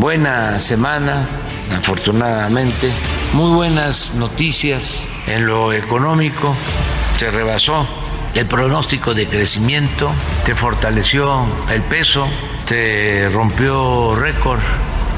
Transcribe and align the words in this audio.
Buena 0.00 0.58
semana, 0.58 1.28
afortunadamente. 1.76 2.90
Muy 3.34 3.54
buenas 3.54 4.14
noticias 4.14 5.06
en 5.26 5.46
lo 5.46 5.74
económico. 5.74 6.56
Se 7.18 7.30
rebasó 7.30 7.86
el 8.32 8.46
pronóstico 8.46 9.12
de 9.12 9.28
crecimiento, 9.28 10.10
se 10.46 10.54
fortaleció 10.54 11.44
el 11.70 11.82
peso, 11.82 12.26
se 12.64 13.28
rompió 13.30 14.16
récord 14.16 14.60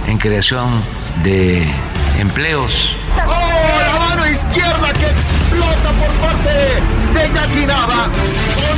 en 0.08 0.18
creación 0.18 0.82
de 1.22 1.64
empleos. 2.18 2.96
¡Oh, 3.24 3.30
la 3.86 4.00
mano 4.00 4.26
izquierda 4.26 4.92
que 4.94 5.06
explota 5.06 5.92
por 5.92 6.10
parte 6.14 6.50
de 7.20 7.28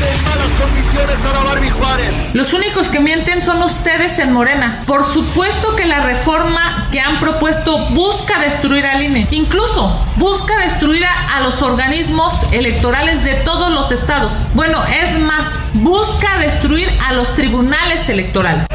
en 0.04 0.24
malas 0.24 0.52
condiciones 0.60 1.24
a 1.24 1.32
la 1.32 1.42
Barbie 1.42 1.70
Juárez. 1.70 2.28
Los 2.34 2.52
únicos 2.52 2.88
que 2.88 3.00
mienten 3.00 3.42
son 3.42 3.62
ustedes 3.62 4.18
en 4.18 4.32
Morena. 4.32 4.82
Por 4.86 5.04
supuesto 5.04 5.76
que 5.76 5.84
la 5.84 6.00
reforma 6.00 6.88
que 6.90 7.00
han 7.00 7.20
propuesto 7.20 7.90
busca 7.90 8.38
destruir 8.40 8.86
al 8.86 9.02
INE. 9.02 9.26
Incluso 9.30 9.98
busca 10.16 10.56
destruir 10.58 11.04
a, 11.04 11.36
a 11.36 11.40
los 11.40 11.62
organismos 11.62 12.34
electorales 12.52 13.24
de 13.24 13.34
todos 13.34 13.72
los 13.72 13.92
estados. 13.92 14.48
Bueno, 14.54 14.82
es 14.84 15.18
más, 15.18 15.62
busca 15.74 16.38
destruir 16.38 16.88
a 17.06 17.12
los 17.12 17.34
tribunales 17.34 18.08
electorales. 18.08 18.66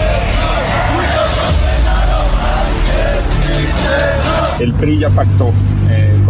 El 4.60 4.74
PRI 4.74 5.00
ya 5.00 5.10
pactó 5.10 5.54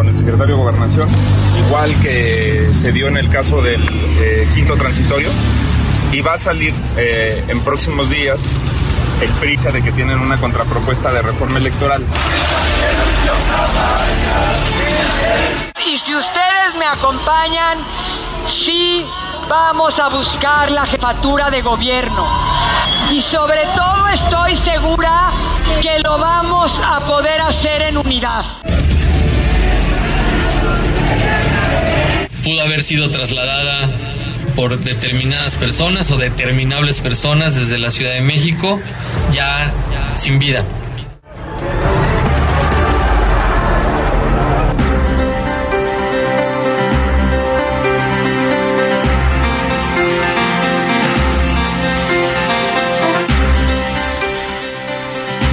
el 0.09 0.18
secretario 0.18 0.56
de 0.56 0.62
Gobernación, 0.62 1.08
igual 1.68 2.00
que 2.02 2.72
se 2.74 2.92
dio 2.92 3.08
en 3.08 3.18
el 3.18 3.30
caso 3.30 3.62
del 3.62 3.88
eh, 4.20 4.47
quinto 4.53 4.75
transitorio, 4.75 5.30
y 6.12 6.22
va 6.22 6.34
a 6.34 6.38
salir 6.38 6.74
eh, 6.97 7.44
en 7.47 7.62
próximos 7.62 8.09
días 8.09 8.40
el 9.22 9.30
prisa 9.34 9.72
de 9.72 9.84
que 9.84 9.92
tienen 9.92 10.19
una 10.19 10.38
contrapropuesta 10.38 11.12
de 11.12 11.22
reforma 11.22 11.59
electoral. 11.59 12.03
Y 15.86 15.98
si 15.98 16.16
ustedes 16.16 16.75
me 16.80 16.86
acompañan, 16.86 17.78
sí 18.48 19.06
vamos 19.48 20.00
a 20.00 20.09
buscar 20.09 20.72
la 20.72 20.86
jefatura 20.86 21.52
de 21.52 21.62
gobierno. 21.62 22.28
Y 23.12 23.22
sobre 23.22 23.62
todo 23.75 24.08
estoy 24.08 24.56
segura 24.56 25.31
que 25.81 26.00
lo 26.00 26.18
vamos 26.18 26.72
a 26.84 27.00
poder 27.02 27.42
hacer 27.42 27.84
en 27.84 27.98
unidad. 27.98 28.46
Pudo 32.44 32.61
haber 32.61 32.83
sido 32.83 33.09
trasladada 33.09 33.89
por 34.55 34.77
determinadas 34.79 35.55
personas 35.55 36.11
o 36.11 36.17
determinables 36.17 37.00
personas 37.00 37.55
desde 37.55 37.77
la 37.77 37.91
Ciudad 37.91 38.13
de 38.13 38.22
México 38.22 38.79
ya 39.33 39.73
sin 40.16 40.39
vida. 40.39 40.66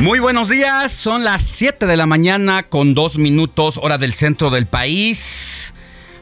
Muy 0.00 0.20
buenos 0.20 0.48
días, 0.48 0.92
son 0.92 1.24
las 1.24 1.42
7 1.42 1.84
de 1.86 1.96
la 1.96 2.06
mañana 2.06 2.68
con 2.68 2.94
dos 2.94 3.18
minutos 3.18 3.76
hora 3.82 3.98
del 3.98 4.14
centro 4.14 4.50
del 4.50 4.66
país. 4.66 5.55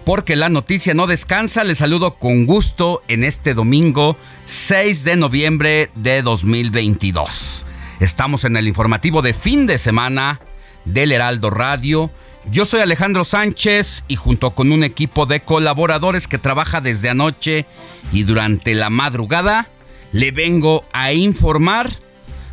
Porque 0.04 0.36
la 0.36 0.50
noticia 0.50 0.92
no 0.92 1.06
descansa, 1.06 1.64
les 1.64 1.78
saludo 1.78 2.16
con 2.16 2.44
gusto 2.44 3.02
en 3.08 3.24
este 3.24 3.54
domingo 3.54 4.18
6 4.44 5.02
de 5.04 5.16
noviembre 5.16 5.90
de 5.94 6.20
2022. 6.20 7.64
Estamos 8.00 8.44
en 8.44 8.56
el 8.56 8.68
informativo 8.68 9.22
de 9.22 9.32
fin 9.32 9.66
de 9.66 9.78
semana 9.78 10.40
del 10.84 11.10
Heraldo 11.10 11.48
Radio. 11.48 12.10
Yo 12.50 12.66
soy 12.66 12.80
Alejandro 12.80 13.24
Sánchez 13.24 14.04
y 14.06 14.16
junto 14.16 14.50
con 14.54 14.72
un 14.72 14.84
equipo 14.84 15.24
de 15.24 15.40
colaboradores 15.40 16.28
que 16.28 16.36
trabaja 16.36 16.82
desde 16.82 17.08
anoche 17.08 17.64
y 18.12 18.24
durante 18.24 18.74
la 18.74 18.90
madrugada, 18.90 19.68
le 20.12 20.32
vengo 20.32 20.84
a 20.92 21.14
informar 21.14 21.88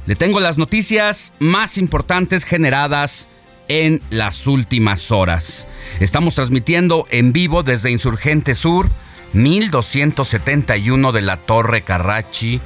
le 0.07 0.15
tengo 0.15 0.39
las 0.39 0.57
noticias 0.57 1.33
más 1.39 1.77
importantes 1.77 2.43
generadas 2.43 3.29
en 3.71 4.01
las 4.09 4.47
últimas 4.47 5.11
horas. 5.11 5.67
Estamos 6.01 6.35
transmitiendo 6.35 7.07
en 7.09 7.31
vivo 7.31 7.63
desde 7.63 7.89
Insurgente 7.89 8.53
Sur, 8.53 8.89
1271 9.31 11.13
de 11.13 11.21
la 11.21 11.37
Torre 11.37 11.83
Carrachi, 11.83 12.59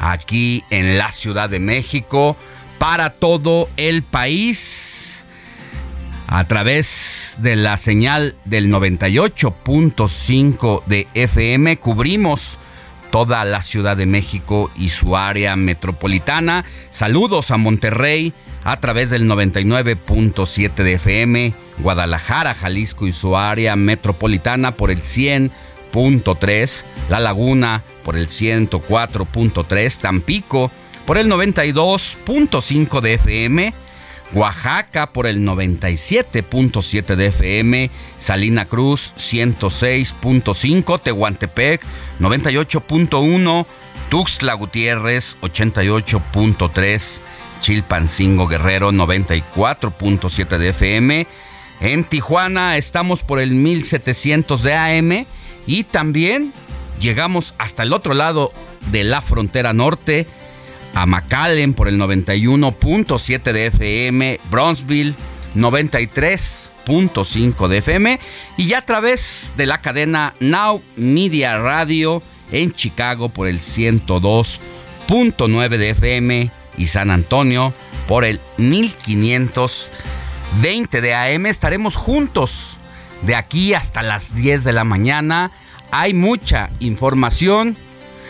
aquí 0.00 0.64
en 0.70 0.98
la 0.98 1.12
Ciudad 1.12 1.48
de 1.48 1.60
México, 1.60 2.36
para 2.78 3.10
todo 3.10 3.68
el 3.76 4.02
país, 4.02 5.24
a 6.26 6.48
través 6.48 7.36
de 7.38 7.54
la 7.54 7.76
señal 7.76 8.34
del 8.44 8.68
98.5 8.68 10.84
de 10.86 11.06
FM, 11.14 11.78
cubrimos 11.78 12.58
toda 13.10 13.44
la 13.44 13.62
Ciudad 13.62 13.96
de 13.96 14.06
México 14.06 14.70
y 14.76 14.90
su 14.90 15.16
área 15.16 15.56
metropolitana. 15.56 16.64
Saludos 16.90 17.50
a 17.50 17.56
Monterrey 17.56 18.32
a 18.64 18.80
través 18.80 19.10
del 19.10 19.28
99.7 19.28 20.74
de 20.74 20.94
FM, 20.94 21.54
Guadalajara, 21.78 22.54
Jalisco 22.54 23.06
y 23.06 23.12
su 23.12 23.36
área 23.36 23.76
metropolitana 23.76 24.72
por 24.72 24.90
el 24.90 25.00
100.3, 25.00 26.84
La 27.08 27.20
Laguna 27.20 27.82
por 28.04 28.16
el 28.16 28.28
104.3, 28.28 30.00
Tampico 30.00 30.70
por 31.06 31.18
el 31.18 31.30
92.5 31.30 33.00
de 33.00 33.14
FM, 33.14 33.74
Oaxaca 34.34 35.12
por 35.12 35.26
el 35.26 35.40
97.7 35.40 37.16
de 37.16 37.26
FM, 37.26 37.90
Salina 38.18 38.66
Cruz 38.66 39.14
106.5, 39.16 41.00
Tehuantepec 41.02 41.82
98.1, 42.20 43.66
Tuxtla 44.10 44.54
Gutiérrez 44.54 45.36
88.3, 45.40 47.20
Chilpancingo 47.60 48.46
Guerrero 48.46 48.92
94.7 48.92 50.58
de 50.58 50.68
FM. 50.68 51.26
En 51.80 52.04
Tijuana 52.04 52.76
estamos 52.76 53.22
por 53.22 53.38
el 53.38 53.52
1700 53.52 54.62
de 54.62 54.74
AM 54.74 55.26
y 55.66 55.84
también 55.84 56.52
llegamos 57.00 57.54
hasta 57.58 57.82
el 57.82 57.92
otro 57.92 58.14
lado 58.14 58.52
de 58.90 59.04
la 59.04 59.22
frontera 59.22 59.72
norte 59.72 60.26
a 60.98 61.06
McAllen 61.06 61.72
por 61.74 61.86
el 61.86 61.96
91.7 61.96 63.52
de 63.52 63.66
FM, 63.66 64.40
Bronzeville 64.50 65.14
93.5 65.54 67.68
de 67.68 67.78
FM 67.78 68.18
y 68.56 68.66
ya 68.66 68.78
a 68.78 68.84
través 68.84 69.52
de 69.56 69.66
la 69.66 69.80
cadena 69.80 70.34
Now 70.40 70.82
Media 70.96 71.56
Radio 71.58 72.20
en 72.50 72.72
Chicago 72.72 73.28
por 73.28 73.46
el 73.46 73.60
102.9 73.60 75.76
de 75.76 75.90
FM 75.90 76.50
y 76.76 76.86
San 76.86 77.12
Antonio 77.12 77.72
por 78.08 78.24
el 78.24 78.40
1520 78.56 81.00
de 81.00 81.14
AM. 81.14 81.46
Estaremos 81.46 81.94
juntos 81.94 82.78
de 83.22 83.36
aquí 83.36 83.74
hasta 83.74 84.02
las 84.02 84.34
10 84.34 84.64
de 84.64 84.72
la 84.72 84.82
mañana. 84.82 85.52
Hay 85.92 86.12
mucha 86.12 86.70
información. 86.80 87.76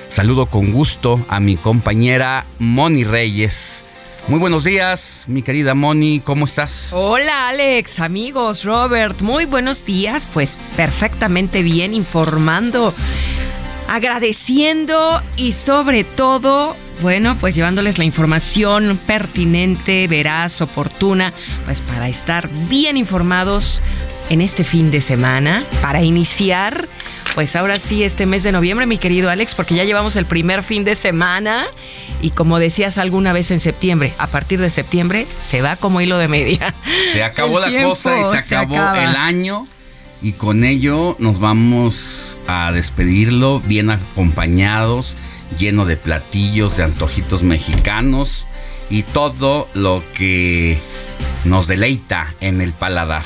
Saludo 0.09 0.47
con 0.47 0.73
gusto 0.73 1.25
a 1.29 1.39
mi 1.39 1.57
compañera 1.57 2.47
Moni 2.59 3.05
Reyes. 3.05 3.85
Muy 4.27 4.39
buenos 4.39 4.65
días, 4.65 5.25
mi 5.27 5.43
querida 5.43 5.75
Moni, 5.75 6.21
¿cómo 6.21 6.47
estás? 6.47 6.89
Hola 6.93 7.49
Alex, 7.49 8.01
amigos, 8.01 8.65
Robert, 8.65 9.21
muy 9.23 9.45
buenos 9.45 9.85
días, 9.85 10.29
pues 10.33 10.59
perfectamente 10.77 11.63
bien 11.63 11.95
informando, 11.95 12.95
agradeciendo 13.89 15.23
y 15.37 15.53
sobre 15.53 16.05
todo 16.05 16.75
bueno, 17.01 17.37
pues 17.39 17.55
llevándoles 17.55 17.99
la 17.99 18.05
información 18.05 18.99
pertinente, 19.07 20.09
veraz, 20.09 20.61
oportuna, 20.61 21.33
pues 21.65 21.81
para 21.81 22.09
estar 22.09 22.49
bien 22.69 22.97
informados 22.97 23.81
en 24.31 24.41
este 24.41 24.65
fin 24.65 24.91
de 24.91 25.01
semana, 25.01 25.65
para 25.81 26.03
iniciar, 26.03 26.89
pues 27.35 27.57
ahora 27.57 27.79
sí, 27.79 28.03
este 28.03 28.27
mes 28.27 28.43
de 28.43 28.53
noviembre, 28.53 28.87
mi 28.87 28.99
querido 28.99 29.31
Alex, 29.31 29.55
porque 29.55 29.75
ya 29.75 29.85
llevamos 29.85 30.17
el 30.17 30.27
primer 30.27 30.63
fin 30.63 30.85
de 30.85 30.95
semana 30.95 31.67
y 32.21 32.31
como 32.31 32.59
decías 32.59 32.99
alguna 32.99 33.33
vez 33.33 33.51
en 33.51 33.61
septiembre, 33.61 34.13
a 34.19 34.27
partir 34.27 34.61
de 34.61 34.71
septiembre 34.71 35.27
se 35.39 35.63
va 35.63 35.77
como 35.77 36.01
hilo 36.01 36.19
de 36.19 36.29
media. 36.29 36.75
Se 37.13 37.23
acabó 37.23 37.59
la 37.61 37.71
cosa 37.83 38.21
y 38.21 38.25
se, 38.25 38.37
acabó 38.37 38.77
el 38.77 39.17
año 39.17 39.67
y 40.21 40.33
con 40.33 40.65
ello 40.65 41.17
nos 41.19 41.39
vamos 41.39 42.39
a 42.47 42.73
despedirlo 42.73 43.61
bien 43.61 43.91
acompañados 43.91 45.15
lleno 45.59 45.87
de 45.87 45.97
platillos, 45.97 46.77
de 46.77 46.83
antojitos 46.83 47.43
mexicanos 47.43 48.47
y 48.91 49.03
todo 49.03 49.69
lo 49.75 50.03
que 50.15 50.79
nos 51.45 51.67
deleita 51.67 52.35
en 52.41 52.61
el 52.61 52.73
paladar. 52.73 53.25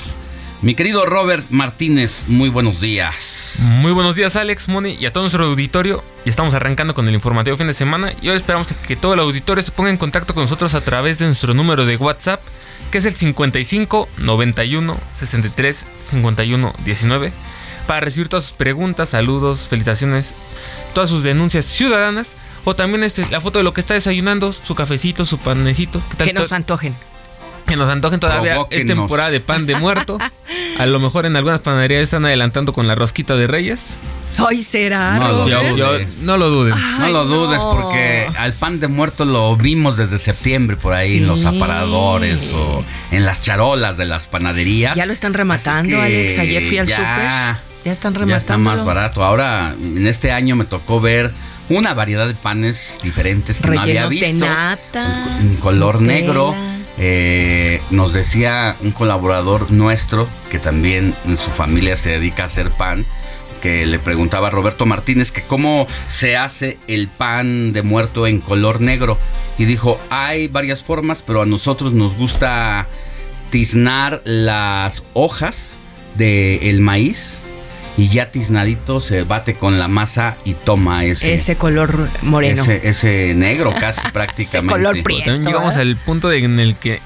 Mi 0.62 0.76
querido 0.76 1.04
Robert 1.04 1.50
Martínez, 1.50 2.28
muy 2.28 2.48
buenos 2.48 2.80
días. 2.80 3.56
Muy 3.80 3.90
buenos 3.90 4.14
días 4.14 4.36
Alex, 4.36 4.68
Moni 4.68 4.92
y 4.92 5.06
a 5.06 5.12
todo 5.12 5.24
nuestro 5.24 5.44
auditorio. 5.44 6.04
Y 6.24 6.28
estamos 6.28 6.54
arrancando 6.54 6.94
con 6.94 7.08
el 7.08 7.14
informativo 7.14 7.56
fin 7.56 7.66
de 7.66 7.74
semana 7.74 8.14
y 8.22 8.28
ahora 8.28 8.36
esperamos 8.36 8.68
que 8.86 8.94
todo 8.94 9.14
el 9.14 9.20
auditorio 9.20 9.60
se 9.64 9.72
ponga 9.72 9.90
en 9.90 9.96
contacto 9.96 10.34
con 10.34 10.44
nosotros 10.44 10.74
a 10.74 10.80
través 10.80 11.18
de 11.18 11.26
nuestro 11.26 11.52
número 11.52 11.84
de 11.84 11.96
WhatsApp, 11.96 12.40
que 12.92 12.98
es 12.98 13.06
el 13.06 13.14
55 13.14 14.08
91 14.18 14.96
63 15.12 15.86
51 16.00 16.74
19, 16.84 17.32
para 17.88 18.00
recibir 18.00 18.28
todas 18.28 18.44
sus 18.44 18.52
preguntas, 18.52 19.08
saludos, 19.08 19.66
felicitaciones 19.66 20.32
todas 20.94 21.10
sus 21.10 21.24
denuncias 21.24 21.64
ciudadanas. 21.64 22.36
O 22.64 22.76
también 22.76 23.02
este, 23.02 23.28
la 23.30 23.40
foto 23.40 23.58
de 23.58 23.64
lo 23.64 23.74
que 23.74 23.80
está 23.80 23.94
desayunando, 23.94 24.52
su 24.52 24.76
cafecito, 24.76 25.26
su 25.26 25.38
panecito. 25.38 26.00
Que, 26.16 26.32
nos 26.32 26.52
antojen. 26.52 26.94
Que 27.66 27.76
nos 27.76 27.88
antojen 27.88 28.20
todavía. 28.20 28.56
Es 28.70 28.86
temporada 28.86 29.30
de 29.30 29.40
pan 29.40 29.66
de 29.66 29.76
muerto. 29.76 30.18
A 30.78 30.86
lo 30.86 31.00
mejor 31.00 31.26
en 31.26 31.36
algunas 31.36 31.60
panaderías 31.60 32.02
están 32.02 32.24
adelantando 32.24 32.72
con 32.72 32.86
la 32.86 32.94
rosquita 32.94 33.36
de 33.36 33.46
Reyes. 33.46 33.98
Ay, 34.38 34.62
será. 34.62 35.18
No, 35.18 35.28
lo, 35.28 35.46
no 36.22 36.36
lo 36.36 36.50
duden. 36.50 36.74
no 36.98 37.08
lo 37.08 37.24
dudes 37.24 37.62
porque 37.62 38.26
al 38.36 38.54
pan 38.54 38.80
de 38.80 38.88
muerto 38.88 39.24
lo 39.24 39.56
vimos 39.56 39.96
desde 39.96 40.18
septiembre 40.18 40.76
por 40.76 40.94
ahí 40.94 41.18
en 41.18 41.26
los 41.26 41.44
aparadores 41.44 42.50
o 42.54 42.84
en 43.10 43.24
las 43.24 43.42
charolas 43.42 43.96
de 43.96 44.06
las 44.06 44.26
panaderías. 44.26 44.96
Ya 44.96 45.06
lo 45.06 45.12
están 45.12 45.34
rematando, 45.34 46.00
Alex. 46.00 46.38
Ayer 46.38 46.66
fui 46.66 46.78
al 46.78 46.88
súper. 46.88 47.62
Ya 47.84 47.90
están 47.90 48.14
rematando. 48.14 48.30
Ya 48.32 48.36
está 48.36 48.58
más 48.58 48.84
barato. 48.84 49.24
Ahora, 49.24 49.74
en 49.78 50.06
este 50.06 50.30
año 50.32 50.56
me 50.56 50.64
tocó 50.64 51.00
ver 51.00 51.32
una 51.68 51.94
variedad 51.94 52.26
de 52.26 52.34
panes 52.34 53.00
diferentes 53.02 53.60
que 53.60 53.70
no 53.70 53.80
había 53.80 54.06
visto. 54.06 54.26
De 54.26 54.34
nata, 54.34 55.38
en 55.40 55.56
color 55.56 56.00
negro. 56.00 56.54
Eh, 57.04 57.82
nos 57.90 58.12
decía 58.12 58.76
un 58.80 58.92
colaborador 58.92 59.72
nuestro 59.72 60.28
que 60.52 60.60
también 60.60 61.16
en 61.24 61.36
su 61.36 61.50
familia 61.50 61.96
se 61.96 62.12
dedica 62.12 62.44
a 62.44 62.46
hacer 62.46 62.70
pan 62.70 63.04
que 63.60 63.86
le 63.86 63.98
preguntaba 63.98 64.46
a 64.46 64.50
Roberto 64.50 64.86
Martínez 64.86 65.32
que 65.32 65.42
cómo 65.42 65.88
se 66.06 66.36
hace 66.36 66.78
el 66.86 67.08
pan 67.08 67.72
de 67.72 67.82
muerto 67.82 68.28
en 68.28 68.38
color 68.38 68.80
negro. 68.80 69.18
Y 69.58 69.64
dijo 69.64 69.98
hay 70.10 70.46
varias 70.46 70.84
formas 70.84 71.24
pero 71.26 71.42
a 71.42 71.46
nosotros 71.46 71.92
nos 71.92 72.14
gusta 72.14 72.86
tiznar 73.50 74.22
las 74.24 75.02
hojas 75.12 75.78
del 76.14 76.78
maíz 76.78 77.42
y 77.96 78.08
ya 78.08 78.30
tiznadito 78.30 79.00
se 79.00 79.22
bate 79.22 79.54
con 79.54 79.78
la 79.78 79.88
masa 79.88 80.36
y 80.44 80.54
toma 80.54 81.04
ese 81.04 81.34
ese 81.34 81.56
color 81.56 82.08
moreno 82.22 82.64
ese, 82.64 83.34
negro 83.34 83.74
casi 83.78 84.00
prácticamente 84.12 84.74
ese 84.74 84.82
color 84.82 85.02
prieto, 85.02 85.24
también 85.26 85.44
llegamos 85.44 85.76
¿eh? 85.76 85.80
al 85.80 85.96
punto 85.96 86.32
en 86.32 86.58
el 86.58 86.76
que 86.76 87.00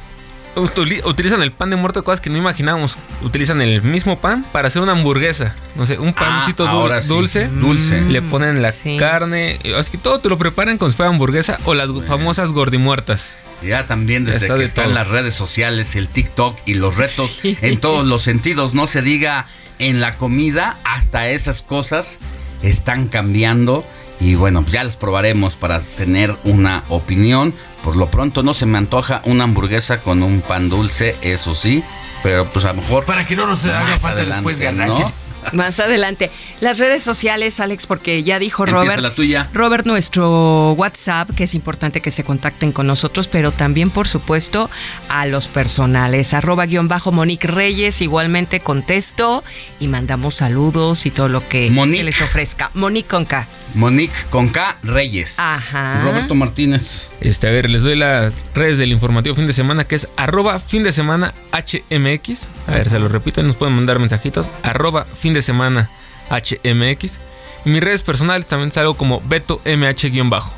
utilizan 0.56 1.42
el 1.42 1.52
pan 1.52 1.70
de 1.70 1.76
muerto 1.76 2.00
de 2.00 2.04
cosas 2.04 2.20
que 2.20 2.30
no 2.30 2.38
imaginábamos. 2.38 2.98
Utilizan 3.22 3.60
el 3.60 3.82
mismo 3.82 4.20
pan 4.20 4.44
para 4.52 4.68
hacer 4.68 4.82
una 4.82 4.92
hamburguesa. 4.92 5.54
No 5.74 5.86
sé 5.86 5.98
un 5.98 6.14
pancito 6.14 6.66
ah, 6.66 7.00
dulce. 7.06 7.48
Dulce. 7.48 8.00
Le 8.00 8.22
ponen 8.22 8.62
la 8.62 8.72
carne 8.98 9.58
es 9.62 9.90
que 9.90 9.98
todo 9.98 10.20
te 10.20 10.28
lo 10.28 10.38
preparan 10.38 10.78
como 10.78 10.90
si 10.90 10.96
fuera 10.96 11.10
hamburguesa 11.10 11.58
o 11.64 11.74
las 11.74 11.90
famosas 12.06 12.52
gordimuertas. 12.52 13.38
Ya 13.62 13.86
también 13.86 14.24
desde 14.24 14.48
que 14.48 14.64
están 14.64 14.94
las 14.94 15.08
redes 15.08 15.34
sociales, 15.34 15.96
el 15.96 16.08
TikTok 16.08 16.58
y 16.66 16.74
los 16.74 16.96
retos 16.96 17.40
en 17.42 17.80
todos 17.80 18.06
los 18.06 18.22
sentidos, 18.22 18.74
no 18.74 18.86
se 18.86 19.02
diga 19.02 19.46
en 19.78 20.00
la 20.00 20.16
comida, 20.16 20.76
hasta 20.84 21.28
esas 21.28 21.62
cosas 21.62 22.18
están 22.62 23.08
cambiando 23.08 23.84
y 24.20 24.34
bueno, 24.34 24.62
pues 24.62 24.72
ya 24.72 24.84
las 24.84 24.96
probaremos 24.96 25.54
para 25.54 25.80
tener 25.80 26.36
una 26.44 26.84
opinión. 26.88 27.54
Por 27.82 27.96
lo 27.96 28.10
pronto 28.10 28.42
no 28.42 28.54
se 28.54 28.66
me 28.66 28.78
antoja 28.78 29.22
una 29.24 29.44
hamburguesa 29.44 30.00
con 30.00 30.22
un 30.22 30.40
pan 30.40 30.68
dulce, 30.68 31.16
eso 31.20 31.54
sí, 31.54 31.84
pero 32.22 32.46
pues 32.46 32.64
a 32.64 32.68
lo 32.68 32.82
mejor 32.82 33.04
para 33.04 33.26
que 33.26 33.36
no 33.36 33.46
nos 33.46 33.64
haga 33.64 33.96
falta 33.96 34.24
después 34.24 34.58
ganaches. 34.58 35.14
Más 35.52 35.80
adelante. 35.80 36.30
Las 36.60 36.78
redes 36.78 37.02
sociales, 37.02 37.60
Alex, 37.60 37.86
porque 37.86 38.22
ya 38.22 38.38
dijo 38.38 38.66
Robert. 38.66 39.00
la 39.00 39.14
tuya. 39.14 39.48
Robert, 39.52 39.86
nuestro 39.86 40.72
WhatsApp, 40.72 41.30
que 41.34 41.44
es 41.44 41.54
importante 41.54 42.00
que 42.00 42.10
se 42.10 42.24
contacten 42.24 42.72
con 42.72 42.86
nosotros, 42.86 43.28
pero 43.28 43.52
también, 43.52 43.90
por 43.90 44.08
supuesto, 44.08 44.70
a 45.08 45.26
los 45.26 45.48
personales. 45.48 46.34
Arroba 46.34 46.66
guion 46.66 46.88
bajo 46.88 47.12
Monique 47.12 47.46
Reyes, 47.46 48.00
igualmente 48.00 48.60
contesto 48.60 49.44
y 49.80 49.88
mandamos 49.88 50.36
saludos 50.36 51.06
y 51.06 51.10
todo 51.10 51.28
lo 51.28 51.46
que 51.48 51.68
se 51.68 52.02
les 52.02 52.20
ofrezca. 52.20 52.70
Monique 52.74 53.08
con 53.08 53.24
K. 53.24 53.46
Monique 53.74 54.14
con 54.30 54.48
K 54.48 54.78
Reyes. 54.82 55.34
Ajá. 55.38 56.02
Roberto 56.02 56.34
Martínez. 56.34 57.08
Este, 57.20 57.48
a 57.48 57.50
ver, 57.50 57.68
les 57.68 57.82
doy 57.82 57.96
las 57.96 58.34
redes 58.54 58.78
del 58.78 58.92
informativo 58.92 59.34
fin 59.34 59.46
de 59.46 59.52
semana, 59.52 59.84
que 59.84 59.94
es 59.94 60.08
arroba 60.16 60.58
fin 60.58 60.82
de 60.82 60.92
semana 60.92 61.34
HMX. 61.52 62.48
A 62.66 62.72
ver, 62.72 62.90
se 62.90 62.98
lo 62.98 63.08
repito, 63.08 63.42
nos 63.42 63.56
pueden 63.56 63.74
mandar 63.74 63.98
mensajitos. 63.98 64.50
Arroba 64.62 65.06
fin 65.06 65.32
de 65.32 65.35
semana 65.42 65.90
HMX. 66.30 67.20
Y 67.64 67.70
mis 67.70 67.82
redes 67.82 68.02
personales 68.02 68.46
también 68.46 68.72
salgo 68.72 68.96
como 68.96 69.20
Beto 69.22 69.60
MH-bajo. 69.64 70.54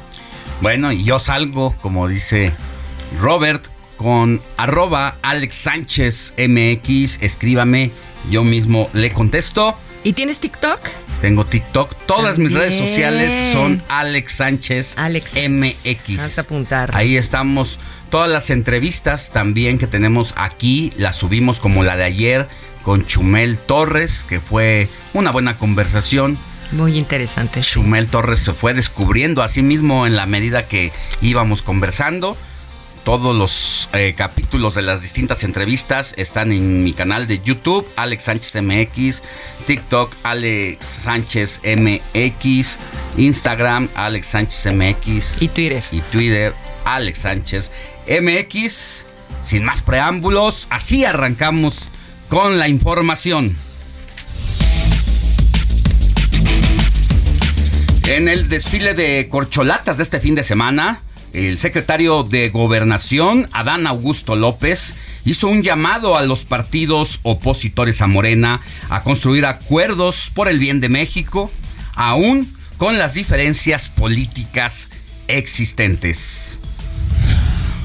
Bueno, 0.60 0.92
y 0.92 1.04
yo 1.04 1.18
salgo, 1.18 1.74
como 1.80 2.08
dice 2.08 2.52
Robert, 3.20 3.66
con 3.96 4.42
arroba 4.56 5.16
Alex 5.22 5.56
Sánchez 5.56 6.34
MX. 6.36 7.22
Escríbame, 7.22 7.92
yo 8.30 8.44
mismo 8.44 8.90
le 8.92 9.10
contesto. 9.10 9.76
¿Y 10.04 10.12
tienes 10.12 10.40
TikTok? 10.40 10.80
Tengo 11.20 11.44
TikTok. 11.44 11.94
Todas 12.06 12.38
mis 12.38 12.54
redes 12.54 12.78
sociales 12.78 13.52
son 13.52 13.82
Alex 13.88 14.32
Sánchez 14.32 14.94
Alex 14.96 15.34
MX. 15.34 16.16
Vas 16.16 16.38
a 16.38 16.42
apuntar. 16.42 16.96
Ahí 16.96 17.16
estamos. 17.16 17.80
Todas 18.08 18.30
las 18.30 18.50
entrevistas 18.50 19.32
también 19.32 19.78
que 19.78 19.86
tenemos 19.86 20.34
aquí 20.36 20.92
las 20.96 21.16
subimos 21.16 21.58
como 21.58 21.82
la 21.82 21.96
de 21.96 22.04
ayer 22.04 22.48
con 22.82 23.04
Chumel 23.04 23.58
Torres, 23.58 24.24
que 24.26 24.40
fue 24.40 24.88
una 25.12 25.32
buena 25.32 25.58
conversación. 25.58 26.38
Muy 26.70 26.96
interesante. 26.96 27.60
Chumel 27.62 28.08
Torres 28.08 28.38
se 28.38 28.52
fue 28.52 28.74
descubriendo 28.74 29.42
a 29.42 29.48
sí 29.48 29.62
mismo 29.62 30.06
en 30.06 30.14
la 30.14 30.26
medida 30.26 30.68
que 30.68 30.92
íbamos 31.20 31.62
conversando. 31.62 32.36
Todos 33.08 33.34
los 33.34 33.88
eh, 33.94 34.12
capítulos 34.14 34.74
de 34.74 34.82
las 34.82 35.00
distintas 35.00 35.42
entrevistas 35.42 36.12
están 36.18 36.52
en 36.52 36.84
mi 36.84 36.92
canal 36.92 37.26
de 37.26 37.40
YouTube, 37.40 37.88
Alex 37.96 38.24
Sánchez 38.24 38.62
MX, 38.62 39.22
TikTok, 39.66 40.14
Alex 40.24 40.84
Sánchez 40.84 41.62
MX, 41.64 42.78
Instagram, 43.16 43.88
Alex 43.94 44.26
Sánchez 44.26 44.74
MX. 44.74 45.40
Y 45.40 45.48
Twitter. 45.48 45.82
Y 45.90 46.00
Twitter, 46.02 46.52
Alex 46.84 47.20
Sánchez 47.20 47.72
MX. 48.06 49.06
Sin 49.40 49.64
más 49.64 49.80
preámbulos, 49.80 50.66
así 50.68 51.06
arrancamos 51.06 51.88
con 52.28 52.58
la 52.58 52.68
información. 52.68 53.56
En 58.06 58.28
el 58.28 58.50
desfile 58.50 58.92
de 58.92 59.28
corcholatas 59.30 59.96
de 59.96 60.02
este 60.02 60.20
fin 60.20 60.34
de 60.34 60.42
semana, 60.42 61.00
el 61.32 61.58
secretario 61.58 62.22
de 62.22 62.48
Gobernación, 62.48 63.48
Adán 63.52 63.86
Augusto 63.86 64.36
López, 64.36 64.94
hizo 65.24 65.48
un 65.48 65.62
llamado 65.62 66.16
a 66.16 66.24
los 66.24 66.44
partidos 66.44 67.20
opositores 67.22 68.00
a 68.02 68.06
Morena 68.06 68.60
a 68.88 69.02
construir 69.02 69.46
acuerdos 69.46 70.30
por 70.34 70.48
el 70.48 70.58
bien 70.58 70.80
de 70.80 70.88
México, 70.88 71.50
aún 71.94 72.52
con 72.76 72.98
las 72.98 73.14
diferencias 73.14 73.88
políticas 73.88 74.88
existentes. 75.26 76.58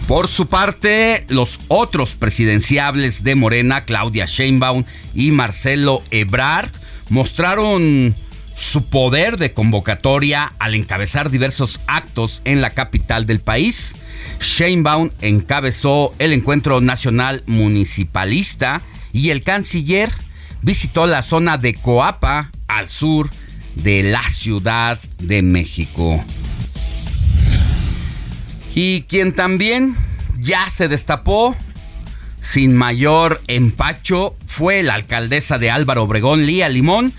Por 0.08 0.28
su 0.28 0.48
parte, 0.48 1.26
los 1.30 1.60
otros 1.70 2.14
presidenciables 2.14 3.24
de 3.24 3.36
Morena, 3.36 3.86
Claudia 3.86 4.26
Sheinbaum 4.26 4.84
y 5.14 5.32
Marcelo 5.32 6.04
Ebrard, 6.12 6.72
mostraron 7.10 8.14
su 8.56 8.86
poder 8.86 9.38
de 9.38 9.54
convocatoria 9.54 10.54
al 10.60 10.76
encabezar 10.76 11.30
diversos 11.30 11.80
actos 11.88 12.42
en 12.46 12.62
la 12.62 12.72
capital 12.72 13.26
del 13.26 13.40
país. 13.40 13.96
Sheinbaum 14.40 15.10
encabezó 15.22 16.14
el 16.20 16.34
encuentro 16.34 16.82
nacional 16.82 17.44
municipalista 17.48 18.82
y 19.12 19.30
el 19.30 19.44
canciller 19.44 20.12
visitó 20.62 21.08
la 21.08 21.22
zona 21.22 21.58
de 21.58 21.74
Coapa 21.74 22.52
al 22.68 22.90
sur 22.90 23.30
de 23.76 24.04
la 24.04 24.24
Ciudad 24.30 25.00
de 25.20 25.42
México. 25.42 26.24
Y 28.76 29.04
quien 29.04 29.34
también 29.36 29.96
ya 30.40 30.70
se 30.70 30.88
destapó 30.88 31.56
sin 32.42 32.76
mayor 32.76 33.42
empacho 33.48 34.36
fue 34.46 34.84
la 34.84 34.96
alcaldesa 34.96 35.58
de 35.58 35.72
Álvaro 35.72 36.04
Obregón, 36.04 36.46
Lía 36.46 36.70
Limón, 36.70 37.14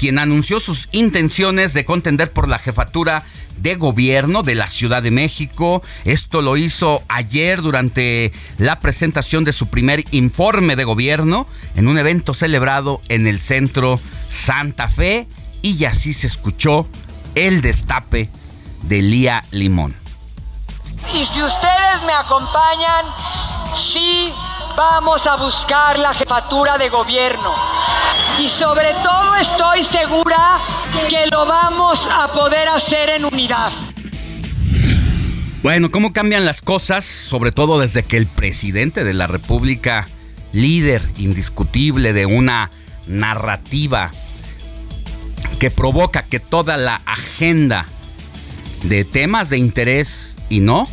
quien 0.00 0.18
anunció 0.18 0.60
sus 0.60 0.88
intenciones 0.92 1.74
de 1.74 1.84
contender 1.84 2.32
por 2.32 2.48
la 2.48 2.58
jefatura 2.58 3.22
de 3.58 3.74
gobierno 3.74 4.42
de 4.42 4.54
la 4.54 4.66
Ciudad 4.66 5.02
de 5.02 5.10
México. 5.10 5.82
Esto 6.06 6.40
lo 6.40 6.56
hizo 6.56 7.02
ayer 7.08 7.60
durante 7.60 8.32
la 8.56 8.80
presentación 8.80 9.44
de 9.44 9.52
su 9.52 9.66
primer 9.66 10.06
informe 10.10 10.74
de 10.74 10.84
gobierno 10.84 11.46
en 11.76 11.86
un 11.86 11.98
evento 11.98 12.32
celebrado 12.32 13.02
en 13.10 13.26
el 13.26 13.40
centro 13.40 14.00
Santa 14.30 14.88
Fe 14.88 15.28
y 15.60 15.84
así 15.84 16.14
se 16.14 16.28
escuchó 16.28 16.88
el 17.34 17.60
destape 17.60 18.30
de 18.84 19.02
Lía 19.02 19.44
Limón. 19.50 19.94
Y 21.14 21.26
si 21.26 21.42
ustedes 21.42 22.04
me 22.06 22.14
acompañan, 22.14 23.04
sí 23.76 24.32
vamos 24.76 25.26
a 25.26 25.36
buscar 25.36 25.98
la 25.98 26.12
jefatura 26.12 26.78
de 26.78 26.88
gobierno. 26.88 27.54
Y 28.38 28.48
sobre 28.48 28.92
todo 29.02 29.36
estoy 29.36 29.82
segura 29.84 30.60
que 31.08 31.26
lo 31.26 31.46
vamos 31.46 32.08
a 32.10 32.32
poder 32.32 32.68
hacer 32.68 33.10
en 33.10 33.24
unidad. 33.24 33.72
Bueno, 35.62 35.90
¿cómo 35.90 36.12
cambian 36.12 36.44
las 36.44 36.62
cosas? 36.62 37.04
Sobre 37.04 37.52
todo 37.52 37.78
desde 37.80 38.02
que 38.02 38.16
el 38.16 38.26
presidente 38.26 39.04
de 39.04 39.12
la 39.12 39.26
República, 39.26 40.08
líder 40.52 41.06
indiscutible 41.18 42.12
de 42.12 42.26
una 42.26 42.70
narrativa 43.06 44.10
que 45.58 45.70
provoca 45.70 46.22
que 46.22 46.40
toda 46.40 46.76
la 46.76 47.02
agenda 47.04 47.86
de 48.84 49.04
temas 49.04 49.50
de 49.50 49.58
interés 49.58 50.36
y 50.48 50.60
no 50.60 50.88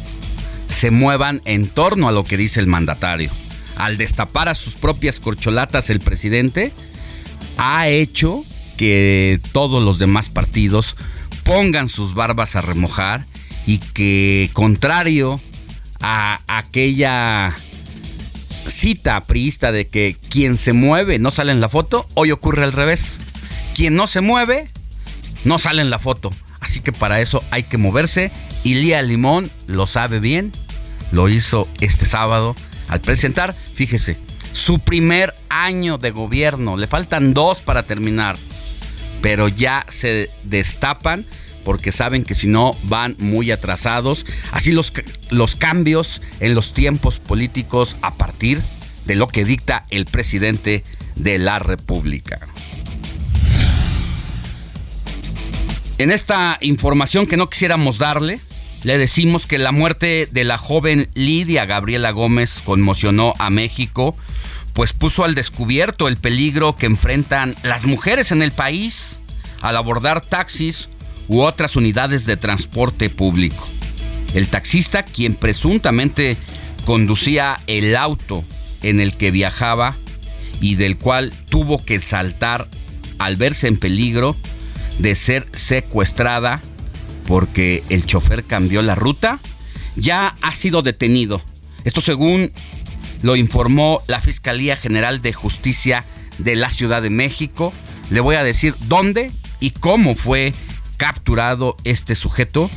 se 0.68 0.92
muevan 0.92 1.42
en 1.46 1.70
torno 1.70 2.10
a 2.10 2.12
lo 2.12 2.26
que 2.26 2.36
dice 2.36 2.60
el 2.60 2.68
mandatario 2.68 3.32
al 3.78 3.98
destapar 3.98 4.50
a 4.50 4.56
sus 4.56 4.76
propias 4.76 5.20
corcholatas 5.20 5.90
el 5.90 6.00
presidente, 6.00 6.74
ha 7.58 7.88
hecho 7.88 8.44
que 8.78 9.40
todos 9.52 9.84
los 9.84 10.00
demás 10.00 10.30
partidos 10.30 10.96
pongan 11.44 11.90
sus 11.90 12.14
barbas 12.14 12.56
a 12.56 12.62
remojar 12.62 13.26
y 13.66 13.80
que 13.80 14.50
contrario 14.54 15.42
a 16.02 16.40
aquella 16.48 17.56
cita 18.68 19.26
priista 19.26 19.72
de 19.72 19.88
que 19.88 20.18
quien 20.30 20.58
se 20.58 20.74
mueve 20.74 21.20
no 21.20 21.32
sale 21.32 21.52
en 21.52 21.62
la 21.62 21.70
foto, 21.70 22.08
hoy 22.14 22.32
ocurre 22.32 22.64
al 22.64 22.74
revés. 22.74 23.18
Quien 23.76 23.96
no 23.96 24.08
se 24.08 24.22
mueve 24.22 24.70
no 25.44 25.60
sale 25.60 25.82
en 25.82 25.90
la 25.90 26.00
foto. 26.00 26.32
Así 26.60 26.82
que 26.82 26.92
para 26.92 27.22
eso 27.22 27.44
hay 27.52 27.64
que 27.64 27.78
moverse 27.78 28.32
y 28.64 28.76
Lía 28.76 29.02
Limón 29.02 29.50
lo 29.68 29.88
sabe 29.88 30.20
bien, 30.20 30.52
lo 31.12 31.30
hizo 31.30 31.68
este 31.80 32.06
sábado 32.06 32.56
al 32.88 33.02
presentar, 33.02 33.56
fíjese, 33.74 34.18
su 34.54 34.80
primer 34.80 35.36
año 35.50 35.98
de 35.98 36.12
gobierno. 36.12 36.78
Le 36.78 36.88
faltan 36.88 37.34
dos 37.34 37.60
para 37.60 37.84
terminar, 37.84 38.38
pero 39.22 39.48
ya 39.48 39.86
se 39.90 40.30
destapan 40.44 41.26
porque 41.64 41.92
saben 41.92 42.24
que 42.24 42.34
si 42.34 42.48
no 42.48 42.78
van 42.84 43.16
muy 43.20 43.52
atrasados. 43.52 44.26
Así 44.52 44.72
los, 44.72 44.94
los 45.30 45.56
cambios 45.56 46.22
en 46.40 46.56
los 46.56 46.74
tiempos 46.74 47.20
políticos 47.20 47.98
a 48.02 48.16
partir 48.16 48.62
de 49.06 49.16
lo 49.16 49.28
que 49.28 49.44
dicta 49.44 49.86
el 49.90 50.06
presidente 50.06 50.84
de 51.16 51.40
la 51.40 51.60
República. 51.60 52.40
En 55.98 56.12
esta 56.12 56.58
información 56.62 57.28
que 57.28 57.38
no 57.38 57.50
quisiéramos 57.50 57.98
darle, 57.98 58.40
le 58.84 58.98
decimos 58.98 59.46
que 59.46 59.58
la 59.58 59.72
muerte 59.72 60.28
de 60.32 60.44
la 60.44 60.58
joven 60.58 61.10
Lidia 61.14 61.66
Gabriela 61.66 62.12
Gómez 62.12 62.62
conmocionó 62.64 63.34
a 63.40 63.50
México, 63.50 64.16
pues 64.74 64.94
puso 64.94 65.24
al 65.24 65.36
descubierto 65.36 66.08
el 66.08 66.18
peligro 66.18 66.76
que 66.76 66.86
enfrentan 66.86 67.56
las 67.64 67.86
mujeres 67.86 68.32
en 68.32 68.42
el 68.42 68.52
país 68.52 69.20
al 69.62 69.76
abordar 69.76 70.22
taxis 70.22 70.90
u 71.28 71.42
otras 71.42 71.76
unidades 71.76 72.26
de 72.26 72.38
transporte 72.38 73.10
público. 73.10 73.68
El 74.34 74.48
taxista, 74.48 75.04
quien 75.04 75.36
presuntamente 75.36 76.38
conducía 76.86 77.60
el 77.68 77.96
auto 77.96 78.44
en 78.84 79.00
el 79.00 79.14
que 79.14 79.32
viajaba 79.32 79.96
y 80.62 80.76
del 80.76 80.98
cual 80.98 81.34
tuvo 81.50 81.84
que 81.84 82.00
saltar 82.00 82.68
al 83.20 83.36
verse 83.36 83.68
en 83.68 83.78
peligro 83.78 84.36
de 85.00 85.16
ser 85.16 85.48
secuestrada, 85.54 86.62
porque 87.28 87.84
el 87.90 88.06
chofer 88.06 88.44
cambió 88.46 88.82
la 88.82 88.96
ruta, 88.96 89.40
ya 89.96 90.36
ha 90.42 90.54
sido 90.54 90.82
detenido. 90.82 91.42
Esto 91.84 92.02
según 92.02 92.52
lo 93.22 93.36
informó 93.36 94.02
la 94.08 94.22
Fiscalía 94.22 94.76
General 94.76 95.22
de 95.22 95.34
Justicia 95.34 96.06
de 96.38 96.56
la 96.56 96.70
Ciudad 96.70 97.02
de 97.02 97.10
México. 97.10 97.74
Le 98.10 98.22
voy 98.22 98.36
a 98.36 98.44
decir 98.44 98.74
dónde 98.88 99.32
y 99.60 99.72
cómo 99.72 100.16
fue 100.16 100.54
capturado 100.98 101.76
este 101.84 102.16
sujeto 102.16 102.72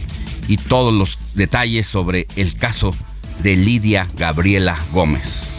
y 0.49 0.57
todos 0.57 0.93
los 0.93 1.19
detalles 1.35 1.87
sobre 1.87 2.27
el 2.37 2.57
caso 2.57 2.95
de 3.43 3.57
Lidia 3.57 4.09
Gabriela 4.17 4.79
Gómez. 4.93 5.59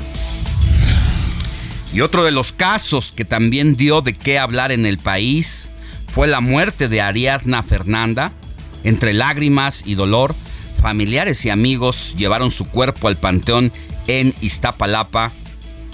Y 1.93 2.01
otro 2.01 2.23
de 2.23 2.31
los 2.31 2.51
casos 2.51 3.11
que 3.11 3.25
también 3.25 3.75
dio 3.75 4.01
de 4.01 4.13
qué 4.13 4.39
hablar 4.39 4.71
en 4.71 4.85
el 4.85 4.97
país 4.97 5.69
fue 6.07 6.27
la 6.27 6.39
muerte 6.39 6.87
de 6.87 7.01
Ariadna 7.01 7.63
Fernanda, 7.63 8.31
entre 8.83 9.13
lágrimas 9.13 9.83
y 9.85 9.95
dolor, 9.95 10.35
familiares 10.81 11.45
y 11.45 11.49
amigos 11.49 12.15
llevaron 12.17 12.51
su 12.51 12.65
cuerpo 12.65 13.07
al 13.07 13.17
panteón 13.17 13.71
en 14.07 14.33
Iztapalapa. 14.41 15.31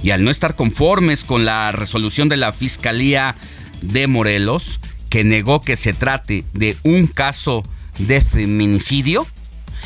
Y 0.04 0.12
al 0.12 0.24
no 0.24 0.30
estar 0.30 0.56
conformes 0.56 1.24
con 1.24 1.44
la 1.44 1.72
resolución 1.72 2.30
de 2.30 2.38
la 2.38 2.54
Fiscalía 2.54 3.36
de 3.82 4.08
Morelos, 4.08 4.80
que 5.10 5.24
negó 5.24 5.62
que 5.62 5.76
se 5.76 5.94
trate 5.94 6.46
de 6.54 6.78
un 6.84 7.08
caso 7.08 7.64
de 7.98 8.22
feminicidio, 8.22 9.26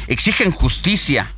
exigen 0.07 0.51
justicia, 0.51 1.33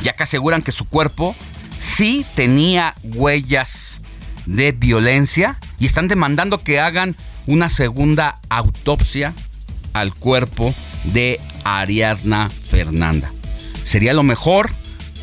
ya 0.00 0.14
que 0.14 0.24
aseguran 0.24 0.62
que 0.62 0.72
su 0.72 0.86
cuerpo 0.86 1.36
sí 1.80 2.26
tenía 2.34 2.94
huellas 3.02 4.00
de 4.46 4.72
violencia 4.72 5.58
y 5.78 5.86
están 5.86 6.08
demandando 6.08 6.62
que 6.62 6.80
hagan 6.80 7.16
una 7.46 7.68
segunda 7.68 8.40
autopsia 8.48 9.34
al 9.92 10.14
cuerpo 10.14 10.74
de 11.12 11.40
Ariadna 11.64 12.50
Fernanda. 12.50 13.32
Sería 13.84 14.14
lo 14.14 14.22
mejor 14.22 14.70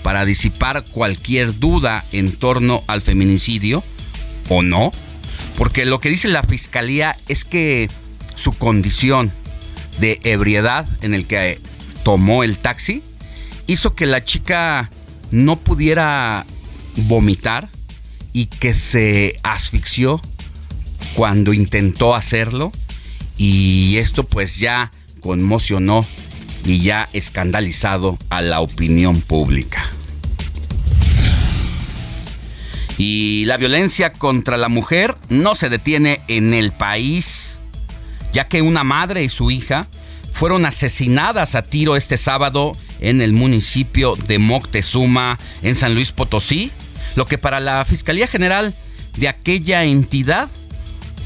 para 0.03 0.25
disipar 0.25 0.83
cualquier 0.85 1.59
duda 1.59 2.03
en 2.11 2.31
torno 2.33 2.83
al 2.87 3.01
feminicidio 3.01 3.83
o 4.49 4.61
no, 4.61 4.91
porque 5.57 5.85
lo 5.85 5.99
que 5.99 6.09
dice 6.09 6.27
la 6.27 6.43
fiscalía 6.43 7.15
es 7.27 7.45
que 7.45 7.89
su 8.35 8.51
condición 8.53 9.31
de 9.99 10.19
ebriedad 10.23 10.87
en 11.01 11.13
el 11.13 11.25
que 11.25 11.59
tomó 12.03 12.43
el 12.43 12.57
taxi 12.57 13.03
hizo 13.67 13.95
que 13.95 14.05
la 14.05 14.25
chica 14.25 14.89
no 15.31 15.57
pudiera 15.57 16.45
vomitar 16.95 17.69
y 18.33 18.47
que 18.47 18.73
se 18.73 19.39
asfixió 19.43 20.21
cuando 21.15 21.53
intentó 21.53 22.15
hacerlo 22.15 22.71
y 23.37 23.97
esto 23.97 24.23
pues 24.23 24.57
ya 24.57 24.91
conmocionó 25.23 26.05
y 26.65 26.81
ya 26.81 27.07
escandalizado 27.13 28.19
a 28.29 28.41
la 28.41 28.59
opinión 28.59 29.21
pública. 29.21 29.89
Y 32.97 33.45
la 33.45 33.57
violencia 33.57 34.11
contra 34.11 34.57
la 34.57 34.69
mujer 34.69 35.15
no 35.29 35.55
se 35.55 35.69
detiene 35.69 36.21
en 36.27 36.53
el 36.53 36.73
país, 36.73 37.57
ya 38.33 38.47
que 38.47 38.61
una 38.61 38.83
madre 38.83 39.23
y 39.23 39.29
su 39.29 39.49
hija 39.49 39.87
fueron 40.31 40.65
asesinadas 40.65 41.55
a 41.55 41.63
tiro 41.63 41.95
este 41.95 42.17
sábado 42.17 42.73
en 42.99 43.21
el 43.21 43.33
municipio 43.33 44.15
de 44.27 44.39
Moctezuma, 44.39 45.39
en 45.61 45.75
San 45.75 45.95
Luis 45.95 46.11
Potosí, 46.11 46.71
lo 47.15 47.25
que 47.25 47.37
para 47.37 47.59
la 47.59 47.83
Fiscalía 47.85 48.27
General 48.27 48.75
de 49.17 49.27
aquella 49.27 49.83
entidad 49.85 50.49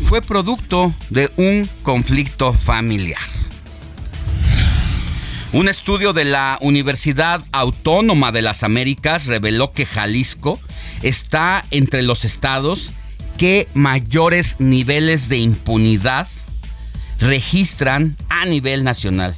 fue 0.02 0.22
producto 0.22 0.94
de 1.10 1.32
un 1.38 1.68
conflicto 1.84 2.54
familiar. 2.54 3.47
Un 5.54 5.70
estudio 5.70 6.12
de 6.12 6.26
la 6.26 6.58
Universidad 6.62 7.44
Autónoma 7.54 8.34
de 8.34 8.42
las 8.42 8.64
Américas 8.64 9.28
reveló 9.28 9.72
que 9.72 9.86
Jalisco 9.86 10.60
está 11.04 11.64
entre 11.72 12.02
los 12.02 12.26
estados 12.26 12.92
que 13.38 13.68
mayores 13.74 14.58
niveles 14.60 15.30
de 15.30 15.38
impunidad 15.38 16.28
registran 17.20 18.18
a 18.30 18.46
nivel 18.46 18.84
nacional 18.84 19.36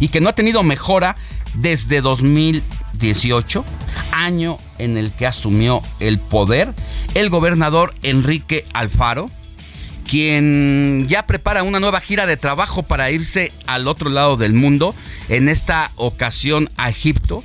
y 0.00 0.08
que 0.08 0.20
no 0.20 0.30
ha 0.30 0.34
tenido 0.34 0.62
mejora 0.64 1.16
desde 1.54 2.00
2018, 2.00 3.64
año 4.12 4.58
en 4.78 4.96
el 4.96 5.12
que 5.12 5.26
asumió 5.26 5.82
el 6.00 6.18
poder 6.18 6.74
el 7.14 7.30
gobernador 7.30 7.94
Enrique 8.02 8.64
Alfaro, 8.72 9.30
quien 10.10 11.06
ya 11.06 11.22
prepara 11.22 11.62
una 11.62 11.78
nueva 11.78 12.00
gira 12.00 12.26
de 12.26 12.36
trabajo 12.36 12.82
para 12.82 13.12
irse 13.12 13.52
al 13.68 13.86
otro 13.86 14.10
lado 14.10 14.36
del 14.36 14.54
mundo, 14.54 14.92
en 15.28 15.48
esta 15.48 15.92
ocasión 15.94 16.68
a 16.76 16.90
Egipto, 16.90 17.44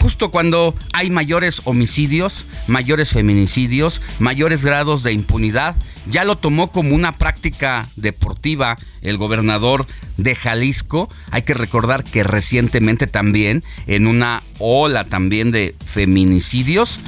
justo 0.00 0.32
cuando 0.32 0.74
hay 0.92 1.08
mayores 1.08 1.62
homicidios, 1.66 2.46
mayores 2.66 3.10
feminicidios, 3.10 4.00
mayores 4.18 4.64
grados 4.64 5.04
de 5.04 5.12
impunidad. 5.12 5.76
Ya 6.10 6.24
lo 6.24 6.36
tomó 6.36 6.72
como 6.72 6.96
una 6.96 7.12
práctica 7.12 7.86
deportiva 7.94 8.76
el 9.02 9.16
gobernador 9.16 9.86
de 10.16 10.34
Jalisco. 10.34 11.08
Hay 11.30 11.42
que 11.42 11.54
recordar 11.54 12.02
que 12.02 12.24
recientemente 12.24 13.06
también, 13.06 13.62
en 13.86 14.08
una 14.08 14.42
ola 14.58 15.04
también 15.04 15.52
de 15.52 15.76
feminicidios, 15.84 16.98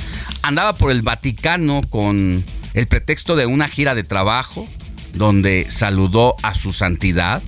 andaba 0.42 0.75
por 0.75 0.92
el 0.92 1.02
Vaticano 1.02 1.80
con 1.90 2.44
el 2.75 2.87
pretexto 2.87 3.35
de 3.35 3.47
una 3.47 3.68
gira 3.68 3.97
de 3.97 4.04
trabajo, 4.04 4.68
donde 5.12 5.66
saludó 5.71 6.37
a 6.42 6.54
su 6.54 6.73
santidad. 6.73 7.42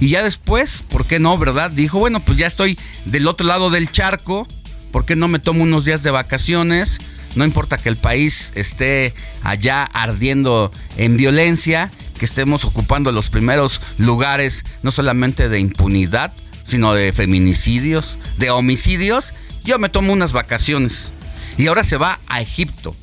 Y 0.00 0.10
ya 0.10 0.22
después, 0.22 0.82
¿por 0.88 1.06
qué 1.06 1.18
no, 1.18 1.38
verdad? 1.38 1.70
Dijo, 1.70 1.98
bueno, 1.98 2.20
pues 2.20 2.38
ya 2.38 2.46
estoy 2.46 2.78
del 3.04 3.28
otro 3.28 3.46
lado 3.46 3.70
del 3.70 3.90
charco, 3.92 4.48
¿Por 4.94 5.04
qué 5.04 5.16
no 5.16 5.26
me 5.26 5.40
tomo 5.40 5.64
unos 5.64 5.84
días 5.84 6.04
de 6.04 6.12
vacaciones? 6.12 6.98
No 7.34 7.44
importa 7.44 7.78
que 7.78 7.88
el 7.88 7.96
país 7.96 8.52
esté 8.54 9.12
allá 9.42 9.82
ardiendo 9.82 10.70
en 10.96 11.16
violencia, 11.16 11.90
que 12.16 12.24
estemos 12.24 12.64
ocupando 12.64 13.10
los 13.10 13.28
primeros 13.28 13.80
lugares, 13.98 14.62
no 14.84 14.92
solamente 14.92 15.48
de 15.48 15.58
impunidad, 15.58 16.32
sino 16.62 16.94
de 16.94 17.12
feminicidios, 17.12 18.18
de 18.38 18.50
homicidios. 18.50 19.34
Yo 19.64 19.80
me 19.80 19.88
tomo 19.88 20.12
unas 20.12 20.30
vacaciones. 20.30 21.10
Y 21.58 21.66
ahora 21.66 21.82
se 21.82 21.96
va 21.96 22.20
a 22.28 22.40
Egipto. 22.40 22.94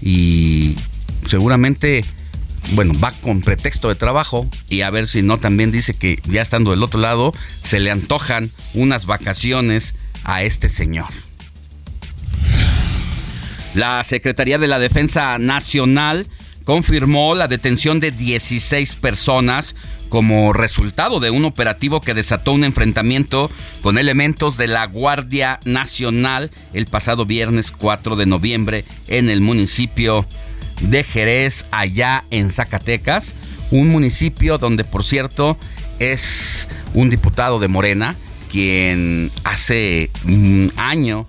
Y 0.00 0.74
seguramente, 1.24 2.04
bueno, 2.72 2.98
va 2.98 3.12
con 3.12 3.40
pretexto 3.40 3.88
de 3.88 3.94
trabajo. 3.94 4.48
Y 4.68 4.82
a 4.82 4.90
ver 4.90 5.08
si 5.08 5.22
no 5.22 5.38
también 5.38 5.72
dice 5.72 5.94
que 5.94 6.20
ya 6.24 6.42
estando 6.42 6.70
del 6.70 6.82
otro 6.82 7.00
lado, 7.00 7.32
se 7.62 7.80
le 7.80 7.90
antojan 7.90 8.50
unas 8.74 9.06
vacaciones 9.06 9.94
a 10.24 10.42
este 10.42 10.68
señor. 10.68 11.08
La 13.74 14.02
Secretaría 14.04 14.58
de 14.58 14.68
la 14.68 14.78
Defensa 14.78 15.38
Nacional 15.38 16.26
confirmó 16.64 17.34
la 17.34 17.46
detención 17.46 18.00
de 18.00 18.10
16 18.10 18.96
personas 18.96 19.76
como 20.08 20.52
resultado 20.52 21.20
de 21.20 21.30
un 21.30 21.44
operativo 21.44 22.00
que 22.00 22.14
desató 22.14 22.52
un 22.52 22.64
enfrentamiento 22.64 23.50
con 23.82 23.98
elementos 23.98 24.56
de 24.56 24.66
la 24.66 24.86
Guardia 24.86 25.60
Nacional 25.64 26.50
el 26.72 26.86
pasado 26.86 27.26
viernes 27.26 27.70
4 27.70 28.16
de 28.16 28.26
noviembre 28.26 28.84
en 29.08 29.30
el 29.30 29.40
municipio 29.40 30.26
de 30.80 31.04
Jerez, 31.04 31.66
allá 31.70 32.24
en 32.30 32.50
Zacatecas, 32.50 33.34
un 33.70 33.88
municipio 33.88 34.58
donde 34.58 34.84
por 34.84 35.04
cierto 35.04 35.56
es 35.98 36.68
un 36.94 37.10
diputado 37.10 37.58
de 37.58 37.68
Morena, 37.68 38.14
quien 38.50 39.30
hace 39.44 40.10
un 40.24 40.72
año 40.76 41.26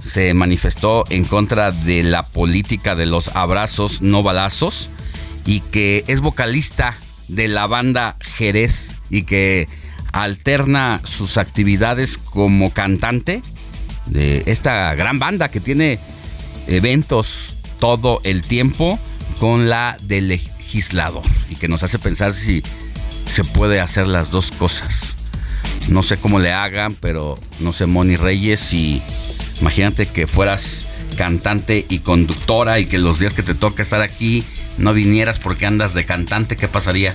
se 0.00 0.32
manifestó 0.34 1.04
en 1.10 1.24
contra 1.24 1.70
de 1.70 2.02
la 2.02 2.24
política 2.24 2.94
de 2.94 3.06
los 3.06 3.34
abrazos 3.34 4.00
no 4.00 4.22
balazos 4.22 4.90
y 5.44 5.60
que 5.60 6.04
es 6.06 6.20
vocalista 6.20 6.96
de 7.26 7.48
la 7.48 7.66
banda 7.66 8.16
Jerez 8.20 8.96
y 9.10 9.22
que 9.22 9.68
alterna 10.12 11.00
sus 11.04 11.36
actividades 11.36 12.16
como 12.16 12.72
cantante 12.72 13.42
de 14.06 14.42
esta 14.46 14.94
gran 14.94 15.18
banda 15.18 15.50
que 15.50 15.60
tiene 15.60 15.98
eventos 16.66 17.57
todo 17.78 18.20
el 18.24 18.42
tiempo 18.42 18.98
con 19.38 19.68
la 19.68 19.96
de 20.02 20.20
legislador 20.20 21.22
y 21.48 21.56
que 21.56 21.68
nos 21.68 21.82
hace 21.82 21.98
pensar 21.98 22.32
si 22.32 22.62
se 23.28 23.44
puede 23.44 23.80
hacer 23.80 24.06
las 24.06 24.30
dos 24.30 24.50
cosas. 24.50 25.16
No 25.88 26.02
sé 26.02 26.18
cómo 26.18 26.38
le 26.38 26.52
hagan, 26.52 26.94
pero 26.94 27.38
no 27.60 27.72
sé, 27.72 27.86
Moni 27.86 28.16
Reyes, 28.16 28.74
y 28.74 29.02
imagínate 29.60 30.06
que 30.06 30.26
fueras 30.26 30.86
cantante 31.16 31.86
y 31.88 32.00
conductora 32.00 32.78
y 32.78 32.86
que 32.86 32.98
los 32.98 33.18
días 33.18 33.32
que 33.32 33.42
te 33.42 33.54
toca 33.54 33.82
estar 33.82 34.02
aquí 34.02 34.44
no 34.76 34.92
vinieras 34.92 35.38
porque 35.38 35.66
andas 35.66 35.94
de 35.94 36.04
cantante, 36.04 36.56
¿qué 36.56 36.68
pasaría? 36.68 37.14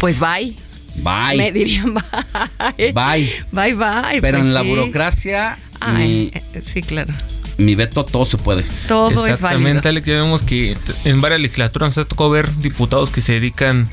Pues 0.00 0.18
bye. 0.18 0.54
Bye. 0.96 1.36
Me 1.36 1.52
dirían 1.52 1.94
bye. 1.94 2.92
Bye. 2.92 3.30
Bye, 3.52 3.74
bye. 3.74 4.20
Pero 4.20 4.38
pues 4.38 4.48
en 4.48 4.54
la 4.54 4.62
burocracia, 4.62 5.58
Ay, 5.80 6.32
eh, 6.34 6.62
sí, 6.62 6.82
claro. 6.82 7.14
Mi 7.58 7.74
veto, 7.74 8.04
todo 8.04 8.24
se 8.24 8.38
puede. 8.38 8.64
Todo 8.88 9.10
es 9.10 9.16
válido. 9.16 9.32
Exactamente, 9.34 9.88
Alex. 9.88 10.06
Ya 10.06 10.14
vemos 10.14 10.42
que 10.42 10.76
en 11.04 11.20
varias 11.20 11.40
legislaturas 11.40 11.96
nos 11.96 12.08
tocó 12.08 12.30
ver 12.30 12.56
diputados 12.58 13.10
que 13.10 13.20
se 13.20 13.34
dedican 13.34 13.88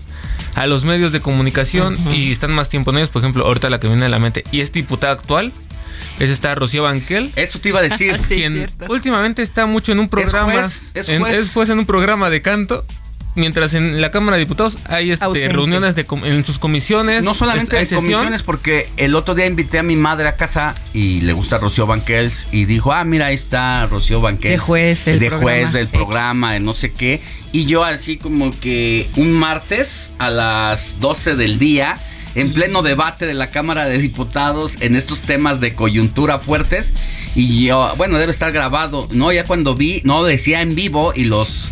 a 0.56 0.68
los 0.68 0.86
medios 0.86 1.12
de 1.12 1.20
comunicación 1.20 1.98
y 2.14 2.32
están 2.32 2.52
más 2.54 2.70
tiempo 2.70 2.92
en 2.92 2.98
ellos. 2.98 3.10
Por 3.10 3.22
ejemplo, 3.22 3.46
ahorita 3.46 3.70
la 3.70 3.80
que 3.80 3.88
viene 3.88 4.06
a 4.06 4.10
la 4.10 4.20
mente 4.20 4.44
y 4.52 4.62
es 4.62 4.72
diputada 4.72 5.14
actual 5.14 5.52
es 6.20 6.30
esta 6.30 6.56
Rocío 6.56 6.84
Banquel. 6.84 7.32
Eso 7.36 7.60
te 7.60 7.70
iba 7.70 7.80
a 7.80 7.84
decir. 7.84 8.18
Sí, 8.26 8.36
quien 8.36 8.54
cierto. 8.54 8.86
últimamente 8.90 9.42
está 9.42 9.66
mucho 9.66 9.92
en 9.92 10.00
un 10.00 10.08
programa. 10.10 10.54
juez, 10.54 10.92
es 10.94 11.10
en- 11.10 11.22
juez. 11.22 11.38
es 11.38 11.52
juez 11.54 11.70
en 11.70 11.80
un 11.80 11.86
programa 11.86 12.30
de 12.30 12.42
canto. 12.42 12.86
Mientras 13.36 13.74
en 13.74 14.00
la 14.02 14.12
Cámara 14.12 14.38
de 14.38 14.44
Diputados 14.46 14.78
hay 14.86 15.12
este, 15.12 15.26
Ausente. 15.26 15.50
reuniones 15.50 15.96
de 15.96 16.06
com- 16.06 16.24
en 16.24 16.46
sus 16.46 16.58
comisiones. 16.58 17.24
No 17.26 17.34
solamente 17.34 17.78
hay 17.78 17.84
en 17.90 17.96
comisiones, 17.96 18.44
porque 18.44 18.90
el 18.98 19.14
otro 19.14 19.36
día 19.36 19.46
invité 19.46 19.78
a 19.80 19.84
mi 19.84 19.96
madre 19.98 20.28
a 20.30 20.38
casa 20.38 20.74
y 20.94 21.20
le 21.22 21.34
gusta 21.34 21.58
Rocío 21.58 21.86
Banquels 21.86 22.48
y 22.52 22.64
dijo, 22.66 22.94
ah, 22.94 23.04
mira, 23.04 23.28
ahí 23.28 23.36
está 23.36 23.88
Rocío 23.88 24.22
Banquels. 24.22 24.54
De 24.54 24.58
juez 24.58 25.06
del 25.06 25.20
De 25.20 25.28
programa 25.28 25.52
juez 25.52 25.74
del 25.74 25.88
programa, 25.90 26.54
de 26.54 26.60
no 26.62 26.74
sé 26.74 26.92
qué. 26.94 27.22
Y 27.52 27.66
yo 27.66 27.84
así 27.84 28.18
como 28.18 28.58
que 28.60 29.10
un 29.18 29.32
martes 29.34 30.14
a 30.18 30.30
las 30.30 31.00
12 31.02 31.36
del 31.36 31.60
día, 31.60 32.00
en 32.36 32.52
pleno 32.54 32.84
debate 32.84 33.26
de 33.26 33.34
la 33.34 33.48
Cámara 33.50 33.86
de 33.86 33.98
Diputados 33.98 34.82
en 34.82 34.96
estos 34.96 35.22
temas 35.22 35.60
de 35.62 35.74
coyuntura 35.76 36.40
fuertes. 36.40 36.94
Y 37.36 37.66
yo, 37.66 37.94
bueno, 37.98 38.18
debe 38.18 38.32
estar 38.32 38.52
grabado, 38.52 39.08
¿no? 39.12 39.32
Ya 39.32 39.44
cuando 39.46 39.76
vi, 39.76 40.02
no 40.06 40.24
decía 40.24 40.62
en 40.62 40.74
vivo 40.76 41.14
y 41.16 41.26
los 41.26 41.72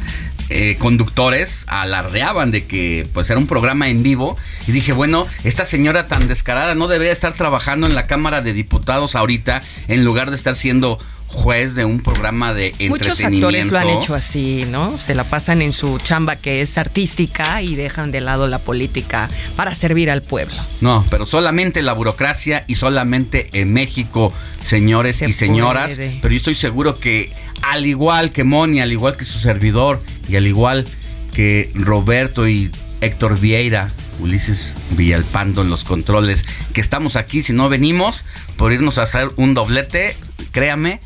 eh, 0.53 0.77
conductores 0.77 1.65
alardeaban 1.67 2.51
de 2.51 2.65
que 2.65 3.07
pues 3.13 3.29
era 3.29 3.39
un 3.39 3.47
programa 3.47 3.89
en 3.89 4.03
vivo. 4.03 4.37
Y 4.67 4.71
dije 4.71 4.93
bueno 4.93 5.25
esta 5.43 5.65
señora 5.65 6.07
tan 6.07 6.27
descarada 6.27 6.75
no 6.75 6.87
debería 6.87 7.11
estar 7.11 7.33
trabajando 7.33 7.87
en 7.87 7.95
la 7.95 8.05
cámara 8.05 8.41
de 8.41 8.53
diputados 8.53 9.15
ahorita 9.15 9.61
en 9.87 10.03
lugar 10.03 10.29
de 10.29 10.35
estar 10.35 10.55
siendo 10.55 10.99
juez 11.33 11.73
de 11.75 11.83
un 11.83 11.99
programa 11.99 12.53
de 12.53 12.71
Muchos 12.87 13.19
entretenimiento 13.19 13.47
actores 13.47 13.71
lo 13.71 13.79
han 13.79 13.89
hecho 13.89 14.15
así, 14.15 14.65
¿no? 14.69 14.97
Se 14.97 15.15
la 15.15 15.23
pasan 15.23 15.61
en 15.61 15.73
su 15.73 15.97
chamba 15.97 16.35
que 16.35 16.61
es 16.61 16.77
artística 16.77 17.61
y 17.61 17.75
dejan 17.75 18.11
de 18.11 18.21
lado 18.21 18.47
la 18.47 18.59
política 18.59 19.29
para 19.55 19.75
servir 19.75 20.09
al 20.11 20.21
pueblo. 20.21 20.55
no 20.79 21.05
pero 21.09 21.25
solamente 21.25 21.81
la 21.81 21.93
burocracia 21.93 22.63
y 22.67 22.75
solamente 22.75 23.49
en 23.53 23.73
México 23.73 24.31
señores 24.63 25.17
Se 25.17 25.29
y 25.29 25.33
señoras 25.33 25.95
puede. 25.95 26.19
pero 26.21 26.33
yo 26.33 26.37
estoy 26.37 26.53
seguro 26.53 26.95
que 26.97 27.31
al 27.61 27.85
igual 27.85 28.31
que 28.31 28.43
Moni 28.43 28.79
al 28.79 28.91
igual 28.91 29.17
que 29.17 29.23
su 29.23 29.39
servidor 29.39 30.01
y 30.29 30.35
al 30.35 30.47
igual 30.47 30.85
que 31.33 31.71
Roberto 31.73 32.47
y 32.47 32.71
Héctor 33.01 33.39
Vieira 33.39 33.91
Ulises 34.19 34.75
Villalpando 34.91 35.63
en 35.63 35.71
los 35.71 35.83
controles, 35.83 36.45
que 36.73 36.81
estamos 36.81 37.15
aquí, 37.15 37.41
si 37.41 37.51
no 37.51 37.67
venimos, 37.67 38.25
por 38.57 38.71
irnos 38.71 38.99
a 38.99 39.03
hacer 39.03 39.29
un 39.37 39.55
doblete, 39.55 40.15
créame 40.51 40.99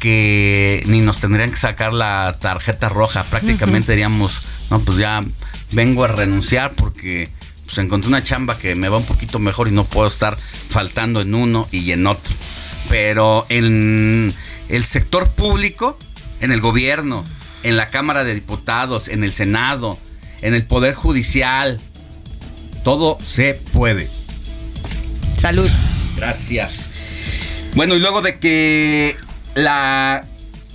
que 0.00 0.82
ni 0.86 1.00
nos 1.00 1.18
tendrían 1.18 1.50
que 1.50 1.56
sacar 1.56 1.92
la 1.92 2.36
tarjeta 2.38 2.88
roja, 2.88 3.24
prácticamente 3.24 3.92
diríamos, 3.92 4.42
no, 4.70 4.80
pues 4.80 4.98
ya 4.98 5.22
vengo 5.72 6.04
a 6.04 6.08
renunciar 6.08 6.72
porque 6.72 7.28
pues 7.64 7.78
encontré 7.78 8.08
una 8.08 8.22
chamba 8.22 8.58
que 8.58 8.74
me 8.74 8.88
va 8.88 8.98
un 8.98 9.04
poquito 9.04 9.38
mejor 9.38 9.68
y 9.68 9.72
no 9.72 9.84
puedo 9.84 10.06
estar 10.06 10.36
faltando 10.36 11.20
en 11.20 11.34
uno 11.34 11.68
y 11.72 11.90
en 11.92 12.06
otro. 12.06 12.34
Pero 12.88 13.46
en 13.48 14.32
el 14.68 14.84
sector 14.84 15.30
público, 15.30 15.98
en 16.40 16.52
el 16.52 16.60
gobierno, 16.60 17.24
en 17.62 17.76
la 17.76 17.88
Cámara 17.88 18.22
de 18.22 18.34
Diputados, 18.34 19.08
en 19.08 19.24
el 19.24 19.32
Senado, 19.32 19.98
en 20.42 20.54
el 20.54 20.64
Poder 20.64 20.94
Judicial, 20.94 21.80
todo 22.84 23.18
se 23.24 23.54
puede. 23.72 24.08
Salud. 25.36 25.68
Gracias. 26.16 26.90
Bueno, 27.74 27.94
y 27.94 27.98
luego 27.98 28.22
de 28.22 28.38
que 28.38 29.16
la 29.56 30.24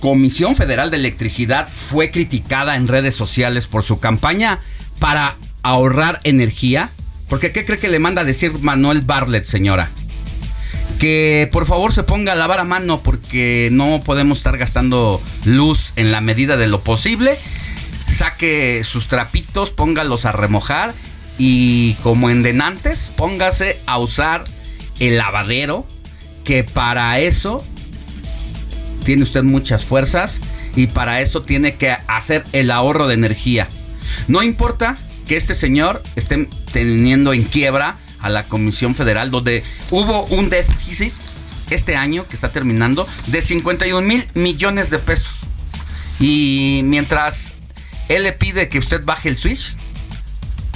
Comisión 0.00 0.56
Federal 0.56 0.90
de 0.90 0.98
Electricidad 0.98 1.68
fue 1.74 2.10
criticada 2.10 2.74
en 2.74 2.88
redes 2.88 3.14
sociales 3.14 3.68
por 3.68 3.84
su 3.84 4.00
campaña 4.00 4.58
para 4.98 5.36
ahorrar 5.62 6.20
energía, 6.24 6.90
porque 7.28 7.52
¿qué 7.52 7.64
cree 7.64 7.78
que 7.78 7.88
le 7.88 8.00
manda 8.00 8.22
a 8.22 8.24
decir 8.24 8.52
Manuel 8.60 9.00
Barlet, 9.02 9.44
señora? 9.44 9.90
Que 10.98 11.48
por 11.52 11.66
favor 11.66 11.92
se 11.92 12.02
ponga 12.02 12.32
a 12.32 12.36
lavar 12.36 12.58
a 12.58 12.64
mano 12.64 13.02
porque 13.02 13.68
no 13.72 14.02
podemos 14.04 14.38
estar 14.38 14.58
gastando 14.58 15.22
luz 15.44 15.92
en 15.94 16.10
la 16.10 16.20
medida 16.20 16.56
de 16.56 16.66
lo 16.66 16.80
posible. 16.80 17.38
Saque 18.08 18.82
sus 18.84 19.06
trapitos, 19.06 19.70
póngalos 19.70 20.24
a 20.24 20.32
remojar 20.32 20.92
y 21.38 21.94
como 22.02 22.28
en 22.28 22.42
denantes, 22.42 23.12
póngase 23.16 23.80
a 23.86 23.98
usar 23.98 24.42
el 24.98 25.16
lavadero, 25.16 25.86
que 26.44 26.64
para 26.64 27.20
eso 27.20 27.64
tiene 29.04 29.22
usted 29.22 29.42
muchas 29.42 29.84
fuerzas 29.84 30.40
y 30.76 30.86
para 30.86 31.20
eso 31.20 31.42
tiene 31.42 31.74
que 31.74 31.96
hacer 32.06 32.44
el 32.52 32.70
ahorro 32.70 33.08
de 33.08 33.14
energía. 33.14 33.68
No 34.28 34.42
importa 34.42 34.96
que 35.26 35.36
este 35.36 35.54
señor 35.54 36.02
esté 36.16 36.48
teniendo 36.72 37.32
en 37.32 37.44
quiebra 37.44 37.98
a 38.20 38.28
la 38.28 38.44
Comisión 38.44 38.94
Federal, 38.94 39.30
donde 39.30 39.62
hubo 39.90 40.24
un 40.26 40.48
déficit 40.48 41.12
este 41.70 41.96
año 41.96 42.26
que 42.28 42.34
está 42.34 42.52
terminando 42.52 43.06
de 43.26 43.42
51 43.42 44.06
mil 44.06 44.26
millones 44.34 44.90
de 44.90 44.98
pesos. 44.98 45.40
Y 46.20 46.82
mientras 46.84 47.54
él 48.08 48.24
le 48.24 48.32
pide 48.32 48.68
que 48.68 48.78
usted 48.78 49.04
baje 49.04 49.28
el 49.28 49.36
switch, 49.36 49.74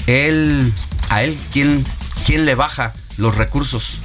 él, 0.07 0.73
a 1.09 1.23
él, 1.23 1.37
¿quién, 1.53 1.85
quién 2.25 2.45
le 2.45 2.55
baja 2.55 2.93
los 3.19 3.35
recursos? 3.37 4.01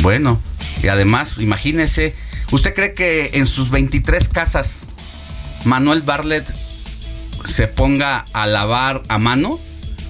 Bueno, 0.00 0.40
y 0.82 0.88
además, 0.88 1.38
imagínese, 1.38 2.14
¿usted 2.50 2.74
cree 2.74 2.94
que 2.94 3.30
en 3.34 3.46
sus 3.46 3.70
23 3.70 4.28
casas 4.28 4.86
Manuel 5.64 6.02
Barlet 6.02 6.46
se 7.44 7.66
ponga 7.66 8.24
a 8.32 8.46
lavar 8.46 9.02
a 9.08 9.18
mano? 9.18 9.58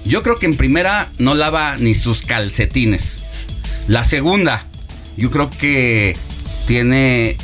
Yo 0.05 0.21
creo 0.21 0.37
que 0.37 0.45
en 0.45 0.55
primera 0.57 1.09
no 1.17 1.33
lava 1.33 1.77
ni 1.77 1.95
sus 1.95 2.23
calcetines. 2.23 3.23
La 3.87 4.03
segunda, 4.03 4.65
yo 5.17 5.31
creo 5.31 5.49
que 5.49 6.15
tiene 6.67 7.37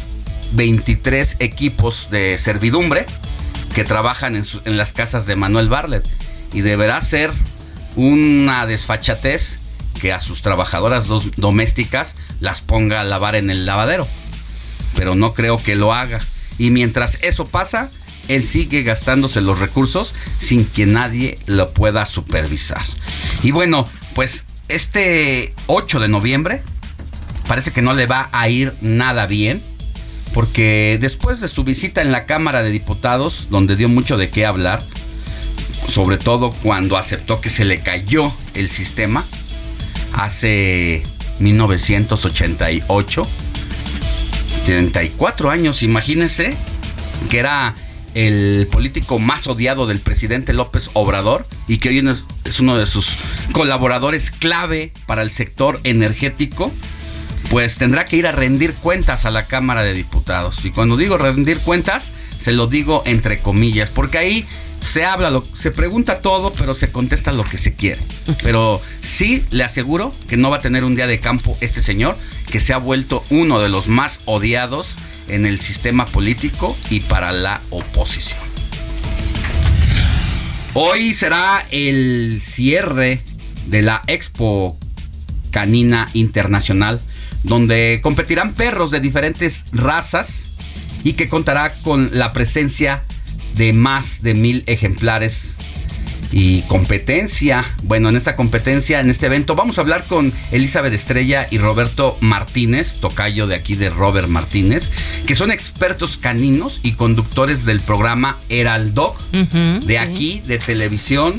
23 0.54 1.38
equipos 1.40 2.10
de 2.12 2.38
servidumbre 2.38 3.06
que 3.74 3.84
trabajan 3.84 4.36
en, 4.36 4.44
en 4.66 4.78
las 4.78 4.94
casas 4.94 5.26
de 5.26 5.36
Manuel 5.36 5.70
Barlet. 5.70 6.08
Y 6.54 6.62
deberá 6.62 7.00
ser 7.02 7.32
una 7.96 8.66
desfachatez 8.66 9.60
que 10.00 10.12
a 10.12 10.20
sus 10.20 10.42
trabajadoras 10.42 11.08
domésticas 11.36 12.16
las 12.40 12.62
ponga 12.62 13.02
a 13.02 13.04
lavar 13.04 13.36
en 13.36 13.50
el 13.50 13.66
lavadero. 13.66 14.08
Pero 14.96 15.16
no 15.16 15.34
creo 15.34 15.62
que 15.62 15.76
lo 15.76 15.94
haga. 15.94 16.20
Y 16.58 16.70
mientras 16.70 17.20
eso 17.22 17.46
pasa, 17.46 17.90
él 18.28 18.44
sigue 18.44 18.84
gastándose 18.84 19.42
los 19.42 19.60
recursos 19.60 20.14
sin 20.40 20.66
que 20.66 20.86
nadie 20.86 21.40
lo 21.46 21.74
pueda 21.74 22.06
supervisar. 22.06 22.84
Y 23.44 23.52
bueno, 23.52 23.88
pues 24.14 24.46
este 24.68 25.54
8 25.68 26.00
de 26.00 26.08
noviembre 26.08 26.62
parece 27.48 27.72
que 27.72 27.82
no 27.82 27.94
le 27.94 28.06
va 28.06 28.30
a 28.32 28.48
ir 28.50 28.74
nada 28.82 29.26
bien. 29.26 29.62
Porque 30.34 30.98
después 31.02 31.42
de 31.42 31.50
su 31.50 31.66
visita 31.66 32.02
en 32.02 32.14
la 32.14 32.26
Cámara 32.26 32.64
de 32.64 32.70
Diputados, 32.70 33.48
donde 33.50 33.76
dio 33.76 33.90
mucho 33.90 34.16
de 34.16 34.30
qué 34.30 34.46
hablar, 34.46 34.82
sobre 35.88 36.18
todo 36.18 36.52
cuando 36.52 36.96
aceptó 36.96 37.42
que 37.42 37.50
se 37.50 37.66
le 37.66 37.82
cayó 37.82 38.34
el 38.54 38.70
sistema 38.70 39.26
hace 40.14 41.04
1988, 41.40 43.28
34 44.66 45.50
años, 45.50 45.84
imagínense, 45.84 46.56
que 47.30 47.40
era 47.40 47.76
el 48.14 48.68
político 48.72 49.20
más 49.20 49.48
odiado 49.48 49.88
del 49.88 50.00
presidente 50.00 50.54
López 50.54 50.90
Obrador 50.94 51.46
y 51.68 51.78
que 51.78 51.90
hoy 51.90 52.04
es 52.46 52.60
uno 52.60 52.78
de 52.78 52.86
sus 52.86 53.08
colaboradores 53.54 54.32
clave 54.32 54.92
para 55.06 55.22
el 55.22 55.32
sector 55.32 55.80
energético, 55.84 56.72
pues 57.50 57.78
tendrá 57.78 58.06
que 58.06 58.18
ir 58.18 58.28
a 58.28 58.32
rendir 58.32 58.74
cuentas 58.74 59.26
a 59.26 59.32
la 59.32 59.46
Cámara 59.46 59.84
de 59.84 59.94
Diputados. 59.94 60.64
Y 60.66 60.72
cuando 60.72 60.98
digo 60.98 61.18
rendir 61.18 61.60
cuentas, 61.60 62.14
se 62.38 62.52
lo 62.52 62.68
digo 62.68 63.04
entre 63.06 63.40
comillas, 63.40 63.90
porque 63.90 64.18
ahí 64.18 64.46
se 64.82 65.06
habla, 65.06 65.42
se 65.56 65.72
pregunta 65.72 66.20
todo, 66.20 66.52
pero 66.52 66.76
se 66.76 66.92
contesta 66.92 67.32
lo 67.32 67.46
que 67.46 67.58
se 67.58 67.76
quiere. 67.76 68.02
Pero 68.44 68.82
sí 69.00 69.46
le 69.52 69.64
aseguro 69.64 70.14
que 70.28 70.36
no 70.38 70.50
va 70.50 70.58
a 70.58 70.62
tener 70.62 70.84
un 70.84 70.96
día 70.96 71.08
de 71.08 71.20
campo 71.20 71.58
este 71.62 71.82
señor, 71.82 72.18
que 72.52 72.60
se 72.60 72.74
ha 72.74 72.78
vuelto 72.78 73.24
uno 73.30 73.62
de 73.62 73.70
los 73.70 73.88
más 73.88 74.20
odiados 74.26 74.96
en 75.28 75.46
el 75.46 75.60
sistema 75.60 76.06
político 76.06 76.76
y 76.90 77.00
para 77.00 77.32
la 77.32 77.62
oposición. 77.70 78.40
Hoy 80.74 81.14
será 81.14 81.66
el 81.72 82.40
cierre 82.42 83.24
de 83.68 83.82
la 83.84 84.02
Expo 84.08 84.78
Canina 85.52 86.10
Internacional, 86.14 87.00
donde 87.44 88.00
competirán 88.02 88.54
perros 88.54 88.90
de 88.90 89.00
diferentes 89.00 89.66
razas 89.74 90.52
y 91.04 91.14
que 91.14 91.30
contará 91.30 91.74
con 91.84 92.10
la 92.14 92.34
presencia 92.34 92.96
de 92.96 93.12
más 93.74 94.22
de 94.22 94.34
mil 94.34 94.64
ejemplares 94.68 95.58
y 96.32 96.62
competencia. 96.64 97.66
Bueno, 97.84 98.10
en 98.10 98.16
esta 98.16 98.36
competencia, 98.36 99.00
en 99.00 99.10
este 99.10 99.26
evento, 99.26 99.56
vamos 99.56 99.78
a 99.78 99.82
hablar 99.82 100.06
con 100.06 100.34
Elizabeth 100.52 100.94
Estrella 100.94 101.48
y 101.52 101.58
Roberto 101.58 102.18
Martínez, 102.22 103.00
tocayo 103.00 103.48
de 103.48 103.56
aquí 103.56 103.76
de 103.76 103.90
Robert 103.90 104.28
Martínez, 104.28 104.92
que 105.26 105.36
son 105.36 105.52
expertos 105.52 106.18
caninos 106.18 106.80
y 106.84 106.94
conductores 106.94 107.66
del 107.66 107.82
programa 107.82 108.38
Heraldo, 108.50 109.16
de 109.32 110.00
aquí, 110.00 110.42
de 110.46 110.58
televisión, 110.58 111.36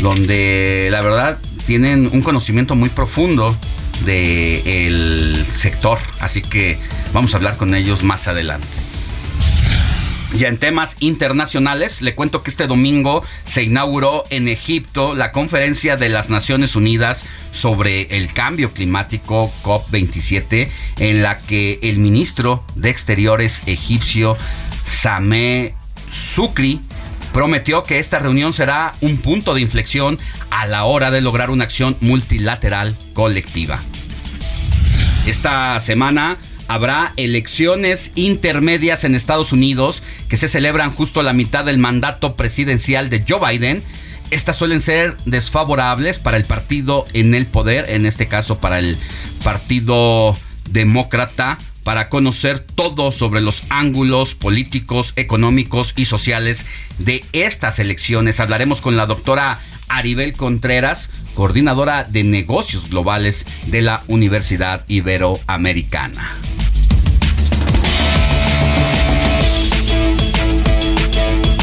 donde 0.00 0.88
la 0.90 1.00
verdad 1.00 1.38
tienen 1.66 2.08
un 2.12 2.22
conocimiento 2.22 2.74
muy 2.74 2.88
profundo 2.88 3.56
del 4.04 5.44
sector. 5.50 5.98
Así 6.20 6.42
que 6.42 6.78
vamos 7.12 7.34
a 7.34 7.36
hablar 7.36 7.56
con 7.56 7.74
ellos 7.74 8.02
más 8.02 8.28
adelante. 8.28 8.66
Y 10.32 10.44
en 10.44 10.58
temas 10.58 10.96
internacionales, 11.00 12.02
le 12.02 12.14
cuento 12.14 12.42
que 12.42 12.50
este 12.50 12.66
domingo 12.66 13.24
se 13.44 13.62
inauguró 13.62 14.24
en 14.30 14.48
Egipto 14.48 15.14
la 15.14 15.32
conferencia 15.32 15.96
de 15.96 16.10
las 16.10 16.28
Naciones 16.28 16.76
Unidas 16.76 17.24
sobre 17.50 18.16
el 18.16 18.32
cambio 18.32 18.72
climático 18.72 19.50
COP27, 19.62 20.68
en 20.98 21.22
la 21.22 21.38
que 21.38 21.78
el 21.82 21.98
ministro 21.98 22.62
de 22.74 22.90
Exteriores 22.90 23.62
egipcio 23.66 24.36
Sameh 24.84 25.74
Sukri 26.10 26.80
prometió 27.32 27.84
que 27.84 27.98
esta 27.98 28.18
reunión 28.18 28.52
será 28.52 28.94
un 29.00 29.18
punto 29.18 29.54
de 29.54 29.60
inflexión 29.62 30.18
a 30.50 30.66
la 30.66 30.84
hora 30.84 31.10
de 31.10 31.20
lograr 31.20 31.50
una 31.50 31.64
acción 31.64 31.96
multilateral 32.00 32.96
colectiva. 33.14 33.80
Esta 35.26 35.78
semana 35.80 36.38
habrá 36.68 37.12
elecciones 37.16 38.12
intermedias 38.14 39.04
en 39.04 39.14
Estados 39.14 39.52
Unidos 39.52 40.02
que 40.28 40.36
se 40.36 40.48
celebran 40.48 40.90
justo 40.90 41.20
a 41.20 41.24
la 41.24 41.32
mitad 41.32 41.64
del 41.64 41.78
mandato 41.78 42.36
presidencial 42.36 43.10
de 43.10 43.24
Joe 43.26 43.40
Biden. 43.50 43.82
Estas 44.30 44.56
suelen 44.56 44.82
ser 44.82 45.16
desfavorables 45.24 46.18
para 46.18 46.36
el 46.36 46.44
partido 46.44 47.06
en 47.14 47.34
el 47.34 47.46
poder, 47.46 47.86
en 47.88 48.04
este 48.04 48.28
caso 48.28 48.60
para 48.60 48.78
el 48.78 48.98
Partido 49.42 50.36
Demócrata, 50.70 51.58
para 51.84 52.08
conocer 52.08 52.60
todo 52.60 53.12
sobre 53.12 53.40
los 53.40 53.62
ángulos 53.68 54.34
políticos, 54.34 55.12
económicos 55.16 55.94
y 55.96 56.04
sociales 56.04 56.66
de 56.98 57.24
estas 57.32 57.78
elecciones. 57.78 58.40
Hablaremos 58.40 58.80
con 58.80 58.96
la 58.96 59.06
doctora 59.06 59.60
Aribel 59.88 60.34
Contreras, 60.34 61.10
coordinadora 61.34 62.04
de 62.04 62.24
negocios 62.24 62.90
globales 62.90 63.46
de 63.66 63.82
la 63.82 64.04
Universidad 64.08 64.84
Iberoamericana. 64.88 66.36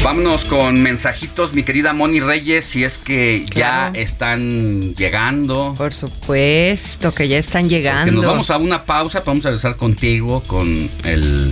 Vámonos 0.06 0.44
con 0.44 0.80
mensajitos, 0.82 1.52
mi 1.52 1.64
querida 1.64 1.92
Moni 1.92 2.20
Reyes, 2.20 2.64
si 2.64 2.84
es 2.84 2.96
que 2.96 3.44
ya 3.52 3.90
están 3.92 4.94
llegando. 4.94 5.74
Por 5.76 5.92
supuesto 5.92 7.12
que 7.12 7.26
ya 7.26 7.38
están 7.38 7.68
llegando. 7.68 8.12
nos 8.12 8.24
vamos 8.24 8.50
a 8.52 8.56
una 8.56 8.84
pausa, 8.84 9.24
vamos 9.26 9.44
a 9.46 9.48
regresar 9.48 9.74
contigo 9.74 10.44
con 10.46 10.88
el 11.02 11.50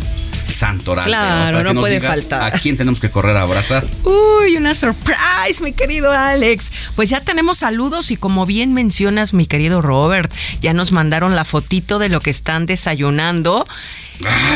santoral. 0.55 1.07
Claro, 1.07 1.63
no 1.63 1.81
puede 1.81 2.01
faltar. 2.01 2.55
¿A 2.55 2.59
quién 2.59 2.77
tenemos 2.77 3.01
que 3.01 3.11
correr 3.11 3.37
a 3.37 3.43
abrazar? 3.43 3.85
Uy, 4.05 4.57
una 4.57 4.75
surprise, 4.75 5.63
mi 5.63 5.73
querido 5.73 6.13
Alex. 6.13 6.71
Pues 6.97 7.11
ya 7.11 7.21
tenemos 7.21 7.59
saludos 7.59 8.11
y 8.11 8.17
como 8.17 8.47
bien 8.47 8.73
mencionas, 8.73 9.35
mi 9.35 9.47
querido 9.47 9.83
Robert, 9.83 10.33
ya 10.61 10.73
nos 10.73 10.93
mandaron 10.93 11.35
la 11.37 11.45
fotito 11.45 11.99
de 11.99 12.09
lo 12.09 12.21
que 12.21 12.31
están 12.31 12.67
desayunando. 12.67 13.67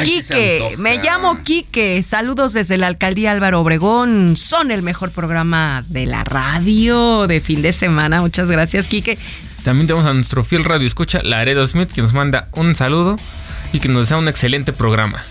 Quique, 0.04 0.76
me 0.78 0.98
llamo 0.98 1.42
Quique. 1.42 2.02
Saludos 2.02 2.52
desde 2.52 2.78
la 2.78 2.86
alcaldía 2.86 3.32
Álvaro 3.32 3.60
Obregón. 3.60 4.36
Son 4.36 4.70
el 4.70 4.82
mejor 4.82 5.10
programa 5.10 5.84
de 5.88 6.06
la 6.06 6.24
radio 6.24 7.26
de 7.26 7.40
fin 7.40 7.62
de 7.62 7.72
semana. 7.72 8.20
Muchas 8.20 8.50
gracias, 8.50 8.86
Quique. 8.86 9.18
También 9.64 9.86
tenemos 9.86 10.06
a 10.06 10.14
nuestro 10.14 10.44
fiel 10.44 10.64
radio 10.64 10.86
escucha, 10.86 11.20
Laredo 11.22 11.66
Smith, 11.66 11.90
que 11.90 12.02
nos 12.02 12.14
manda 12.14 12.48
un 12.54 12.74
saludo 12.76 13.18
y 13.72 13.80
que 13.80 13.88
nos 13.88 14.02
desea 14.02 14.16
un 14.16 14.28
excelente 14.28 14.72
programa. 14.72 15.24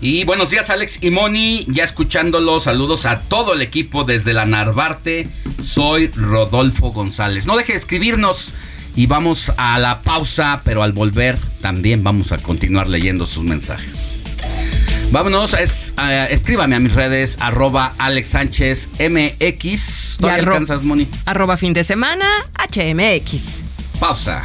Y 0.00 0.22
buenos 0.24 0.50
días 0.50 0.70
Alex 0.70 1.02
y 1.02 1.10
Moni, 1.10 1.66
ya 1.68 1.82
escuchándolo, 1.82 2.60
saludos 2.60 3.04
a 3.04 3.20
todo 3.22 3.54
el 3.54 3.62
equipo 3.62 4.04
desde 4.04 4.32
la 4.32 4.46
Narvarte, 4.46 5.28
soy 5.60 6.06
Rodolfo 6.14 6.92
González. 6.92 7.46
No 7.46 7.56
deje 7.56 7.72
de 7.72 7.78
escribirnos 7.78 8.52
y 8.94 9.06
vamos 9.06 9.52
a 9.56 9.76
la 9.80 10.00
pausa, 10.02 10.60
pero 10.64 10.84
al 10.84 10.92
volver 10.92 11.36
también 11.60 12.04
vamos 12.04 12.30
a 12.30 12.38
continuar 12.38 12.88
leyendo 12.88 13.26
sus 13.26 13.42
mensajes. 13.42 14.14
Vámonos, 15.10 15.54
es, 15.54 15.94
eh, 16.00 16.28
escríbame 16.30 16.76
a 16.76 16.80
mis 16.80 16.94
redes, 16.94 17.36
arroba 17.40 17.94
Alex 17.98 18.28
Sánchez 18.28 18.90
MX. 19.00 20.18
¿Todavía 20.20 20.44
alcanzas, 20.44 20.84
Moni? 20.84 21.08
Arroba 21.24 21.56
fin 21.56 21.72
de 21.72 21.82
semana, 21.82 22.26
HMX. 22.72 23.62
Pausa. 23.98 24.44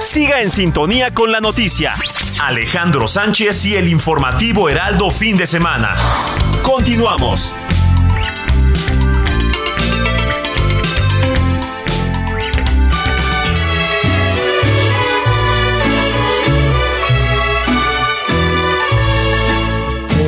Siga 0.00 0.40
en 0.40 0.50
sintonía 0.50 1.12
con 1.12 1.30
la 1.30 1.40
noticia. 1.40 1.94
Alejandro 2.42 3.06
Sánchez 3.06 3.66
y 3.66 3.76
el 3.76 3.86
informativo 3.86 4.70
Heraldo 4.70 5.10
fin 5.10 5.36
de 5.36 5.46
semana. 5.46 5.94
Continuamos. 6.62 7.52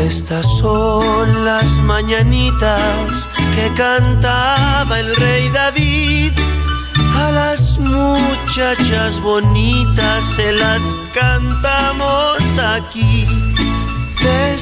Estas 0.07 0.47
son 0.59 1.47
las 1.47 1.79
mañanitas 1.79 3.29
que 3.55 3.73
cantaba 3.75 5.01
el 5.01 5.17
rey 5.17 5.49
David 5.49 6.33
a 7.23 7.33
las 7.33 7.79
muchachas 7.79 9.21
bonitas 9.21 10.25
se 10.25 10.53
las 10.53 10.97
cantamos 11.15 12.59
aquí. 12.59 13.27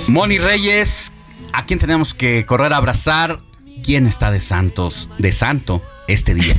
Moni 0.08 0.38
Reyes, 0.38 1.12
¿a 1.52 1.64
quién 1.64 1.78
tenemos 1.78 2.14
que 2.14 2.44
correr 2.46 2.72
a 2.72 2.76
abrazar? 2.76 3.40
¿Quién 3.84 4.06
está 4.06 4.30
de 4.30 4.40
santos? 4.40 5.08
De 5.18 5.32
santo 5.32 5.82
este 6.12 6.34
día. 6.34 6.56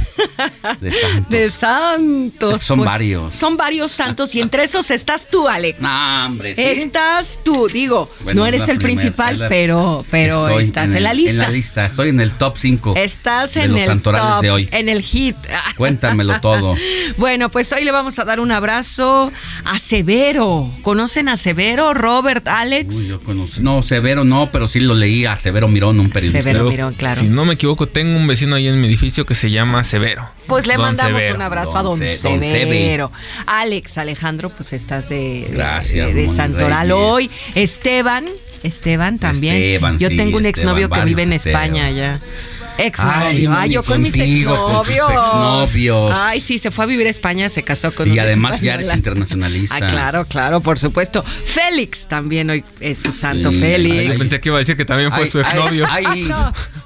De 0.79 0.91
santos. 1.01 1.29
De 1.29 1.49
santos. 1.49 2.61
Son 2.61 2.83
varios. 2.83 3.35
Son 3.35 3.57
varios 3.57 3.91
santos 3.91 4.33
y 4.35 4.41
entre 4.41 4.63
esos 4.63 4.91
estás 4.91 5.29
tú, 5.29 5.47
Alex. 5.47 5.79
No, 5.79 6.25
hombre, 6.25 6.55
¿sí? 6.55 6.61
Estás 6.61 7.39
tú, 7.43 7.67
digo, 7.67 8.09
no 8.33 8.45
eres 8.45 8.67
el 8.69 8.77
principal, 8.77 9.45
pero, 9.49 10.05
pero 10.09 10.59
estás 10.59 10.93
en, 10.93 11.03
la 11.03 11.13
lista. 11.13 11.31
En 11.31 11.37
la 11.37 11.49
lista, 11.49 11.85
estoy 11.85 12.09
en 12.09 12.19
el 12.19 12.31
top 12.31 12.57
5. 12.57 12.93
Estás 12.95 13.57
en 13.57 13.75
el 13.75 14.01
top, 14.01 14.41
de 14.41 14.51
hoy. 14.51 14.69
en 14.71 14.89
el 14.89 15.01
hit. 15.01 15.35
Cuéntamelo 15.77 16.39
todo. 16.41 16.75
bueno, 17.17 17.49
pues 17.49 17.71
hoy 17.71 17.83
le 17.83 17.91
vamos 17.91 18.19
a 18.19 18.25
dar 18.25 18.39
un 18.39 18.51
abrazo 18.51 19.31
a 19.65 19.79
Severo. 19.79 20.71
¿Conocen 20.81 21.29
a 21.29 21.37
Severo, 21.37 21.93
Robert, 21.93 22.47
Alex? 22.47 22.95
Uy, 22.95 23.07
yo 23.07 23.19
conozco. 23.21 23.61
No, 23.61 23.83
Severo 23.83 24.23
no, 24.23 24.49
pero 24.51 24.67
sí 24.67 24.79
lo 24.79 24.93
leí 24.93 25.25
a 25.25 25.35
Severo 25.35 25.67
Mirón, 25.67 25.99
un 25.99 26.09
periodista. 26.09 26.43
Severo 26.43 26.69
Mirón, 26.69 26.93
claro. 26.93 27.19
Si 27.19 27.27
no 27.27 27.45
me 27.45 27.55
equivoco, 27.55 27.87
tengo 27.87 28.17
un 28.17 28.27
vecino 28.27 28.55
ahí 28.55 28.67
en 28.67 28.79
mi 28.79 28.87
edificio 28.87 29.25
que 29.25 29.35
se 29.41 29.49
llama 29.49 29.83
Severo. 29.83 30.29
Pues 30.45 30.67
le 30.67 30.77
mandamos 30.77 31.19
un 31.33 31.41
abrazo 31.41 31.75
a 31.75 31.81
don, 31.81 31.97
Severo. 31.97 33.11
Alex, 33.47 33.97
Alejandro, 33.97 34.51
pues 34.51 34.71
estás 34.71 35.09
de, 35.09 35.47
Gracias, 35.49 36.13
de, 36.13 36.29
Santoral 36.29 36.91
hoy. 36.91 37.27
Esteban, 37.55 38.25
Esteban 38.61 39.17
también. 39.17 39.81
Yo 39.97 40.09
tengo 40.09 40.37
un 40.37 40.45
exnovio 40.45 40.91
que 40.91 41.01
vive 41.01 41.23
en 41.23 41.33
España 41.33 41.89
ya. 41.89 42.21
Exnovio. 42.77 43.53
Ay, 43.53 43.71
yo 43.71 43.83
con 43.83 44.01
mis 44.01 44.15
exnovios. 44.15 46.13
Ay, 46.15 46.41
sí, 46.41 46.59
se 46.59 46.71
fue 46.71 46.85
a 46.85 46.87
vivir 46.87 47.07
a 47.07 47.09
España, 47.09 47.49
se 47.49 47.63
casó 47.63 47.93
con 47.93 48.11
Y 48.11 48.19
además 48.19 48.61
ya 48.61 48.75
eres 48.75 48.93
internacionalista. 48.93 49.75
Ah, 49.75 49.87
claro, 49.87 50.25
claro, 50.25 50.61
por 50.61 50.77
supuesto. 50.79 51.23
Félix 51.23 52.07
también 52.07 52.49
hoy 52.49 52.63
es 52.79 52.99
su 52.99 53.11
santo 53.11 53.51
Félix. 53.51 54.09
Yo 54.09 54.15
pensé 54.15 54.39
que 54.39 54.49
iba 54.49 54.57
a 54.57 54.59
decir 54.59 54.77
que 54.77 54.85
también 54.85 55.11
fue 55.11 55.27
su 55.27 55.39
exnovio. 55.39 55.85
Hay, 55.89 56.29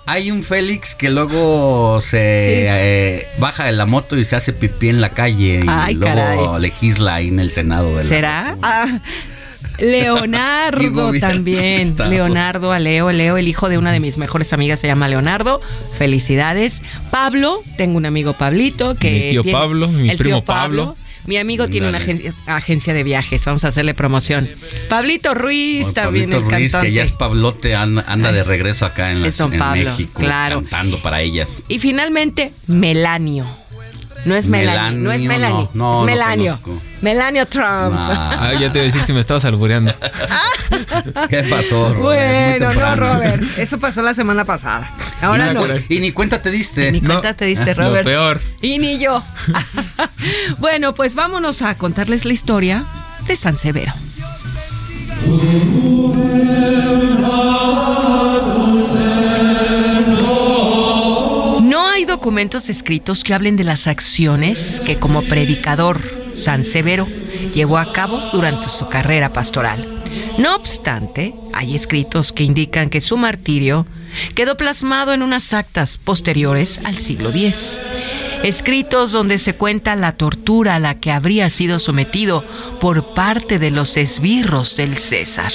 hay, 0.05 0.31
un 0.31 0.43
Félix 0.43 0.95
que 0.95 1.09
luego 1.09 1.99
se 2.01 2.19
eh, 2.21 3.27
baja 3.37 3.65
de 3.65 3.71
la 3.71 3.85
moto 3.85 4.17
y 4.17 4.25
se 4.25 4.35
hace 4.35 4.53
pipí 4.53 4.89
en 4.89 5.01
la 5.01 5.09
calle 5.09 5.63
y 5.89 5.93
luego 5.93 6.59
legisla 6.59 7.15
ahí 7.15 7.27
en 7.29 7.39
el 7.39 7.51
Senado. 7.51 7.95
De 7.95 8.03
¿Será? 8.03 8.57
Ah, 8.61 8.99
Leonardo 9.79 11.11
también. 11.19 11.95
Leonardo, 12.09 12.71
a 12.71 12.79
Leo, 12.79 13.11
Leo, 13.11 13.37
el 13.37 13.47
hijo 13.47 13.69
de 13.69 13.77
una 13.77 13.91
de 13.91 13.99
mis 13.99 14.17
mejores 14.17 14.53
amigas 14.53 14.79
se 14.79 14.87
llama 14.87 15.07
Leonardo. 15.07 15.61
Felicidades. 15.93 16.81
Pablo, 17.11 17.61
tengo 17.77 17.97
un 17.97 18.05
amigo 18.05 18.33
Pablito 18.33 18.95
que. 18.95 19.11
Mi 19.11 19.41
tío 19.41 19.51
Pablo, 19.51 19.87
mi 19.87 20.15
primo 20.15 20.43
Pablo. 20.43 20.95
Mi 21.27 21.37
amigo 21.37 21.67
tiene 21.67 21.89
una 21.89 21.99
agencia, 22.45 22.93
de 22.93 23.03
viajes, 23.03 23.43
vamos 23.45 23.63
a 23.63 23.69
hacerle 23.69 23.95
promoción. 23.95 24.47
Pablito 24.89 25.33
Ruiz 25.33 25.91
también, 25.93 26.29
Pablito 26.29 26.51
Ruiz, 26.51 26.75
que 26.75 26.91
ya 26.91 27.01
es 27.01 27.11
Pablote, 27.11 27.73
anda, 27.73 28.31
de 28.31 28.43
regreso 28.43 28.85
acá 28.85 29.11
en, 29.11 29.21
México, 29.21 30.19
claro. 30.19 30.61
cantando 30.61 31.01
para 31.01 31.21
ellas. 31.21 31.65
Y 31.67 31.79
finalmente, 31.79 32.51
Melanio. 32.67 33.47
No 34.25 34.35
es 34.35 34.47
Melanie, 34.47 34.97
no 34.97 35.11
es 35.11 35.23
Melanie, 35.23 35.69
no, 35.75 35.99
es 35.99 36.05
Melanio. 36.05 36.59
Melanio 37.01 37.45
Trump. 37.45 37.95
Ah, 37.95 38.51
ya 38.59 38.71
te 38.71 38.79
voy 38.79 38.81
a 38.81 38.83
decir 38.83 39.03
si 39.03 39.13
me 39.13 39.19
estabas 39.19 39.45
albureando. 39.45 39.93
¿Qué 41.29 41.43
pasó, 41.43 41.93
Robert? 41.93 42.59
Bueno, 42.59 42.73
no, 42.73 42.95
Robert. 42.95 43.43
Eso 43.59 43.79
pasó 43.79 44.01
la 44.01 44.15
semana 44.15 44.43
pasada. 44.43 44.91
Ahora 45.21 45.53
no. 45.53 45.63
Y 45.89 45.99
ni 45.99 46.11
cuenta 46.11 46.41
te 46.41 46.49
diste. 46.49 46.91
Ni 46.91 47.01
cuenta 47.01 47.35
te 47.35 47.45
diste, 47.45 47.75
Robert. 47.75 48.03
Lo 48.03 48.11
peor. 48.11 48.41
Y 48.61 48.79
ni 48.79 48.97
yo. 48.97 49.23
bueno, 50.57 50.95
pues 50.95 51.13
vámonos 51.13 51.61
a 51.61 51.77
contarles 51.77 52.25
la 52.25 52.33
historia 52.33 52.85
de 53.27 53.35
San 53.35 53.57
Severo. 53.57 53.93
Documentos 62.15 62.69
escritos 62.69 63.25
que 63.25 63.33
hablen 63.33 63.57
de 63.57 63.65
las 63.65 63.87
acciones 63.87 64.81
que 64.85 64.97
como 64.97 65.23
predicador 65.23 66.31
San 66.33 66.63
Severo 66.63 67.07
llevó 67.53 67.77
a 67.77 67.91
cabo 67.91 68.29
durante 68.31 68.69
su 68.69 68.87
carrera 68.87 69.33
pastoral. 69.33 69.85
No 70.37 70.55
obstante, 70.55 71.35
hay 71.51 71.75
escritos 71.75 72.31
que 72.31 72.45
indican 72.45 72.89
que 72.89 73.01
su 73.01 73.17
martirio 73.17 73.85
quedó 74.33 74.55
plasmado 74.55 75.11
en 75.13 75.23
unas 75.23 75.51
actas 75.51 75.97
posteriores 75.97 76.79
al 76.85 76.99
siglo 76.99 77.31
X. 77.31 77.81
Escritos 78.45 79.11
donde 79.11 79.39
se 79.39 79.55
cuenta 79.55 79.95
la 79.95 80.11
tortura 80.11 80.75
a 80.75 80.79
la 80.79 80.99
que 80.99 81.11
habría 81.11 81.49
sido 81.49 81.79
sometido 81.79 82.45
por 82.79 83.15
parte 83.15 83.57
de 83.57 83.71
los 83.71 83.97
esbirros 83.97 84.77
del 84.77 84.97
César. 84.97 85.51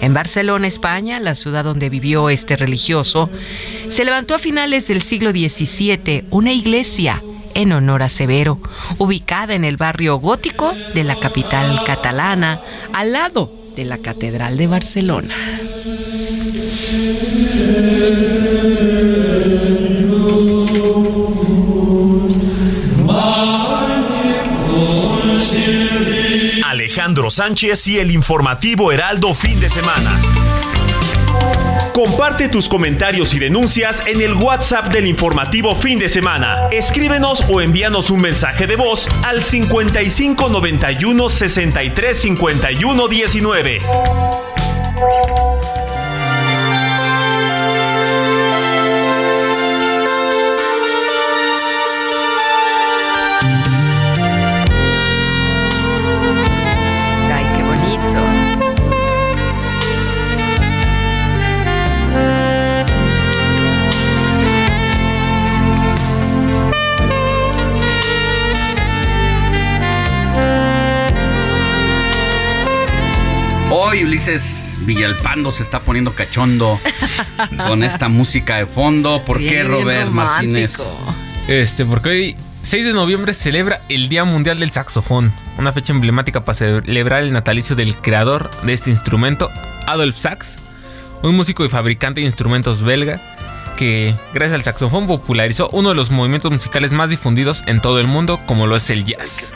En 0.00 0.12
Barcelona, 0.12 0.66
España, 0.66 1.20
la 1.20 1.36
ciudad 1.36 1.62
donde 1.62 1.88
vivió 1.88 2.28
este 2.28 2.56
religioso, 2.56 3.30
se 3.86 4.04
levantó 4.04 4.34
a 4.34 4.40
finales 4.40 4.88
del 4.88 5.02
siglo 5.02 5.30
XVII 5.30 6.24
una 6.30 6.52
iglesia 6.52 7.22
en 7.54 7.70
honor 7.70 8.02
a 8.02 8.08
Severo, 8.08 8.58
ubicada 8.98 9.54
en 9.54 9.64
el 9.64 9.76
barrio 9.76 10.16
gótico 10.16 10.74
de 10.92 11.04
la 11.04 11.14
capital 11.20 11.84
catalana, 11.84 12.60
al 12.92 13.12
lado 13.12 13.52
de 13.76 13.84
la 13.84 13.98
Catedral 13.98 14.56
de 14.56 14.66
Barcelona. 14.66 15.36
Alejandro 26.90 27.30
Sánchez 27.30 27.86
y 27.86 28.00
el 28.00 28.10
informativo 28.10 28.90
Heraldo 28.90 29.32
fin 29.32 29.60
de 29.60 29.68
semana. 29.68 30.20
Comparte 31.92 32.48
tus 32.48 32.68
comentarios 32.68 33.32
y 33.32 33.38
denuncias 33.38 34.02
en 34.06 34.20
el 34.20 34.34
WhatsApp 34.34 34.88
del 34.88 35.06
informativo 35.06 35.76
fin 35.76 36.00
de 36.00 36.08
semana. 36.08 36.66
Escríbenos 36.72 37.44
o 37.48 37.60
envíanos 37.60 38.10
un 38.10 38.20
mensaje 38.20 38.66
de 38.66 38.74
voz 38.74 39.08
al 39.22 39.40
55 39.40 40.48
91 40.48 41.28
63 41.28 42.20
51 42.20 43.06
19. 43.08 43.80
Villalpando 74.80 75.50
se 75.50 75.62
está 75.62 75.80
poniendo 75.80 76.12
cachondo 76.12 76.78
con 77.66 77.82
esta 77.82 78.08
música 78.08 78.56
de 78.56 78.66
fondo. 78.66 79.22
¿Por 79.24 79.38
qué, 79.38 79.62
Robert 79.62 80.10
Martínez? 80.10 80.76
Este, 81.48 81.86
porque 81.86 82.08
hoy, 82.10 82.36
6 82.62 82.84
de 82.84 82.92
noviembre, 82.92 83.32
celebra 83.32 83.80
el 83.88 84.10
Día 84.10 84.24
Mundial 84.24 84.60
del 84.60 84.72
Saxofón, 84.72 85.32
una 85.58 85.72
fecha 85.72 85.94
emblemática 85.94 86.44
para 86.44 86.58
celebrar 86.58 87.22
el 87.22 87.32
natalicio 87.32 87.74
del 87.76 87.94
creador 87.94 88.50
de 88.62 88.74
este 88.74 88.90
instrumento, 88.90 89.48
Adolf 89.86 90.18
Sax, 90.18 90.58
un 91.22 91.34
músico 91.34 91.64
y 91.64 91.70
fabricante 91.70 92.20
de 92.20 92.26
instrumentos 92.26 92.82
belga 92.82 93.18
que, 93.80 94.14
gracias 94.34 94.56
al 94.56 94.62
saxofón, 94.62 95.06
popularizó 95.06 95.70
uno 95.70 95.88
de 95.88 95.94
los 95.94 96.10
movimientos 96.10 96.52
musicales 96.52 96.92
más 96.92 97.08
difundidos 97.08 97.64
en 97.66 97.80
todo 97.80 97.98
el 97.98 98.06
mundo, 98.06 98.38
como 98.44 98.66
lo 98.66 98.76
es 98.76 98.90
el 98.90 99.06
jazz. 99.06 99.50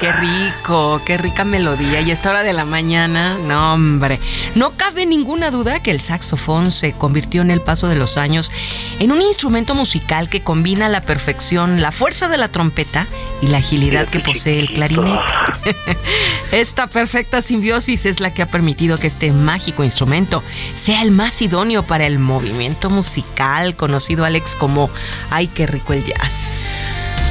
Qué 0.00 0.10
rico, 0.10 1.00
qué 1.06 1.16
rica 1.16 1.44
melodía. 1.44 2.00
Y 2.00 2.10
a 2.10 2.12
esta 2.12 2.30
hora 2.30 2.42
de 2.42 2.52
la 2.52 2.64
mañana, 2.64 3.38
no 3.46 3.74
hombre, 3.74 4.18
no 4.56 4.72
cabe 4.72 5.06
ninguna 5.06 5.52
duda 5.52 5.80
que 5.80 5.92
el 5.92 6.00
saxofón 6.00 6.72
se 6.72 6.92
convirtió 6.94 7.40
en 7.40 7.52
el 7.52 7.60
paso 7.60 7.86
de 7.86 7.94
los 7.94 8.16
años 8.16 8.50
en 8.98 9.12
un 9.12 9.22
instrumento 9.22 9.76
musical 9.76 10.28
que 10.28 10.42
combina 10.42 10.88
la 10.88 11.02
perfección 11.02 11.80
la 11.80 11.92
fuerza 11.92 12.28
de 12.28 12.38
la 12.38 12.48
trompeta 12.48 13.06
y 13.40 13.46
la 13.46 13.58
agilidad 13.58 14.08
que 14.08 14.18
posee 14.18 14.58
el 14.58 14.72
clarinete. 14.72 15.20
Esta 16.52 16.86
perfecta 16.86 17.42
simbiosis 17.42 18.06
es 18.06 18.20
la 18.20 18.32
que 18.32 18.42
ha 18.42 18.46
permitido 18.46 18.98
que 18.98 19.06
este 19.06 19.32
mágico 19.32 19.84
instrumento 19.84 20.42
sea 20.74 21.02
el 21.02 21.10
más 21.10 21.40
idóneo 21.42 21.82
para 21.82 22.06
el 22.06 22.18
movimiento 22.18 22.90
musical, 22.90 23.35
conocido 23.76 24.24
Alex 24.24 24.54
como 24.56 24.90
Ay, 25.30 25.48
qué 25.48 25.66
rico 25.66 25.92
el 25.92 26.04
jazz. 26.04 26.52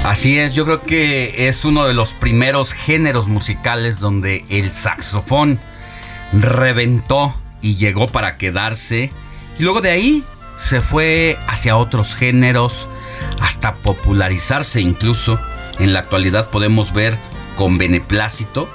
Así 0.03 0.37
es, 0.37 0.53
yo 0.53 0.65
creo 0.65 0.83
que 0.83 1.47
es 1.47 1.65
uno 1.65 1.87
de 1.87 1.95
los 1.95 2.13
primeros 2.13 2.73
géneros 2.73 3.27
musicales 3.27 3.99
donde 3.99 4.45
el 4.49 4.71
saxofón 4.71 5.59
reventó 6.31 7.33
y 7.61 7.77
llegó 7.77 8.05
para 8.05 8.37
quedarse. 8.37 9.11
Y 9.57 9.63
luego 9.63 9.81
de 9.81 9.89
ahí 9.89 10.23
se 10.57 10.81
fue 10.81 11.37
hacia 11.47 11.77
otros 11.77 12.13
géneros 12.13 12.87
hasta 13.41 13.73
popularizarse 13.73 14.79
incluso. 14.79 15.39
En 15.79 15.91
la 15.91 15.99
actualidad 15.99 16.49
podemos 16.51 16.93
ver 16.93 17.17
con 17.57 17.77
beneplácito 17.77 18.69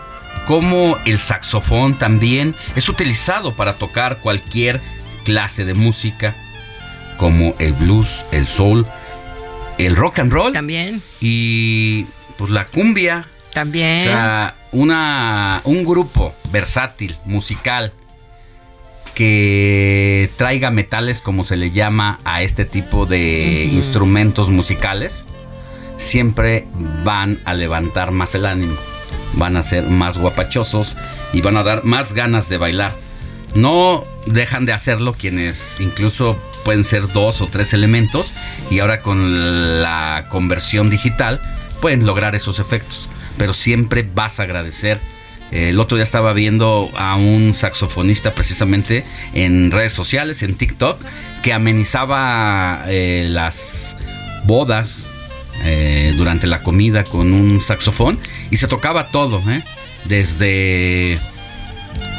cómo 0.47 0.97
el 1.05 1.21
saxofón 1.21 1.95
también 1.95 2.55
es 2.75 2.89
utilizado 2.89 3.53
para 3.53 3.75
tocar 3.75 4.19
cualquier 4.19 4.81
clase 5.25 5.65
de 5.65 5.75
música, 5.75 6.35
como 7.21 7.55
el 7.59 7.75
blues, 7.75 8.25
el 8.33 8.49
soul, 8.49 8.87
el 9.77 9.95
rock 9.95 10.21
and 10.21 10.33
roll. 10.33 10.55
También. 10.55 11.03
Y 11.21 12.07
pues 12.39 12.51
la 12.51 12.65
cumbia. 12.65 13.27
También. 13.53 14.01
O 14.01 14.05
sea, 14.05 14.55
una, 14.73 15.61
un 15.65 15.85
grupo 15.85 16.35
versátil, 16.51 17.19
musical, 17.27 17.93
que 19.15 20.31
traiga 20.39 20.71
metales, 20.71 21.21
como 21.21 21.45
se 21.45 21.57
le 21.57 21.73
llama 21.73 22.19
a 22.25 22.41
este 22.41 22.65
tipo 22.65 23.05
de 23.05 23.69
instrumentos 23.71 24.49
musicales, 24.49 25.27
siempre 25.99 26.67
van 27.05 27.37
a 27.45 27.53
levantar 27.53 28.13
más 28.13 28.35
el 28.35 28.47
ánimo, 28.47 28.77
van 29.35 29.59
a 29.59 29.63
ser 29.63 29.85
más 29.85 30.17
guapachosos 30.17 30.97
y 31.35 31.43
van 31.43 31.59
a 31.59 31.65
dar 31.65 31.85
más 31.85 32.15
ganas 32.15 32.49
de 32.49 32.57
bailar. 32.57 32.95
No 33.55 34.05
dejan 34.27 34.67
de 34.67 34.73
hacerlo 34.73 35.15
quienes 35.15 35.81
incluso 35.81 36.41
pueden 36.65 36.85
ser 36.85 37.09
dos 37.09 37.41
o 37.41 37.47
tres 37.47 37.73
elementos 37.73 38.33
y 38.71 38.79
ahora 38.79 39.01
con 39.01 39.83
la 39.83 40.27
conversión 40.29 40.91
digital 40.91 41.41
pueden 41.81 42.07
lograr 42.07 42.35
esos 42.35 42.59
efectos. 42.59 43.09
Pero 43.39 43.53
siempre 43.53 44.07
vas 44.15 44.41
a 44.41 44.45
agradecer. 44.45 44.99
El 45.51 45.81
otro 45.81 45.97
día 45.97 46.05
estaba 46.05 46.33
viendo 46.33 46.91
a 46.97 47.17
un 47.17 47.55
saxofonista 47.55 48.31
precisamente 48.33 49.05
en 49.35 49.73
redes 49.73 49.93
sociales, 49.93 50.45
en 50.45 50.55
TikTok, 50.55 51.01
que 51.43 51.53
amenizaba 51.53 52.85
eh, 52.87 53.27
las 53.29 53.97
bodas 54.45 55.07
eh, 55.65 56.15
durante 56.17 56.47
la 56.47 56.63
comida 56.63 57.03
con 57.03 57.33
un 57.33 57.61
saxofón 57.61 58.19
y 58.51 58.59
se 58.59 58.69
tocaba 58.69 59.09
todo, 59.09 59.43
¿eh? 59.51 59.63
desde 60.05 61.19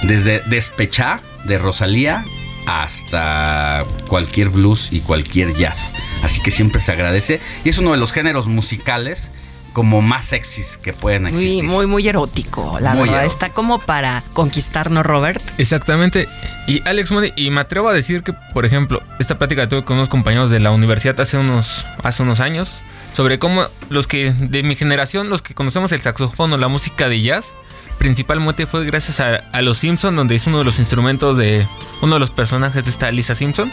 desde 0.03 0.41
Despechá 0.47 1.21
de 1.45 1.57
Rosalía 1.57 2.23
hasta 2.67 3.85
cualquier 4.07 4.49
blues 4.49 4.89
y 4.91 4.99
cualquier 5.01 5.53
jazz. 5.55 5.93
Así 6.23 6.41
que 6.41 6.51
siempre 6.51 6.79
se 6.81 6.91
agradece. 6.91 7.39
Y 7.63 7.69
es 7.69 7.77
uno 7.77 7.91
de 7.91 7.97
los 7.97 8.11
géneros 8.11 8.47
musicales 8.47 9.29
como 9.73 10.01
más 10.01 10.25
sexys 10.25 10.77
que 10.77 10.91
pueden 10.91 11.23
Muy, 11.23 11.31
existir. 11.31 11.63
muy, 11.63 11.87
muy 11.87 12.05
erótico, 12.07 12.77
la 12.81 12.91
Muy 12.93 13.03
verdad. 13.03 13.21
erótico. 13.23 13.33
Está 13.45 13.49
como 13.53 13.79
para 13.79 14.21
conquistarnos, 14.33 15.05
Robert. 15.05 15.41
Exactamente. 15.57 16.27
Y 16.67 16.81
Alex 16.87 17.11
Money, 17.11 17.31
y 17.37 17.49
me 17.51 17.61
atrevo 17.61 17.87
a 17.89 17.93
decir 17.93 18.21
que, 18.23 18.33
por 18.53 18.65
ejemplo, 18.65 19.01
esta 19.19 19.37
plática 19.37 19.61
que 19.63 19.67
tuve 19.67 19.83
con 19.85 19.95
unos 19.97 20.09
compañeros 20.09 20.49
de 20.49 20.59
la 20.59 20.71
universidad 20.71 21.19
hace 21.21 21.37
unos, 21.37 21.85
hace 22.03 22.21
unos 22.23 22.41
años, 22.41 22.69
sobre 23.13 23.39
cómo 23.39 23.63
los 23.89 24.07
que 24.07 24.33
de 24.37 24.61
mi 24.63 24.75
generación, 24.75 25.29
los 25.29 25.41
que 25.41 25.53
conocemos 25.53 25.91
el 25.93 26.01
saxofón 26.01 26.51
o 26.53 26.57
la 26.57 26.67
música 26.67 27.07
de 27.07 27.21
jazz, 27.21 27.53
principalmente 28.01 28.65
fue 28.65 28.83
gracias 28.83 29.19
a, 29.19 29.35
a 29.51 29.61
Los 29.61 29.77
Simpson, 29.77 30.15
donde 30.15 30.33
es 30.33 30.47
uno 30.47 30.57
de 30.57 30.63
los 30.63 30.79
instrumentos 30.79 31.37
de 31.37 31.67
uno 32.01 32.15
de 32.15 32.19
los 32.19 32.31
personajes 32.31 32.83
de 32.83 32.89
esta 32.89 33.11
Lisa 33.11 33.35
Simpson, 33.35 33.71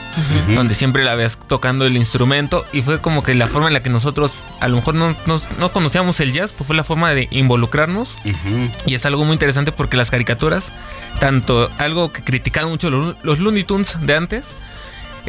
donde 0.55 0.75
siempre 0.75 1.03
la 1.03 1.15
ves 1.15 1.39
tocando 1.49 1.87
el 1.87 1.97
instrumento 1.97 2.63
y 2.75 2.83
fue 2.83 3.01
como 3.01 3.23
que 3.23 3.35
la 3.35 3.47
forma 3.47 3.69
en 3.69 3.73
la 3.73 3.81
que 3.81 3.89
nosotros 3.89 4.31
a 4.61 4.69
lo 4.69 4.77
mejor 4.77 4.95
no, 4.97 5.17
no- 5.25 5.41
no 5.59 5.73
conocíamos 5.73 6.21
el 6.21 6.35
jazz, 6.35 6.53
pues 6.53 6.67
fue 6.67 6.77
la 6.77 6.85
forma 6.85 7.11
de 7.15 7.27
involucrarnos. 7.31 8.17
Y 8.85 8.93
es 8.95 9.07
algo 9.07 9.25
muy 9.25 9.33
interesante 9.33 9.73
porque 9.73 9.97
las 9.97 10.11
caricaturas, 10.11 10.73
tanto 11.21 11.71
algo 11.79 12.13
que 12.13 12.23
criticaban 12.23 12.69
mucho 12.71 12.91
los, 12.91 13.17
los 13.25 13.39
Looney 13.39 13.65
Tunes 13.65 13.97
de 13.99 14.15
antes, 14.15 14.45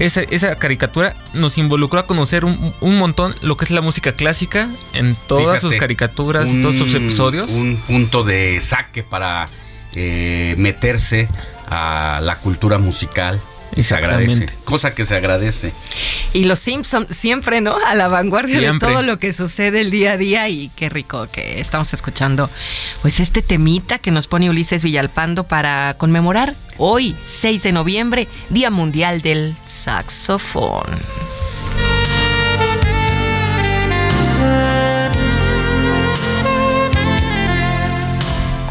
esa, 0.05 0.21
esa 0.21 0.55
caricatura 0.55 1.15
nos 1.33 1.57
involucró 1.57 1.99
a 1.99 2.05
conocer 2.07 2.45
un, 2.45 2.73
un 2.81 2.97
montón 2.97 3.35
lo 3.41 3.57
que 3.57 3.65
es 3.65 3.71
la 3.71 3.81
música 3.81 4.13
clásica 4.13 4.67
en 4.93 5.15
todas 5.27 5.61
sus 5.61 5.75
caricaturas, 5.75 6.47
en 6.47 6.61
todos 6.61 6.77
sus 6.77 6.93
un- 6.95 7.03
episodios. 7.03 7.49
Un 7.49 7.77
punto 7.87 8.23
de 8.23 8.59
saque 8.61 9.03
para 9.03 9.47
eh, 9.95 10.55
meterse 10.57 11.27
a 11.69 12.19
la 12.23 12.37
cultura 12.37 12.77
musical. 12.79 13.39
Y 13.75 13.83
se 13.83 13.95
agradece. 13.95 14.47
Cosa 14.65 14.93
que 14.93 15.05
se 15.05 15.15
agradece. 15.15 15.71
Y 16.33 16.45
los 16.45 16.59
Simpsons 16.59 17.15
siempre, 17.15 17.61
¿no? 17.61 17.77
A 17.85 17.95
la 17.95 18.07
vanguardia 18.07 18.59
Siempre. 18.59 18.89
de 18.89 18.93
todo 18.93 19.03
lo 19.03 19.19
que 19.19 19.31
sucede 19.33 19.81
el 19.81 19.91
día 19.91 20.13
a 20.13 20.17
día 20.17 20.49
y 20.49 20.69
qué 20.75 20.89
rico 20.89 21.27
que 21.31 21.59
estamos 21.59 21.93
escuchando 21.93 22.49
pues 23.01 23.19
este 23.19 23.41
temita 23.41 23.99
que 23.99 24.11
nos 24.11 24.27
pone 24.27 24.49
Ulises 24.49 24.83
Villalpando 24.83 25.43
para 25.45 25.95
conmemorar 25.97 26.55
hoy, 26.77 27.15
6 27.23 27.63
de 27.63 27.71
noviembre, 27.71 28.27
Día 28.49 28.71
Mundial 28.71 29.21
del 29.21 29.55
Saxofón. 29.65 30.99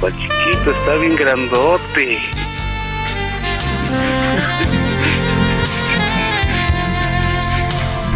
¿Cuál 0.01 0.13
chiquito? 0.13 0.71
Está 0.71 0.95
bien 0.97 1.17
grandote. 1.17 2.19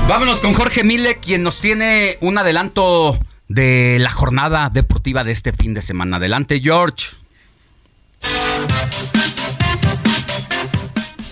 Vámonos 0.08 0.40
con 0.40 0.52
Jorge 0.52 0.84
Mille, 0.84 1.16
quien 1.16 1.42
nos 1.42 1.60
tiene 1.60 2.18
un 2.20 2.36
adelanto 2.36 3.18
de 3.48 3.98
la 4.00 4.10
jornada 4.10 4.68
deportiva 4.68 5.24
de 5.24 5.32
este 5.32 5.52
fin 5.52 5.74
de 5.74 5.82
semana. 5.82 6.16
Adelante, 6.16 6.60
George. 6.60 7.21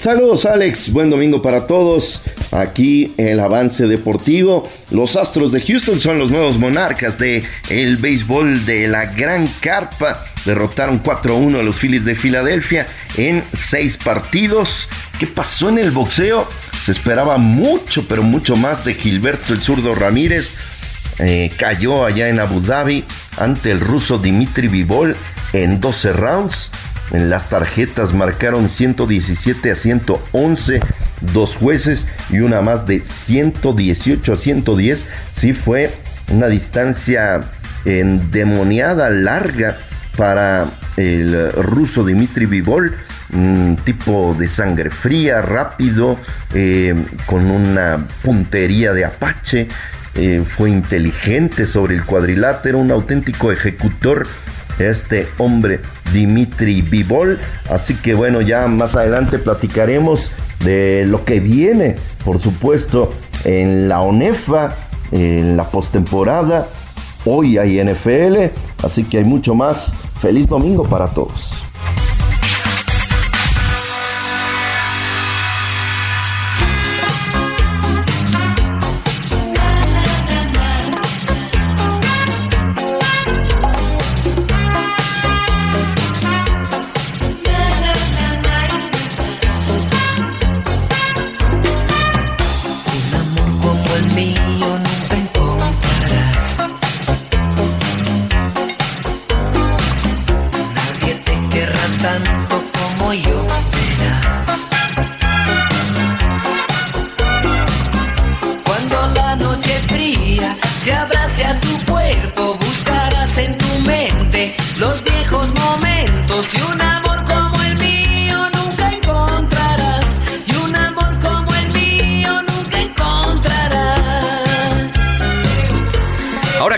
Saludos 0.00 0.46
Alex, 0.46 0.92
buen 0.94 1.10
domingo 1.10 1.42
para 1.42 1.66
todos. 1.66 2.22
Aquí 2.52 3.12
el 3.18 3.38
avance 3.38 3.86
deportivo. 3.86 4.66
Los 4.92 5.14
Astros 5.14 5.52
de 5.52 5.60
Houston 5.60 6.00
son 6.00 6.18
los 6.18 6.30
nuevos 6.30 6.56
monarcas 6.56 7.18
de 7.18 7.44
el 7.68 7.98
béisbol 7.98 8.64
de 8.64 8.88
la 8.88 9.04
Gran 9.04 9.46
Carpa. 9.60 10.24
Derrotaron 10.46 11.02
4-1 11.02 11.60
a 11.60 11.62
los 11.62 11.78
Phillies 11.80 12.06
de 12.06 12.14
Filadelfia 12.14 12.86
en 13.18 13.44
seis 13.52 13.98
partidos. 13.98 14.88
¿Qué 15.18 15.26
pasó 15.26 15.68
en 15.68 15.76
el 15.76 15.90
boxeo? 15.90 16.48
Se 16.82 16.92
esperaba 16.92 17.36
mucho, 17.36 18.08
pero 18.08 18.22
mucho 18.22 18.56
más 18.56 18.86
de 18.86 18.94
Gilberto 18.94 19.52
el 19.52 19.60
zurdo 19.60 19.94
Ramírez. 19.94 20.48
Eh, 21.18 21.50
cayó 21.58 22.06
allá 22.06 22.30
en 22.30 22.40
Abu 22.40 22.62
Dhabi 22.62 23.04
ante 23.36 23.70
el 23.70 23.80
ruso 23.80 24.16
Dimitri 24.16 24.68
Vivol 24.68 25.14
en 25.52 25.78
12 25.78 26.12
rounds. 26.14 26.70
En 27.12 27.30
las 27.30 27.48
tarjetas 27.48 28.14
marcaron 28.14 28.68
117 28.68 29.70
a 29.70 29.76
111 29.76 30.80
dos 31.20 31.54
jueces 31.54 32.06
y 32.30 32.40
una 32.40 32.60
más 32.60 32.86
de 32.86 33.00
118 33.00 34.32
a 34.32 34.36
110. 34.36 35.06
Sí 35.34 35.52
fue 35.52 35.90
una 36.32 36.48
distancia 36.48 37.40
endemoniada 37.84 39.10
larga 39.10 39.76
para 40.16 40.66
el 40.96 41.52
ruso 41.52 42.04
Dimitri 42.04 42.46
Vivol, 42.46 42.94
un 43.32 43.76
tipo 43.84 44.34
de 44.38 44.46
sangre 44.46 44.90
fría, 44.90 45.40
rápido, 45.40 46.18
eh, 46.54 46.94
con 47.26 47.50
una 47.50 48.06
puntería 48.22 48.92
de 48.92 49.04
apache. 49.04 49.68
Eh, 50.16 50.42
fue 50.44 50.70
inteligente 50.70 51.66
sobre 51.66 51.94
el 51.94 52.04
cuadrilátero, 52.04 52.78
un 52.78 52.90
auténtico 52.90 53.52
ejecutor 53.52 54.26
este 54.80 55.26
hombre 55.38 55.80
Dimitri 56.12 56.82
Vivol. 56.82 57.38
Así 57.70 57.94
que 57.94 58.14
bueno, 58.14 58.40
ya 58.40 58.66
más 58.66 58.96
adelante 58.96 59.38
platicaremos 59.38 60.30
de 60.64 61.04
lo 61.06 61.24
que 61.24 61.40
viene, 61.40 61.96
por 62.24 62.40
supuesto, 62.40 63.10
en 63.44 63.88
la 63.88 64.00
ONEFA, 64.00 64.74
en 65.12 65.56
la 65.56 65.64
postemporada. 65.64 66.66
Hoy 67.24 67.58
hay 67.58 67.82
NFL, 67.82 68.36
así 68.82 69.04
que 69.04 69.18
hay 69.18 69.24
mucho 69.24 69.54
más. 69.54 69.92
Feliz 70.20 70.46
domingo 70.48 70.84
para 70.84 71.08
todos. 71.08 71.69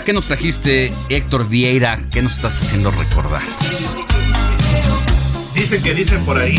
¿Qué 0.03 0.13
nos 0.13 0.25
trajiste, 0.25 0.91
Héctor 1.09 1.47
Vieira? 1.47 1.99
¿Qué 2.11 2.21
nos 2.21 2.33
estás 2.33 2.61
haciendo 2.61 2.91
recordar? 2.91 3.41
Dicen 5.53 5.81
que 5.81 5.93
dicen 5.93 6.23
por 6.25 6.37
ahí, 6.37 6.57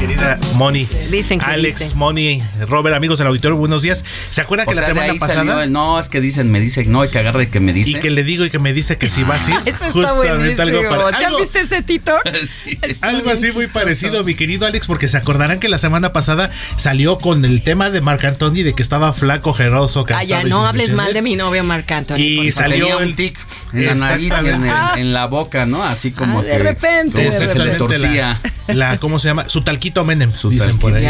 querida 0.00 0.38
Moni. 0.54 0.86
Dicen 1.10 1.38
que 1.38 1.46
Alex, 1.46 1.94
Moni, 1.94 2.42
Robert, 2.66 2.96
amigos 2.96 3.18
del 3.18 3.28
auditorio, 3.28 3.58
buenos 3.58 3.82
días. 3.82 4.02
¿Se 4.30 4.40
acuerdan 4.40 4.66
que 4.66 4.74
la 4.74 4.82
semana 4.82 5.14
pasada? 5.18 5.66
no, 5.66 6.00
es 6.00 6.08
que 6.08 6.22
dicen, 6.22 6.50
me 6.50 6.58
dicen, 6.58 6.90
no, 6.90 7.02
hay 7.02 7.10
que 7.10 7.18
agarrar 7.18 7.46
que 7.46 7.60
me 7.60 7.74
dice. 7.74 7.90
Y 7.90 7.94
que 7.96 8.08
le 8.08 8.24
digo 8.24 8.44
y 8.46 8.50
que 8.50 8.58
me 8.58 8.72
dice 8.72 8.96
que 8.96 9.10
si 9.10 9.22
va 9.24 9.34
así. 9.34 9.52
Eso 9.66 9.92
Justamente 9.92 10.62
algo 10.62 10.88
para. 10.88 11.20
¿Ya 11.20 11.36
viste 11.36 11.60
ese 11.60 11.82
Tito? 11.82 12.16
algo 13.02 13.30
así 13.30 13.52
muy 13.52 13.66
parecido, 13.66 14.24
mi 14.24 14.34
querido 14.34 14.66
Alex, 14.66 14.86
porque 14.86 15.06
se 15.06 15.18
acordarán 15.18 15.60
que 15.60 15.68
la 15.68 15.78
semana 15.78 16.12
pasada 16.12 16.50
salió 16.76 17.18
con 17.18 17.44
el 17.44 17.62
tema 17.62 17.90
de 17.90 18.00
Marc 18.00 18.24
Anthony 18.24 18.62
de 18.62 18.72
que 18.72 18.82
estaba 18.82 19.12
flaco, 19.12 19.52
geroso, 19.52 20.04
cansado. 20.04 20.40
Ah, 20.40 20.42
ya, 20.42 20.48
no 20.48 20.66
hables 20.66 20.94
mal 20.94 21.12
de 21.12 21.20
mi 21.20 21.36
novio 21.36 21.62
Marc 21.62 21.90
Anthony. 21.92 22.16
Y 22.16 22.52
salió 22.52 22.98
un 22.98 23.14
tic 23.14 23.38
en 23.74 23.86
la 23.86 23.94
nariz 23.94 24.32
y 24.42 25.00
en, 25.00 25.12
la 25.12 25.26
boca, 25.26 25.66
¿no? 25.66 25.84
Así 25.84 26.10
como 26.10 26.40
ah, 26.40 26.42
de 26.42 26.58
repente, 26.58 27.26
como 27.26 27.32
se 27.32 27.58
le 27.58 27.70
torcía 27.72 28.40
la, 28.74 28.98
¿cómo 28.98 29.18
se 29.18 29.28
llama? 29.28 29.48
Su 29.48 29.62
talquito 29.62 29.89
Menem, 30.04 30.32
su 30.32 30.50
dicen 30.50 30.78
por 30.78 30.94
ahí. 30.94 31.06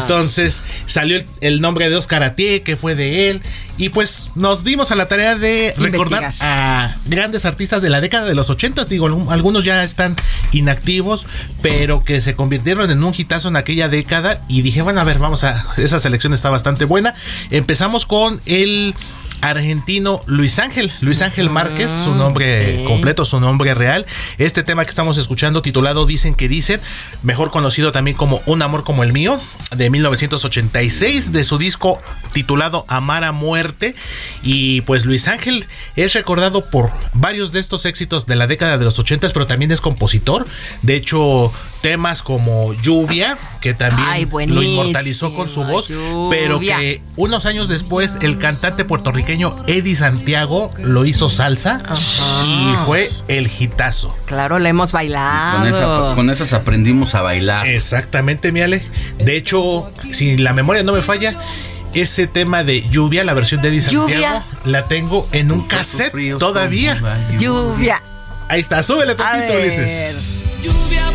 Entonces 0.00 0.62
salió 0.86 1.22
el, 1.40 1.60
nombre 1.60 1.88
de 1.90 1.96
Oscar 1.96 2.22
Atié, 2.22 2.62
que 2.62 2.76
fue 2.76 2.94
de 2.94 3.30
él. 3.30 3.42
Y 3.76 3.90
pues 3.90 4.30
nos 4.34 4.64
dimos 4.64 4.90
a 4.90 4.96
la 4.96 5.06
tarea 5.06 5.36
de 5.36 5.72
recordar 5.76 6.32
a 6.40 6.96
grandes 7.06 7.44
artistas 7.44 7.80
de 7.80 7.90
la 7.90 8.00
década 8.00 8.26
de 8.26 8.34
los 8.34 8.50
80. 8.50 8.84
Digo, 8.86 9.06
algunos 9.30 9.64
ya 9.64 9.84
están 9.84 10.16
inactivos, 10.52 11.26
pero 11.62 12.02
que 12.02 12.20
se 12.20 12.34
convirtieron 12.34 12.90
en 12.90 13.04
un 13.04 13.14
hitazo 13.16 13.48
en 13.48 13.56
aquella 13.56 13.88
década. 13.88 14.40
Y 14.48 14.62
dije, 14.62 14.82
bueno, 14.82 15.00
a 15.00 15.04
ver, 15.04 15.18
vamos 15.18 15.44
a. 15.44 15.64
Esa 15.76 15.98
selección 15.98 16.32
está 16.32 16.50
bastante 16.50 16.84
buena. 16.84 17.14
Empezamos 17.50 18.04
con 18.04 18.40
el 18.46 18.94
argentino 19.40 20.20
Luis 20.26 20.58
Ángel, 20.58 20.92
Luis 21.00 21.22
Ángel 21.22 21.50
Márquez, 21.50 21.90
su 21.90 22.14
nombre 22.14 22.84
completo, 22.86 23.24
su 23.24 23.40
nombre 23.40 23.74
real. 23.74 24.06
Este 24.38 24.62
tema 24.62 24.84
que 24.84 24.90
estamos 24.90 25.18
escuchando 25.18 25.62
titulado 25.62 26.06
Dicen 26.06 26.34
que 26.34 26.48
dicen, 26.48 26.80
mejor 27.22 27.50
conocido 27.50 27.92
también 27.92 28.16
como 28.16 28.40
Un 28.46 28.62
amor 28.62 28.84
como 28.84 29.02
el 29.02 29.12
mío, 29.12 29.40
de 29.76 29.90
1986, 29.90 31.32
de 31.32 31.44
su 31.44 31.58
disco 31.58 32.00
titulado 32.32 32.84
Amar 32.88 33.24
a 33.24 33.32
muerte. 33.32 33.94
Y 34.42 34.82
pues 34.82 35.04
Luis 35.04 35.28
Ángel 35.28 35.66
es 35.96 36.14
recordado 36.14 36.70
por 36.70 36.90
varios 37.12 37.52
de 37.52 37.60
estos 37.60 37.84
éxitos 37.86 38.26
de 38.26 38.36
la 38.36 38.46
década 38.46 38.78
de 38.78 38.84
los 38.84 38.98
80, 38.98 39.28
pero 39.32 39.46
también 39.46 39.70
es 39.70 39.80
compositor. 39.80 40.46
De 40.82 40.94
hecho, 40.94 41.52
temas 41.80 42.22
como 42.22 42.72
Lluvia, 42.74 43.38
que 43.60 43.74
también 43.74 44.28
lo 44.54 44.62
inmortalizó 44.62 45.34
con 45.34 45.48
su 45.48 45.64
voz, 45.64 45.90
pero 46.30 46.60
que 46.60 47.02
unos 47.16 47.46
años 47.46 47.68
después 47.68 48.18
el 48.20 48.38
cantante 48.38 48.84
puertorriqueño 48.84 49.64
Eddie 49.66 49.96
Santiago 49.96 50.70
lo 50.78 51.04
hizo 51.04 51.30
salsa 51.30 51.80
y 52.44 52.74
fue 52.84 53.10
el 53.28 53.50
hitazo. 53.58 54.16
Claro, 54.26 54.58
le 54.58 54.70
hemos 54.70 54.92
bailado. 54.92 56.14
Con, 56.14 56.30
esas 56.30 56.52
aprendimos 56.52 57.14
a 57.14 57.22
bailar. 57.22 57.66
Exactamente, 57.66 58.52
Miale. 58.52 58.82
De 59.18 59.36
hecho, 59.36 59.90
si 60.10 60.36
la 60.36 60.52
memoria 60.52 60.82
no 60.82 60.92
me 60.92 61.02
falla, 61.02 61.34
ese 61.94 62.26
tema 62.26 62.64
de 62.64 62.86
lluvia, 62.88 63.24
la 63.24 63.34
versión 63.34 63.62
de 63.62 63.68
Eddie 63.68 63.80
Santiago, 63.80 64.42
la 64.64 64.84
tengo 64.86 65.26
en 65.32 65.52
un 65.52 65.66
cassette 65.66 66.38
todavía. 66.38 67.00
Lluvia. 67.38 68.02
Ahí 68.48 68.60
está, 68.60 68.82
súbele 68.82 69.14
tantito, 69.14 69.58
Ulises. 69.58 70.30
Lluvia 70.62 71.12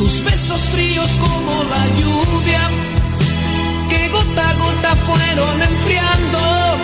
tus 0.00 0.24
besos 0.24 0.62
fríos 0.70 1.10
como 1.18 1.62
la 1.64 1.86
lluvia 1.88 2.70
que 3.86 4.08
gota 4.08 4.48
a 4.48 4.54
gota 4.54 4.96
fueron 4.96 5.62
enfriando. 5.62 6.78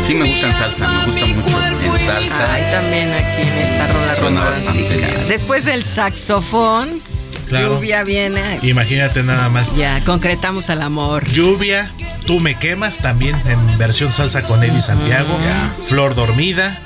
Sí 0.00 0.14
me 0.14 0.26
gusta 0.26 0.46
en 0.46 0.54
salsa, 0.54 0.88
me 0.88 1.04
gusta 1.04 1.26
mucho 1.26 1.58
en 1.84 2.06
salsa. 2.06 2.54
Ay, 2.54 2.62
también 2.72 3.12
aquí 3.12 3.42
en 3.42 3.58
esta 3.58 3.86
rola 3.88 4.14
Suena 4.14 4.44
bastante 4.44 5.26
Después 5.28 5.66
del 5.66 5.84
saxofón, 5.84 7.02
lluvia 7.50 8.04
viene. 8.04 8.58
Imagínate 8.62 9.22
nada 9.22 9.50
más. 9.50 9.76
Ya, 9.76 10.02
concretamos 10.06 10.70
al 10.70 10.80
amor. 10.80 11.30
Lluvia, 11.30 11.92
tú 12.24 12.40
me 12.40 12.54
quemas, 12.54 13.00
también 13.00 13.36
en 13.44 13.76
versión 13.76 14.14
salsa 14.14 14.44
con 14.44 14.64
Eddie 14.64 14.80
Santiago. 14.80 15.38
Flor 15.84 16.14
dormida 16.14 16.80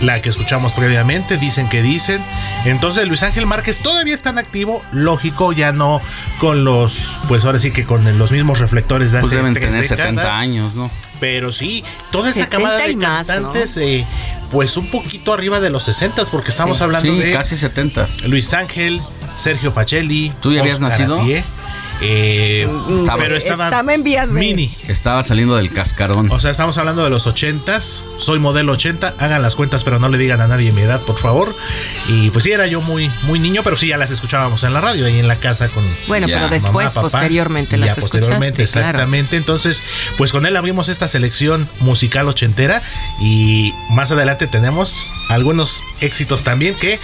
la 0.00 0.20
que 0.20 0.28
escuchamos 0.28 0.72
previamente, 0.72 1.36
dicen 1.36 1.68
que 1.68 1.82
dicen. 1.82 2.20
Entonces 2.64 3.08
Luis 3.08 3.22
Ángel 3.22 3.46
Márquez 3.46 3.78
todavía 3.78 4.14
está 4.14 4.30
en 4.30 4.38
activo, 4.38 4.82
lógico, 4.92 5.52
ya 5.52 5.72
no 5.72 6.00
con 6.38 6.64
los, 6.64 7.08
pues 7.28 7.44
ahora 7.44 7.58
sí 7.58 7.70
que 7.70 7.84
con 7.84 8.18
los 8.18 8.32
mismos 8.32 8.58
reflectores 8.58 9.12
de 9.12 9.20
pues 9.20 9.32
hace 9.32 9.42
pues 9.42 9.54
deben 9.54 9.72
tener 9.72 9.86
70 9.86 10.38
años, 10.38 10.74
¿no? 10.74 10.90
Pero 11.20 11.50
sí, 11.50 11.82
toda 12.10 12.30
esa 12.30 12.48
camada 12.48 12.78
de 12.78 12.96
cantantes, 12.98 13.76
eh, 13.78 14.04
pues 14.50 14.76
un 14.76 14.90
poquito 14.90 15.32
arriba 15.32 15.60
de 15.60 15.70
los 15.70 15.84
60, 15.84 16.26
porque 16.26 16.50
estamos 16.50 16.80
hablando 16.82 17.14
de 17.14 17.32
casi 17.32 17.56
70. 17.56 18.06
Luis 18.26 18.52
Ángel, 18.52 19.00
Sergio 19.36 19.72
Facelli, 19.72 20.32
¿Tú 20.40 20.52
ya 20.52 20.60
habías 20.60 20.80
nacido? 20.80 21.22
Eh, 22.00 22.68
estaba, 22.98 23.18
pero 23.18 23.36
estaba, 23.36 23.94
en 23.94 24.02
vías 24.02 24.30
mini. 24.30 24.74
Estaba 24.88 25.22
saliendo 25.22 25.56
del 25.56 25.72
cascarón. 25.72 26.30
O 26.30 26.40
sea, 26.40 26.50
estamos 26.50 26.76
hablando 26.78 27.02
de 27.04 27.10
los 27.10 27.26
80s. 27.26 28.00
Soy 28.18 28.38
modelo 28.38 28.72
80. 28.72 29.14
Hagan 29.18 29.42
las 29.42 29.54
cuentas, 29.54 29.82
pero 29.84 29.98
no 29.98 30.08
le 30.08 30.18
digan 30.18 30.40
a 30.40 30.46
nadie 30.46 30.72
mi 30.72 30.82
edad, 30.82 31.00
por 31.06 31.16
favor. 31.16 31.54
Y 32.08 32.30
pues 32.30 32.44
sí, 32.44 32.52
era 32.52 32.66
yo 32.66 32.80
muy, 32.80 33.10
muy 33.22 33.38
niño, 33.38 33.62
pero 33.64 33.76
sí 33.76 33.88
ya 33.88 33.96
las 33.96 34.10
escuchábamos 34.10 34.62
en 34.64 34.74
la 34.74 34.80
radio, 34.80 35.06
ahí 35.06 35.18
en 35.18 35.28
la 35.28 35.36
casa 35.36 35.68
con. 35.68 35.84
Bueno, 36.06 36.26
pero 36.26 36.48
después, 36.48 36.94
posteriormente 36.94 37.76
las 37.76 37.96
posteriormente, 37.96 38.62
exactamente. 38.62 39.36
Entonces, 39.36 39.82
pues 40.18 40.32
con 40.32 40.44
él 40.46 40.56
abrimos 40.56 40.88
esta 40.88 41.08
selección 41.08 41.68
musical 41.80 42.28
ochentera. 42.28 42.82
Y 43.20 43.72
más 43.90 44.12
adelante 44.12 44.46
tenemos 44.46 45.12
algunos 45.28 45.82
éxitos 46.00 46.44
también 46.44 46.74
que 46.74 46.98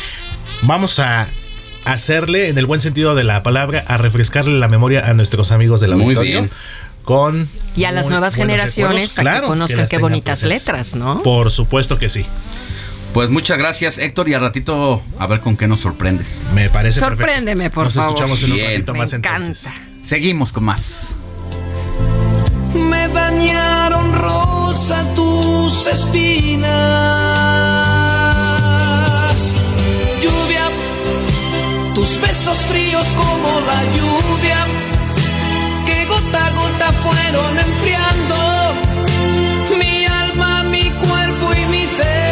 vamos 0.62 0.98
a 0.98 1.28
hacerle, 1.84 2.48
en 2.48 2.58
el 2.58 2.66
buen 2.66 2.80
sentido 2.80 3.14
de 3.14 3.24
la 3.24 3.42
palabra, 3.42 3.84
a 3.86 3.96
refrescarle 3.96 4.58
la 4.58 4.68
memoria 4.68 5.00
a 5.08 5.14
nuestros 5.14 5.52
amigos 5.52 5.80
del 5.80 5.94
Muy 5.94 6.14
auditorio. 6.14 6.48
Con 7.04 7.48
y 7.74 7.84
a 7.84 7.90
las 7.90 8.08
nuevas 8.08 8.36
generaciones 8.36 9.18
a 9.18 9.24
que 9.24 9.42
conozcan 9.46 9.88
qué 9.88 9.98
bonitas 9.98 10.44
letras, 10.44 10.94
¿no? 10.94 11.22
Por 11.22 11.50
supuesto 11.50 11.98
que 11.98 12.08
sí. 12.08 12.24
Pues 13.12 13.28
muchas 13.28 13.58
gracias, 13.58 13.98
Héctor, 13.98 14.28
y 14.28 14.34
al 14.34 14.40
ratito 14.40 15.02
a 15.18 15.26
ver 15.26 15.40
con 15.40 15.56
qué 15.56 15.66
nos 15.66 15.80
sorprendes. 15.80 16.46
Me 16.54 16.70
parece 16.70 17.00
Sorpréndeme, 17.00 17.70
por 17.70 17.84
nos 17.86 17.94
favor. 17.94 18.10
escuchamos 18.10 18.42
en 18.44 18.52
un 18.52 18.58
ratito 18.60 18.94
más 18.94 19.12
entonces. 19.12 19.68
Seguimos 20.02 20.52
con 20.52 20.64
más. 20.64 21.16
Me 22.74 23.08
dañaron 23.08 24.14
rosa 24.14 25.04
tus 25.14 25.86
espinas 25.88 27.21
besos 32.22 32.56
fríos 32.66 33.06
como 33.14 33.60
la 33.60 33.84
lluvia 33.96 34.66
que 35.84 36.04
gota 36.06 36.46
a 36.46 36.50
gota 36.50 36.92
fueron 37.04 37.58
enfriando 37.58 38.36
mi 39.78 40.06
alma, 40.06 40.62
mi 40.64 40.90
cuerpo 40.90 41.46
y 41.60 41.64
mi 41.66 41.86
ser. 41.86 42.31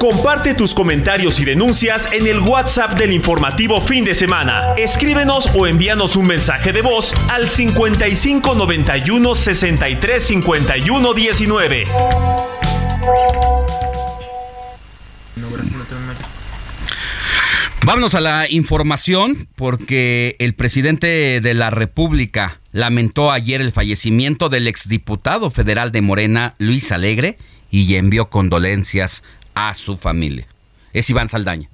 Comparte 0.00 0.54
tus 0.54 0.74
comentarios 0.74 1.38
y 1.40 1.44
denuncias 1.44 2.08
en 2.10 2.26
el 2.26 2.38
WhatsApp 2.40 2.98
del 2.98 3.12
informativo 3.12 3.82
fin 3.82 4.02
de 4.02 4.14
semana. 4.14 4.72
Escríbenos 4.78 5.50
o 5.54 5.66
envíanos 5.66 6.16
un 6.16 6.26
mensaje 6.26 6.72
de 6.72 6.80
voz 6.80 7.12
al 7.28 7.46
55 7.46 8.54
91 8.54 9.34
63 9.34 10.22
51 10.26 11.12
19. 11.12 11.84
Vámonos 17.84 18.14
a 18.14 18.20
la 18.22 18.46
información 18.48 19.48
porque 19.54 20.34
el 20.38 20.54
presidente 20.54 21.42
de 21.42 21.52
la 21.52 21.68
República 21.68 22.58
lamentó 22.72 23.30
ayer 23.30 23.60
el 23.60 23.70
fallecimiento 23.70 24.48
del 24.48 24.66
exdiputado 24.66 25.50
federal 25.50 25.92
de 25.92 26.00
Morena, 26.00 26.54
Luis 26.56 26.90
Alegre, 26.90 27.36
y 27.70 27.94
envió 27.94 28.30
condolencias 28.30 29.22
a 29.54 29.74
su 29.74 29.96
familia. 29.96 30.46
Es 30.92 31.08
Iván 31.10 31.28
Saldaña. 31.28 31.68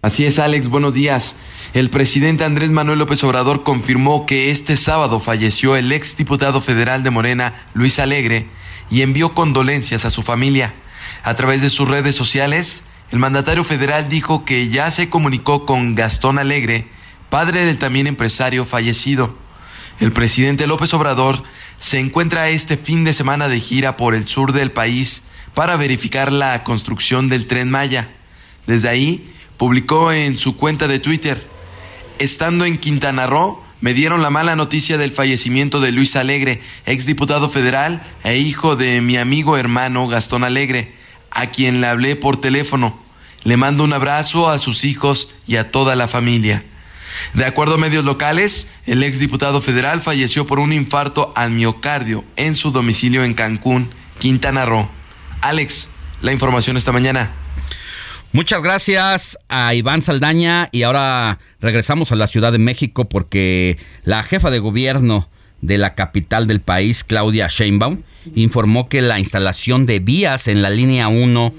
Así 0.00 0.24
es, 0.24 0.38
Alex, 0.38 0.68
buenos 0.68 0.94
días. 0.94 1.34
El 1.74 1.90
presidente 1.90 2.44
Andrés 2.44 2.70
Manuel 2.70 3.00
López 3.00 3.22
Obrador 3.24 3.64
confirmó 3.64 4.26
que 4.26 4.50
este 4.52 4.76
sábado 4.76 5.18
falleció 5.18 5.74
el 5.74 5.90
ex 5.90 6.16
diputado 6.16 6.60
federal 6.60 7.02
de 7.02 7.10
Morena, 7.10 7.66
Luis 7.74 7.98
Alegre, 7.98 8.46
y 8.90 9.02
envió 9.02 9.34
condolencias 9.34 10.04
a 10.04 10.10
su 10.10 10.22
familia. 10.22 10.72
A 11.24 11.34
través 11.34 11.62
de 11.62 11.68
sus 11.68 11.88
redes 11.88 12.14
sociales, 12.14 12.84
el 13.10 13.18
mandatario 13.18 13.64
federal 13.64 14.08
dijo 14.08 14.44
que 14.44 14.68
ya 14.68 14.90
se 14.92 15.10
comunicó 15.10 15.66
con 15.66 15.96
Gastón 15.96 16.38
Alegre, 16.38 16.86
padre 17.28 17.64
del 17.64 17.78
también 17.78 18.06
empresario 18.06 18.64
fallecido. 18.64 19.36
El 19.98 20.12
presidente 20.12 20.68
López 20.68 20.94
Obrador 20.94 21.42
se 21.78 21.98
encuentra 21.98 22.50
este 22.50 22.76
fin 22.76 23.02
de 23.02 23.14
semana 23.14 23.48
de 23.48 23.58
gira 23.58 23.96
por 23.96 24.14
el 24.14 24.28
sur 24.28 24.52
del 24.52 24.70
país 24.70 25.24
para 25.58 25.76
verificar 25.76 26.30
la 26.30 26.62
construcción 26.62 27.28
del 27.28 27.48
tren 27.48 27.68
Maya. 27.68 28.08
Desde 28.68 28.90
ahí, 28.90 29.28
publicó 29.56 30.12
en 30.12 30.38
su 30.38 30.56
cuenta 30.56 30.86
de 30.86 31.00
Twitter, 31.00 31.44
estando 32.20 32.64
en 32.64 32.78
Quintana 32.78 33.26
Roo, 33.26 33.60
me 33.80 33.92
dieron 33.92 34.22
la 34.22 34.30
mala 34.30 34.54
noticia 34.54 34.98
del 34.98 35.10
fallecimiento 35.10 35.80
de 35.80 35.90
Luis 35.90 36.14
Alegre, 36.14 36.60
exdiputado 36.86 37.50
federal 37.50 38.02
e 38.22 38.38
hijo 38.38 38.76
de 38.76 39.00
mi 39.00 39.16
amigo 39.16 39.56
hermano 39.56 40.06
Gastón 40.06 40.44
Alegre, 40.44 40.94
a 41.32 41.46
quien 41.46 41.80
le 41.80 41.88
hablé 41.88 42.14
por 42.14 42.40
teléfono. 42.40 42.96
Le 43.42 43.56
mando 43.56 43.82
un 43.82 43.92
abrazo 43.92 44.50
a 44.50 44.60
sus 44.60 44.84
hijos 44.84 45.28
y 45.48 45.56
a 45.56 45.72
toda 45.72 45.96
la 45.96 46.06
familia. 46.06 46.62
De 47.34 47.44
acuerdo 47.44 47.74
a 47.74 47.78
medios 47.78 48.04
locales, 48.04 48.68
el 48.86 49.02
exdiputado 49.02 49.60
federal 49.60 50.02
falleció 50.02 50.46
por 50.46 50.60
un 50.60 50.72
infarto 50.72 51.32
al 51.34 51.50
miocardio 51.50 52.24
en 52.36 52.54
su 52.54 52.70
domicilio 52.70 53.24
en 53.24 53.34
Cancún, 53.34 53.90
Quintana 54.20 54.64
Roo. 54.64 54.97
Alex, 55.40 55.88
la 56.20 56.32
información 56.32 56.76
esta 56.76 56.92
mañana. 56.92 57.30
Muchas 58.32 58.62
gracias 58.62 59.38
a 59.48 59.74
Iván 59.74 60.02
Saldaña 60.02 60.68
y 60.72 60.82
ahora 60.82 61.38
regresamos 61.60 62.12
a 62.12 62.16
la 62.16 62.26
Ciudad 62.26 62.52
de 62.52 62.58
México 62.58 63.08
porque 63.08 63.78
la 64.04 64.22
jefa 64.22 64.50
de 64.50 64.58
gobierno 64.58 65.28
de 65.60 65.78
la 65.78 65.94
capital 65.94 66.46
del 66.46 66.60
país, 66.60 67.04
Claudia 67.04 67.48
Sheinbaum, 67.48 68.02
informó 68.34 68.88
que 68.88 69.00
la 69.00 69.18
instalación 69.18 69.86
de 69.86 70.00
vías 70.00 70.48
en 70.48 70.60
la 70.60 70.70
línea 70.70 71.08
1 71.08 71.52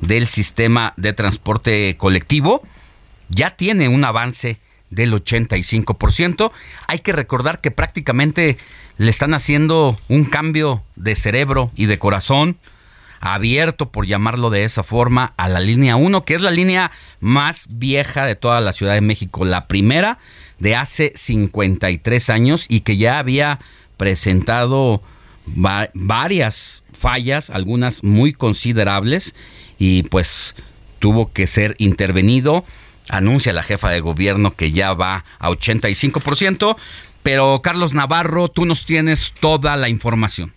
del 0.00 0.26
sistema 0.26 0.94
de 0.96 1.12
transporte 1.12 1.94
colectivo 1.96 2.62
ya 3.28 3.56
tiene 3.56 3.88
un 3.88 4.04
avance 4.04 4.58
del 4.90 5.12
85%. 5.12 6.50
Hay 6.86 6.98
que 7.00 7.12
recordar 7.12 7.60
que 7.60 7.70
prácticamente 7.70 8.56
le 8.98 9.10
están 9.10 9.34
haciendo 9.34 9.98
un 10.08 10.24
cambio 10.24 10.82
de 10.96 11.14
cerebro 11.14 11.70
y 11.76 11.86
de 11.86 11.98
corazón 11.98 12.58
abierto, 13.20 13.90
por 13.90 14.06
llamarlo 14.06 14.50
de 14.50 14.64
esa 14.64 14.82
forma, 14.82 15.34
a 15.36 15.48
la 15.48 15.60
línea 15.60 15.96
1, 15.96 16.24
que 16.24 16.34
es 16.34 16.42
la 16.42 16.50
línea 16.50 16.90
más 17.20 17.66
vieja 17.68 18.26
de 18.26 18.36
toda 18.36 18.60
la 18.60 18.72
Ciudad 18.72 18.94
de 18.94 19.00
México, 19.00 19.44
la 19.44 19.66
primera 19.66 20.18
de 20.58 20.74
hace 20.74 21.12
53 21.14 22.30
años 22.30 22.66
y 22.68 22.80
que 22.80 22.96
ya 22.96 23.18
había 23.18 23.60
presentado 23.96 25.02
varias 25.46 26.82
fallas, 26.92 27.50
algunas 27.50 28.02
muy 28.02 28.32
considerables, 28.32 29.34
y 29.78 30.02
pues 30.04 30.54
tuvo 30.98 31.32
que 31.32 31.46
ser 31.46 31.74
intervenido. 31.78 32.64
Anuncia 33.08 33.52
la 33.52 33.62
jefa 33.62 33.90
de 33.90 34.00
gobierno 34.00 34.56
que 34.56 34.72
ya 34.72 34.92
va 34.92 35.24
a 35.38 35.50
85%, 35.50 36.76
pero 37.22 37.60
Carlos 37.62 37.94
Navarro, 37.94 38.48
tú 38.48 38.66
nos 38.66 38.84
tienes 38.86 39.32
toda 39.38 39.76
la 39.76 39.88
información. 39.88 40.55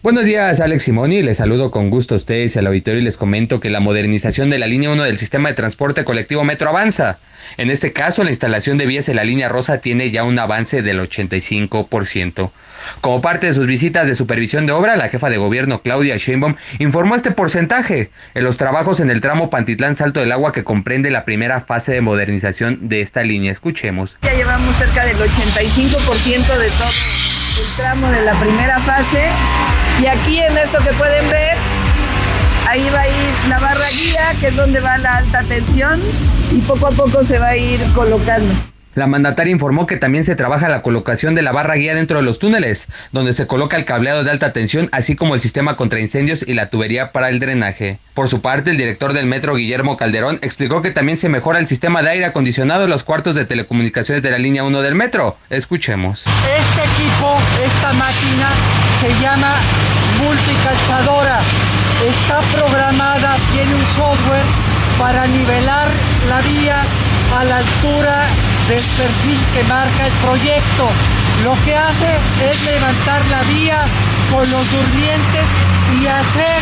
Buenos 0.00 0.26
días, 0.26 0.60
Alex 0.60 0.84
Simoni. 0.84 1.22
Les 1.24 1.38
saludo 1.38 1.72
con 1.72 1.90
gusto 1.90 2.14
a 2.14 2.18
ustedes 2.18 2.54
y 2.54 2.58
al 2.60 2.68
auditorio 2.68 3.00
y 3.00 3.04
les 3.04 3.16
comento 3.16 3.58
que 3.58 3.68
la 3.68 3.80
modernización 3.80 4.48
de 4.48 4.60
la 4.60 4.68
línea 4.68 4.92
1 4.92 5.02
del 5.02 5.18
sistema 5.18 5.48
de 5.48 5.56
transporte 5.56 6.04
colectivo 6.04 6.44
Metro 6.44 6.68
avanza. 6.68 7.18
En 7.56 7.68
este 7.68 7.92
caso, 7.92 8.22
la 8.22 8.30
instalación 8.30 8.78
de 8.78 8.86
vías 8.86 9.08
en 9.08 9.16
la 9.16 9.24
línea 9.24 9.48
rosa 9.48 9.78
tiene 9.78 10.12
ya 10.12 10.22
un 10.22 10.38
avance 10.38 10.82
del 10.82 11.00
85%. 11.00 12.52
Como 13.00 13.20
parte 13.20 13.48
de 13.48 13.54
sus 13.54 13.66
visitas 13.66 14.06
de 14.06 14.14
supervisión 14.14 14.66
de 14.66 14.72
obra, 14.72 14.94
la 14.94 15.08
jefa 15.08 15.30
de 15.30 15.36
gobierno 15.36 15.82
Claudia 15.82 16.16
Sheinbaum 16.16 16.54
informó 16.78 17.16
este 17.16 17.32
porcentaje 17.32 18.12
en 18.34 18.44
los 18.44 18.56
trabajos 18.56 19.00
en 19.00 19.10
el 19.10 19.20
tramo 19.20 19.50
Pantitlán 19.50 19.96
Salto 19.96 20.20
del 20.20 20.30
Agua 20.30 20.52
que 20.52 20.62
comprende 20.62 21.10
la 21.10 21.24
primera 21.24 21.60
fase 21.60 21.90
de 21.90 22.02
modernización 22.02 22.88
de 22.88 23.00
esta 23.00 23.24
línea. 23.24 23.50
Escuchemos. 23.50 24.16
Ya 24.22 24.32
llevamos 24.32 24.76
cerca 24.76 25.04
del 25.04 25.16
85% 25.16 26.56
de 26.56 26.70
todo 26.70 26.88
el 27.58 27.76
tramo 27.76 28.08
de 28.12 28.24
la 28.24 28.38
primera 28.38 28.78
fase 28.78 29.24
y 30.02 30.06
aquí 30.06 30.38
en 30.38 30.56
esto 30.56 30.78
que 30.78 30.92
pueden 30.92 31.28
ver, 31.30 31.56
ahí 32.68 32.86
va 32.94 33.00
a 33.00 33.08
ir 33.08 33.48
la 33.48 33.58
barra 33.58 33.88
guía, 33.90 34.34
que 34.40 34.48
es 34.48 34.56
donde 34.56 34.80
va 34.80 34.98
la 34.98 35.16
alta 35.16 35.42
tensión, 35.42 36.00
y 36.52 36.60
poco 36.60 36.86
a 36.86 36.90
poco 36.90 37.24
se 37.24 37.38
va 37.38 37.48
a 37.48 37.56
ir 37.56 37.80
colocando. 37.94 38.54
La 38.98 39.06
mandataria 39.06 39.52
informó 39.52 39.86
que 39.86 39.96
también 39.96 40.24
se 40.24 40.34
trabaja 40.34 40.68
la 40.68 40.82
colocación 40.82 41.36
de 41.36 41.42
la 41.42 41.52
barra 41.52 41.74
guía 41.74 41.94
dentro 41.94 42.16
de 42.16 42.24
los 42.24 42.40
túneles, 42.40 42.88
donde 43.12 43.32
se 43.32 43.46
coloca 43.46 43.76
el 43.76 43.84
cableado 43.84 44.24
de 44.24 44.32
alta 44.32 44.52
tensión, 44.52 44.88
así 44.90 45.14
como 45.14 45.36
el 45.36 45.40
sistema 45.40 45.76
contra 45.76 46.00
incendios 46.00 46.44
y 46.44 46.54
la 46.54 46.68
tubería 46.68 47.12
para 47.12 47.28
el 47.28 47.38
drenaje. 47.38 48.00
Por 48.14 48.28
su 48.28 48.40
parte, 48.40 48.72
el 48.72 48.76
director 48.76 49.12
del 49.12 49.26
metro, 49.26 49.54
Guillermo 49.54 49.96
Calderón, 49.96 50.40
explicó 50.42 50.82
que 50.82 50.90
también 50.90 51.16
se 51.16 51.28
mejora 51.28 51.60
el 51.60 51.68
sistema 51.68 52.02
de 52.02 52.10
aire 52.10 52.24
acondicionado 52.24 52.84
en 52.84 52.90
los 52.90 53.04
cuartos 53.04 53.36
de 53.36 53.44
telecomunicaciones 53.44 54.20
de 54.20 54.32
la 54.32 54.38
línea 54.38 54.64
1 54.64 54.82
del 54.82 54.96
metro. 54.96 55.36
Escuchemos. 55.48 56.24
Este 56.26 56.80
equipo, 56.80 57.38
esta 57.64 57.92
máquina, 57.92 58.50
se 59.00 59.08
llama 59.20 59.54
multicalzadora. 60.24 61.38
Está 62.04 62.40
programada, 62.56 63.36
tiene 63.52 63.74
un 63.74 63.86
software 63.94 64.44
para 64.98 65.26
nivelar 65.26 65.88
la 66.28 66.40
vía 66.42 66.82
a 67.38 67.44
la 67.44 67.58
altura 67.58 68.26
del 68.68 68.82
perfil 68.82 69.38
que 69.54 69.62
marca 69.64 70.06
el 70.06 70.12
proyecto. 70.24 70.88
Lo 71.44 71.54
que 71.64 71.74
hace 71.74 72.08
es 72.50 72.66
levantar 72.66 73.24
la 73.26 73.42
vía 73.44 73.84
con 74.30 74.40
los 74.50 74.70
durmientes 74.72 75.46
y 76.00 76.06
hacer 76.06 76.58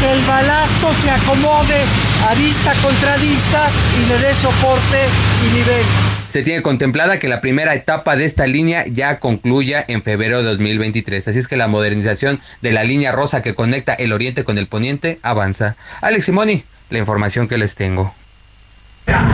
que 0.00 0.12
el 0.12 0.24
balasto 0.26 0.94
se 0.94 1.10
acomode 1.10 1.82
arista 2.28 2.72
contra 2.82 3.14
arista 3.14 3.66
y 4.00 4.08
le 4.08 4.18
dé 4.18 4.34
soporte 4.34 4.98
y 5.44 5.56
nivel. 5.56 5.84
Se 6.28 6.42
tiene 6.42 6.60
contemplada 6.60 7.18
que 7.18 7.28
la 7.28 7.40
primera 7.40 7.74
etapa 7.74 8.14
de 8.16 8.26
esta 8.26 8.46
línea 8.46 8.84
ya 8.86 9.18
concluya 9.18 9.84
en 9.88 10.02
febrero 10.02 10.38
de 10.38 10.44
2023. 10.44 11.26
Así 11.26 11.38
es 11.38 11.48
que 11.48 11.56
la 11.56 11.68
modernización 11.68 12.40
de 12.60 12.72
la 12.72 12.84
línea 12.84 13.12
rosa 13.12 13.40
que 13.40 13.54
conecta 13.54 13.94
el 13.94 14.12
oriente 14.12 14.44
con 14.44 14.58
el 14.58 14.68
poniente 14.68 15.18
avanza. 15.22 15.76
Alex 16.02 16.26
Simoni, 16.26 16.64
la 16.90 16.98
información 16.98 17.48
que 17.48 17.56
les 17.56 17.74
tengo. 17.74 18.14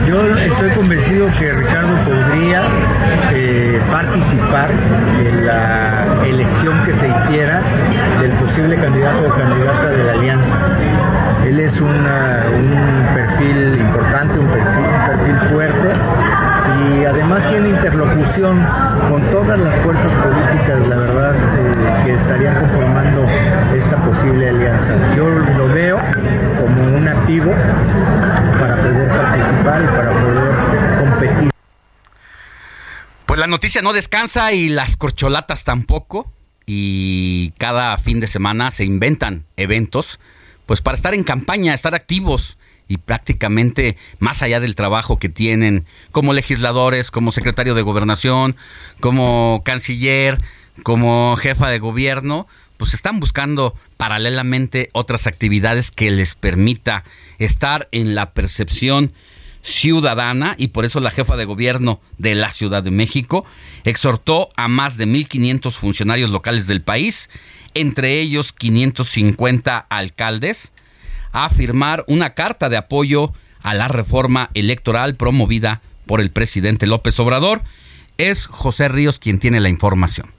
Yo 0.06 0.36
estoy 0.36 0.70
convencido 0.70 1.26
que 1.36 1.52
Ricardo 1.52 1.96
podría 2.04 2.62
eh, 3.32 3.53
participar 3.94 4.72
en 5.20 5.46
la 5.46 6.04
elección 6.26 6.84
que 6.84 6.92
se 6.94 7.06
hiciera 7.06 7.60
del 8.20 8.32
posible 8.32 8.74
candidato 8.74 9.24
o 9.24 9.30
candidata 9.30 9.86
de 9.86 10.02
la 10.02 10.12
alianza. 10.14 10.58
Él 11.46 11.60
es 11.60 11.80
un 11.80 11.94
perfil 13.14 13.78
importante, 13.78 14.36
un 14.40 14.48
perfil 14.48 15.36
fuerte 15.48 15.88
y 16.90 17.04
además 17.04 17.48
tiene 17.48 17.68
interlocución 17.68 18.60
con 19.08 19.22
todas 19.30 19.60
las 19.60 19.74
fuerzas 19.76 20.10
políticas, 20.10 20.88
la 20.88 20.96
verdad, 20.96 21.34
eh, 21.36 22.04
que 22.04 22.14
estarían 22.14 22.54
conformando 22.56 23.24
esta 23.76 23.96
posible 23.98 24.48
alianza. 24.48 24.92
Yo 25.16 25.28
lo 25.56 25.68
veo 25.68 26.00
como 26.60 26.96
un 26.96 27.06
activo 27.06 27.52
para 28.58 28.74
poder 28.74 29.08
participar 29.08 29.82
y 29.84 29.96
para 29.96 30.10
poder 30.10 30.52
competir. 30.98 31.53
Pues 33.34 33.40
la 33.40 33.48
noticia 33.48 33.82
no 33.82 33.92
descansa 33.92 34.52
y 34.52 34.68
las 34.68 34.96
corcholatas 34.96 35.64
tampoco. 35.64 36.32
Y 36.66 37.50
cada 37.58 37.98
fin 37.98 38.20
de 38.20 38.28
semana 38.28 38.70
se 38.70 38.84
inventan 38.84 39.44
eventos, 39.56 40.20
pues 40.66 40.80
para 40.80 40.94
estar 40.94 41.14
en 41.14 41.24
campaña, 41.24 41.74
estar 41.74 41.96
activos 41.96 42.58
y 42.86 42.98
prácticamente 42.98 43.96
más 44.20 44.42
allá 44.42 44.60
del 44.60 44.76
trabajo 44.76 45.18
que 45.18 45.28
tienen 45.28 45.84
como 46.12 46.32
legisladores, 46.32 47.10
como 47.10 47.32
secretario 47.32 47.74
de 47.74 47.82
gobernación, 47.82 48.54
como 49.00 49.62
canciller, 49.64 50.40
como 50.84 51.34
jefa 51.34 51.70
de 51.70 51.80
gobierno, 51.80 52.46
pues 52.76 52.94
están 52.94 53.18
buscando 53.18 53.74
paralelamente 53.96 54.90
otras 54.92 55.26
actividades 55.26 55.90
que 55.90 56.12
les 56.12 56.36
permita 56.36 57.02
estar 57.40 57.88
en 57.90 58.14
la 58.14 58.32
percepción 58.32 59.12
ciudadana 59.64 60.54
y 60.58 60.68
por 60.68 60.84
eso 60.84 61.00
la 61.00 61.10
jefa 61.10 61.36
de 61.36 61.46
gobierno 61.46 61.98
de 62.18 62.34
la 62.34 62.52
Ciudad 62.52 62.82
de 62.82 62.90
México 62.90 63.46
exhortó 63.84 64.50
a 64.56 64.68
más 64.68 64.98
de 64.98 65.06
1.500 65.06 65.72
funcionarios 65.72 66.28
locales 66.28 66.66
del 66.66 66.82
país, 66.82 67.30
entre 67.72 68.20
ellos 68.20 68.52
550 68.52 69.78
alcaldes, 69.78 70.74
a 71.32 71.48
firmar 71.48 72.04
una 72.06 72.34
carta 72.34 72.68
de 72.68 72.76
apoyo 72.76 73.32
a 73.62 73.72
la 73.72 73.88
reforma 73.88 74.50
electoral 74.52 75.14
promovida 75.14 75.80
por 76.04 76.20
el 76.20 76.30
presidente 76.30 76.86
López 76.86 77.18
Obrador. 77.18 77.62
Es 78.18 78.46
José 78.46 78.88
Ríos 78.88 79.18
quien 79.18 79.38
tiene 79.38 79.60
la 79.60 79.70
información. 79.70 80.30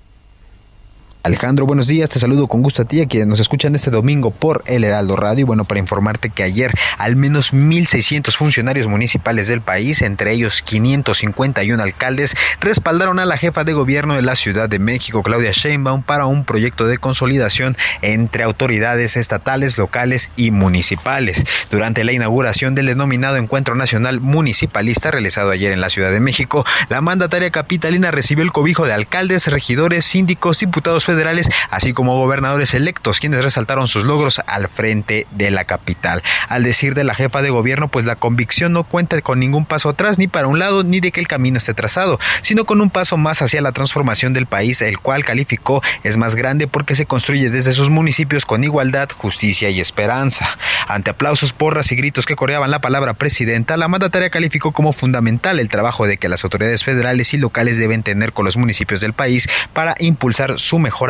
Alejandro, 1.26 1.66
buenos 1.66 1.88
días, 1.88 2.12
te 2.12 2.20
saludo 2.20 2.46
con 2.46 2.62
gusto 2.62 2.84
a 2.84 2.86
ti, 2.86 3.02
a 3.02 3.08
quienes 3.08 3.28
nos 3.28 3.40
escuchan 3.40 3.74
este 3.74 3.90
domingo 3.90 4.30
por 4.30 4.62
El 4.68 4.84
Heraldo 4.84 5.16
Radio. 5.16 5.40
Y 5.40 5.44
bueno, 5.44 5.66
para 5.66 5.80
informarte 5.80 6.30
que 6.30 6.44
ayer 6.44 6.72
al 7.00 7.16
menos 7.16 7.52
1.600 7.52 8.36
funcionarios 8.36 8.86
municipales 8.86 9.48
del 9.48 9.62
país, 9.62 10.04
entre 10.04 10.34
ellos 10.34 10.62
551 10.62 11.82
alcaldes, 11.82 12.36
respaldaron 12.60 13.18
a 13.18 13.26
la 13.26 13.38
jefa 13.38 13.64
de 13.64 13.74
gobierno 13.74 14.14
de 14.14 14.22
la 14.22 14.36
Ciudad 14.36 14.70
de 14.70 14.78
México, 14.78 15.24
Claudia 15.24 15.50
Sheinbaum, 15.52 16.04
para 16.04 16.28
un 16.28 16.46
proyecto 16.46 16.86
de 16.86 17.00
consolidación 17.00 17.76
entre 18.04 18.44
autoridades 18.44 19.18
estatales, 19.18 19.80
locales 19.80 20.30
y 20.36 20.52
municipales. 20.52 21.44
Durante 21.72 22.04
la 22.04 22.12
inauguración 22.12 22.76
del 22.76 22.86
denominado 22.86 23.38
Encuentro 23.38 23.74
Nacional 23.74 24.20
Municipalista 24.22 25.10
realizado 25.10 25.50
ayer 25.50 25.74
en 25.74 25.82
la 25.82 25.90
Ciudad 25.90 26.12
de 26.12 26.20
México, 26.20 26.68
la 26.90 27.02
mandataria 27.02 27.50
capitalina 27.50 28.12
recibió 28.12 28.44
el 28.44 28.52
cobijo 28.52 28.86
de 28.86 28.94
alcaldes, 28.94 29.48
regidores, 29.48 30.06
síndicos, 30.06 30.60
diputados 30.60 31.04
federales, 31.04 31.15
federales, 31.16 31.50
así 31.70 31.94
como 31.94 32.20
gobernadores 32.20 32.74
electos, 32.74 33.20
quienes 33.20 33.44
resaltaron 33.44 33.88
sus 33.88 34.04
logros 34.04 34.42
al 34.48 34.68
frente 34.68 35.28
de 35.32 35.50
la 35.50 35.64
capital. 35.64 36.22
Al 36.50 36.64
decir 36.64 36.94
de 36.94 37.06
la 37.06 37.16
jefa 37.16 37.42
de 37.42 37.50
gobierno, 37.50 37.88
pues 37.88 38.06
la 38.06 38.18
convicción 38.18 38.74
no 38.74 38.84
cuenta 38.84 39.22
con 39.22 39.40
ningún 39.40 39.66
paso 39.66 39.90
atrás, 39.90 40.20
ni 40.20 40.28
para 40.28 40.48
un 40.48 40.60
lado, 40.60 40.84
ni 40.84 41.00
de 41.00 41.12
que 41.12 41.22
el 41.22 41.28
camino 41.28 41.58
esté 41.58 41.74
trazado, 41.74 42.20
sino 42.42 42.66
con 42.66 42.82
un 42.82 42.90
paso 42.90 43.16
más 43.16 43.42
hacia 43.42 43.62
la 43.62 43.72
transformación 43.72 44.34
del 44.34 44.46
país, 44.46 44.82
el 44.82 45.00
cual 45.00 45.24
calificó 45.24 45.82
es 46.04 46.18
más 46.18 46.36
grande 46.36 46.68
porque 46.68 46.96
se 46.96 47.06
construye 47.06 47.50
desde 47.50 47.72
sus 47.72 47.90
municipios 47.90 48.46
con 48.46 48.64
igualdad, 48.64 49.10
justicia 49.16 49.70
y 49.70 49.80
esperanza. 49.80 50.58
Ante 50.88 51.12
aplausos, 51.12 51.54
porras 51.54 51.92
y 51.92 51.96
gritos 51.96 52.26
que 52.26 52.36
coreaban 52.36 52.72
la 52.72 52.82
palabra 52.82 53.14
presidenta, 53.14 53.78
la 53.78 53.88
mandataria 53.88 54.30
calificó 54.30 54.74
como 54.74 54.92
fundamental 54.92 55.60
el 55.60 55.70
trabajo 55.70 56.06
de 56.08 56.18
que 56.18 56.30
las 56.30 56.44
autoridades 56.44 56.84
federales 56.84 57.34
y 57.34 57.38
locales 57.38 57.78
deben 57.78 58.04
tener 58.04 58.34
con 58.34 58.46
los 58.46 58.58
municipios 58.58 59.02
del 59.02 59.14
país 59.14 59.48
para 59.74 59.96
impulsar 60.00 60.60
su 60.60 60.80
mejor 60.80 61.05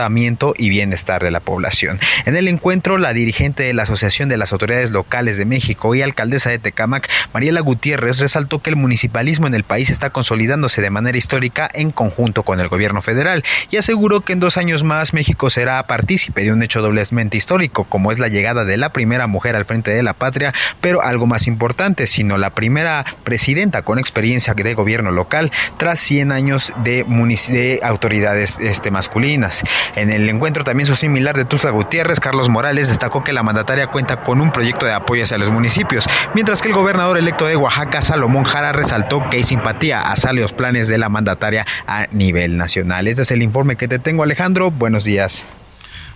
y 0.58 0.70
bienestar 0.70 1.24
de 1.24 1.32
la 1.32 1.40
población. 1.40 2.00
En 2.26 2.36
el 2.36 2.48
encuentro, 2.48 2.98
la 2.98 3.14
dirigente 3.14 3.64
de 3.64 3.74
la 3.74 3.84
Asociación 3.84 4.30
de 4.30 4.38
las 4.38 4.52
Autoridades 4.52 4.92
Locales 4.92 5.38
de 5.38 5.46
México 5.46 5.96
y 5.96 6.02
alcaldesa 6.02 6.50
de 6.50 6.60
Tecámac, 6.60 7.10
Mariela 7.34 7.62
Gutiérrez, 7.62 8.20
resaltó 8.20 8.60
que 8.62 8.70
el 8.70 8.76
municipalismo 8.76 9.48
en 9.48 9.54
el 9.54 9.64
país 9.64 9.90
está 9.90 10.10
consolidándose 10.10 10.82
de 10.82 10.90
manera 10.90 11.18
histórica 11.18 11.70
en 11.74 11.92
conjunto 11.92 12.44
con 12.44 12.60
el 12.60 12.68
gobierno 12.68 13.02
federal 13.02 13.44
y 13.70 13.78
aseguró 13.78 14.22
que 14.22 14.34
en 14.34 14.40
dos 14.40 14.58
años 14.58 14.84
más 14.84 15.14
México 15.14 15.50
será 15.50 15.86
partícipe 15.88 16.44
de 16.44 16.52
un 16.52 16.62
hecho 16.62 16.82
doblemente 16.82 17.38
histórico, 17.38 17.86
como 17.86 18.12
es 18.12 18.20
la 18.20 18.28
llegada 18.28 18.66
de 18.66 18.78
la 18.78 18.90
primera 18.90 19.28
mujer 19.28 19.56
al 19.56 19.66
frente 19.66 19.92
de 19.92 20.04
la 20.04 20.14
patria, 20.14 20.54
pero 20.82 21.02
algo 21.02 21.26
más 21.26 21.48
importante, 21.48 22.08
sino 22.08 22.38
la 22.38 22.50
primera 22.50 23.06
presidenta 23.24 23.82
con 23.82 24.00
experiencia 24.00 24.54
de 24.54 24.74
gobierno 24.74 25.12
local 25.12 25.52
tras 25.78 26.00
100 26.00 26.32
años 26.32 26.74
de, 26.84 27.04
de 27.04 27.80
autoridades 27.84 28.58
este, 28.60 28.92
masculinas. 28.92 29.64
En 29.96 30.12
el 30.12 30.28
encuentro 30.30 30.64
también 30.64 30.88
su 30.88 30.96
similar 30.96 31.36
de 31.36 31.46
Tuzla 31.46 31.72
Gutiérrez, 31.72 32.20
Carlos 32.20 32.50
Morales, 32.50 32.90
destacó 32.90 33.24
que 33.24 33.34
la 33.34 33.44
mandataria 33.44 33.88
cuenta 33.88 34.18
con 34.18 34.42
un 34.42 34.52
proyecto 34.52 34.86
de 34.86 34.94
apoyo 34.94 35.24
hacia 35.24 35.38
los 35.38 35.50
municipios, 35.50 36.08
mientras 36.34 36.62
que 36.62 36.68
el 36.68 36.74
gobernador 36.74 37.18
electo 37.18 37.46
de 37.46 37.56
Oaxaca, 37.56 38.02
Salomón 38.02 38.44
Jara, 38.44 38.72
resaltó 38.74 39.30
que 39.30 39.38
hay 39.38 39.44
simpatía 39.44 40.02
a 40.02 40.16
los 40.34 40.54
planes 40.54 40.88
de 40.88 40.98
la 40.98 41.10
mandataria 41.10 41.66
a 41.88 42.08
nivel 42.12 42.58
nacional. 42.58 43.08
Este 43.08 43.22
es 43.22 43.32
el 43.32 43.42
informe 43.42 43.76
que 43.76 43.88
te 43.88 44.00
tengo, 44.00 44.24
Alejandro. 44.24 44.72
Buenos 44.72 45.04
días. 45.04 45.46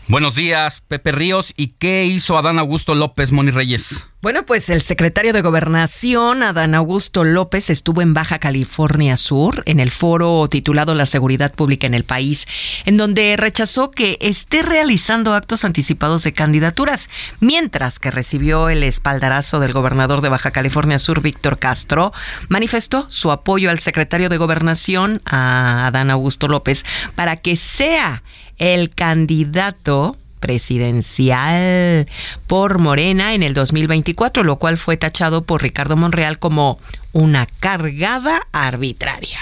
Buenos 0.10 0.34
días, 0.34 0.82
Pepe 0.88 1.12
Ríos. 1.12 1.54
¿Y 1.56 1.68
qué 1.78 2.06
hizo 2.06 2.36
Adán 2.36 2.58
Augusto 2.58 2.96
López 2.96 3.32
Moni 3.32 3.52
Reyes? 3.52 4.10
Bueno, 4.24 4.44
pues 4.44 4.72
el 4.72 4.82
secretario 4.82 5.34
de 5.34 5.44
Gobernación, 5.44 6.42
Adán 6.42 6.74
Augusto 6.74 7.24
López, 7.24 7.70
estuvo 7.70 8.02
en 8.02 8.16
Baja 8.16 8.40
California 8.40 9.16
Sur, 9.18 9.62
en 9.68 9.80
el 9.80 9.92
foro 9.92 10.48
titulado 10.48 10.96
La 10.96 11.06
Seguridad 11.06 11.54
Pública 11.54 11.86
en 11.86 11.94
el 11.94 12.06
País, 12.06 12.48
en 12.86 12.98
donde 12.98 13.38
rechazó 13.38 13.92
que 13.92 14.18
esté 14.20 14.64
realizando 14.64 15.36
actos 15.36 15.64
anticipados 15.64 16.24
de 16.24 16.34
candidaturas, 16.34 17.08
mientras 17.40 18.00
que 18.00 18.10
recibió 18.10 18.70
el 18.70 18.84
espaldarazo 18.84 19.60
del 19.60 19.74
gobernador 19.74 20.22
de 20.22 20.30
Baja 20.30 20.50
California 20.50 20.98
Sur, 20.98 21.22
Víctor 21.22 21.60
Castro, 21.60 22.14
manifestó 22.48 23.06
su 23.12 23.32
apoyo 23.32 23.70
al 23.70 23.80
secretario 23.80 24.28
de 24.28 24.38
Gobernación, 24.38 25.22
a 25.24 25.86
Adán 25.86 26.10
Augusto 26.10 26.48
López, 26.48 26.84
para 27.16 27.38
que 27.38 27.56
sea 27.56 28.24
el 28.60 28.92
candidato 28.92 30.16
presidencial 30.40 32.08
por 32.48 32.80
Morena 32.80 33.34
en 33.34 33.44
el 33.44 33.54
2024, 33.54 34.44
lo 34.44 34.58
cual 34.58 34.78
fue 34.78 34.98
tachado 34.98 35.44
por 35.44 35.62
Ricardo 35.62 35.98
Monreal 35.98 36.40
como 36.40 36.80
una 37.12 37.46
cargada 37.46 38.48
arbitraria. 38.52 39.40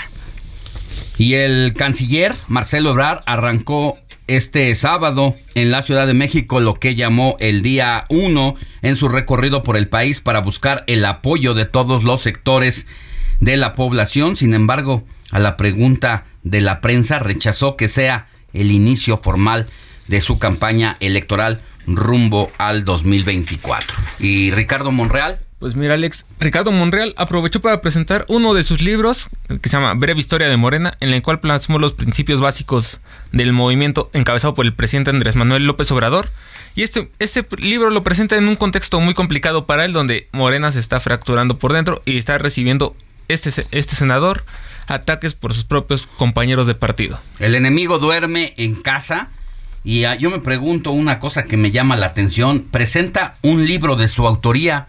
Y 1.17 1.33
el 1.33 1.73
canciller 1.75 2.35
Marcelo 2.47 2.91
Ebrard 2.91 3.23
arrancó 3.25 3.97
este 4.27 4.73
sábado 4.75 5.33
en 5.55 5.71
la 5.71 5.81
Ciudad 5.81 6.05
de 6.05 6.13
México 6.13 6.59
lo 6.59 6.73
que 6.73 6.95
llamó 6.95 7.37
el 7.39 7.61
día 7.61 8.05
1 8.09 8.55
en 8.81 8.95
su 8.95 9.07
recorrido 9.07 9.63
por 9.63 9.77
el 9.77 9.87
país 9.87 10.19
para 10.19 10.41
buscar 10.41 10.83
el 10.87 11.05
apoyo 11.05 11.53
de 11.53 11.65
todos 11.65 12.03
los 12.03 12.21
sectores 12.21 12.87
de 13.39 13.57
la 13.57 13.73
población. 13.73 14.35
Sin 14.35 14.53
embargo, 14.53 15.03
a 15.31 15.39
la 15.39 15.57
pregunta 15.57 16.25
de 16.43 16.61
la 16.61 16.81
prensa 16.81 17.19
rechazó 17.19 17.77
que 17.77 17.87
sea 17.87 18.27
el 18.53 18.71
inicio 18.71 19.17
formal 19.17 19.65
de 20.07 20.21
su 20.21 20.39
campaña 20.39 20.95
electoral 20.99 21.61
rumbo 21.85 22.51
al 22.57 22.85
2024. 22.85 23.97
Y 24.19 24.51
Ricardo 24.51 24.91
Monreal. 24.91 25.39
Pues 25.59 25.75
mira, 25.75 25.95
Alex, 25.95 26.27
Ricardo 26.39 26.71
Monreal 26.71 27.15
aprovechó 27.17 27.61
para 27.61 27.81
presentar 27.81 28.25
uno 28.27 28.53
de 28.53 28.63
sus 28.63 28.83
libros, 28.83 29.29
que 29.47 29.69
se 29.69 29.77
llama 29.77 29.95
Breve 29.95 30.19
Historia 30.19 30.49
de 30.49 30.57
Morena, 30.57 30.95
en 30.99 31.09
el 31.09 31.23
cual 31.23 31.39
plasmó 31.39 31.79
los 31.79 31.93
principios 31.93 32.41
básicos 32.41 32.99
del 33.31 33.53
movimiento 33.53 34.11
encabezado 34.13 34.53
por 34.53 34.67
el 34.67 34.75
presidente 34.75 35.09
Andrés 35.09 35.35
Manuel 35.35 35.65
López 35.65 35.91
Obrador. 35.91 36.29
Y 36.75 36.83
este, 36.83 37.09
este 37.17 37.43
libro 37.57 37.89
lo 37.89 38.03
presenta 38.03 38.37
en 38.37 38.47
un 38.47 38.55
contexto 38.55 38.99
muy 38.99 39.15
complicado 39.15 39.65
para 39.65 39.83
él, 39.83 39.93
donde 39.93 40.27
Morena 40.31 40.71
se 40.71 40.79
está 40.79 40.99
fracturando 40.99 41.57
por 41.57 41.73
dentro 41.73 42.03
y 42.05 42.17
está 42.17 42.37
recibiendo 42.37 42.95
este, 43.27 43.49
este 43.71 43.95
senador 43.95 44.43
ataques 44.87 45.35
por 45.35 45.53
sus 45.53 45.65
propios 45.65 46.07
compañeros 46.07 46.67
de 46.67 46.75
partido. 46.75 47.19
El 47.39 47.55
enemigo 47.55 47.99
duerme 47.99 48.53
en 48.57 48.75
casa 48.75 49.29
y 49.83 50.05
ah, 50.05 50.15
yo 50.15 50.29
me 50.29 50.39
pregunto 50.39 50.91
una 50.91 51.19
cosa 51.19 51.43
que 51.43 51.57
me 51.57 51.71
llama 51.71 51.95
la 51.95 52.07
atención. 52.07 52.61
Presenta 52.71 53.35
un 53.41 53.65
libro 53.65 53.95
de 53.95 54.07
su 54.07 54.27
autoría. 54.27 54.87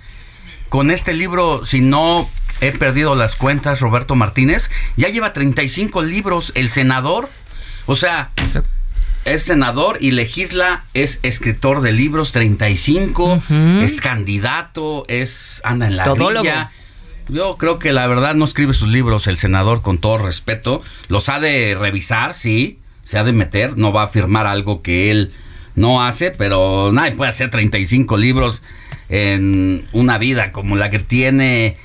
Con 0.68 0.90
este 0.90 1.14
libro, 1.14 1.64
si 1.64 1.80
no 1.80 2.28
he 2.60 2.72
perdido 2.72 3.14
las 3.14 3.36
cuentas, 3.36 3.80
Roberto 3.80 4.14
Martínez, 4.14 4.70
ya 4.96 5.08
lleva 5.08 5.32
35 5.32 6.02
libros. 6.02 6.52
El 6.54 6.70
senador, 6.70 7.28
o 7.86 7.94
sea, 7.94 8.30
es 9.24 9.44
senador 9.44 9.98
y 10.00 10.10
legisla, 10.10 10.84
es 10.94 11.20
escritor 11.22 11.80
de 11.80 11.92
libros 11.92 12.32
35, 12.32 13.42
es 13.82 14.00
candidato, 14.00 15.04
es 15.08 15.60
anda 15.64 15.86
en 15.86 15.96
la 15.96 16.12
villa. 16.12 16.70
Yo 17.28 17.56
creo 17.58 17.78
que 17.78 17.92
la 17.92 18.06
verdad 18.06 18.34
no 18.34 18.44
escribe 18.44 18.72
sus 18.72 18.88
libros 18.88 19.26
el 19.26 19.36
senador 19.36 19.82
con 19.82 19.98
todo 19.98 20.18
respeto. 20.18 20.82
Los 21.08 21.28
ha 21.28 21.40
de 21.40 21.76
revisar, 21.78 22.34
sí, 22.34 22.78
se 23.02 23.18
ha 23.18 23.24
de 23.24 23.32
meter, 23.32 23.76
no 23.76 23.92
va 23.92 24.04
a 24.04 24.08
firmar 24.08 24.46
algo 24.46 24.82
que 24.82 25.10
él 25.10 25.32
no 25.74 26.04
hace, 26.04 26.30
pero 26.30 26.90
nadie 26.92 27.12
puede 27.12 27.30
hacer 27.30 27.50
35 27.50 28.16
libros 28.16 28.62
en 29.08 29.86
una 29.92 30.18
vida 30.18 30.52
como 30.52 30.76
la 30.76 30.90
que 30.90 30.98
tiene 30.98 31.76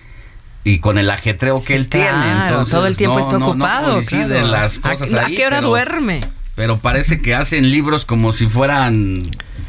y 0.64 0.80
con 0.80 0.98
el 0.98 1.10
ajetreo 1.10 1.64
que 1.64 1.76
él 1.76 1.90
tiene. 1.90 2.32
Entonces, 2.44 2.74
todo 2.74 2.88
el 2.88 2.98
tiempo 2.98 3.20
está 3.20 3.38
ocupado. 3.38 4.02
las 4.48 4.80
cosas 4.80 5.14
¿A, 5.14 5.26
qué 5.28 5.46
hora 5.46 5.62
duerme? 5.62 6.22
Pero 6.56 6.78
parece 6.78 7.22
que 7.22 7.36
hacen 7.36 7.70
libros 7.70 8.06
como 8.06 8.32
si 8.32 8.48
fueran 8.48 9.24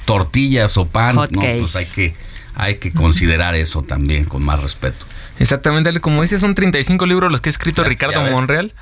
tortillas 0.04 0.76
o 0.76 0.86
pan. 0.86 1.16
no, 1.16 1.40
pues 1.40 1.76
hay 1.76 1.86
que, 1.86 2.14
hay 2.54 2.76
que 2.76 2.92
considerar 2.92 3.54
eso 3.54 3.82
también 3.82 4.24
con 4.24 4.44
más 4.44 4.62
respeto. 4.62 5.06
Exactamente, 5.38 5.98
como 6.00 6.22
dices, 6.22 6.40
son 6.40 6.54
35 6.54 7.06
libros 7.06 7.30
los 7.30 7.40
que 7.40 7.48
ha 7.48 7.52
escrito 7.52 7.84
Ricardo 7.84 8.22
Monreal. 8.30 8.72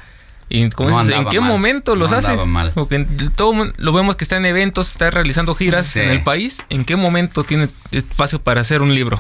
Y 0.49 0.69
como 0.71 1.01
dices, 1.01 1.17
¿en 1.17 1.27
qué 1.27 1.41
momento 1.41 1.97
los 1.97 2.13
hace? 2.13 2.37
Porque 2.75 3.07
todo 3.35 3.73
lo 3.77 3.93
vemos 3.93 4.17
que 4.17 4.25
está 4.25 4.37
en 4.37 4.45
eventos, 4.45 4.91
está 4.91 5.11
realizando 5.11 5.55
giras 5.55 5.97
en 5.97 6.11
el 6.11 6.23
país. 6.23 6.65
¿En 6.69 6.85
qué 6.85 6.97
momento 6.97 7.43
tiene 7.45 7.69
espacio 7.91 8.43
para 8.43 8.61
hacer 8.61 8.83
un 8.83 8.95
libro? 8.95 9.19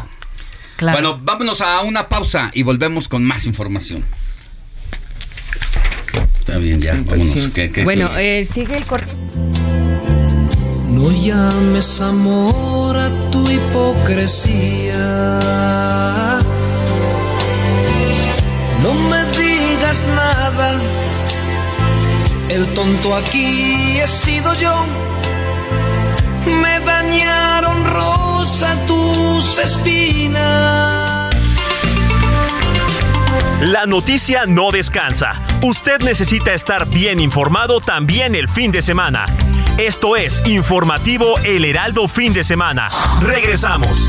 Bueno, 0.80 1.18
vámonos 1.22 1.61
a 1.61 1.80
una 1.83 2.09
pausa 2.09 2.51
y 2.53 2.62
volvemos 2.64 3.09
con 3.09 3.24
más 3.24 3.47
información. 3.47 4.05
Está 6.41 6.59
bien, 6.59 6.80
ya. 6.80 7.01
bueno, 7.85 8.09
eh, 8.18 8.45
sigue 8.45 8.76
el 8.76 8.85
corte. 8.85 9.12
No 10.89 11.11
llames 11.12 12.01
amor 12.01 12.97
a 12.97 13.09
tu 13.30 13.49
hipocresía. 13.49 14.99
No 18.83 18.95
me 18.95 19.24
digas 19.33 20.03
nada. 20.14 20.72
El 22.49 22.66
tonto 22.74 23.14
aquí 23.14 23.99
he 23.99 24.07
sido 24.07 24.55
yo. 24.55 24.87
Me 26.47 26.80
dañaron 26.80 27.85
rosa 27.85 28.76
tus 28.87 29.59
espinas. 29.59 31.33
La 33.61 33.87
noticia 33.87 34.45
no 34.47 34.72
descansa. 34.72 35.41
Usted 35.62 36.01
necesita 36.01 36.53
estar 36.53 36.89
bien 36.89 37.20
informado 37.20 37.80
también 37.80 38.35
el 38.35 38.49
fin 38.49 38.72
de 38.72 38.83
semana. 38.83 39.26
Esto 39.78 40.16
es 40.16 40.43
Informativo 40.47 41.39
El 41.45 41.64
Heraldo 41.64 42.09
Fin 42.09 42.33
de 42.33 42.43
Semana. 42.43 42.89
Regresamos. 43.20 44.09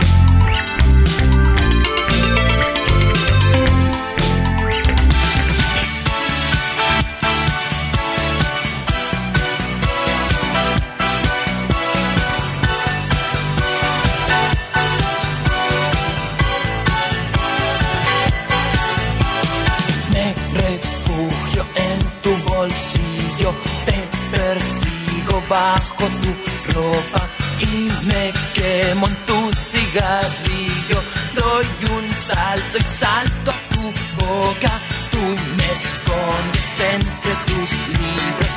Bajo 25.51 26.05
tu 26.23 26.31
ropa 26.73 27.27
y 27.59 27.91
me 28.05 28.31
quemo 28.53 29.05
en 29.07 29.15
tu 29.27 29.39
cigarrillo. 29.71 30.99
Doy 31.35 31.67
un 31.97 32.05
salto 32.15 32.77
y 32.77 32.83
salto 32.83 33.51
a 33.51 33.59
tu 33.71 33.83
boca. 34.21 34.71
Tú 35.13 35.23
me 35.57 35.67
escondes 35.79 36.69
entre 36.95 37.33
tus 37.49 37.71
libros, 37.99 38.53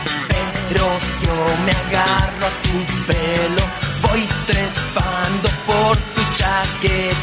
pero 0.68 0.86
yo 1.24 1.36
me 1.66 1.72
agarro 1.84 2.46
a 2.50 2.54
tu 2.64 2.76
pelo. 3.08 3.64
Voy 4.04 4.22
trepando 4.46 5.48
por 5.66 5.96
tu 6.14 6.22
chaqueta 6.38 7.13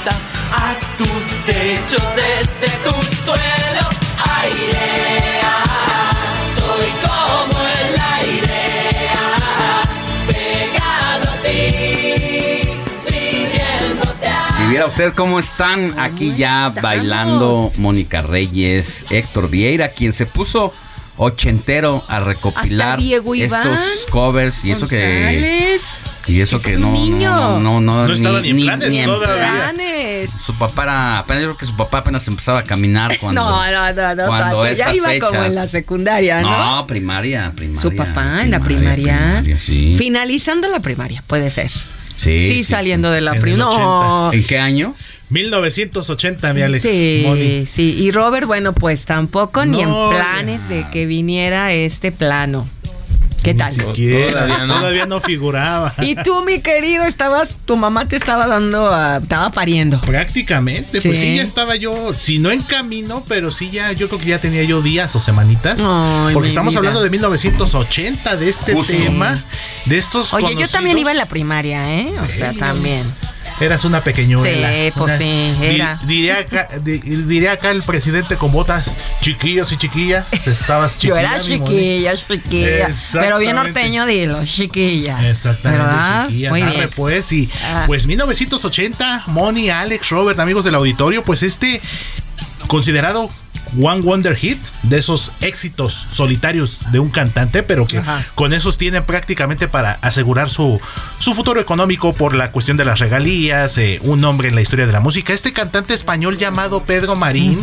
viera 14.72 14.86
usted 14.86 15.14
cómo 15.14 15.38
están 15.38 16.00
aquí 16.00 16.34
ya 16.38 16.70
bailando 16.82 17.74
Mónica 17.76 18.22
Reyes, 18.22 19.06
Héctor 19.10 19.50
Vieira, 19.50 19.90
quien 19.90 20.14
se 20.14 20.26
puso 20.26 20.74
ochentero 21.18 22.04
a 22.08 22.22
recopilar 22.22 22.98
estos 23.02 23.78
covers 24.10 24.64
y 24.64 24.72
eso 24.72 24.88
que 24.88 25.78
y 26.28 26.40
eso 26.40 26.62
que 26.62 26.78
no, 26.78 26.96
no, 26.96 27.60
no 27.60 27.82
no 27.82 28.08
no 28.08 28.14
estaba 28.14 28.40
ni, 28.40 28.54
ni, 28.54 28.64
planes, 28.64 28.94
ni 28.94 29.04
planes. 29.04 30.32
Su 30.40 30.54
papá 30.58 30.84
era 30.84 31.20
apenas 31.20 31.44
creo 31.44 31.58
que 31.58 31.66
su 31.66 31.76
papá 31.76 31.98
apenas 31.98 32.26
empezaba 32.30 32.60
a 32.60 32.64
caminar 32.64 33.18
cuando 33.20 33.42
No, 33.42 33.72
no, 33.72 33.94
no, 33.94 34.16
no 34.16 34.28
cuando 34.28 34.72
ya 34.72 34.96
iba 34.96 35.10
como 35.20 35.44
en 35.44 35.56
la 35.56 35.68
secundaria, 35.68 36.42
¿no? 36.42 36.78
No, 36.78 36.88
primaria, 36.88 37.52
primaria. 37.54 37.82
Su 37.82 37.94
papá 37.94 38.44
en 38.44 38.52
la 38.52 38.62
primaria. 38.62 39.44
sí. 39.60 39.96
Finalizando 39.98 40.70
la 40.70 40.80
primaria, 40.80 41.22
puede 41.28 41.50
ser. 41.52 41.70
Sí, 42.22 42.64
saliendo 42.64 43.12
de 43.12 43.22
la 43.22 43.36
primaria. 43.36 44.30
¿En 44.32 44.44
qué 44.46 44.60
año? 44.60 44.96
1980, 45.30 46.54
mi 46.54 46.62
Alex. 46.62 46.84
Sí, 46.84 47.66
sí. 47.68 47.96
Y 47.98 48.12
Robert, 48.12 48.46
bueno, 48.48 48.74
pues 48.74 49.06
tampoco 49.06 49.66
ni 49.66 49.82
en 49.82 49.90
planes 49.90 50.70
de 50.70 50.86
que 50.92 51.06
viniera 51.06 51.74
este 51.74 52.12
plano. 52.12 52.68
¿Qué 53.44 53.54
tal? 53.54 53.76
Todavía 53.76 54.66
no. 54.66 54.80
Todavía 54.80 55.06
no 55.06 55.22
figuraba. 55.22 55.94
Y 56.02 56.16
tú, 56.16 56.44
mi 56.44 56.62
querido, 56.62 57.06
estabas, 57.06 57.58
tu 57.66 57.78
mamá 57.78 58.08
te 58.08 58.16
estaba 58.16 58.48
dando, 58.48 58.90
estaba 59.22 59.52
pariendo. 59.52 60.02
Prácticamente, 60.02 61.02
pues 61.02 61.20
sí, 61.20 61.38
ya 61.38 61.44
estaba 61.44 61.76
yo, 61.76 62.14
si 62.14 62.40
no 62.40 62.52
en 62.52 62.62
camino, 62.62 63.24
pero 63.28 63.52
sí 63.52 63.70
ya, 63.72 63.92
yo 63.92 64.08
creo 64.08 64.20
que 64.20 64.28
ya 64.28 64.40
tenía 64.40 64.64
yo 64.64 64.82
días 64.82 65.16
o 65.16 65.20
semanitas. 65.20 65.80
porque 66.34 66.50
estamos 66.50 66.76
hablando 66.76 67.02
de 67.02 67.10
1980, 67.10 68.36
de 68.36 68.50
este 68.50 68.76
tema, 68.84 69.44
de 69.86 69.98
estos. 69.98 70.34
Oye, 70.34 70.56
yo 70.56 70.68
también 70.68 70.98
iba 70.98 71.12
en 71.12 71.18
la 71.18 71.28
primaria, 71.28 71.96
¿eh? 71.96 72.14
O 72.20 72.28
sea, 72.28 72.54
también. 72.54 73.06
Eras 73.62 73.86
una 73.86 74.02
pequeñuela. 74.02 74.70
Sí, 74.70 74.92
pues 74.96 75.18
sí, 75.18 75.54
era. 75.62 76.00
Diría 76.06 76.40
acá, 76.40 76.68
diría 76.84 77.54
acá 77.54 77.72
el 77.72 77.84
presidente 77.84 78.36
con 78.36 78.52
botas 78.52 78.94
chiquillos 79.22 79.72
y 79.72 79.78
chiquillas. 79.78 80.48
Estabas 80.48 80.98
chiquilla. 80.98 81.14
Yo 81.14 81.20
era 81.20 81.40
chiquilla, 81.40 82.14
chiquilla. 82.18 82.90
Pero 83.14 83.38
bien 83.38 83.56
norteño, 83.56 84.06
dilo, 84.08 84.44
chiquilla. 84.46 85.30
Exactamente, 85.30 85.84
¿verdad? 85.84 86.30
Muy 86.30 86.62
bien. 86.64 86.90
pues, 86.96 87.32
y 87.32 87.50
ah. 87.66 87.84
pues 87.86 88.08
1980, 88.08 89.26
Moni, 89.28 89.70
Alex, 89.70 90.10
Robert, 90.10 90.40
amigos 90.40 90.66
del 90.66 90.76
auditorio, 90.76 91.24
pues 91.24 91.44
este 91.44 91.82
considerado 92.68 93.30
One 93.80 94.02
Wonder 94.02 94.36
Hit, 94.36 94.60
de 94.84 94.98
esos 94.98 95.32
éxitos 95.42 96.08
solitarios 96.12 96.92
de 96.92 97.00
un 97.00 97.10
cantante, 97.10 97.64
pero 97.64 97.88
que 97.88 98.02
con 98.36 98.54
esos 98.54 98.78
tiene 98.78 99.02
prácticamente 99.02 99.68
para 99.68 99.94
asegurar 100.02 100.50
su, 100.50 100.80
su 101.20 101.34
futuro 101.34 101.60
económico 101.60 102.14
por 102.14 102.34
la 102.34 102.52
cuestión 102.52 102.78
de 102.78 102.86
las 102.86 103.00
regalías, 103.00 103.78
eh, 103.78 104.00
un 104.04 104.22
nombre 104.22 104.50
en 104.50 104.56
la 104.56 104.62
historia 104.62 104.86
de 104.86 104.92
la 104.92 105.00
música. 105.00 105.34
Este 105.34 105.54
cantante 105.54 105.94
español 105.94 106.38
llamado 106.38 106.84
Pedro 106.84 107.16
Marín, 107.16 107.60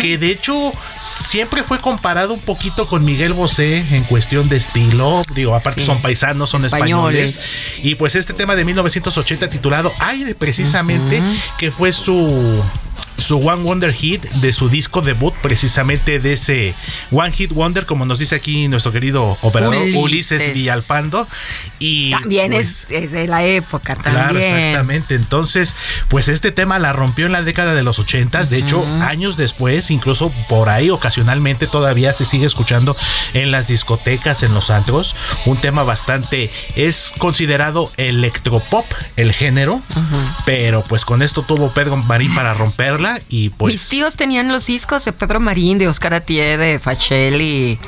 que 0.00 0.18
de 0.18 0.30
hecho 0.30 0.72
siempre 1.00 1.62
fue 1.62 1.78
comparado 1.78 2.34
un 2.34 2.40
poquito 2.40 2.86
con 2.86 3.04
Miguel 3.04 3.32
Bosé 3.32 3.84
en 3.90 4.04
cuestión 4.04 4.48
de 4.48 4.56
estilo. 4.56 5.22
Digo, 5.34 5.54
aparte 5.54 5.82
son 5.82 6.02
paisanos, 6.02 6.50
son 6.50 6.64
españoles. 6.64 7.50
Y 7.82 7.94
pues 7.94 8.16
este 8.16 8.32
tema 8.32 8.56
de 8.56 8.64
1980 8.64 9.50
titulado 9.50 9.92
Aire, 9.98 10.34
precisamente, 10.34 11.22
que 11.58 11.70
fue 11.70 11.92
su 11.92 12.62
su 13.18 13.38
One 13.38 13.62
Wonder 13.62 13.92
Hit 13.92 14.24
de 14.24 14.52
su 14.52 14.68
disco 14.68 15.00
debut, 15.02 15.34
precisamente 15.42 16.18
de 16.18 16.34
ese 16.34 16.74
One 17.10 17.32
Hit 17.32 17.52
Wonder, 17.52 17.86
como 17.86 18.04
nos 18.04 18.18
dice 18.18 18.34
aquí 18.34 18.68
nuestro 18.68 18.92
querido 18.92 19.38
operador 19.42 19.86
Ulises, 19.94 20.52
Villalpando. 20.54 21.28
Y 21.78 22.10
también 22.12 22.52
es, 22.52 22.84
pues, 22.88 23.04
es, 23.04 23.12
de 23.12 23.26
la 23.26 23.44
época, 23.44 23.96
también. 23.96 24.14
Claro, 24.14 24.38
exactamente. 24.38 25.14
Entonces, 25.14 25.76
pues 26.08 26.28
este 26.28 26.52
tema 26.52 26.78
la 26.78 26.92
rompió 26.92 27.26
en 27.26 27.32
la 27.32 27.42
década 27.42 27.74
de 27.74 27.82
los 27.82 27.98
ochentas. 27.98 28.50
De 28.50 28.58
hecho, 28.58 28.84
años 29.00 29.36
después, 29.36 29.90
incluso 29.90 30.32
por 30.48 30.68
ahí 30.68 30.90
ocasionalmente 30.90 31.66
todavía 31.66 32.12
se 32.12 32.24
sigue 32.24 32.46
escuchando 32.46 32.96
en 33.34 33.50
las 33.50 33.68
discotecas, 33.68 34.42
en 34.42 34.54
los 34.54 34.70
antros. 34.70 35.16
Un 35.46 35.56
tema 35.56 35.82
bastante, 35.82 36.50
es 36.76 37.12
considerado 37.18 37.92
electropop 37.96 38.86
el 39.16 39.32
género, 39.32 39.80
pero 40.44 40.82
pues 40.82 41.04
con 41.04 41.22
esto 41.22 41.42
tuvo 41.42 41.70
Pedro 41.70 41.96
Marín 41.96 42.34
para 42.34 42.54
y 43.28 43.50
pues... 43.50 43.72
Mis 43.72 43.88
tíos 43.88 44.16
tenían 44.16 44.48
los 44.48 44.66
discos 44.66 45.04
de 45.04 45.12
Pedro 45.12 45.40
Marín, 45.40 45.78
de 45.78 45.88
Oscar 45.88 46.14
Atié, 46.14 46.56
de 46.56 46.78
Fachelli, 46.78 47.78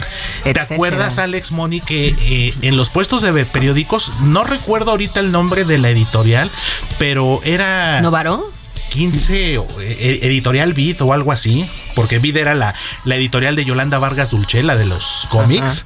¿Te 0.44 0.60
acuerdas, 0.60 1.18
Alex 1.18 1.52
Moni, 1.52 1.80
que 1.80 2.08
eh, 2.08 2.54
en 2.62 2.76
los 2.76 2.90
puestos 2.90 3.22
de 3.22 3.44
periódicos, 3.44 4.12
no 4.20 4.44
recuerdo 4.44 4.90
ahorita 4.92 5.20
el 5.20 5.32
nombre 5.32 5.64
de 5.64 5.78
la 5.78 5.90
editorial, 5.90 6.50
pero 6.98 7.40
era... 7.44 8.00
¿Novaro? 8.00 8.50
15 8.94 9.54
eh, 9.54 10.20
editorial 10.22 10.72
Vid 10.72 11.02
o 11.02 11.12
algo 11.12 11.32
así, 11.32 11.68
porque 11.96 12.20
Vid 12.20 12.36
era 12.36 12.54
la, 12.54 12.76
la 13.04 13.16
editorial 13.16 13.56
de 13.56 13.64
Yolanda 13.64 13.98
Vargas 13.98 14.30
Dulcela 14.30 14.76
de 14.76 14.86
los 14.86 15.26
cómics, 15.30 15.84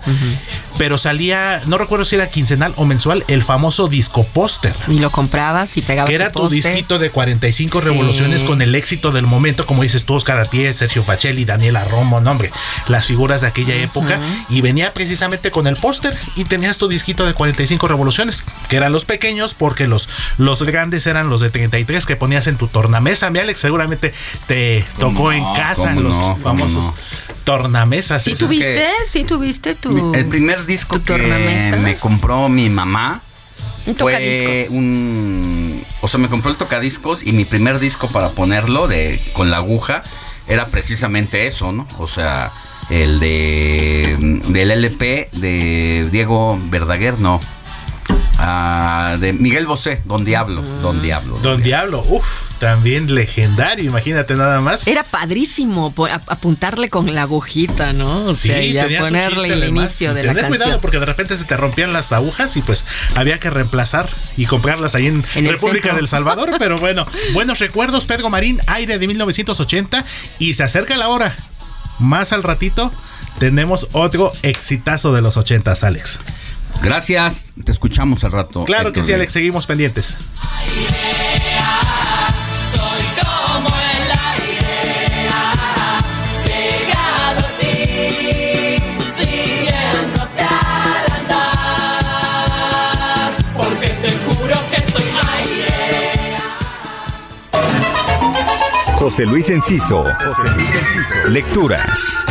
pero 0.76 0.98
salía, 0.98 1.62
no 1.64 1.78
recuerdo 1.78 2.04
si 2.04 2.16
era 2.16 2.28
quincenal 2.28 2.74
o 2.76 2.84
mensual, 2.84 3.24
el 3.28 3.42
famoso 3.44 3.88
disco 3.88 4.24
póster. 4.24 4.74
Y 4.88 4.98
lo 4.98 5.11
comprabas 5.11 5.78
y 5.78 5.80
pegabas. 5.80 6.11
Que 6.11 6.16
era 6.16 6.30
tu, 6.30 6.50
disquito 6.50 6.98
de 6.98 7.09
45 7.09 7.80
revoluciones 7.80 8.44
con 8.44 8.61
el 8.61 8.74
éxito 8.74 9.11
del 9.11 9.26
momento, 9.26 9.64
como 9.64 9.84
dices 9.84 10.04
tú, 10.04 10.12
Oscar 10.12 10.38
Atié, 10.38 10.74
Sergio 10.74 11.02
Facelli, 11.02 11.46
Daniela 11.46 11.84
Romo, 11.84 12.20
nombre, 12.20 12.50
las 12.88 13.06
figuras 13.06 13.40
de 13.40 13.46
aquella 13.46 13.74
época, 13.76 14.20
y 14.50 14.61
venía 14.61 14.92
precisamente 14.92 15.50
con 15.50 15.66
el 15.66 15.76
póster 15.76 16.14
y 16.36 16.44
tenías 16.44 16.76
tu 16.76 16.88
disquito 16.88 17.24
de 17.24 17.32
45 17.32 17.88
revoluciones, 17.88 18.44
que 18.68 18.76
eran 18.76 18.92
los 18.92 19.06
pequeños, 19.06 19.54
porque 19.54 19.88
los, 19.88 20.11
los 20.36 20.62
grandes 20.62 21.06
eran 21.06 21.30
los 21.30 21.40
de 21.40 21.48
33 21.48 22.04
que 22.04 22.16
ponías 22.16 22.46
en 22.48 22.59
tu 22.59 22.68
tornado 22.68 22.97
tornamesa. 22.99 23.30
Mi 23.30 23.38
Alex, 23.38 23.61
seguramente 23.61 24.12
te 24.46 24.84
tocó 24.99 25.32
en 25.32 25.44
casa 25.55 25.94
los 25.94 26.16
famosos 26.42 26.92
tornamesas. 27.44 28.22
¿Sí 28.22 28.34
tuviste? 28.34 28.88
¿Sí 29.07 29.24
tuviste 29.24 29.74
tu 29.74 30.14
El 30.14 30.26
primer 30.26 30.66
disco 30.66 31.03
que 31.03 31.16
me 31.16 31.96
compró 31.96 32.49
mi 32.49 32.68
mamá 32.68 33.22
un 33.86 33.96
fue 33.96 34.66
un... 34.70 35.84
O 36.01 36.09
sea, 36.09 36.20
me 36.20 36.28
compró 36.28 36.51
el 36.51 36.57
tocadiscos 36.57 37.26
y 37.26 37.32
mi 37.32 37.44
primer 37.44 37.78
disco 37.78 38.09
para 38.09 38.30
ponerlo 38.30 38.86
de 38.86 39.18
con 39.32 39.51
la 39.51 39.59
aguja 39.59 40.03
era 40.46 40.66
precisamente 40.66 41.46
eso, 41.46 41.72
¿no? 41.72 41.86
O 41.99 42.07
sea, 42.07 42.53
el 42.90 43.18
de 43.18 44.16
del 44.49 44.70
LP 44.70 45.30
de 45.32 46.09
Diego 46.11 46.59
Verdaguer, 46.70 47.18
no. 47.18 47.40
Ah, 48.38 49.16
de 49.18 49.32
Miguel 49.32 49.66
Bosé, 49.66 50.01
Don 50.05 50.24
Diablo, 50.24 50.62
Don 50.62 51.03
Diablo. 51.03 51.38
Don, 51.42 51.61
Diablo, 51.62 52.03
uff, 52.09 52.47
también 52.59 53.14
legendario, 53.14 53.84
imagínate 53.84 54.34
nada 54.34 54.61
más. 54.61 54.86
Era 54.86 55.04
padrísimo 55.04 55.92
apuntarle 56.26 56.88
con 56.88 57.14
la 57.14 57.22
agujita, 57.22 57.92
¿no? 57.92 58.26
O 58.26 58.34
sea, 58.34 58.62
ya 58.62 58.86
ponerle 59.00 59.48
el 59.48 59.68
inicio 59.68 60.14
de 60.14 60.24
la 60.24 60.34
canción. 60.34 60.56
cuidado 60.56 60.80
porque 60.80 60.98
de 60.98 61.06
repente 61.06 61.36
se 61.36 61.44
te 61.44 61.56
rompían 61.56 61.92
las 61.92 62.12
agujas 62.12 62.56
y 62.56 62.62
pues 62.62 62.84
había 63.14 63.38
que 63.38 63.50
reemplazar 63.50 64.09
y 64.36 64.46
comprarlas 64.46 64.94
ahí 64.94 65.06
en, 65.06 65.24
República 65.48 65.94
del 65.94 66.09
Salvador, 66.09 66.50
pero 66.59 66.78
bueno, 66.80 67.06
buenos 67.32 67.59
recuerdos, 67.59 68.06
Pedro 68.06 68.30
Marín, 68.30 68.61
aire 68.66 68.98
de 68.98 69.06
1980 69.06 70.04
y 70.38 70.54
se 70.54 70.64
acerca 70.64 70.96
la 70.96 71.09
hora. 71.09 71.36
Más 71.98 72.32
al 72.32 72.42
ratito 72.42 72.92
tenemos 73.38 73.88
otro 73.92 74.32
exitazo 74.42 75.12
de 75.12 75.22
los 75.22 75.36
80, 75.36 75.74
Alex. 75.82 76.20
Gracias, 76.82 77.52
te 77.64 77.72
escuchamos 77.72 78.24
al 78.24 78.32
rato. 78.32 78.64
Claro 78.64 78.92
que 78.92 79.02
sí, 79.02 79.12
Alex, 79.12 79.32
seguimos 79.32 79.66
pendientes. 79.66 80.16
José 80.36 81.57
José 99.09 99.24
Luis 99.24 99.48
Enciso. 99.48 100.04
Lecturas. 101.28 102.28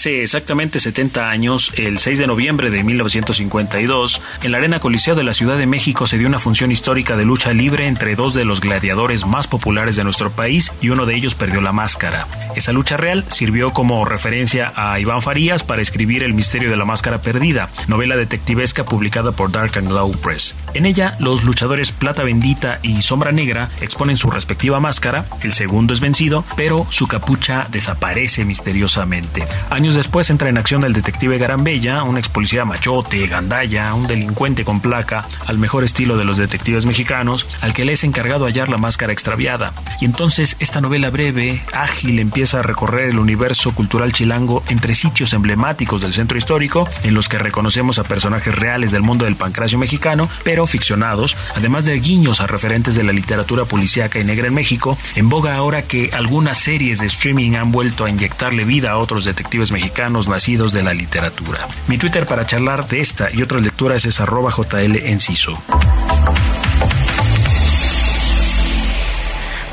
Hace 0.00 0.22
exactamente 0.22 0.80
70 0.80 1.28
años, 1.28 1.72
el 1.76 1.98
6 1.98 2.20
de 2.20 2.26
noviembre 2.26 2.70
de 2.70 2.82
1952, 2.82 4.22
en 4.42 4.50
la 4.50 4.56
Arena 4.56 4.80
Coliseo 4.80 5.14
de 5.14 5.24
la 5.24 5.34
Ciudad 5.34 5.58
de 5.58 5.66
México 5.66 6.06
se 6.06 6.16
dio 6.16 6.26
una 6.26 6.38
función 6.38 6.72
histórica 6.72 7.18
de 7.18 7.26
lucha 7.26 7.52
libre 7.52 7.86
entre 7.86 8.16
dos 8.16 8.32
de 8.32 8.46
los 8.46 8.62
gladiadores 8.62 9.26
más 9.26 9.46
populares 9.46 9.96
de 9.96 10.04
nuestro 10.04 10.30
país 10.30 10.72
y 10.80 10.88
uno 10.88 11.04
de 11.04 11.16
ellos 11.16 11.34
perdió 11.34 11.60
la 11.60 11.74
máscara. 11.74 12.26
Esa 12.56 12.72
lucha 12.72 12.96
real 12.96 13.26
sirvió 13.28 13.74
como 13.74 14.02
referencia 14.06 14.72
a 14.74 14.98
Iván 14.98 15.20
Farías 15.20 15.64
para 15.64 15.82
escribir 15.82 16.22
El 16.22 16.32
misterio 16.32 16.70
de 16.70 16.78
la 16.78 16.86
máscara 16.86 17.20
perdida, 17.20 17.68
novela 17.86 18.16
detectivesca 18.16 18.86
publicada 18.86 19.32
por 19.32 19.52
Dark 19.52 19.76
and 19.76 19.88
Glow 19.88 20.12
Press. 20.12 20.54
En 20.72 20.86
ella, 20.86 21.14
los 21.20 21.44
luchadores 21.44 21.92
Plata 21.92 22.22
Bendita 22.22 22.78
y 22.82 23.02
Sombra 23.02 23.32
Negra 23.32 23.68
exponen 23.82 24.16
su 24.16 24.30
respectiva 24.30 24.80
máscara, 24.80 25.26
el 25.42 25.52
segundo 25.52 25.92
es 25.92 26.00
vencido, 26.00 26.42
pero 26.56 26.86
su 26.88 27.06
capucha 27.06 27.66
desaparece 27.70 28.46
misteriosamente. 28.46 29.46
Años 29.68 29.89
después 29.96 30.30
entra 30.30 30.48
en 30.48 30.58
acción 30.58 30.84
el 30.84 30.92
detective 30.92 31.38
Garambella, 31.38 32.02
un 32.04 32.16
ex 32.16 32.28
policía 32.28 32.64
machote, 32.64 33.26
gandalla, 33.26 33.92
un 33.94 34.06
delincuente 34.06 34.64
con 34.64 34.80
placa, 34.80 35.26
al 35.46 35.58
mejor 35.58 35.84
estilo 35.84 36.16
de 36.16 36.24
los 36.24 36.36
detectives 36.36 36.86
mexicanos, 36.86 37.46
al 37.60 37.72
que 37.72 37.84
le 37.84 37.92
es 37.92 38.04
encargado 38.04 38.46
hallar 38.46 38.68
la 38.68 38.78
máscara 38.78 39.12
extraviada. 39.12 39.72
Y 40.00 40.04
entonces 40.04 40.56
esta 40.60 40.80
novela 40.80 41.10
breve, 41.10 41.62
ágil, 41.72 42.20
empieza 42.20 42.60
a 42.60 42.62
recorrer 42.62 43.08
el 43.08 43.18
universo 43.18 43.74
cultural 43.74 44.12
chilango 44.12 44.62
entre 44.68 44.94
sitios 44.94 45.32
emblemáticos 45.32 46.02
del 46.02 46.12
centro 46.12 46.38
histórico, 46.38 46.88
en 47.02 47.14
los 47.14 47.28
que 47.28 47.38
reconocemos 47.38 47.98
a 47.98 48.04
personajes 48.04 48.54
reales 48.54 48.92
del 48.92 49.02
mundo 49.02 49.24
del 49.24 49.36
pancracio 49.36 49.78
mexicano, 49.78 50.28
pero 50.44 50.66
ficcionados, 50.66 51.36
además 51.56 51.84
de 51.84 51.98
guiños 51.98 52.40
a 52.40 52.46
referentes 52.46 52.94
de 52.94 53.02
la 53.02 53.12
literatura 53.12 53.64
policíaca 53.64 54.18
y 54.18 54.24
negra 54.24 54.46
en 54.46 54.54
México, 54.54 54.96
en 55.16 55.28
boga 55.28 55.56
ahora 55.56 55.82
que 55.82 56.10
algunas 56.12 56.58
series 56.58 57.00
de 57.00 57.06
streaming 57.06 57.56
han 57.56 57.72
vuelto 57.72 58.04
a 58.04 58.10
inyectarle 58.10 58.64
vida 58.64 58.92
a 58.92 58.98
otros 58.98 59.24
detectives 59.24 59.72
mexicanos 59.72 59.79
mexicanos 59.80 60.28
nacidos 60.28 60.74
de 60.74 60.82
la 60.82 60.92
literatura. 60.92 61.66
Mi 61.88 61.96
Twitter 61.96 62.26
para 62.26 62.46
charlar 62.46 62.86
de 62.86 63.00
esta 63.00 63.30
y 63.32 63.40
otras 63.40 63.62
lecturas 63.62 64.04
es 64.04 64.20
arroba 64.20 64.50
JL 64.50 64.94
Enciso. 65.06 65.58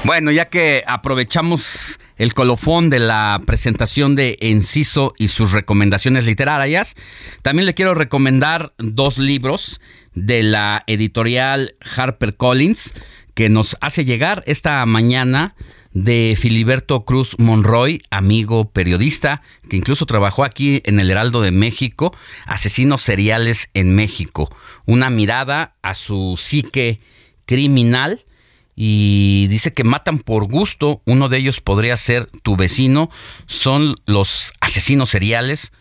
Bueno, 0.05 0.31
ya 0.31 0.45
que 0.45 0.81
aprovechamos 0.87 1.99
el 2.15 2.33
colofón 2.33 2.89
de 2.89 2.99
la 2.99 3.41
presentación 3.45 4.15
de 4.15 4.37
Enciso 4.39 5.13
y 5.17 5.27
sus 5.27 5.51
recomendaciones 5.51 6.23
literarias, 6.23 6.95
también 7.41 7.65
le 7.65 7.73
quiero 7.73 7.93
recomendar 7.93 8.71
dos 8.77 9.17
libros 9.17 9.81
de 10.15 10.41
la 10.41 10.85
editorial 10.87 11.75
HarperCollins 11.81 12.93
que 13.33 13.49
nos 13.49 13.75
hace 13.81 14.05
llegar 14.05 14.41
esta 14.47 14.85
mañana 14.85 15.53
de 15.93 16.37
Filiberto 16.39 17.05
Cruz 17.05 17.35
Monroy, 17.39 18.01
amigo 18.09 18.71
periodista, 18.71 19.41
que 19.69 19.77
incluso 19.77 20.05
trabajó 20.05 20.43
aquí 20.43 20.81
en 20.85 20.99
el 20.99 21.09
Heraldo 21.09 21.41
de 21.41 21.51
México, 21.51 22.15
Asesinos 22.45 23.01
Seriales 23.01 23.69
en 23.73 23.95
México. 23.95 24.55
Una 24.85 25.09
mirada 25.09 25.75
a 25.81 25.93
su 25.93 26.35
psique 26.37 26.99
criminal 27.45 28.25
y 28.75 29.47
dice 29.49 29.73
que 29.73 29.83
matan 29.83 30.19
por 30.19 30.47
gusto. 30.47 31.01
Uno 31.05 31.29
de 31.29 31.39
ellos 31.39 31.61
podría 31.61 31.97
ser 31.97 32.27
tu 32.43 32.55
vecino. 32.55 33.09
Son 33.47 33.95
los 34.05 34.53
asesinos 34.61 35.09
seriales. 35.09 35.71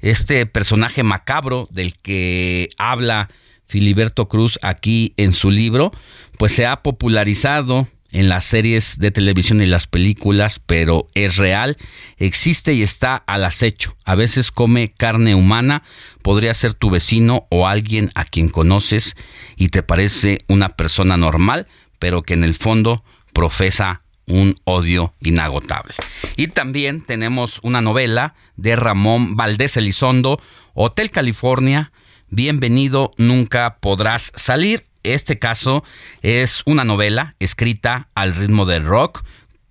Este 0.00 0.46
personaje 0.46 1.02
macabro 1.02 1.66
del 1.72 1.98
que 1.98 2.68
habla 2.78 3.28
Filiberto 3.66 4.28
Cruz 4.28 4.58
aquí 4.62 5.14
en 5.16 5.32
su 5.32 5.50
libro, 5.50 5.90
pues 6.38 6.52
se 6.52 6.64
ha 6.66 6.82
popularizado 6.82 7.88
en 8.14 8.28
las 8.28 8.44
series 8.44 8.98
de 9.00 9.10
televisión 9.10 9.60
y 9.60 9.66
las 9.66 9.88
películas, 9.88 10.60
pero 10.64 11.08
es 11.14 11.36
real, 11.36 11.76
existe 12.16 12.72
y 12.72 12.82
está 12.82 13.16
al 13.16 13.44
acecho. 13.44 13.96
A 14.04 14.14
veces 14.14 14.52
come 14.52 14.92
carne 14.92 15.34
humana, 15.34 15.82
podría 16.22 16.54
ser 16.54 16.74
tu 16.74 16.90
vecino 16.90 17.46
o 17.50 17.66
alguien 17.66 18.12
a 18.14 18.24
quien 18.24 18.48
conoces 18.48 19.16
y 19.56 19.68
te 19.68 19.82
parece 19.82 20.38
una 20.48 20.70
persona 20.70 21.16
normal, 21.16 21.66
pero 21.98 22.22
que 22.22 22.34
en 22.34 22.44
el 22.44 22.54
fondo 22.54 23.04
profesa 23.32 24.02
un 24.26 24.60
odio 24.64 25.12
inagotable. 25.20 25.94
Y 26.36 26.46
también 26.46 27.02
tenemos 27.02 27.58
una 27.62 27.80
novela 27.80 28.36
de 28.56 28.76
Ramón 28.76 29.36
Valdés 29.36 29.76
Elizondo, 29.76 30.40
Hotel 30.72 31.10
California, 31.10 31.90
Bienvenido, 32.30 33.12
nunca 33.16 33.78
podrás 33.80 34.32
salir. 34.34 34.86
Este 35.04 35.38
caso 35.38 35.84
es 36.22 36.62
una 36.66 36.84
novela 36.84 37.36
escrita 37.38 38.08
al 38.14 38.34
ritmo 38.34 38.66
del 38.66 38.84
rock, 38.84 39.24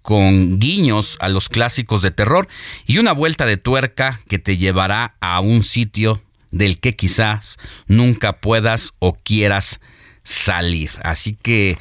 con 0.04 0.60
guiños 0.60 1.18
a 1.20 1.30
los 1.30 1.50
clásicos 1.50 2.02
de 2.02 2.12
terror 2.12 2.48
y 2.86 3.00
una 3.00 3.14
vuelta 3.14 3.46
de 3.46 3.58
tuerca 3.58 4.20
que 4.28 4.38
te 4.38 4.58
llevará 4.58 5.16
a 5.22 5.40
un 5.40 5.64
sitio 5.64 6.22
del 6.52 6.80
que 6.80 6.96
quizás 6.96 7.58
nunca 7.88 8.34
puedas 8.34 8.92
o 9.00 9.14
quieras 9.14 9.80
salir. 10.24 10.92
Así 11.04 11.36
que 11.42 11.78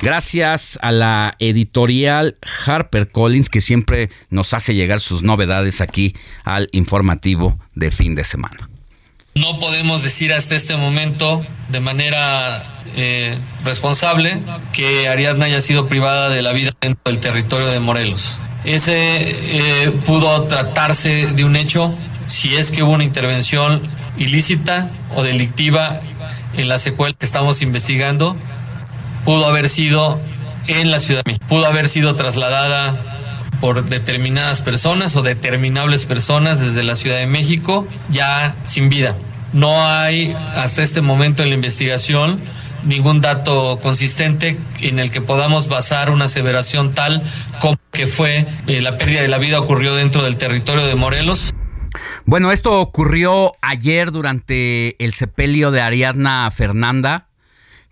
gracias 0.00 0.78
a 0.82 0.90
la 0.90 1.36
editorial 1.38 2.38
HarperCollins 2.66 3.48
que 3.48 3.60
siempre 3.60 4.10
nos 4.30 4.52
hace 4.52 4.74
llegar 4.74 5.00
sus 5.00 5.22
novedades 5.22 5.80
aquí 5.80 6.14
al 6.44 6.68
informativo 6.72 7.58
de 7.74 7.90
fin 7.90 8.14
de 8.14 8.24
semana. 8.24 8.68
No 9.40 9.58
podemos 9.60 10.02
decir 10.02 10.32
hasta 10.32 10.54
este 10.54 10.76
momento 10.76 11.44
de 11.68 11.80
manera 11.80 12.64
eh, 12.94 13.38
responsable 13.64 14.38
que 14.72 15.08
Ariadna 15.08 15.46
haya 15.46 15.60
sido 15.60 15.88
privada 15.88 16.28
de 16.28 16.40
la 16.42 16.52
vida 16.52 16.72
dentro 16.80 17.02
del 17.04 17.18
territorio 17.18 17.66
de 17.66 17.78
Morelos. 17.78 18.38
Ese 18.64 18.94
eh, 18.96 19.92
pudo 20.06 20.44
tratarse 20.44 21.26
de 21.28 21.44
un 21.44 21.56
hecho 21.56 21.92
si 22.26 22.56
es 22.56 22.70
que 22.70 22.82
hubo 22.82 22.92
una 22.92 23.04
intervención 23.04 23.82
ilícita 24.16 24.88
o 25.14 25.22
delictiva 25.22 26.00
en 26.56 26.68
la 26.68 26.78
secuela 26.78 27.14
que 27.18 27.26
estamos 27.26 27.60
investigando. 27.60 28.36
Pudo 29.24 29.46
haber 29.46 29.68
sido 29.68 30.18
en 30.66 30.90
la 30.90 30.98
Ciudad 30.98 31.22
de 31.24 31.38
pudo 31.40 31.66
haber 31.66 31.88
sido 31.88 32.14
trasladada 32.14 32.94
por 33.60 33.84
determinadas 33.84 34.62
personas 34.62 35.16
o 35.16 35.22
determinables 35.22 36.06
personas 36.06 36.60
desde 36.60 36.82
la 36.82 36.96
Ciudad 36.96 37.18
de 37.18 37.26
México 37.26 37.86
ya 38.10 38.54
sin 38.64 38.88
vida. 38.88 39.16
No 39.52 39.86
hay 39.86 40.34
hasta 40.54 40.82
este 40.82 41.00
momento 41.00 41.42
en 41.42 41.50
la 41.50 41.54
investigación 41.54 42.40
ningún 42.86 43.20
dato 43.20 43.80
consistente 43.82 44.56
en 44.80 44.98
el 44.98 45.10
que 45.10 45.20
podamos 45.20 45.68
basar 45.68 46.10
una 46.10 46.26
aseveración 46.26 46.94
tal 46.94 47.22
como 47.60 47.78
que 47.90 48.06
fue 48.06 48.46
eh, 48.66 48.80
la 48.80 48.96
pérdida 48.96 49.22
de 49.22 49.28
la 49.28 49.38
vida 49.38 49.60
ocurrió 49.60 49.94
dentro 49.94 50.22
del 50.22 50.36
territorio 50.36 50.86
de 50.86 50.94
Morelos. 50.94 51.54
Bueno, 52.24 52.52
esto 52.52 52.80
ocurrió 52.80 53.54
ayer 53.62 54.10
durante 54.10 55.02
el 55.02 55.14
sepelio 55.14 55.70
de 55.70 55.80
Ariadna 55.80 56.50
Fernanda, 56.50 57.28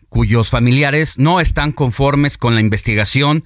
cuyos 0.08 0.50
familiares 0.50 1.18
no 1.18 1.40
están 1.40 1.72
conformes 1.72 2.36
con 2.36 2.54
la 2.54 2.60
investigación 2.60 3.44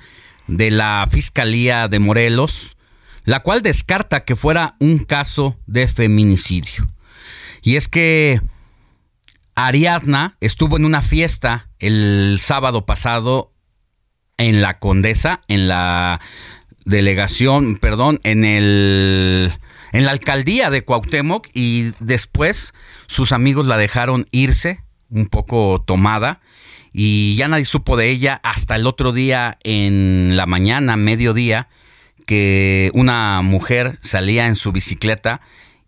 de 0.48 0.70
la 0.70 1.06
Fiscalía 1.10 1.88
de 1.88 1.98
Morelos, 2.00 2.76
la 3.24 3.40
cual 3.40 3.62
descarta 3.62 4.24
que 4.24 4.36
fuera 4.36 4.76
un 4.80 4.98
caso 4.98 5.56
de 5.66 5.86
feminicidio. 5.86 6.88
Y 7.62 7.76
es 7.76 7.88
que 7.88 8.40
Ariadna 9.54 10.36
estuvo 10.40 10.76
en 10.76 10.84
una 10.84 11.02
fiesta 11.02 11.68
el 11.78 12.38
sábado 12.40 12.86
pasado 12.86 13.52
en 14.38 14.62
la 14.62 14.78
Condesa, 14.78 15.40
en 15.48 15.68
la 15.68 16.20
delegación, 16.84 17.76
perdón, 17.76 18.20
en 18.22 18.44
el 18.44 19.52
en 19.92 20.04
la 20.04 20.12
alcaldía 20.12 20.70
de 20.70 20.84
Cuauhtémoc 20.84 21.48
y 21.54 21.92
después 22.00 22.72
sus 23.06 23.32
amigos 23.32 23.66
la 23.66 23.78
dejaron 23.78 24.28
irse 24.30 24.84
un 25.10 25.26
poco 25.26 25.82
tomada 25.86 26.40
y 27.00 27.36
ya 27.36 27.46
nadie 27.46 27.64
supo 27.64 27.96
de 27.96 28.10
ella 28.10 28.40
hasta 28.42 28.74
el 28.74 28.84
otro 28.84 29.12
día 29.12 29.56
en 29.62 30.36
la 30.36 30.46
mañana, 30.46 30.96
mediodía, 30.96 31.68
que 32.26 32.90
una 32.92 33.40
mujer 33.42 34.00
salía 34.00 34.48
en 34.48 34.56
su 34.56 34.72
bicicleta 34.72 35.40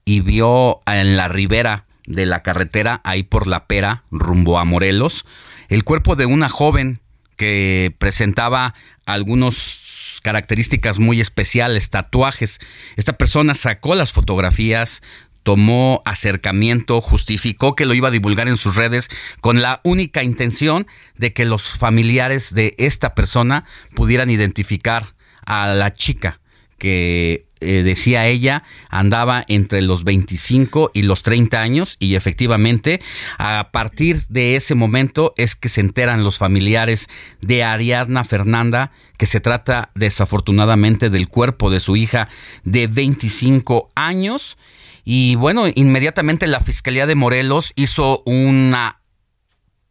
y 0.05 0.21
vio 0.21 0.83
en 0.87 1.17
la 1.17 1.27
ribera 1.27 1.87
de 2.07 2.27
la 2.27 2.45
carretera, 2.45 3.01
ahí 3.03 3.25
por 3.25 3.49
la 3.49 3.67
pera, 3.67 4.05
rumbo 4.13 4.61
a 4.61 4.65
Morelos, 4.65 5.27
el 5.69 5.83
cuerpo 5.83 6.15
de 6.15 6.27
una 6.27 6.49
joven 6.49 7.01
que 7.35 7.93
presentaba 7.99 8.77
algunas 9.05 10.21
características 10.23 11.01
muy 11.01 11.21
especiales, 11.21 11.91
tatuajes. 11.91 12.61
Esta 12.95 13.15
persona 13.15 13.55
sacó 13.55 13.97
las 13.97 14.13
fotografías, 14.13 15.03
tomó 15.43 16.03
acercamiento, 16.05 17.01
justificó 17.01 17.75
que 17.75 17.87
lo 17.87 17.95
iba 17.95 18.09
a 18.09 18.13
divulgar 18.13 18.49
en 18.49 18.57
sus 18.57 18.77
redes 18.77 19.09
con 19.41 19.63
la 19.63 19.81
única 19.85 20.23
intención 20.23 20.87
de 21.17 21.33
que 21.33 21.45
los 21.45 21.71
familiares 21.71 22.55
de 22.55 22.75
esta 22.79 23.15
persona 23.15 23.65
pudieran 23.95 24.31
identificar 24.31 25.15
a 25.45 25.69
la 25.75 25.93
chica 25.93 26.41
que 26.79 27.47
eh, 27.61 27.83
decía 27.83 28.27
ella, 28.27 28.65
andaba 28.89 29.45
entre 29.47 29.83
los 29.83 30.03
25 30.03 30.93
y 30.95 31.03
los 31.03 31.23
30 31.23 31.61
años 31.61 31.97
y 31.99 32.15
efectivamente 32.15 33.01
a 33.37 33.69
partir 33.71 34.23
de 34.29 34.57
ese 34.57 34.75
momento 34.75 35.35
es 35.37 35.57
que 35.57 35.69
se 35.69 35.83
enteran 35.83 36.25
los 36.25 36.39
familiares 36.39 37.11
de 37.43 37.63
Ariadna 37.63 38.25
Fernanda 38.25 38.93
que 39.19 39.27
se 39.27 39.41
trata 39.41 39.91
desafortunadamente 39.95 41.11
del 41.11 41.29
cuerpo 41.29 41.69
de 41.69 41.81
su 41.81 41.97
hija 41.97 42.31
de 42.65 42.87
25 42.87 43.91
años 43.95 44.57
y 45.05 45.35
bueno, 45.37 45.65
inmediatamente 45.75 46.47
la 46.47 46.61
Fiscalía 46.61 47.07
de 47.07 47.15
Morelos 47.15 47.73
hizo 47.77 48.23
una 48.27 49.01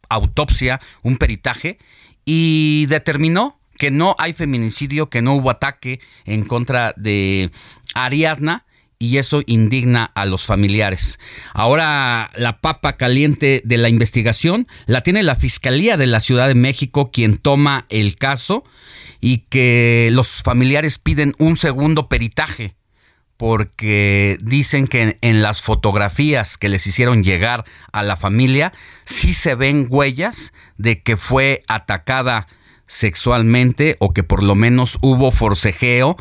autopsia, 0.08 0.80
un 1.02 1.16
peritaje 1.16 1.78
y 2.24 2.86
determinó 2.86 3.60
que 3.78 3.90
no 3.90 4.14
hay 4.18 4.34
feminicidio, 4.34 5.08
que 5.08 5.22
no 5.22 5.34
hubo 5.34 5.50
ataque 5.50 6.00
en 6.26 6.44
contra 6.44 6.92
de 6.96 7.50
Ariadna 7.94 8.66
y 8.98 9.16
eso 9.16 9.42
indigna 9.46 10.04
a 10.04 10.26
los 10.26 10.44
familiares. 10.44 11.18
Ahora 11.54 12.30
la 12.36 12.60
papa 12.60 12.98
caliente 12.98 13.62
de 13.64 13.78
la 13.78 13.88
investigación 13.88 14.68
la 14.84 15.00
tiene 15.00 15.22
la 15.22 15.36
Fiscalía 15.36 15.96
de 15.96 16.06
la 16.06 16.20
Ciudad 16.20 16.48
de 16.48 16.54
México, 16.54 17.10
quien 17.10 17.38
toma 17.38 17.86
el 17.88 18.16
caso 18.16 18.64
y 19.20 19.38
que 19.48 20.10
los 20.12 20.28
familiares 20.42 20.98
piden 20.98 21.34
un 21.38 21.56
segundo 21.56 22.10
peritaje 22.10 22.76
porque 23.40 24.36
dicen 24.42 24.86
que 24.86 25.16
en, 25.18 25.40
las 25.40 25.62
fotografías 25.62 26.58
que 26.58 26.68
les 26.68 26.86
hicieron 26.86 27.24
llegar 27.24 27.64
a 27.90 28.02
la 28.02 28.16
familia 28.16 28.74
sí 29.06 29.32
se 29.32 29.54
ven 29.54 29.86
huellas 29.88 30.52
de 30.76 31.00
que 31.00 31.16
fue 31.16 31.62
atacada 31.66 32.48
sexualmente 32.86 33.96
o 33.98 34.12
que 34.12 34.24
por 34.24 34.42
lo 34.42 34.54
menos 34.56 34.98
hubo 35.00 35.30
forcejeo 35.30 36.18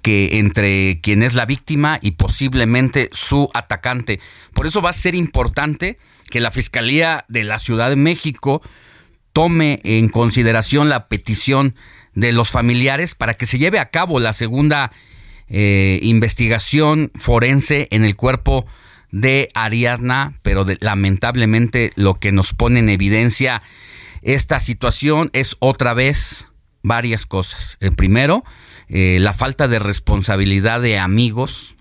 que 0.00 0.38
entre 0.38 1.02
quien 1.02 1.22
es 1.22 1.34
la 1.34 1.44
víctima 1.44 1.98
y 2.00 2.12
posiblemente 2.12 3.10
su 3.12 3.50
atacante. 3.52 4.18
Por 4.54 4.66
eso 4.66 4.80
va 4.80 4.88
a 4.88 4.94
ser 4.94 5.14
importante 5.14 5.98
que 6.30 6.40
la 6.40 6.50
Fiscalía 6.50 7.26
de 7.28 7.44
la 7.44 7.58
Ciudad 7.58 7.90
de 7.90 7.96
México 7.96 8.62
tome 9.34 9.80
en 9.84 10.08
consideración 10.08 10.88
la 10.88 11.08
petición 11.08 11.74
de 12.14 12.32
los 12.32 12.50
familiares 12.50 13.14
para 13.14 13.34
que 13.34 13.44
se 13.44 13.58
lleve 13.58 13.78
a 13.78 13.90
cabo 13.90 14.18
la 14.18 14.32
segunda 14.32 14.92
eh, 15.48 15.98
investigación 16.02 17.10
forense 17.14 17.88
en 17.90 18.04
el 18.04 18.16
cuerpo 18.16 18.66
de 19.10 19.48
Ariadna, 19.54 20.34
pero 20.42 20.66
lamentablemente 20.80 21.92
lo 21.96 22.14
que 22.14 22.32
nos 22.32 22.52
pone 22.52 22.80
en 22.80 22.88
evidencia 22.88 23.62
esta 24.22 24.60
situación 24.60 25.30
es 25.32 25.56
otra 25.60 25.94
vez 25.94 26.48
varias 26.82 27.26
cosas. 27.26 27.76
El 27.80 27.94
primero, 27.94 28.44
eh, 28.88 29.18
la 29.20 29.32
falta 29.32 29.68
de 29.68 29.78
responsabilidad 29.78 30.80
de 30.80 30.98
amigos, 30.98 31.76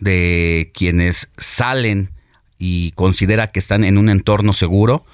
de 0.00 0.70
quienes 0.74 1.30
salen 1.36 2.10
y 2.58 2.92
considera 2.92 3.50
que 3.50 3.58
están 3.58 3.84
en 3.84 3.98
un 3.98 4.08
entorno 4.08 4.52
seguro. 4.52 5.04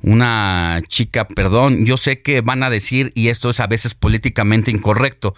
Una 0.00 0.80
chica, 0.88 1.26
perdón, 1.26 1.84
yo 1.86 1.96
sé 1.96 2.22
que 2.22 2.40
van 2.40 2.62
a 2.62 2.70
decir, 2.70 3.12
y 3.14 3.28
esto 3.28 3.50
es 3.50 3.60
a 3.60 3.66
veces 3.66 3.94
políticamente 3.94 4.70
incorrecto, 4.70 5.34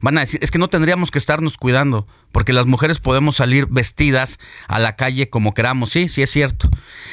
van 0.00 0.18
a 0.18 0.22
decir, 0.22 0.40
es 0.42 0.50
que 0.50 0.58
no 0.58 0.68
tendríamos 0.68 1.10
que 1.10 1.18
estarnos 1.18 1.56
cuidando, 1.56 2.06
porque 2.32 2.52
las 2.52 2.66
mujeres 2.66 2.98
podemos 2.98 3.36
salir 3.36 3.66
vestidas 3.66 4.38
a 4.68 4.78
la 4.78 4.96
calle 4.96 5.28
como 5.28 5.54
queramos, 5.54 5.90
sí, 5.90 6.08
sí 6.08 6.22
es 6.22 6.30
cierto. 6.30 6.68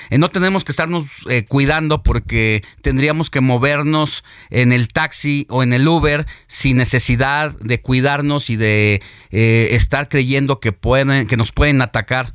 Eh, 0.10 0.18
no 0.18 0.30
tenemos 0.30 0.64
que 0.64 0.72
estarnos 0.72 1.06
eh, 1.30 1.46
cuidando 1.46 2.04
porque 2.04 2.64
tendríamos 2.82 3.30
que 3.30 3.42
movernos 3.42 4.24
en 4.50 4.72
el 4.72 4.88
taxi 4.88 5.46
o 5.50 5.64
en 5.64 5.74
el 5.74 5.88
Uber 5.88 6.26
sin 6.48 6.78
necesidad 6.78 7.58
de 7.60 7.82
cuidarnos 7.82 8.50
y 8.50 8.56
de 8.56 9.02
eh, 9.32 9.70
estar 9.72 10.10
creyendo 10.10 10.60
que, 10.60 10.72
pueden, 10.72 11.28
que 11.28 11.38
nos 11.38 11.52
pueden 11.52 11.82
atacar. 11.82 12.34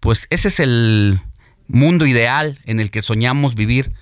Pues 0.00 0.26
ese 0.30 0.48
es 0.48 0.60
el, 0.60 1.20
mundo 1.68 2.06
ideal 2.06 2.58
en 2.64 2.80
el 2.80 2.90
que 2.90 3.02
soñamos 3.02 3.54
vivir, 3.54 3.92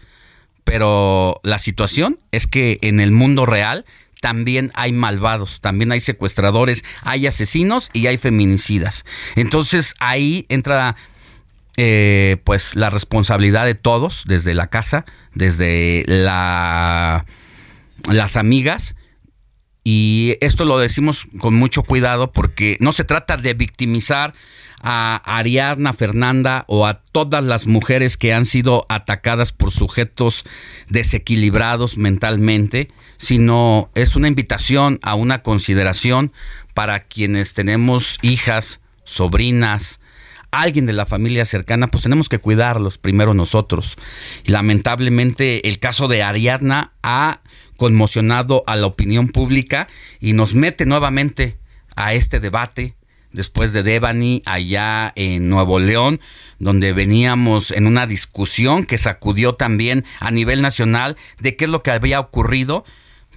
pero 0.64 1.40
la 1.42 1.58
situación 1.58 2.20
es 2.30 2.46
que 2.46 2.78
en 2.82 3.00
el 3.00 3.12
mundo 3.12 3.46
real 3.46 3.84
también 4.22 4.70
hay 4.74 4.92
malvados, 4.92 5.60
también 5.60 5.90
hay 5.90 5.98
secuestradores, 5.98 6.84
hay 7.02 7.26
asesinos 7.26 7.90
y 7.92 8.06
hay 8.06 8.18
feminicidas. 8.18 9.04
Entonces 9.34 9.96
ahí 9.98 10.46
entra 10.48 10.94
eh, 11.76 12.36
pues 12.44 12.76
la 12.76 12.88
responsabilidad 12.88 13.66
de 13.66 13.74
todos, 13.74 14.22
desde 14.24 14.54
la 14.54 14.68
casa, 14.68 15.06
desde 15.34 16.04
la, 16.06 17.26
las 18.08 18.36
amigas. 18.36 18.94
Y 19.82 20.36
esto 20.40 20.64
lo 20.64 20.78
decimos 20.78 21.24
con 21.40 21.54
mucho 21.54 21.82
cuidado 21.82 22.30
porque 22.30 22.76
no 22.78 22.92
se 22.92 23.02
trata 23.02 23.36
de 23.36 23.54
victimizar 23.54 24.34
a 24.82 25.16
Ariadna 25.24 25.92
Fernanda 25.92 26.64
o 26.66 26.86
a 26.86 26.94
todas 26.94 27.42
las 27.44 27.66
mujeres 27.66 28.16
que 28.16 28.34
han 28.34 28.44
sido 28.44 28.84
atacadas 28.88 29.52
por 29.52 29.70
sujetos 29.70 30.44
desequilibrados 30.88 31.96
mentalmente, 31.96 32.90
sino 33.16 33.90
es 33.94 34.16
una 34.16 34.28
invitación 34.28 34.98
a 35.02 35.14
una 35.14 35.42
consideración 35.42 36.32
para 36.74 37.04
quienes 37.04 37.54
tenemos 37.54 38.18
hijas, 38.22 38.80
sobrinas, 39.04 40.00
alguien 40.50 40.86
de 40.86 40.92
la 40.92 41.06
familia 41.06 41.44
cercana, 41.44 41.86
pues 41.86 42.02
tenemos 42.02 42.28
que 42.28 42.38
cuidarlos 42.38 42.98
primero 42.98 43.34
nosotros. 43.34 43.96
Lamentablemente 44.44 45.68
el 45.68 45.78
caso 45.78 46.08
de 46.08 46.22
Ariadna 46.22 46.92
ha 47.02 47.40
conmocionado 47.76 48.64
a 48.66 48.76
la 48.76 48.86
opinión 48.86 49.28
pública 49.28 49.88
y 50.20 50.34
nos 50.34 50.54
mete 50.54 50.86
nuevamente 50.86 51.58
a 51.96 52.14
este 52.14 52.38
debate 52.40 52.96
después 53.32 53.72
de 53.72 53.82
Devani 53.82 54.42
allá 54.46 55.12
en 55.16 55.48
Nuevo 55.48 55.78
León, 55.78 56.20
donde 56.58 56.92
veníamos 56.92 57.70
en 57.70 57.86
una 57.86 58.06
discusión 58.06 58.84
que 58.84 58.98
sacudió 58.98 59.54
también 59.54 60.04
a 60.20 60.30
nivel 60.30 60.62
nacional 60.62 61.16
de 61.40 61.56
qué 61.56 61.64
es 61.64 61.70
lo 61.70 61.82
que 61.82 61.90
había 61.90 62.20
ocurrido. 62.20 62.84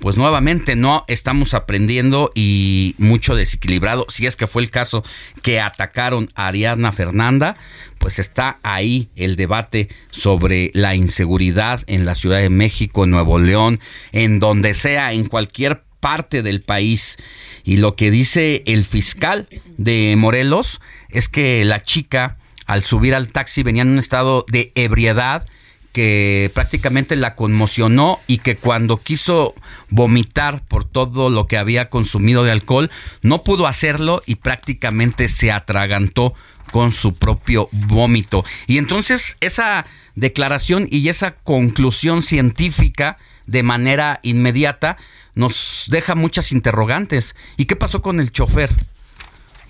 Pues 0.01 0.17
nuevamente 0.17 0.75
no 0.75 1.05
estamos 1.07 1.53
aprendiendo 1.53 2.31
y 2.35 2.95
mucho 2.97 3.33
desequilibrado. 3.33 4.05
Si 4.09 4.27
es 4.27 4.35
que 4.35 4.45
fue 4.45 4.61
el 4.61 4.69
caso 4.69 5.03
que 5.41 5.61
atacaron 5.61 6.27
a 6.35 6.47
Ariadna 6.47 6.91
Fernanda, 6.91 7.55
pues 7.97 8.19
está 8.19 8.59
ahí 8.61 9.09
el 9.15 9.37
debate 9.37 9.87
sobre 10.11 10.69
la 10.73 10.95
inseguridad 10.95 11.81
en 11.87 12.03
la 12.03 12.13
Ciudad 12.13 12.39
de 12.39 12.49
México, 12.49 13.05
en 13.05 13.11
Nuevo 13.11 13.39
León, 13.39 13.79
en 14.11 14.41
donde 14.41 14.73
sea, 14.73 15.13
en 15.13 15.27
cualquier 15.27 15.85
parte 16.05 16.43
del 16.43 16.61
país. 16.61 17.17
Y 17.63 17.77
lo 17.77 17.95
que 17.95 18.11
dice 18.11 18.61
el 18.67 18.85
fiscal 18.85 19.47
de 19.77 20.13
Morelos 20.15 20.79
es 21.09 21.29
que 21.29 21.65
la 21.65 21.79
chica 21.79 22.37
al 22.67 22.83
subir 22.83 23.15
al 23.15 23.29
taxi 23.29 23.63
venía 23.63 23.81
en 23.81 23.87
un 23.87 23.97
estado 23.97 24.45
de 24.47 24.71
ebriedad 24.75 25.47
que 25.93 26.51
prácticamente 26.53 27.15
la 27.15 27.33
conmocionó 27.33 28.19
y 28.27 28.37
que 28.37 28.55
cuando 28.55 28.97
quiso 28.97 29.55
vomitar 29.89 30.61
por 30.67 30.85
todo 30.85 31.31
lo 31.31 31.47
que 31.47 31.57
había 31.57 31.89
consumido 31.89 32.43
de 32.43 32.51
alcohol, 32.51 32.91
no 33.23 33.41
pudo 33.41 33.65
hacerlo 33.65 34.21
y 34.27 34.35
prácticamente 34.35 35.27
se 35.27 35.51
atragantó 35.51 36.35
con 36.71 36.91
su 36.91 37.15
propio 37.15 37.67
vómito. 37.71 38.45
Y 38.67 38.77
entonces 38.77 39.37
esa 39.39 39.87
declaración 40.13 40.87
y 40.91 41.09
esa 41.09 41.31
conclusión 41.31 42.21
científica 42.21 43.17
de 43.47 43.63
manera 43.63 44.19
inmediata 44.21 44.97
nos 45.35 45.85
deja 45.89 46.15
muchas 46.15 46.51
interrogantes. 46.51 47.35
¿Y 47.57 47.65
qué 47.65 47.75
pasó 47.75 48.01
con 48.01 48.19
el 48.19 48.31
chofer? 48.31 48.73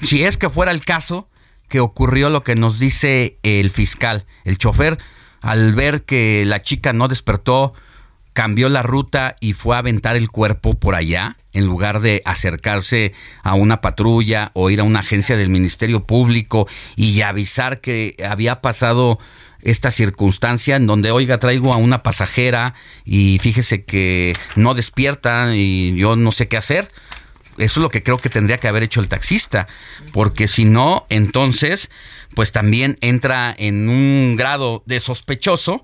Si 0.02 0.24
es 0.24 0.38
que 0.38 0.50
fuera 0.50 0.72
el 0.72 0.86
caso 0.86 1.30
que 1.68 1.80
ocurrió 1.80 2.30
lo 2.30 2.44
que 2.44 2.56
nos 2.56 2.80
dice 2.80 3.40
el 3.44 3.70
fiscal, 3.70 4.26
el 4.44 4.58
chofer, 4.58 5.00
al 5.42 5.76
ver 5.76 6.04
que 6.04 6.44
la 6.46 6.62
chica 6.62 6.94
no 6.94 7.08
despertó, 7.08 7.74
cambió 8.36 8.68
la 8.68 8.82
ruta 8.82 9.38
y 9.40 9.54
fue 9.54 9.78
a 9.78 9.80
aventar 9.80 10.18
el 10.18 10.30
cuerpo 10.30 10.74
por 10.74 10.94
allá, 10.94 11.38
en 11.54 11.66
lugar 11.66 12.02
de 12.02 12.22
acercarse 12.26 13.14
a 13.44 13.54
una 13.54 13.80
patrulla 13.80 14.52
o 14.54 14.70
ir 14.70 14.82
a 14.82 14.84
una 14.84 15.00
agencia 15.00 15.38
del 15.38 15.48
Ministerio 15.48 16.04
Público 16.04 16.68
y 16.98 17.22
avisar 17.22 17.80
que 17.80 18.18
había 18.30 18.60
pasado 18.60 19.20
esta 19.62 19.90
circunstancia 19.90 20.76
en 20.76 20.86
donde, 20.86 21.12
oiga, 21.12 21.40
traigo 21.40 21.74
a 21.74 21.78
una 21.78 22.04
pasajera 22.04 22.74
y 23.06 23.40
fíjese 23.40 23.86
que 23.86 24.34
no 24.58 24.74
despierta 24.74 25.56
y 25.56 25.96
yo 25.96 26.18
no 26.18 26.34
sé 26.34 26.50
qué 26.50 26.58
hacer. 26.58 26.90
Eso 27.58 27.80
es 27.80 27.84
lo 27.84 27.90
que 27.90 28.04
creo 28.04 28.18
que 28.18 28.28
tendría 28.28 28.58
que 28.58 28.68
haber 28.68 28.84
hecho 28.84 29.00
el 29.00 29.08
taxista, 29.08 29.68
porque 30.12 30.50
si 30.50 30.66
no, 30.66 31.06
entonces, 31.08 31.90
pues 32.36 32.52
también 32.52 32.98
entra 33.00 33.56
en 33.58 33.88
un 33.88 34.36
grado 34.36 34.84
de 34.86 35.00
sospechoso 35.00 35.84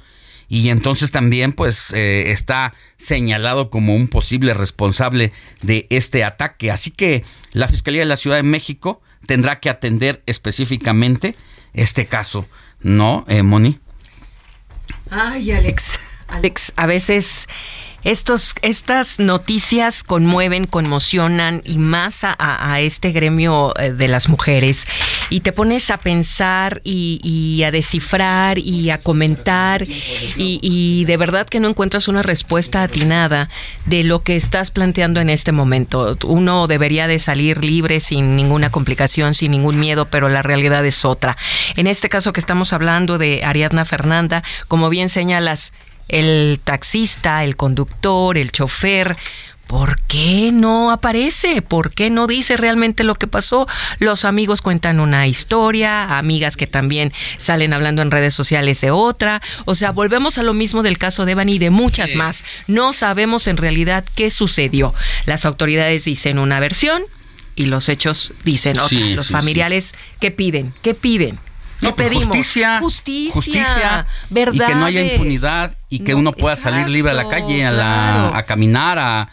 y 0.51 0.67
entonces 0.67 1.11
también 1.11 1.53
pues 1.53 1.93
eh, 1.93 2.33
está 2.33 2.73
señalado 2.97 3.69
como 3.69 3.95
un 3.95 4.09
posible 4.09 4.53
responsable 4.53 5.31
de 5.61 5.87
este 5.89 6.25
ataque. 6.25 6.71
Así 6.71 6.91
que 6.91 7.23
la 7.53 7.69
Fiscalía 7.69 8.01
de 8.01 8.05
la 8.05 8.17
Ciudad 8.17 8.35
de 8.35 8.43
México 8.43 9.01
tendrá 9.25 9.61
que 9.61 9.69
atender 9.69 10.21
específicamente 10.25 11.35
este 11.73 12.05
caso. 12.05 12.49
¿No, 12.81 13.23
eh, 13.29 13.43
Moni? 13.43 13.79
Ay, 15.09 15.53
Alex. 15.53 16.01
Alex, 16.27 16.73
a 16.75 16.85
veces 16.85 17.47
estos, 18.03 18.55
estas 18.61 19.19
noticias 19.19 20.03
conmueven, 20.03 20.65
conmocionan 20.65 21.61
y 21.65 21.77
más 21.77 22.21
a, 22.23 22.79
este 22.79 23.11
gremio 23.11 23.73
eh, 23.79 23.91
de 23.93 24.07
las 24.07 24.27
mujeres. 24.27 24.87
Y 25.29 25.41
te 25.41 25.51
pones 25.51 25.89
a 25.91 25.97
pensar 25.97 26.81
y, 26.83 27.63
a 27.63 27.71
descifrar 27.71 28.57
y 28.57 28.89
a 28.89 28.97
comentar 28.97 29.85
y, 30.35 31.05
de 31.05 31.17
verdad 31.17 31.47
que 31.47 31.59
no 31.59 31.67
encuentras 31.67 32.07
una 32.07 32.23
respuesta 32.23 32.83
atinada 32.83 33.49
de 33.85 34.03
lo 34.03 34.23
que 34.23 34.35
estás 34.35 34.71
planteando 34.71 35.21
en 35.21 35.29
este 35.29 35.51
momento. 35.51 36.17
Uno 36.25 36.67
debería 36.67 37.07
de 37.07 37.19
salir 37.19 37.63
libre 37.63 37.99
sin 37.99 38.35
ninguna 38.35 38.71
complicación, 38.71 39.33
sin 39.33 39.51
ningún 39.51 39.79
miedo, 39.79 40.05
pero 40.09 40.29
la 40.29 40.41
realidad 40.41 40.85
es 40.85 41.05
otra. 41.05 41.37
En 41.75 41.87
este 41.87 42.09
caso 42.09 42.33
que 42.33 42.39
estamos 42.39 42.73
hablando 42.73 43.17
de 43.17 43.43
Ariadna 43.43 43.85
Fernanda, 43.85 44.43
como 44.67 44.89
bien 44.89 45.09
señalas, 45.09 45.71
el 46.11 46.59
taxista, 46.63 47.43
el 47.43 47.55
conductor, 47.55 48.37
el 48.37 48.51
chofer, 48.51 49.17
¿Por 49.71 50.01
qué 50.01 50.51
no 50.51 50.91
aparece? 50.91 51.61
¿Por 51.61 51.91
qué 51.91 52.09
no 52.09 52.27
dice 52.27 52.57
realmente 52.57 53.05
lo 53.05 53.15
que 53.15 53.25
pasó? 53.25 53.69
Los 53.99 54.25
amigos 54.25 54.61
cuentan 54.61 54.99
una 54.99 55.27
historia, 55.27 56.17
amigas 56.17 56.57
que 56.57 56.67
también 56.67 57.13
salen 57.37 57.71
hablando 57.71 58.01
en 58.01 58.11
redes 58.11 58.33
sociales 58.33 58.81
de 58.81 58.91
otra. 58.91 59.41
O 59.63 59.73
sea, 59.73 59.93
volvemos 59.93 60.37
a 60.37 60.43
lo 60.43 60.53
mismo 60.53 60.83
del 60.83 60.97
caso 60.97 61.23
de 61.23 61.31
Evan 61.31 61.47
y 61.47 61.57
de 61.57 61.69
muchas 61.69 62.15
más. 62.15 62.43
No 62.67 62.91
sabemos 62.91 63.47
en 63.47 63.55
realidad 63.55 64.03
qué 64.13 64.29
sucedió. 64.29 64.93
Las 65.25 65.45
autoridades 65.45 66.03
dicen 66.03 66.37
una 66.37 66.59
versión 66.59 67.03
y 67.55 67.67
los 67.67 67.87
hechos 67.87 68.33
dicen 68.43 68.77
otra. 68.77 68.99
los 68.99 69.29
familiares, 69.29 69.93
¿qué 70.19 70.31
piden? 70.31 70.73
¿Qué 70.81 70.95
piden? 70.95 71.39
No, 71.81 71.95
pues 71.95 72.09
pedimos? 72.09 72.27
Justicia, 72.27 72.79
justicia, 73.31 74.07
verdad. 74.29 74.53
Y 74.53 74.59
que 74.67 74.75
no 74.75 74.85
haya 74.85 75.01
impunidad 75.01 75.77
y 75.89 75.99
que 75.99 76.15
uno 76.15 76.31
pueda 76.31 76.55
salir 76.55 76.87
libre 76.87 77.11
a 77.11 77.15
la 77.15 77.27
calle, 77.27 77.65
a, 77.65 78.37
a 78.37 78.43
caminar, 78.45 78.99
a, 78.99 79.29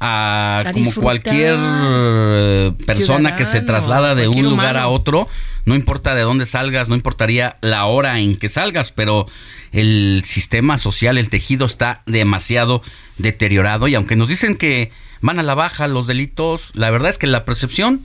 a, 0.00 0.64
como 0.72 0.94
cualquier 0.94 1.56
eh, 1.58 2.72
persona 2.86 3.36
que 3.36 3.44
se 3.46 3.60
traslada 3.60 4.14
de 4.14 4.28
un 4.28 4.44
lugar 4.44 4.76
a 4.76 4.88
otro, 4.88 5.28
no 5.64 5.74
importa 5.74 6.14
de 6.14 6.22
dónde 6.22 6.46
salgas, 6.46 6.88
no 6.88 6.94
importaría 6.94 7.56
la 7.60 7.84
hora 7.86 8.18
en 8.20 8.36
que 8.36 8.48
salgas, 8.48 8.92
pero 8.92 9.26
el 9.72 10.22
sistema 10.24 10.78
social, 10.78 11.18
el 11.18 11.30
tejido 11.30 11.66
está 11.66 12.02
demasiado 12.06 12.82
deteriorado 13.18 13.88
y 13.88 13.94
aunque 13.94 14.16
nos 14.16 14.28
dicen 14.28 14.56
que 14.56 14.92
van 15.20 15.38
a 15.38 15.42
la 15.42 15.54
baja 15.54 15.88
los 15.88 16.06
delitos, 16.06 16.70
la 16.74 16.90
verdad 16.90 17.10
es 17.10 17.18
que 17.18 17.26
la 17.26 17.44
percepción 17.44 18.00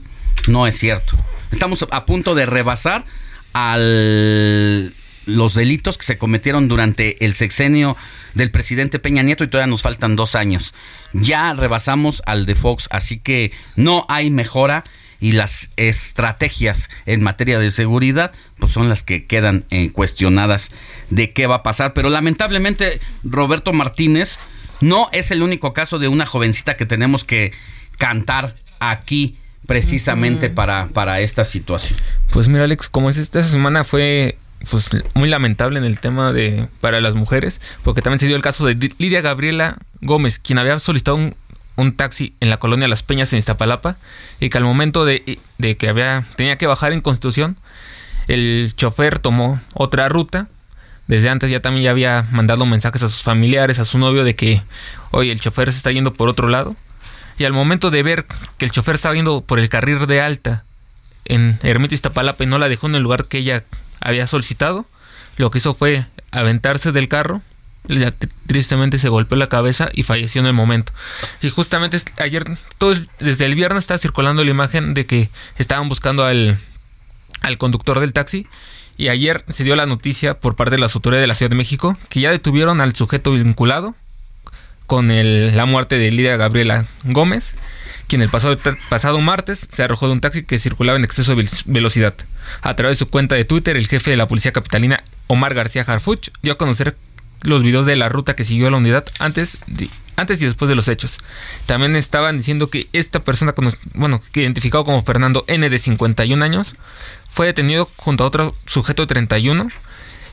no 0.48 0.66
es 0.66 0.76
cierto. 0.76 1.16
Estamos 1.52 1.86
a 1.90 2.04
punto 2.04 2.34
de 2.34 2.46
rebasar 2.46 3.04
los 5.26 5.54
delitos 5.54 5.96
que 5.96 6.04
se 6.04 6.18
cometieron 6.18 6.68
durante 6.68 7.24
el 7.24 7.34
sexenio 7.34 7.96
del 8.34 8.50
presidente 8.50 8.98
Peña 8.98 9.22
Nieto 9.22 9.44
y 9.44 9.48
todavía 9.48 9.70
nos 9.70 9.82
faltan 9.82 10.16
dos 10.16 10.34
años. 10.34 10.74
Ya 11.12 11.54
rebasamos 11.54 12.22
al 12.26 12.46
de 12.46 12.54
Fox, 12.54 12.88
así 12.90 13.18
que 13.18 13.52
no 13.76 14.04
hay 14.08 14.30
mejora 14.30 14.84
y 15.20 15.32
las 15.32 15.70
estrategias 15.76 16.90
en 17.06 17.22
materia 17.22 17.58
de 17.58 17.70
seguridad 17.70 18.32
pues 18.58 18.72
son 18.72 18.88
las 18.88 19.02
que 19.02 19.24
quedan 19.26 19.64
eh, 19.70 19.90
cuestionadas 19.90 20.70
de 21.10 21.32
qué 21.32 21.46
va 21.46 21.56
a 21.56 21.62
pasar. 21.62 21.94
Pero 21.94 22.10
lamentablemente 22.10 23.00
Roberto 23.22 23.72
Martínez 23.72 24.38
no 24.80 25.08
es 25.12 25.30
el 25.30 25.42
único 25.42 25.72
caso 25.72 25.98
de 25.98 26.08
una 26.08 26.26
jovencita 26.26 26.76
que 26.76 26.86
tenemos 26.86 27.24
que 27.24 27.52
cantar 27.96 28.56
aquí 28.80 29.38
precisamente 29.66 30.50
para, 30.50 30.88
para 30.88 31.20
esta 31.20 31.44
situación? 31.44 31.98
Pues 32.32 32.48
mira, 32.48 32.64
Alex, 32.64 32.88
como 32.88 33.10
es 33.10 33.18
esta 33.18 33.42
semana 33.42 33.84
fue 33.84 34.36
pues 34.70 34.88
muy 35.14 35.28
lamentable 35.28 35.78
en 35.78 35.84
el 35.84 36.00
tema 36.00 36.32
de 36.32 36.68
para 36.80 37.00
las 37.00 37.14
mujeres, 37.14 37.60
porque 37.82 38.02
también 38.02 38.18
se 38.18 38.26
dio 38.26 38.36
el 38.36 38.42
caso 38.42 38.66
de 38.66 38.74
Lidia 38.98 39.20
Gabriela 39.20 39.76
Gómez, 40.00 40.38
quien 40.38 40.58
había 40.58 40.78
solicitado 40.78 41.16
un, 41.18 41.36
un 41.76 41.96
taxi 41.96 42.34
en 42.40 42.50
la 42.50 42.58
colonia 42.58 42.88
Las 42.88 43.02
Peñas 43.02 43.32
en 43.32 43.38
Iztapalapa 43.38 43.96
y 44.40 44.48
que 44.48 44.58
al 44.58 44.64
momento 44.64 45.04
de, 45.04 45.38
de, 45.58 45.76
que 45.76 45.88
había 45.88 46.24
tenía 46.36 46.56
que 46.56 46.66
bajar 46.66 46.92
en 46.92 47.00
Constitución, 47.00 47.56
el 48.28 48.72
chofer 48.74 49.18
tomó 49.18 49.60
otra 49.74 50.08
ruta 50.08 50.48
desde 51.06 51.28
antes 51.28 51.50
ya 51.50 51.60
también 51.60 51.84
ya 51.84 51.90
había 51.90 52.26
mandado 52.30 52.64
mensajes 52.64 53.02
a 53.02 53.08
sus 53.08 53.22
familiares, 53.22 53.78
a 53.78 53.84
su 53.84 53.98
novio 53.98 54.24
de 54.24 54.34
que, 54.34 54.62
oye, 55.10 55.32
el 55.32 55.40
chofer 55.40 55.70
se 55.70 55.76
está 55.76 55.92
yendo 55.92 56.14
por 56.14 56.28
otro 56.28 56.48
lado. 56.48 56.74
Y 57.38 57.44
al 57.44 57.52
momento 57.52 57.90
de 57.90 58.02
ver 58.02 58.26
que 58.58 58.64
el 58.64 58.70
chofer 58.70 58.96
estaba 58.96 59.14
yendo 59.14 59.40
por 59.40 59.58
el 59.58 59.68
carril 59.68 60.06
de 60.06 60.20
alta 60.20 60.64
en 61.24 61.58
Ermita 61.62 61.94
Iztapalapa 61.94 62.44
y 62.44 62.46
no 62.46 62.58
la 62.58 62.68
dejó 62.68 62.86
en 62.86 62.94
el 62.94 63.02
lugar 63.02 63.26
que 63.26 63.38
ella 63.38 63.64
había 64.00 64.26
solicitado, 64.26 64.86
lo 65.36 65.50
que 65.50 65.58
hizo 65.58 65.74
fue 65.74 66.06
aventarse 66.30 66.92
del 66.92 67.08
carro, 67.08 67.42
tristemente 68.46 68.98
se 68.98 69.08
golpeó 69.08 69.36
la 69.36 69.48
cabeza 69.48 69.88
y 69.92 70.02
falleció 70.02 70.40
en 70.40 70.46
el 70.46 70.52
momento. 70.52 70.92
Y 71.42 71.50
justamente 71.50 71.98
ayer, 72.18 72.44
todo, 72.78 72.94
desde 73.18 73.46
el 73.46 73.54
viernes 73.54 73.84
está 73.84 73.98
circulando 73.98 74.44
la 74.44 74.50
imagen 74.50 74.94
de 74.94 75.06
que 75.06 75.28
estaban 75.58 75.88
buscando 75.88 76.24
al, 76.24 76.58
al 77.40 77.58
conductor 77.58 78.00
del 78.00 78.12
taxi 78.12 78.46
y 78.96 79.08
ayer 79.08 79.44
se 79.48 79.64
dio 79.64 79.76
la 79.76 79.86
noticia 79.86 80.38
por 80.38 80.56
parte 80.56 80.76
de 80.76 80.80
las 80.80 80.94
autoridades 80.94 81.24
de 81.24 81.28
la 81.28 81.34
Ciudad 81.34 81.50
de 81.50 81.56
México 81.56 81.96
que 82.08 82.20
ya 82.20 82.30
detuvieron 82.30 82.80
al 82.80 82.94
sujeto 82.94 83.32
vinculado 83.32 83.94
con 84.86 85.08
la 85.08 85.66
muerte 85.66 85.98
de 85.98 86.10
Lidia 86.10 86.36
Gabriela 86.36 86.86
Gómez, 87.04 87.54
quien 88.06 88.22
el 88.22 88.28
pasado, 88.28 88.56
pasado 88.88 89.20
martes 89.20 89.66
se 89.70 89.82
arrojó 89.82 90.06
de 90.06 90.12
un 90.12 90.20
taxi 90.20 90.44
que 90.44 90.58
circulaba 90.58 90.98
en 90.98 91.04
exceso 91.04 91.34
de 91.34 91.48
velocidad. 91.66 92.14
A 92.62 92.76
través 92.76 92.98
de 92.98 93.04
su 93.04 93.10
cuenta 93.10 93.34
de 93.34 93.44
Twitter, 93.44 93.76
el 93.76 93.88
jefe 93.88 94.10
de 94.10 94.16
la 94.16 94.28
policía 94.28 94.52
capitalina, 94.52 95.02
Omar 95.26 95.54
García 95.54 95.82
Harfuch, 95.82 96.30
dio 96.42 96.52
a 96.52 96.58
conocer 96.58 96.96
los 97.40 97.62
videos 97.62 97.86
de 97.86 97.96
la 97.96 98.08
ruta 98.08 98.36
que 98.36 98.44
siguió 98.44 98.70
la 98.70 98.78
unidad 98.78 99.04
antes, 99.18 99.58
y 99.68 100.44
después 100.44 100.68
de 100.68 100.74
los 100.74 100.88
hechos. 100.88 101.18
También 101.66 101.96
estaban 101.96 102.36
diciendo 102.38 102.68
que 102.68 102.88
esta 102.92 103.20
persona, 103.20 103.54
bueno, 103.94 104.20
que 104.32 104.42
identificado 104.42 104.84
como 104.84 105.02
Fernando 105.02 105.44
N 105.46 105.68
de 105.68 105.78
51 105.78 106.44
años, 106.44 106.74
fue 107.28 107.46
detenido 107.46 107.88
junto 107.96 108.24
a 108.24 108.26
otro 108.26 108.54
sujeto 108.66 109.02
de 109.02 109.08
31 109.08 109.68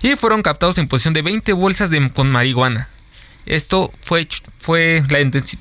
y 0.01 0.15
fueron 0.15 0.41
captados 0.41 0.77
en 0.77 0.87
posesión 0.87 1.13
de 1.13 1.21
20 1.21 1.53
bolsas 1.53 1.89
de, 1.89 2.09
con 2.11 2.29
marihuana. 2.29 2.89
Esto 3.45 3.91
fue, 4.01 4.27
fue 4.57 5.03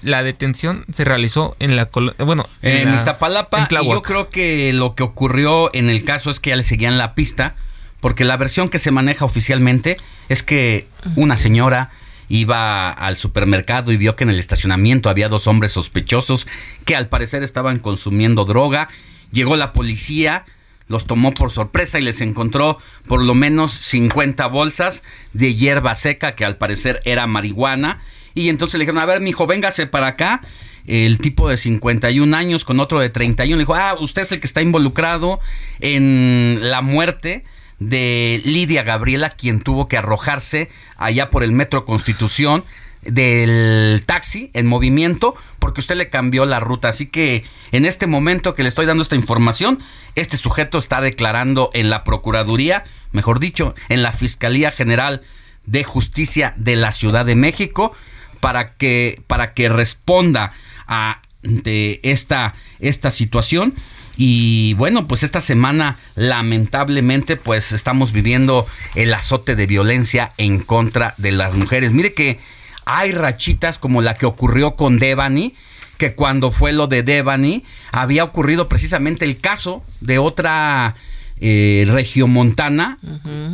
la, 0.03 0.23
detención 0.23 0.85
se 0.93 1.05
realizó 1.05 1.57
en 1.61 1.77
la 1.77 1.89
bueno 2.19 2.47
en, 2.63 2.93
Iztapalapa. 2.95 3.69
y 3.71 3.75
yo 3.75 4.03
creo 4.03 4.29
que 4.29 4.73
lo 4.73 4.95
que 4.95 5.03
ocurrió 5.03 5.75
en 5.75 5.89
el 5.89 6.05
caso 6.05 6.31
es 6.31 6.41
que 6.41 6.51
ya 6.51 6.57
le 6.57 6.65
seguían 6.65 6.99
la 6.99 7.15
pista, 7.15 7.57
porque 8.01 8.25
la 8.25 8.37
versión 8.37 8.69
que 8.69 8.79
se 8.79 8.91
maneja 8.91 9.25
oficialmente 9.25 9.97
es 10.29 10.43
que 10.43 10.87
una 11.17 11.37
señora 11.37 11.91
iba 12.29 12.91
al 12.91 13.17
supermercado 13.17 13.93
y 13.93 13.97
vio 13.97 14.15
que 14.15 14.25
en 14.25 14.31
el 14.31 14.39
estacionamiento 14.39 15.11
había 15.11 15.29
dos 15.29 15.47
hombres 15.47 15.73
sospechosos 15.73 16.47
que 16.85 16.97
al 16.97 17.09
parecer 17.09 17.43
estaban 17.43 17.81
consumiendo 17.81 18.45
droga. 18.45 18.89
Llegó 19.33 19.57
la 19.57 19.73
policía, 19.73 20.45
los 20.91 21.07
tomó 21.07 21.33
por 21.33 21.51
sorpresa 21.51 21.99
y 21.99 22.03
les 22.03 22.21
encontró 22.21 22.79
por 23.07 23.25
lo 23.25 23.35
menos 23.35 23.71
50 23.71 24.47
bolsas 24.49 25.05
de 25.33 25.55
hierba 25.55 25.95
seca 25.95 26.35
que 26.35 26.45
al 26.45 26.59
parecer 26.59 26.99
era 27.05 27.27
marihuana. 27.27 28.03
Y 28.35 28.49
entonces 28.49 28.79
le 28.79 28.85
dijeron, 28.85 29.01
a 29.01 29.07
ver, 29.07 29.21
mijo, 29.21 29.47
véngase 29.47 29.87
para 29.87 30.09
acá. 30.09 30.43
El 30.87 31.19
tipo 31.19 31.49
de 31.49 31.57
51 31.57 32.37
años 32.37 32.65
con 32.65 32.81
otro 32.81 32.99
de 33.01 33.09
31 33.09 33.57
le 33.57 33.63
dijo, 33.63 33.75
ah, 33.75 33.97
usted 34.01 34.23
es 34.23 34.33
el 34.33 34.41
que 34.41 34.47
está 34.49 34.63
involucrado 34.63 35.39
en 35.79 36.59
la 36.61 36.83
muerte 36.83 37.45
de 37.79 38.43
Lidia 38.45 38.83
Gabriela, 38.83 39.31
quien 39.31 39.61
tuvo 39.61 39.87
que 39.87 39.97
arrojarse 39.97 40.71
allá 40.97 41.31
por 41.31 41.45
el 41.45 41.53
Metro 41.53 41.85
Constitución 41.85 42.65
del 43.03 44.03
taxi 44.07 44.51
en 44.53 44.67
movimiento 44.67 45.35
porque 45.59 45.81
usted 45.81 45.97
le 45.97 46.11
cambió 46.11 46.45
la 46.45 46.61
ruta. 46.61 46.89
Así 46.89 47.07
que 47.07 47.45
en 47.73 47.85
este 47.85 48.07
momento 48.07 48.55
que 48.55 48.63
le 48.63 48.69
estoy 48.69 48.87
dando 48.87 49.03
esta 49.03 49.17
información, 49.17 49.79
este 50.15 50.37
sujeto 50.37 50.79
está 50.79 51.01
declarando 51.01 51.71
en 51.75 51.91
la 51.91 52.05
Procuraduría, 52.05 52.85
mejor 53.13 53.41
dicho, 53.41 53.75
en 53.89 54.03
la 54.03 54.13
Fiscalía 54.13 54.71
General 54.71 55.23
de 55.67 55.85
Justicia 55.85 56.55
de 56.57 56.77
la 56.77 56.93
Ciudad 56.93 57.25
de 57.25 57.37
México 57.37 57.93
para 58.41 58.75
que 58.75 59.23
para 59.27 59.53
que 59.55 59.69
responda 59.69 60.53
a 60.87 61.23
esta 61.43 62.55
esta 62.81 63.11
situación 63.11 63.75
y 64.17 64.75
bueno, 64.75 65.07
pues 65.09 65.23
esta 65.23 65.41
semana 65.41 65.99
lamentablemente 66.15 67.37
pues 67.37 67.73
estamos 67.73 68.13
viviendo 68.13 68.67
el 68.95 69.15
azote 69.15 69.57
de 69.57 69.67
violencia 69.67 70.33
en 70.37 70.59
contra 70.59 71.15
de 71.17 71.33
las 71.33 71.55
mujeres. 71.55 71.93
Mire 71.93 72.13
que 72.13 72.39
hay 72.85 73.13
rachitas 73.13 73.79
como 73.79 74.03
la 74.03 74.15
que 74.15 74.27
ocurrió 74.27 74.77
con 74.77 74.99
Devani, 74.99 75.55
que 75.99 76.15
cuando 76.15 76.51
fue 76.51 76.73
lo 76.73 76.87
de 76.87 77.03
Devani, 77.03 77.65
había 77.93 78.25
ocurrido 78.25 78.69
precisamente 78.69 79.25
el 79.25 79.39
caso 79.39 79.85
de 80.01 80.19
otra 80.19 80.97
eh, 81.41 81.87
regiomontana, 81.89 82.99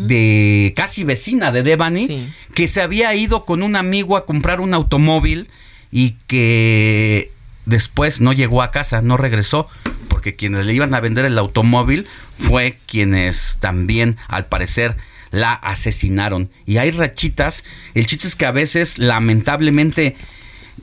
de 0.06 0.72
casi 0.76 1.04
vecina 1.04 1.52
de 1.52 1.62
Devani, 1.62 2.28
que 2.54 2.68
se 2.68 2.82
había 2.82 3.14
ido 3.14 3.44
con 3.44 3.62
un 3.62 3.76
amigo 3.76 4.16
a 4.16 4.26
comprar 4.26 4.60
un 4.60 4.74
automóvil 4.74 5.48
y 5.90 6.16
que 6.26 7.32
después 7.64 8.20
no 8.20 8.32
llegó 8.32 8.62
a 8.62 8.70
casa, 8.70 9.02
no 9.02 9.16
regresó, 9.16 9.68
porque 10.08 10.34
quienes 10.34 10.66
le 10.66 10.74
iban 10.74 10.94
a 10.94 11.00
vender 11.00 11.24
el 11.24 11.38
automóvil 11.38 12.06
fue 12.38 12.78
quienes 12.86 13.58
también, 13.60 14.16
al 14.28 14.46
parecer, 14.46 14.96
la 15.36 15.52
asesinaron. 15.52 16.50
Y 16.64 16.78
hay 16.78 16.90
rachitas. 16.90 17.62
El 17.94 18.06
chiste 18.06 18.26
es 18.26 18.36
que 18.36 18.46
a 18.46 18.52
veces, 18.52 18.98
lamentablemente, 18.98 20.16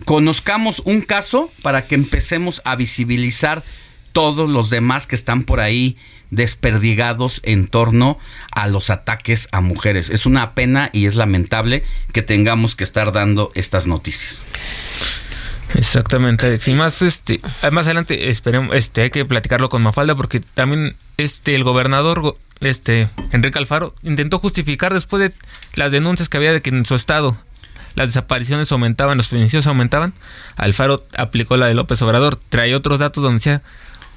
conozcamos 0.06 0.82
un 0.86 1.02
caso 1.02 1.52
para 1.62 1.88
que 1.88 1.96
empecemos 1.96 2.62
a 2.64 2.76
visibilizar 2.76 3.64
todos 4.12 4.50
los 4.50 4.70
demás 4.70 5.08
que 5.08 5.16
están 5.16 5.44
por 5.44 5.60
ahí 5.60 5.98
desperdigados 6.30 7.42
en 7.44 7.68
torno 7.68 8.20
a 8.52 8.68
los 8.68 8.92
ataques 8.92 9.50
a 9.52 9.60
mujeres. 9.60 10.12
Es 10.12 10.28
una 10.28 10.54
pena 10.54 10.92
y 10.94 11.08
es 11.08 11.16
lamentable 11.16 11.84
que 12.12 12.22
tengamos 12.22 12.76
que 12.76 12.84
estar 12.84 13.12
dando 13.12 13.52
estas 13.56 13.88
noticias. 13.88 14.44
Exactamente, 15.76 16.60
y 16.68 16.74
más 16.74 17.02
este, 17.02 17.42
más 17.72 17.88
adelante 17.88 18.30
esperemos, 18.30 18.76
este, 18.76 19.02
hay 19.02 19.10
que 19.10 19.26
platicarlo 19.26 19.70
con 19.70 19.82
Mafalda 19.82 20.14
porque 20.16 20.40
también 20.40 20.96
este 21.18 21.56
el 21.56 21.64
gobernador 21.64 22.38
este 22.66 23.10
Enrique 23.32 23.60
Alfaro 23.60 23.94
intentó 24.04 24.40
justificar 24.40 24.94
después 24.94 25.22
de 25.22 25.34
las 25.76 25.92
denuncias 25.92 26.30
que 26.30 26.38
había 26.38 26.54
de 26.54 26.62
que 26.62 26.70
en 26.70 26.86
su 26.86 26.96
estado 26.96 27.38
las 27.96 28.08
desapariciones 28.08 28.72
aumentaban, 28.72 29.18
los 29.18 29.28
feminicidios 29.28 29.68
aumentaban, 29.68 30.14
Alfaro 30.56 31.06
aplicó 31.16 31.58
la 31.58 31.68
de 31.68 31.76
López 31.76 32.02
Obrador, 32.02 32.40
trae 32.50 32.74
otros 32.76 33.00
datos 33.00 33.24
donde 33.24 33.38
decía 33.38 33.62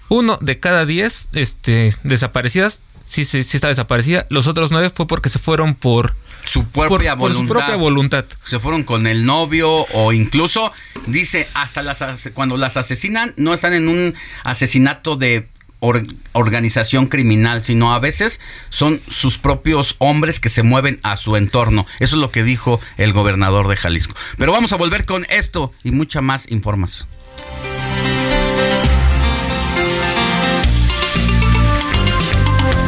uno 0.08 0.38
de 0.40 0.58
cada 0.58 0.86
diez 0.86 1.28
este, 1.32 1.92
desaparecidas 2.02 2.80
sí, 3.06 3.24
sí, 3.24 3.42
sí 3.44 3.56
está 3.56 3.68
desaparecida, 3.68 4.26
los 4.28 4.46
otros 4.46 4.70
nueve 4.70 4.90
fue 4.90 5.06
porque 5.06 5.30
se 5.30 5.38
fueron 5.38 5.74
por 5.74 6.14
su 6.44 6.64
propia 6.64 7.14
voluntad. 7.14 7.42
su 7.42 7.48
propia 7.48 7.76
voluntad. 7.76 8.24
Se 8.44 8.60
fueron 8.60 8.82
con 8.82 9.06
el 9.06 9.24
novio 9.24 9.86
o 9.94 10.12
incluso 10.12 10.72
dice 11.06 11.48
hasta 11.54 11.82
las 11.82 12.04
cuando 12.34 12.56
las 12.56 12.76
asesinan 12.76 13.32
no 13.36 13.54
están 13.54 13.72
en 13.72 13.88
un 13.88 14.14
asesinato 14.44 15.16
de 15.16 15.48
organización 15.80 17.06
criminal, 17.06 17.62
sino 17.62 17.94
a 17.94 17.98
veces 17.98 18.40
son 18.70 19.00
sus 19.08 19.38
propios 19.38 19.96
hombres 19.98 20.40
que 20.40 20.48
se 20.48 20.62
mueven 20.62 21.00
a 21.02 21.16
su 21.16 21.36
entorno. 21.36 21.86
Eso 22.00 22.16
es 22.16 22.20
lo 22.20 22.30
que 22.30 22.42
dijo 22.42 22.80
el 22.96 23.12
gobernador 23.12 23.68
de 23.68 23.76
Jalisco. 23.76 24.14
Pero 24.38 24.52
vamos 24.52 24.72
a 24.72 24.76
volver 24.76 25.04
con 25.04 25.26
esto 25.28 25.72
y 25.84 25.90
mucha 25.90 26.20
más 26.20 26.50
información. 26.50 27.08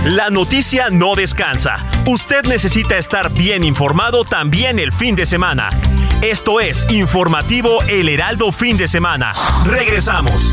La 0.05 0.31
noticia 0.31 0.89
no 0.89 1.15
descansa. 1.15 1.87
Usted 2.07 2.45
necesita 2.45 2.97
estar 2.97 3.31
bien 3.31 3.63
informado 3.63 4.25
también 4.25 4.79
el 4.79 4.91
fin 4.91 5.15
de 5.15 5.27
semana. 5.27 5.69
Esto 6.23 6.61
es 6.61 6.87
Informativo 6.89 7.83
El 7.83 8.09
Heraldo 8.09 8.51
Fin 8.51 8.79
de 8.79 8.89
Semana. 8.89 9.35
Regresamos. 9.67 10.53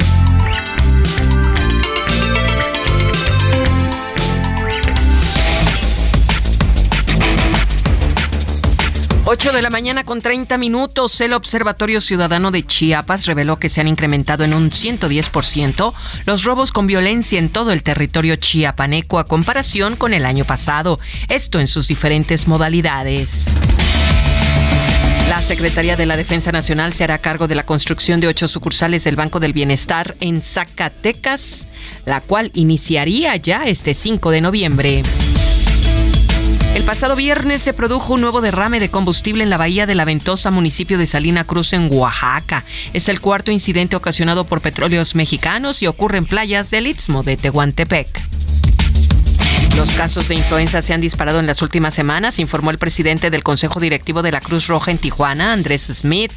8 9.33 9.53
de 9.53 9.61
la 9.61 9.69
mañana 9.69 10.03
con 10.03 10.19
30 10.19 10.57
minutos, 10.57 11.21
el 11.21 11.31
Observatorio 11.31 12.01
Ciudadano 12.01 12.51
de 12.51 12.65
Chiapas 12.65 13.27
reveló 13.27 13.55
que 13.55 13.69
se 13.69 13.79
han 13.79 13.87
incrementado 13.87 14.43
en 14.43 14.53
un 14.53 14.71
110% 14.71 15.93
los 16.25 16.43
robos 16.43 16.73
con 16.73 16.85
violencia 16.85 17.39
en 17.39 17.47
todo 17.47 17.71
el 17.71 17.81
territorio 17.81 18.35
chiapaneco 18.35 19.19
a 19.19 19.23
comparación 19.23 19.95
con 19.95 20.13
el 20.13 20.25
año 20.25 20.43
pasado, 20.43 20.99
esto 21.29 21.61
en 21.61 21.69
sus 21.69 21.87
diferentes 21.87 22.45
modalidades. 22.45 23.45
La 25.29 25.41
Secretaría 25.41 25.95
de 25.95 26.07
la 26.07 26.17
Defensa 26.17 26.51
Nacional 26.51 26.91
se 26.91 27.05
hará 27.05 27.19
cargo 27.19 27.47
de 27.47 27.55
la 27.55 27.65
construcción 27.65 28.19
de 28.19 28.27
ocho 28.27 28.49
sucursales 28.49 29.05
del 29.05 29.15
Banco 29.15 29.39
del 29.39 29.53
Bienestar 29.53 30.17
en 30.19 30.41
Zacatecas, 30.41 31.67
la 32.03 32.19
cual 32.19 32.51
iniciaría 32.53 33.37
ya 33.37 33.63
este 33.63 33.93
5 33.93 34.29
de 34.29 34.41
noviembre. 34.41 35.03
El 36.81 36.87
pasado 36.87 37.15
viernes 37.15 37.61
se 37.61 37.73
produjo 37.73 38.15
un 38.15 38.21
nuevo 38.21 38.41
derrame 38.41 38.79
de 38.79 38.89
combustible 38.89 39.43
en 39.43 39.51
la 39.51 39.57
bahía 39.57 39.85
de 39.85 39.93
la 39.93 40.03
Ventosa, 40.03 40.49
municipio 40.49 40.97
de 40.97 41.05
Salina 41.05 41.43
Cruz, 41.43 41.73
en 41.73 41.93
Oaxaca. 41.93 42.65
Es 42.91 43.07
el 43.07 43.21
cuarto 43.21 43.51
incidente 43.51 43.95
ocasionado 43.95 44.45
por 44.45 44.61
petróleos 44.61 45.13
mexicanos 45.13 45.83
y 45.83 45.87
ocurre 45.87 46.17
en 46.17 46.25
playas 46.25 46.71
del 46.71 46.87
Istmo 46.87 47.21
de 47.21 47.37
Tehuantepec. 47.37 48.19
Los 49.75 49.91
casos 49.91 50.27
de 50.27 50.33
influenza 50.33 50.81
se 50.81 50.95
han 50.95 51.01
disparado 51.01 51.39
en 51.39 51.45
las 51.45 51.61
últimas 51.61 51.93
semanas, 51.93 52.39
informó 52.39 52.71
el 52.71 52.79
presidente 52.79 53.29
del 53.29 53.43
Consejo 53.43 53.79
Directivo 53.79 54.23
de 54.23 54.31
la 54.31 54.41
Cruz 54.41 54.65
Roja 54.65 54.89
en 54.89 54.97
Tijuana, 54.97 55.53
Andrés 55.53 55.83
Smith. 55.83 56.33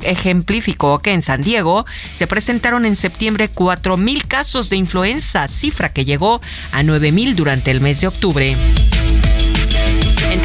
ejemplificó 0.00 1.00
que 1.00 1.12
en 1.12 1.20
San 1.20 1.42
Diego 1.42 1.84
se 2.14 2.26
presentaron 2.26 2.86
en 2.86 2.96
septiembre 2.96 3.50
4.000 3.52 4.26
casos 4.26 4.70
de 4.70 4.76
influenza, 4.76 5.48
cifra 5.48 5.92
que 5.92 6.06
llegó 6.06 6.40
a 6.72 6.82
9.000 6.82 7.34
durante 7.34 7.70
el 7.70 7.82
mes 7.82 8.00
de 8.00 8.06
octubre. 8.06 8.56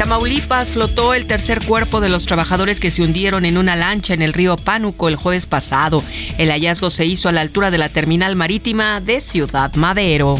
Tamaulipas 0.00 0.70
flotó 0.70 1.12
el 1.12 1.26
tercer 1.26 1.62
cuerpo 1.62 2.00
de 2.00 2.08
los 2.08 2.24
trabajadores 2.24 2.80
que 2.80 2.90
se 2.90 3.02
hundieron 3.02 3.44
en 3.44 3.58
una 3.58 3.76
lancha 3.76 4.14
en 4.14 4.22
el 4.22 4.32
río 4.32 4.56
Pánuco 4.56 5.08
el 5.08 5.16
jueves 5.16 5.44
pasado. 5.44 6.02
El 6.38 6.48
hallazgo 6.48 6.88
se 6.88 7.04
hizo 7.04 7.28
a 7.28 7.32
la 7.32 7.42
altura 7.42 7.70
de 7.70 7.76
la 7.76 7.90
terminal 7.90 8.34
marítima 8.34 9.02
de 9.02 9.20
Ciudad 9.20 9.74
Madero. 9.74 10.38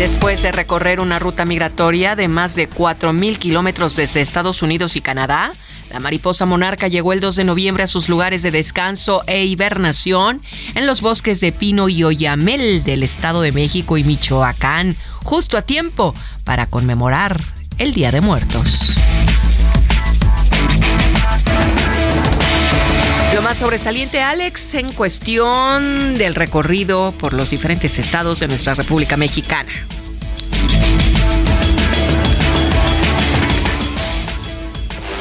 Después 0.00 0.42
de 0.42 0.50
recorrer 0.50 0.98
una 0.98 1.20
ruta 1.20 1.44
migratoria 1.44 2.16
de 2.16 2.26
más 2.26 2.56
de 2.56 2.68
4.000 2.68 3.38
kilómetros 3.38 3.94
desde 3.94 4.20
Estados 4.20 4.62
Unidos 4.62 4.96
y 4.96 5.00
Canadá, 5.00 5.52
la 5.92 6.00
mariposa 6.00 6.46
monarca 6.46 6.88
llegó 6.88 7.12
el 7.12 7.20
2 7.20 7.36
de 7.36 7.44
noviembre 7.44 7.82
a 7.82 7.86
sus 7.86 8.08
lugares 8.08 8.42
de 8.42 8.50
descanso 8.50 9.24
e 9.26 9.44
hibernación 9.44 10.40
en 10.74 10.86
los 10.86 11.02
bosques 11.02 11.40
de 11.40 11.52
Pino 11.52 11.90
y 11.90 12.02
Oyamel 12.02 12.82
del 12.82 13.02
Estado 13.02 13.42
de 13.42 13.52
México 13.52 13.98
y 13.98 14.04
Michoacán, 14.04 14.96
justo 15.22 15.58
a 15.58 15.62
tiempo 15.62 16.14
para 16.44 16.66
conmemorar 16.66 17.38
el 17.76 17.92
Día 17.92 18.10
de 18.10 18.22
Muertos. 18.22 18.94
Lo 23.34 23.42
más 23.42 23.58
sobresaliente, 23.58 24.22
Alex, 24.22 24.72
en 24.74 24.92
cuestión 24.92 26.16
del 26.16 26.34
recorrido 26.34 27.12
por 27.18 27.34
los 27.34 27.50
diferentes 27.50 27.98
estados 27.98 28.40
de 28.40 28.48
nuestra 28.48 28.72
República 28.72 29.18
Mexicana. 29.18 29.72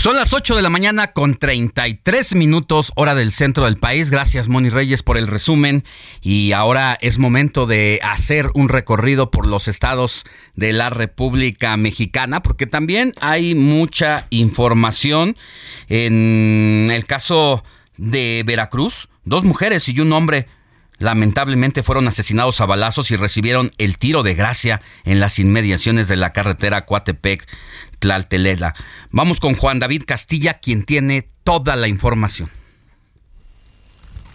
Son 0.00 0.16
las 0.16 0.32
8 0.32 0.56
de 0.56 0.62
la 0.62 0.70
mañana 0.70 1.12
con 1.12 1.34
33 1.34 2.34
minutos 2.34 2.90
hora 2.96 3.14
del 3.14 3.32
centro 3.32 3.66
del 3.66 3.76
país. 3.76 4.08
Gracias 4.08 4.48
Moni 4.48 4.70
Reyes 4.70 5.02
por 5.02 5.18
el 5.18 5.26
resumen 5.26 5.84
y 6.22 6.52
ahora 6.52 6.96
es 7.02 7.18
momento 7.18 7.66
de 7.66 8.00
hacer 8.02 8.48
un 8.54 8.70
recorrido 8.70 9.30
por 9.30 9.46
los 9.46 9.68
estados 9.68 10.24
de 10.54 10.72
la 10.72 10.88
República 10.88 11.76
Mexicana 11.76 12.40
porque 12.40 12.66
también 12.66 13.12
hay 13.20 13.54
mucha 13.54 14.26
información 14.30 15.36
en 15.90 16.88
el 16.90 17.04
caso 17.04 17.62
de 17.98 18.42
Veracruz. 18.46 19.10
Dos 19.26 19.44
mujeres 19.44 19.86
y 19.90 20.00
un 20.00 20.14
hombre 20.14 20.46
lamentablemente 21.00 21.82
fueron 21.82 22.06
asesinados 22.06 22.60
a 22.60 22.66
balazos 22.66 23.10
y 23.10 23.16
recibieron 23.16 23.72
el 23.78 23.98
tiro 23.98 24.22
de 24.22 24.34
gracia 24.34 24.80
en 25.04 25.18
las 25.18 25.38
inmediaciones 25.38 26.08
de 26.08 26.16
la 26.16 26.32
carretera 26.32 26.84
Coatepec 26.84 27.46
Tlaltelela. 28.00 28.74
Vamos 29.10 29.38
con 29.38 29.54
Juan 29.54 29.78
David 29.78 30.02
Castilla, 30.06 30.54
quien 30.54 30.82
tiene 30.82 31.30
toda 31.44 31.76
la 31.76 31.86
información. 31.86 32.50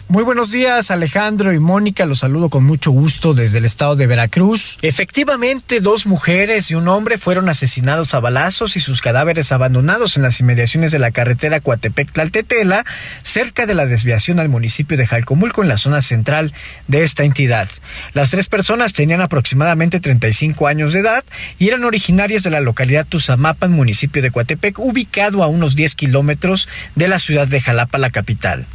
Muy 0.08 0.24
buenos 0.24 0.52
días 0.52 0.92
Alejandro 0.92 1.52
y 1.52 1.58
Mónica, 1.58 2.06
los 2.06 2.20
saludo 2.20 2.52
con 2.52 2.64
mucho 2.64 2.92
gusto 2.92 3.34
desde 3.34 3.58
el 3.58 3.66
estado 3.66 3.96
de 3.96 4.06
Veracruz. 4.06 4.78
Efectivamente, 4.84 5.82
dos 5.82 6.06
mujeres 6.06 6.70
y 6.70 6.76
un 6.76 6.88
hombre 6.88 7.18
fueron 7.18 7.50
asesinados 7.50 8.14
a 8.14 8.20
balazos 8.20 8.78
y 8.78 8.82
sus 8.82 9.02
cadáveres 9.02 9.52
abandonados 9.52 10.16
en 10.16 10.22
las 10.22 10.40
inmediaciones 10.40 10.92
de 10.92 11.00
la 11.00 11.10
carretera 11.10 11.60
Coatepec-Tlaltetela, 11.60 12.86
cerca 13.24 13.66
de 13.66 13.74
la 13.74 13.88
desviación 13.88 14.40
al 14.40 14.48
municipio 14.48 14.96
de 14.96 15.08
Jalcomulco 15.08 15.64
en 15.64 15.70
la 15.70 15.78
zona 15.78 16.04
central 16.04 16.54
de 16.88 17.04
esta 17.04 17.24
entidad. 17.24 17.68
Las 18.14 18.30
tres 18.30 18.46
personas 18.46 18.94
tenían 18.94 19.22
aproximadamente 19.22 20.00
35 20.00 20.68
años 20.68 20.94
de 20.94 21.00
edad 21.00 21.26
y 21.58 21.70
eran 21.70 21.84
originarias 21.84 22.44
de 22.44 22.52
la 22.52 22.62
localidad 22.62 23.08
Tuzamapan, 23.08 23.72
municipio 23.72 24.22
de 24.22 24.30
Coatepec, 24.30 24.78
ubicado 24.78 25.42
a 25.42 25.48
unos 25.48 25.76
10 25.76 25.96
kilómetros 25.96 26.70
de 26.94 27.08
la 27.08 27.18
ciudad 27.18 27.48
de 27.48 27.60
Jalapa, 27.60 27.98
la 27.98 28.12
capital. 28.12 28.68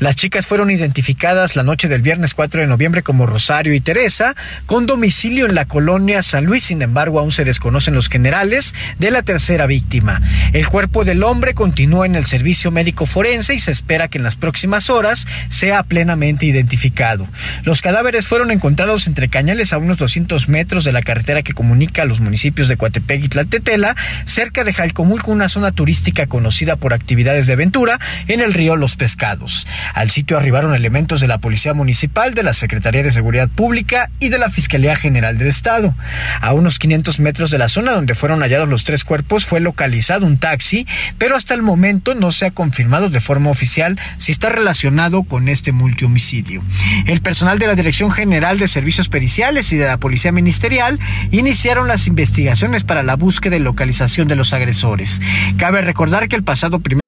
Las 0.00 0.16
chicas 0.16 0.46
fueron 0.46 0.77
identificadas 0.78 1.56
la 1.56 1.62
noche 1.62 1.88
del 1.88 2.02
viernes 2.02 2.34
4 2.34 2.60
de 2.60 2.66
noviembre 2.66 3.02
como 3.02 3.26
Rosario 3.26 3.74
y 3.74 3.80
Teresa, 3.80 4.34
con 4.66 4.86
domicilio 4.86 5.46
en 5.46 5.54
la 5.54 5.66
colonia 5.66 6.22
San 6.22 6.44
Luis. 6.44 6.64
Sin 6.64 6.82
embargo, 6.82 7.20
aún 7.20 7.32
se 7.32 7.44
desconocen 7.44 7.94
los 7.94 8.08
generales 8.08 8.74
de 8.98 9.10
la 9.10 9.22
tercera 9.22 9.66
víctima. 9.66 10.20
El 10.52 10.68
cuerpo 10.68 11.04
del 11.04 11.22
hombre 11.22 11.54
continúa 11.54 12.06
en 12.06 12.14
el 12.14 12.26
servicio 12.26 12.70
médico 12.70 13.06
forense 13.06 13.54
y 13.54 13.58
se 13.58 13.72
espera 13.72 14.08
que 14.08 14.18
en 14.18 14.24
las 14.24 14.36
próximas 14.36 14.90
horas 14.90 15.26
sea 15.48 15.82
plenamente 15.82 16.46
identificado. 16.46 17.26
Los 17.64 17.82
cadáveres 17.82 18.26
fueron 18.26 18.50
encontrados 18.50 19.06
entre 19.06 19.28
cañales 19.28 19.72
a 19.72 19.78
unos 19.78 19.98
200 19.98 20.48
metros 20.48 20.84
de 20.84 20.92
la 20.92 21.02
carretera 21.02 21.42
que 21.42 21.54
comunica 21.54 22.02
a 22.02 22.06
los 22.06 22.20
municipios 22.20 22.68
de 22.68 22.76
Coatepec 22.76 23.24
y 23.24 23.28
Tlaltetela, 23.28 23.96
cerca 24.24 24.64
de 24.64 24.72
Jalcomulco, 24.72 25.32
una 25.32 25.48
zona 25.48 25.72
turística 25.72 26.26
conocida 26.26 26.76
por 26.76 26.92
actividades 26.92 27.46
de 27.46 27.54
aventura 27.54 27.98
en 28.26 28.40
el 28.40 28.54
río 28.54 28.76
Los 28.76 28.96
Pescados. 28.96 29.66
Al 29.94 30.10
sitio 30.10 30.36
arribaron 30.36 30.67
elementos 30.74 31.20
de 31.20 31.26
la 31.26 31.38
Policía 31.38 31.74
Municipal, 31.74 32.34
de 32.34 32.42
la 32.42 32.52
Secretaría 32.52 33.02
de 33.02 33.10
Seguridad 33.10 33.48
Pública 33.48 34.10
y 34.20 34.28
de 34.28 34.38
la 34.38 34.50
Fiscalía 34.50 34.96
General 34.96 35.38
del 35.38 35.48
Estado. 35.48 35.94
A 36.40 36.52
unos 36.52 36.78
500 36.78 37.20
metros 37.20 37.50
de 37.50 37.58
la 37.58 37.68
zona 37.68 37.92
donde 37.92 38.14
fueron 38.14 38.40
hallados 38.40 38.68
los 38.68 38.84
tres 38.84 39.04
cuerpos 39.04 39.46
fue 39.46 39.60
localizado 39.60 40.26
un 40.26 40.38
taxi, 40.38 40.86
pero 41.18 41.36
hasta 41.36 41.54
el 41.54 41.62
momento 41.62 42.14
no 42.14 42.32
se 42.32 42.46
ha 42.46 42.50
confirmado 42.50 43.10
de 43.10 43.20
forma 43.20 43.50
oficial 43.50 43.98
si 44.16 44.32
está 44.32 44.48
relacionado 44.48 45.22
con 45.22 45.48
este 45.48 45.72
multihomicidio. 45.72 46.62
El 47.06 47.20
personal 47.20 47.58
de 47.58 47.66
la 47.66 47.74
Dirección 47.74 48.10
General 48.10 48.58
de 48.58 48.68
Servicios 48.68 49.08
Periciales 49.08 49.72
y 49.72 49.76
de 49.76 49.86
la 49.86 49.98
Policía 49.98 50.32
Ministerial 50.32 50.98
iniciaron 51.30 51.88
las 51.88 52.06
investigaciones 52.06 52.84
para 52.84 53.02
la 53.02 53.16
búsqueda 53.16 53.56
y 53.56 53.60
localización 53.60 54.28
de 54.28 54.36
los 54.36 54.52
agresores. 54.52 55.20
Cabe 55.56 55.82
recordar 55.82 56.28
que 56.28 56.36
el 56.36 56.44
pasado 56.44 56.80
primer 56.80 57.07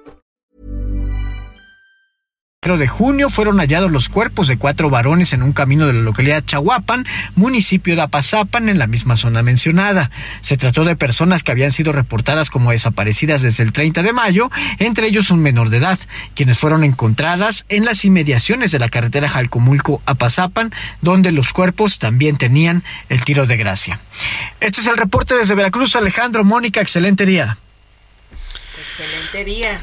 de 2.61 2.87
junio 2.87 3.31
fueron 3.31 3.57
hallados 3.57 3.89
los 3.89 4.07
cuerpos 4.07 4.47
de 4.47 4.55
cuatro 4.55 4.91
varones 4.91 5.33
en 5.33 5.41
un 5.41 5.51
camino 5.51 5.87
de 5.87 5.93
la 5.93 6.01
localidad 6.01 6.45
Chahuapan, 6.45 7.07
municipio 7.33 7.95
de 7.95 8.03
Apazapan, 8.03 8.69
en 8.69 8.77
la 8.77 8.85
misma 8.85 9.17
zona 9.17 9.41
mencionada. 9.41 10.11
Se 10.41 10.57
trató 10.57 10.85
de 10.85 10.95
personas 10.95 11.41
que 11.41 11.51
habían 11.51 11.71
sido 11.71 11.91
reportadas 11.91 12.51
como 12.51 12.69
desaparecidas 12.69 13.41
desde 13.41 13.63
el 13.63 13.71
30 13.71 14.03
de 14.03 14.13
mayo, 14.13 14.51
entre 14.77 15.07
ellos 15.07 15.31
un 15.31 15.39
menor 15.39 15.71
de 15.71 15.77
edad, 15.77 15.97
quienes 16.35 16.59
fueron 16.59 16.83
encontradas 16.83 17.65
en 17.67 17.83
las 17.83 18.05
inmediaciones 18.05 18.71
de 18.71 18.77
la 18.77 18.89
carretera 18.89 19.27
Jalcomulco-Apazapan, 19.27 20.71
donde 21.01 21.31
los 21.31 21.53
cuerpos 21.53 21.97
también 21.97 22.37
tenían 22.37 22.83
el 23.09 23.25
tiro 23.25 23.47
de 23.47 23.57
gracia. 23.57 24.01
Este 24.59 24.81
es 24.81 24.85
el 24.85 24.97
reporte 24.97 25.33
desde 25.33 25.55
Veracruz, 25.55 25.95
Alejandro 25.95 26.43
Mónica, 26.43 26.79
excelente 26.79 27.25
día. 27.25 27.57
Excelente 28.77 29.45
día. 29.45 29.81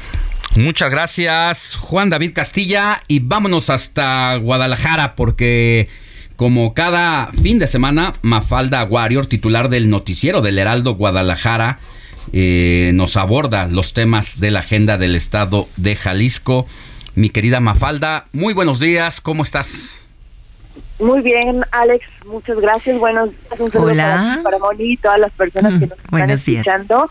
Muchas 0.59 0.91
gracias, 0.91 1.77
Juan 1.77 2.09
David 2.09 2.33
Castilla. 2.33 3.01
Y 3.07 3.19
vámonos 3.19 3.69
hasta 3.69 4.35
Guadalajara 4.35 5.15
porque... 5.15 5.87
Como 6.35 6.73
cada 6.73 7.31
fin 7.33 7.59
de 7.59 7.67
semana, 7.67 8.13
Mafalda 8.21 8.85
Warrior, 8.85 9.25
titular 9.27 9.67
del 9.67 9.89
noticiero 9.89 10.39
del 10.39 10.57
Heraldo 10.57 10.95
Guadalajara, 10.95 11.77
eh, 12.31 12.91
nos 12.93 13.17
aborda 13.17 13.67
los 13.67 13.93
temas 13.93 14.39
de 14.39 14.49
la 14.51 14.59
agenda 14.59 14.97
del 14.97 15.15
estado 15.15 15.67
de 15.75 15.97
Jalisco. 15.97 16.65
Mi 17.13 17.29
querida 17.29 17.59
Mafalda, 17.59 18.27
muy 18.31 18.53
buenos 18.53 18.79
días, 18.79 19.19
¿cómo 19.19 19.43
estás? 19.43 19.99
Muy 20.99 21.21
bien, 21.21 21.61
Alex, 21.71 22.05
muchas 22.25 22.57
gracias. 22.61 22.97
Buenos 22.97 23.31
días, 23.31 23.59
un 23.59 23.81
Hola. 23.81 24.39
para, 24.41 24.59
Moni 24.59 24.93
y 24.93 24.97
todas 24.97 25.19
las 25.19 25.33
personas 25.33 25.77
que 25.77 25.87
nos 25.87 25.99
están 25.99 26.29
escuchando. 26.29 27.09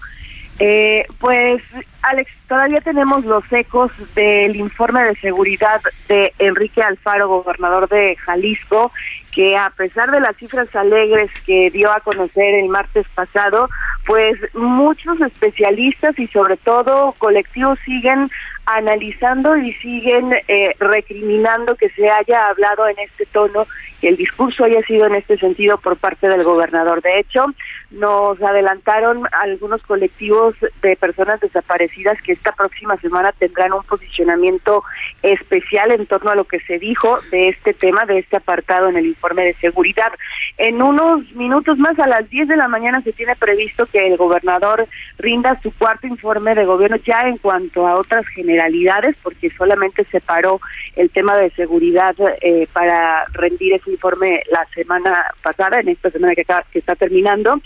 Eh, 0.60 1.04
pues, 1.20 1.62
Alex, 2.02 2.30
todavía 2.48 2.80
tenemos 2.80 3.24
los 3.24 3.44
ecos 3.52 3.92
del 4.14 4.56
informe 4.56 5.04
de 5.04 5.14
seguridad 5.14 5.80
de 6.08 6.32
Enrique 6.38 6.82
Alfaro, 6.82 7.28
gobernador 7.28 7.88
de 7.88 8.16
Jalisco, 8.16 8.90
que 9.32 9.56
a 9.56 9.70
pesar 9.70 10.10
de 10.10 10.20
las 10.20 10.36
cifras 10.36 10.74
alegres 10.74 11.30
que 11.46 11.70
dio 11.70 11.92
a 11.92 12.00
conocer 12.00 12.54
el 12.54 12.68
martes 12.68 13.06
pasado, 13.14 13.68
pues 14.04 14.34
muchos 14.54 15.20
especialistas 15.20 16.18
y 16.18 16.26
sobre 16.28 16.56
todo 16.56 17.14
colectivos 17.18 17.78
siguen 17.84 18.28
analizando 18.68 19.56
y 19.56 19.72
siguen 19.74 20.30
eh, 20.46 20.74
recriminando 20.78 21.74
que 21.74 21.88
se 21.90 22.10
haya 22.10 22.48
hablado 22.48 22.86
en 22.86 22.98
este 22.98 23.24
tono, 23.26 23.66
que 23.98 24.08
el 24.08 24.16
discurso 24.16 24.64
haya 24.64 24.82
sido 24.82 25.06
en 25.06 25.14
este 25.14 25.38
sentido 25.38 25.78
por 25.78 25.96
parte 25.96 26.28
del 26.28 26.44
gobernador. 26.44 27.00
De 27.00 27.18
hecho, 27.18 27.46
nos 27.90 28.40
adelantaron 28.42 29.26
algunos 29.32 29.82
colectivos 29.82 30.54
de 30.82 30.96
personas 30.96 31.40
desaparecidas 31.40 32.20
que 32.20 32.32
esta 32.32 32.52
próxima 32.52 32.98
semana 32.98 33.32
tendrán 33.32 33.72
un 33.72 33.82
posicionamiento 33.84 34.84
especial 35.22 35.90
en 35.92 36.04
torno 36.06 36.30
a 36.30 36.36
lo 36.36 36.44
que 36.44 36.60
se 36.60 36.78
dijo 36.78 37.18
de 37.30 37.48
este 37.48 37.72
tema, 37.72 38.04
de 38.04 38.18
este 38.18 38.36
apartado 38.36 38.90
en 38.90 38.98
el 38.98 39.06
informe 39.06 39.44
de 39.44 39.54
seguridad. 39.54 40.12
En 40.58 40.82
unos 40.82 41.22
minutos 41.32 41.78
más, 41.78 41.98
a 41.98 42.06
las 42.06 42.28
10 42.28 42.48
de 42.48 42.56
la 42.56 42.68
mañana, 42.68 43.00
se 43.00 43.14
tiene 43.14 43.34
previsto 43.34 43.86
que 43.86 44.06
el 44.06 44.18
gobernador 44.18 44.86
rinda 45.16 45.58
su 45.62 45.72
cuarto 45.72 46.06
informe 46.06 46.54
de 46.54 46.66
gobierno 46.66 46.98
ya 46.98 47.22
en 47.22 47.38
cuanto 47.38 47.86
a 47.86 47.94
otras 47.94 48.26
generaciones 48.28 48.57
porque 49.22 49.50
solamente 49.56 50.04
se 50.10 50.20
paró 50.20 50.60
el 50.96 51.10
tema 51.10 51.36
de 51.36 51.50
seguridad 51.50 52.14
eh, 52.40 52.66
para 52.72 53.24
rendir 53.32 53.74
ese 53.74 53.90
informe 53.90 54.42
la 54.50 54.66
semana 54.74 55.24
pasada, 55.42 55.80
en 55.80 55.88
esta 55.88 56.10
semana 56.10 56.34
que, 56.34 56.44
que 56.72 56.78
está 56.78 56.94
terminando. 56.94 57.60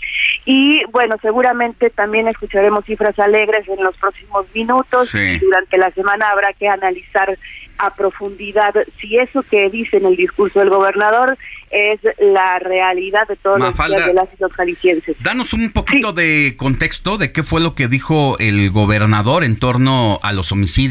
Y 0.45 0.83
bueno, 0.91 1.15
seguramente 1.21 1.89
también 1.89 2.27
escucharemos 2.27 2.85
cifras 2.85 3.17
alegres 3.19 3.67
en 3.67 3.83
los 3.83 3.95
próximos 3.97 4.45
minutos. 4.53 5.11
Durante 5.11 5.77
la 5.77 5.91
semana 5.91 6.29
habrá 6.29 6.53
que 6.53 6.67
analizar 6.67 7.37
a 7.77 7.93
profundidad 7.95 8.73
si 8.99 9.17
eso 9.17 9.41
que 9.43 9.69
dice 9.69 9.97
en 9.97 10.05
el 10.05 10.15
discurso 10.15 10.59
del 10.59 10.69
gobernador 10.69 11.37
es 11.71 11.99
la 12.19 12.59
realidad 12.59 13.27
de 13.27 13.35
todos 13.35 13.59
los 13.59 13.75
de 13.75 14.13
las 14.13 14.29
y 14.31 14.41
los 14.41 14.53
jaliscienses. 14.53 15.15
Danos 15.23 15.53
un 15.53 15.71
poquito 15.71 16.13
de 16.13 16.53
contexto 16.55 17.17
de 17.17 17.31
qué 17.31 17.41
fue 17.41 17.61
lo 17.61 17.73
que 17.73 17.87
dijo 17.87 18.37
el 18.37 18.69
gobernador 18.69 19.43
en 19.43 19.57
torno 19.57 20.19
a 20.21 20.33
los 20.33 20.51
homicidios 20.51 20.82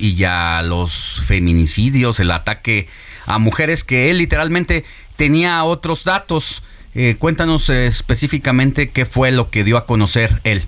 y 0.00 0.24
a 0.24 0.62
los 0.62 1.22
feminicidios, 1.24 2.20
el 2.20 2.30
ataque 2.30 2.88
a 3.26 3.38
mujeres, 3.38 3.84
que 3.84 4.10
él 4.10 4.18
literalmente 4.18 4.84
tenía 5.16 5.62
otros 5.64 6.04
datos. 6.04 6.62
Eh, 6.94 7.16
cuéntanos 7.18 7.68
eh, 7.68 7.86
específicamente 7.86 8.90
qué 8.90 9.04
fue 9.04 9.30
lo 9.30 9.50
que 9.50 9.64
dio 9.64 9.76
a 9.76 9.86
conocer 9.86 10.40
él. 10.44 10.64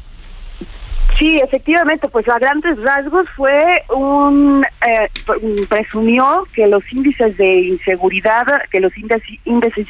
Sí, 1.19 1.41
efectivamente, 1.43 2.09
pues 2.09 2.29
a 2.29 2.39
grandes 2.39 2.81
rasgos 2.81 3.27
fue 3.35 3.83
un 3.89 4.65
eh, 4.87 5.09
presumió 5.69 6.47
que 6.55 6.69
los 6.69 6.83
índices 6.93 7.37
de 7.37 7.55
inseguridad, 7.61 8.47
que 8.71 8.79
los 8.79 8.97
índices 8.97 9.23
índices 9.45 9.89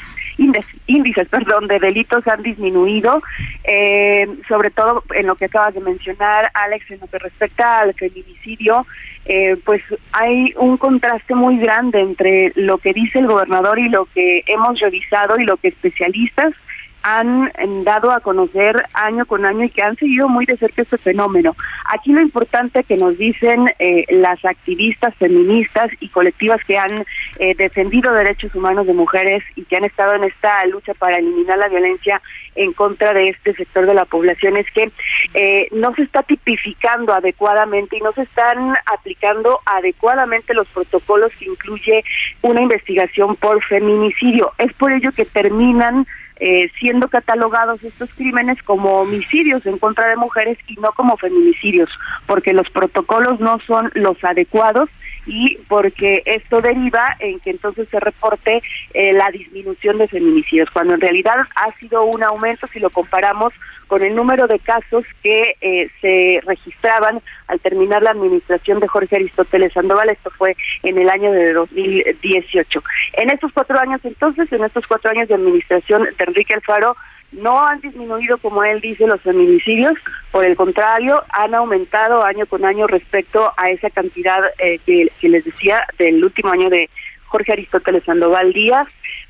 índices, 0.86 1.28
perdón, 1.28 1.66
de 1.66 1.78
delitos 1.80 2.26
han 2.26 2.42
disminuido, 2.42 3.22
eh, 3.64 4.26
sobre 4.48 4.70
todo 4.70 5.04
en 5.14 5.26
lo 5.26 5.36
que 5.36 5.44
acabas 5.44 5.74
de 5.74 5.80
mencionar, 5.80 6.50
Alex, 6.54 6.90
en 6.92 7.00
lo 7.00 7.06
que 7.08 7.18
respecta 7.18 7.80
al 7.80 7.92
feminicidio, 7.92 8.86
eh, 9.26 9.58
pues 9.66 9.82
hay 10.12 10.54
un 10.56 10.78
contraste 10.78 11.34
muy 11.34 11.58
grande 11.58 11.98
entre 11.98 12.52
lo 12.54 12.78
que 12.78 12.94
dice 12.94 13.18
el 13.18 13.26
gobernador 13.26 13.78
y 13.78 13.90
lo 13.90 14.06
que 14.06 14.44
hemos 14.46 14.80
revisado 14.80 15.38
y 15.38 15.44
lo 15.44 15.58
que 15.58 15.68
especialistas 15.68 16.54
han 17.02 17.50
dado 17.84 18.10
a 18.10 18.20
conocer 18.20 18.76
año 18.92 19.24
con 19.26 19.46
año 19.46 19.64
y 19.64 19.70
que 19.70 19.82
han 19.82 19.96
seguido 19.96 20.28
muy 20.28 20.46
de 20.46 20.56
cerca 20.56 20.82
este 20.82 20.98
fenómeno. 20.98 21.54
Aquí 21.86 22.12
lo 22.12 22.20
importante 22.20 22.84
que 22.84 22.96
nos 22.96 23.16
dicen 23.16 23.66
eh, 23.78 24.04
las 24.10 24.44
activistas 24.44 25.14
feministas 25.16 25.90
y 26.00 26.08
colectivas 26.08 26.60
que 26.66 26.78
han 26.78 27.04
eh, 27.38 27.54
defendido 27.56 28.12
derechos 28.12 28.54
humanos 28.54 28.86
de 28.86 28.94
mujeres 28.94 29.42
y 29.56 29.64
que 29.64 29.76
han 29.76 29.84
estado 29.84 30.14
en 30.14 30.24
esta 30.24 30.64
lucha 30.66 30.94
para 30.94 31.16
eliminar 31.16 31.58
la 31.58 31.68
violencia 31.68 32.20
en 32.54 32.72
contra 32.72 33.12
de 33.14 33.28
este 33.30 33.54
sector 33.54 33.86
de 33.86 33.94
la 33.94 34.04
población 34.04 34.56
es 34.56 34.66
que 34.72 34.90
eh, 35.34 35.68
no 35.72 35.94
se 35.94 36.02
está 36.02 36.22
tipificando 36.22 37.14
adecuadamente 37.14 37.96
y 37.96 38.00
no 38.00 38.12
se 38.12 38.22
están 38.22 38.74
aplicando 38.86 39.60
adecuadamente 39.64 40.54
los 40.54 40.66
protocolos 40.68 41.32
que 41.38 41.46
incluye 41.46 42.04
una 42.42 42.62
investigación 42.62 43.36
por 43.36 43.62
feminicidio. 43.64 44.52
Es 44.58 44.72
por 44.74 44.92
ello 44.92 45.10
que 45.12 45.24
terminan 45.24 46.06
eh, 46.40 46.70
siendo 46.78 47.08
catalogados 47.08 47.82
estos 47.82 48.12
crímenes 48.14 48.62
como 48.62 49.00
homicidios 49.00 49.64
en 49.66 49.78
contra 49.78 50.08
de 50.08 50.16
mujeres 50.16 50.58
y 50.68 50.74
no 50.74 50.92
como 50.92 51.16
feminicidios, 51.16 51.90
porque 52.26 52.52
los 52.52 52.68
protocolos 52.70 53.40
no 53.40 53.58
son 53.66 53.90
los 53.94 54.22
adecuados 54.22 54.88
y 55.26 55.58
porque 55.68 56.22
esto 56.24 56.60
deriva 56.60 57.16
en 57.18 57.38
que 57.40 57.50
entonces 57.50 57.88
se 57.90 58.00
reporte 58.00 58.62
eh, 58.94 59.12
la 59.12 59.28
disminución 59.30 59.98
de 59.98 60.08
feminicidios, 60.08 60.70
cuando 60.70 60.94
en 60.94 61.00
realidad 61.00 61.36
ha 61.56 61.72
sido 61.78 62.04
un 62.04 62.22
aumento 62.22 62.66
si 62.72 62.80
lo 62.80 62.90
comparamos 62.90 63.52
con 63.88 64.02
el 64.02 64.14
número 64.14 64.46
de 64.46 64.58
casos 64.60 65.04
que 65.22 65.56
eh, 65.60 65.90
se 66.00 66.40
registraban 66.46 67.20
al 67.48 67.58
terminar 67.60 68.02
la 68.02 68.10
administración 68.10 68.78
de 68.78 68.86
Jorge 68.86 69.16
Aristóteles 69.16 69.72
Sandoval. 69.72 70.10
Esto 70.10 70.30
fue 70.30 70.56
en 70.82 70.98
el 70.98 71.08
año 71.08 71.32
de 71.32 71.52
2018. 71.54 72.84
En 73.14 73.30
estos 73.30 73.52
cuatro 73.52 73.80
años, 73.80 74.00
entonces, 74.04 74.52
en 74.52 74.62
estos 74.62 74.86
cuatro 74.86 75.10
años 75.10 75.28
de 75.28 75.34
administración 75.34 76.04
de 76.04 76.24
Enrique 76.24 76.54
Alfaro, 76.54 76.96
no 77.32 77.62
han 77.62 77.80
disminuido, 77.80 78.38
como 78.38 78.62
él 78.62 78.80
dice, 78.80 79.06
los 79.06 79.20
feminicidios, 79.20 79.94
por 80.30 80.44
el 80.44 80.56
contrario, 80.56 81.22
han 81.30 81.54
aumentado 81.54 82.24
año 82.24 82.46
con 82.46 82.64
año 82.64 82.86
respecto 82.86 83.52
a 83.56 83.70
esa 83.70 83.90
cantidad 83.90 84.40
eh, 84.58 84.78
que, 84.86 85.10
que 85.20 85.28
les 85.28 85.44
decía 85.44 85.86
del 85.98 86.24
último 86.24 86.50
año 86.50 86.70
de 86.70 86.88
Jorge 87.26 87.52
Aristóteles 87.52 88.04
Sandoval 88.04 88.52
Díaz 88.52 88.88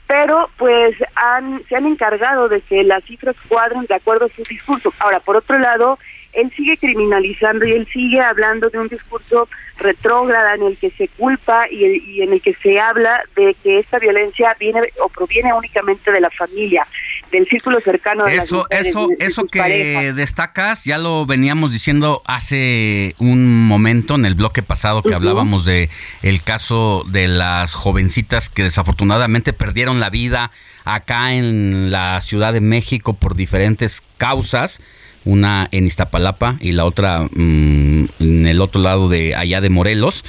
pero 0.08 0.48
pues 0.56 0.96
han, 1.14 1.62
se 1.68 1.76
han 1.76 1.86
encargado 1.86 2.48
de 2.48 2.62
que 2.62 2.82
las 2.82 3.04
cifras 3.04 3.36
cuadren 3.46 3.84
de 3.84 3.94
acuerdo 3.94 4.24
a 4.24 4.34
su 4.34 4.42
discurso. 4.42 4.92
Ahora, 4.98 5.20
por 5.20 5.36
otro 5.36 5.58
lado, 5.58 5.98
él 6.32 6.50
sigue 6.56 6.78
criminalizando 6.78 7.66
y 7.66 7.72
él 7.72 7.86
sigue 7.92 8.20
hablando 8.20 8.70
de 8.70 8.78
un 8.78 8.88
discurso 8.88 9.48
retrógrada 9.78 10.54
en 10.54 10.62
el 10.62 10.78
que 10.78 10.90
se 10.92 11.08
culpa 11.08 11.66
y, 11.70 11.84
y, 11.84 12.22
en 12.22 12.32
el 12.32 12.40
que 12.40 12.54
se 12.54 12.80
habla 12.80 13.22
de 13.36 13.54
que 13.62 13.78
esta 13.78 13.98
violencia 13.98 14.56
viene 14.58 14.80
o 15.02 15.10
proviene 15.10 15.52
únicamente 15.52 16.10
de 16.10 16.20
la 16.20 16.30
familia 16.30 16.86
del 17.30 17.46
círculo 17.48 17.80
cercano 17.80 18.24
de 18.24 18.36
eso 18.36 18.66
eso 18.70 19.08
eso 19.18 19.46
que 19.46 20.12
destacas 20.14 20.84
ya 20.84 20.98
lo 20.98 21.26
veníamos 21.26 21.72
diciendo 21.72 22.22
hace 22.24 23.14
un 23.18 23.66
momento 23.66 24.14
en 24.14 24.26
el 24.26 24.34
bloque 24.34 24.62
pasado 24.62 25.02
que 25.02 25.14
hablábamos 25.14 25.64
de 25.64 25.90
el 26.22 26.42
caso 26.42 27.04
de 27.08 27.28
las 27.28 27.74
jovencitas 27.74 28.48
que 28.50 28.62
desafortunadamente 28.62 29.52
perdieron 29.52 30.00
la 30.00 30.10
vida 30.10 30.50
acá 30.84 31.34
en 31.34 31.90
la 31.90 32.20
Ciudad 32.20 32.52
de 32.52 32.60
México 32.60 33.14
por 33.14 33.34
diferentes 33.34 34.02
causas 34.16 34.80
una 35.24 35.68
en 35.72 35.86
Iztapalapa 35.86 36.56
y 36.60 36.72
la 36.72 36.84
otra 36.84 37.28
mm, 37.30 38.08
en 38.20 38.46
el 38.46 38.60
otro 38.60 38.80
lado 38.80 39.08
de 39.08 39.34
allá 39.34 39.60
de 39.60 39.68
Morelos 39.68 40.24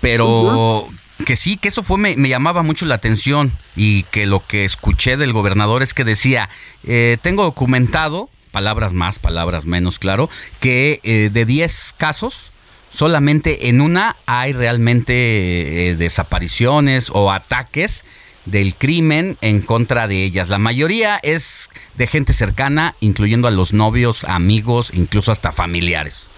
pero 0.00 0.88
que 1.24 1.36
sí, 1.36 1.56
que 1.56 1.68
eso 1.68 1.82
fue, 1.82 1.98
me, 1.98 2.28
llamaba 2.28 2.62
mucho 2.62 2.86
la 2.86 2.96
atención 2.96 3.52
y 3.76 4.04
que 4.04 4.26
lo 4.26 4.46
que 4.46 4.64
escuché 4.64 5.16
del 5.16 5.32
gobernador 5.32 5.82
es 5.82 5.94
que 5.94 6.04
decía, 6.04 6.48
eh, 6.84 7.16
tengo 7.22 7.44
documentado, 7.44 8.28
palabras 8.50 8.92
más, 8.92 9.18
palabras 9.18 9.64
menos, 9.64 9.98
claro, 9.98 10.28
que 10.60 11.00
eh, 11.02 11.30
de 11.32 11.44
10 11.44 11.94
casos, 11.96 12.52
solamente 12.90 13.68
en 13.68 13.80
una 13.80 14.16
hay 14.26 14.52
realmente 14.52 15.90
eh, 15.90 15.96
desapariciones 15.96 17.10
o 17.12 17.32
ataques 17.32 18.04
del 18.44 18.74
crimen 18.74 19.36
en 19.40 19.60
contra 19.60 20.08
de 20.08 20.24
ellas. 20.24 20.48
La 20.48 20.58
mayoría 20.58 21.18
es 21.22 21.70
de 21.94 22.06
gente 22.06 22.32
cercana, 22.32 22.96
incluyendo 23.00 23.46
a 23.48 23.52
los 23.52 23.72
novios, 23.72 24.24
amigos, 24.24 24.90
incluso 24.92 25.30
hasta 25.30 25.52
familiares. 25.52 26.31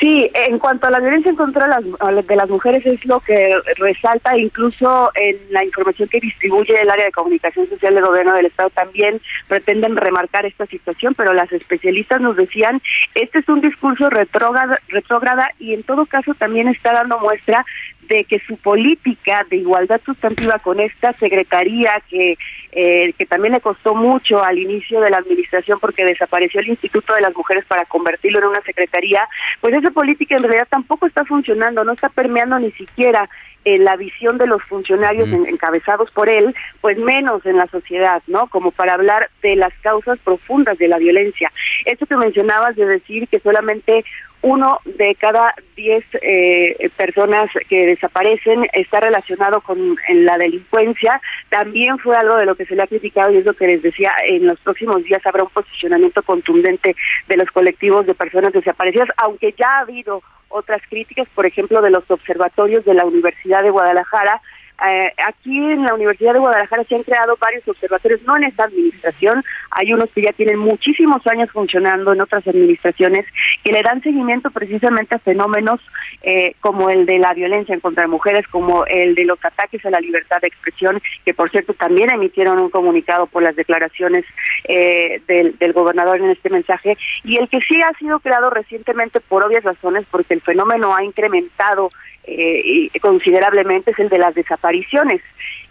Sí, 0.00 0.30
en 0.32 0.60
cuanto 0.60 0.86
a 0.86 0.90
la 0.90 1.00
violencia 1.00 1.30
en 1.30 1.36
contra 1.36 1.66
de 1.66 2.36
las, 2.36 2.48
mujeres 2.48 2.86
es 2.86 3.04
lo 3.04 3.18
que 3.18 3.52
resalta 3.78 4.38
incluso 4.38 5.10
en 5.16 5.36
la 5.50 5.64
información 5.64 6.08
que 6.08 6.20
distribuye 6.20 6.80
el 6.80 6.88
área 6.88 7.06
de 7.06 7.12
comunicación 7.12 7.68
social 7.68 7.94
del 7.94 8.06
gobierno 8.06 8.34
del 8.34 8.46
estado 8.46 8.70
también 8.70 9.20
pretenden 9.48 9.96
remarcar 9.96 10.46
esta 10.46 10.66
situación, 10.66 11.14
pero 11.14 11.32
las 11.32 11.50
especialistas 11.50 12.20
nos 12.20 12.36
decían, 12.36 12.80
este 13.16 13.40
es 13.40 13.48
un 13.48 13.60
discurso 13.60 14.08
retrógrada, 14.08 14.78
retrógrada 14.88 15.50
y 15.58 15.74
en 15.74 15.82
todo 15.82 16.06
caso 16.06 16.32
también 16.34 16.68
está 16.68 16.92
dando 16.92 17.18
muestra 17.18 17.64
de 18.08 18.24
que 18.24 18.40
su 18.40 18.56
política 18.56 19.46
de 19.48 19.56
igualdad 19.56 20.00
sustantiva 20.04 20.58
con 20.58 20.80
esta 20.80 21.12
secretaría 21.14 22.02
que 22.08 22.36
eh, 22.72 23.14
que 23.16 23.24
también 23.24 23.54
le 23.54 23.60
costó 23.60 23.94
mucho 23.94 24.44
al 24.44 24.58
inicio 24.58 25.00
de 25.00 25.10
la 25.10 25.16
administración 25.16 25.80
porque 25.80 26.04
desapareció 26.04 26.60
el 26.60 26.68
Instituto 26.68 27.14
de 27.14 27.22
las 27.22 27.34
Mujeres 27.34 27.64
para 27.64 27.86
convertirlo 27.86 28.40
en 28.40 28.44
una 28.44 28.60
secretaría, 28.60 29.26
pues 29.60 29.74
esa 29.74 29.90
política 29.90 30.36
en 30.36 30.42
realidad 30.42 30.68
tampoco 30.68 31.06
está 31.06 31.24
funcionando, 31.24 31.82
no 31.82 31.92
está 31.92 32.10
permeando 32.10 32.58
ni 32.58 32.70
siquiera 32.72 33.28
en 33.64 33.84
la 33.84 33.96
visión 33.96 34.38
de 34.38 34.46
los 34.46 34.62
funcionarios 34.64 35.28
encabezados 35.28 36.10
por 36.12 36.28
él, 36.28 36.54
pues 36.80 36.98
menos 36.98 37.44
en 37.44 37.56
la 37.56 37.66
sociedad, 37.66 38.22
¿no? 38.26 38.46
Como 38.48 38.70
para 38.70 38.94
hablar 38.94 39.30
de 39.42 39.56
las 39.56 39.72
causas 39.82 40.18
profundas 40.20 40.78
de 40.78 40.88
la 40.88 40.98
violencia. 40.98 41.52
Esto 41.84 42.06
que 42.06 42.16
mencionabas 42.16 42.76
de 42.76 42.86
decir 42.86 43.28
que 43.28 43.40
solamente 43.40 44.04
uno 44.42 44.78
de 44.84 45.16
cada 45.16 45.52
diez 45.76 46.04
eh, 46.22 46.90
personas 46.96 47.50
que 47.68 47.86
desaparecen 47.86 48.68
está 48.72 49.00
relacionado 49.00 49.60
con 49.60 49.96
la 50.08 50.38
delincuencia. 50.38 51.20
También 51.48 51.98
fue 51.98 52.16
algo 52.16 52.36
de 52.36 52.46
lo 52.46 52.54
que 52.54 52.66
se 52.66 52.76
le 52.76 52.82
ha 52.82 52.86
criticado 52.86 53.32
y 53.32 53.38
es 53.38 53.44
lo 53.44 53.54
que 53.54 53.66
les 53.66 53.82
decía, 53.82 54.12
en 54.26 54.46
los 54.46 54.58
próximos 54.60 55.02
días 55.04 55.24
habrá 55.26 55.42
un 55.42 55.50
posicionamiento 55.50 56.22
contundente 56.22 56.94
de 57.26 57.36
los 57.36 57.50
colectivos 57.50 58.06
de 58.06 58.14
personas 58.14 58.52
desaparecidas, 58.52 59.08
aunque 59.16 59.54
ya 59.58 59.78
ha 59.78 59.80
habido 59.80 60.22
otras 60.48 60.82
críticas, 60.88 61.28
por 61.34 61.46
ejemplo, 61.46 61.80
de 61.82 61.90
los 61.90 62.10
observatorios 62.10 62.84
de 62.84 62.94
la 62.94 63.04
Universidad 63.04 63.62
de 63.62 63.70
Guadalajara, 63.70 64.40
eh, 64.86 65.12
aquí 65.26 65.56
en 65.56 65.84
la 65.84 65.94
Universidad 65.94 66.34
de 66.34 66.38
Guadalajara 66.38 66.84
se 66.84 66.94
han 66.94 67.02
creado 67.02 67.36
varios 67.40 67.66
observatorios, 67.66 68.22
no 68.22 68.36
en 68.36 68.44
esta 68.44 68.64
administración, 68.64 69.42
hay 69.70 69.92
unos 69.92 70.08
que 70.10 70.22
ya 70.22 70.32
tienen 70.32 70.58
muchísimos 70.58 71.26
años 71.26 71.50
funcionando 71.50 72.12
en 72.12 72.20
otras 72.20 72.46
administraciones 72.46 73.26
que 73.64 73.72
le 73.72 73.82
dan 73.82 74.02
seguimiento 74.02 74.50
precisamente 74.50 75.16
a 75.16 75.18
fenómenos 75.18 75.80
eh, 76.22 76.54
como 76.60 76.90
el 76.90 77.06
de 77.06 77.18
la 77.18 77.34
violencia 77.34 77.74
en 77.74 77.80
contra 77.80 78.04
de 78.04 78.08
mujeres, 78.08 78.46
como 78.48 78.86
el 78.86 79.14
de 79.14 79.24
los 79.24 79.44
ataques 79.44 79.84
a 79.84 79.90
la 79.90 80.00
libertad 80.00 80.40
de 80.40 80.48
expresión, 80.48 81.02
que 81.24 81.34
por 81.34 81.50
cierto 81.50 81.74
también 81.74 82.10
emitieron 82.10 82.60
un 82.60 82.70
comunicado 82.70 83.26
por 83.26 83.42
las 83.42 83.56
declaraciones 83.56 84.24
eh, 84.64 85.20
del, 85.26 85.58
del 85.58 85.72
gobernador 85.72 86.20
en 86.20 86.30
este 86.30 86.50
mensaje, 86.50 86.96
y 87.24 87.36
el 87.36 87.48
que 87.48 87.60
sí 87.62 87.80
ha 87.82 87.96
sido 87.98 88.20
creado 88.20 88.50
recientemente 88.50 89.20
por 89.20 89.44
obvias 89.44 89.64
razones, 89.64 90.06
porque 90.10 90.34
el 90.34 90.40
fenómeno 90.40 90.94
ha 90.94 91.02
incrementado 91.02 91.90
eh, 92.30 92.90
considerablemente 93.00 93.92
es 93.92 93.98
el 93.98 94.08
de 94.08 94.18
las 94.18 94.34
desapariciones. 94.34 95.22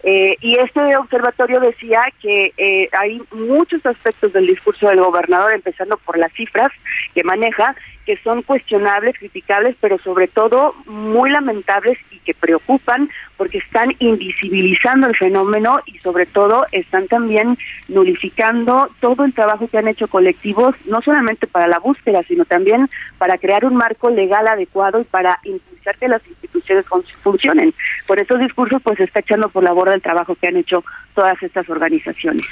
Eh, 0.02 0.36
y 0.40 0.56
este 0.56 0.96
observatorio 0.96 1.60
decía 1.60 2.00
que 2.20 2.52
eh, 2.56 2.88
hay 2.92 3.20
muchos 3.32 3.84
aspectos 3.84 4.32
del 4.32 4.46
discurso 4.46 4.88
del 4.88 5.00
gobernador, 5.00 5.54
empezando 5.54 5.96
por 5.98 6.18
las 6.18 6.32
cifras 6.32 6.70
que 7.14 7.24
maneja, 7.24 7.74
que 8.06 8.16
son 8.18 8.42
cuestionables, 8.42 9.18
criticables, 9.18 9.76
pero 9.80 9.98
sobre 9.98 10.28
todo 10.28 10.74
muy 10.86 11.30
lamentables 11.30 11.98
y 12.10 12.18
que 12.20 12.34
preocupan 12.34 13.08
porque 13.38 13.58
están 13.58 13.94
invisibilizando 14.00 15.06
el 15.06 15.16
fenómeno 15.16 15.80
y 15.86 15.96
sobre 16.00 16.26
todo 16.26 16.66
están 16.72 17.06
también 17.06 17.56
nulificando 17.88 18.90
todo 19.00 19.24
el 19.24 19.32
trabajo 19.32 19.68
que 19.68 19.78
han 19.78 19.88
hecho 19.88 20.08
colectivos, 20.08 20.74
no 20.84 21.00
solamente 21.00 21.46
para 21.46 21.68
la 21.68 21.78
búsqueda, 21.78 22.22
sino 22.28 22.44
también 22.44 22.90
para 23.16 23.38
crear 23.38 23.64
un 23.64 23.76
marco 23.76 24.10
legal 24.10 24.46
adecuado 24.48 25.00
y 25.00 25.04
para 25.04 25.38
impulsar 25.44 25.96
que 25.96 26.08
las 26.08 26.20
instituciones 26.26 26.84
funcionen. 27.22 27.72
Por 28.06 28.18
estos 28.18 28.40
discursos 28.40 28.82
pues 28.82 28.98
se 28.98 29.04
está 29.04 29.20
echando 29.20 29.48
por 29.48 29.62
la 29.62 29.72
borda 29.72 29.94
el 29.94 30.02
trabajo 30.02 30.34
que 30.34 30.48
han 30.48 30.56
hecho 30.56 30.84
todas 31.14 31.40
estas 31.42 31.68
organizaciones. 31.70 32.44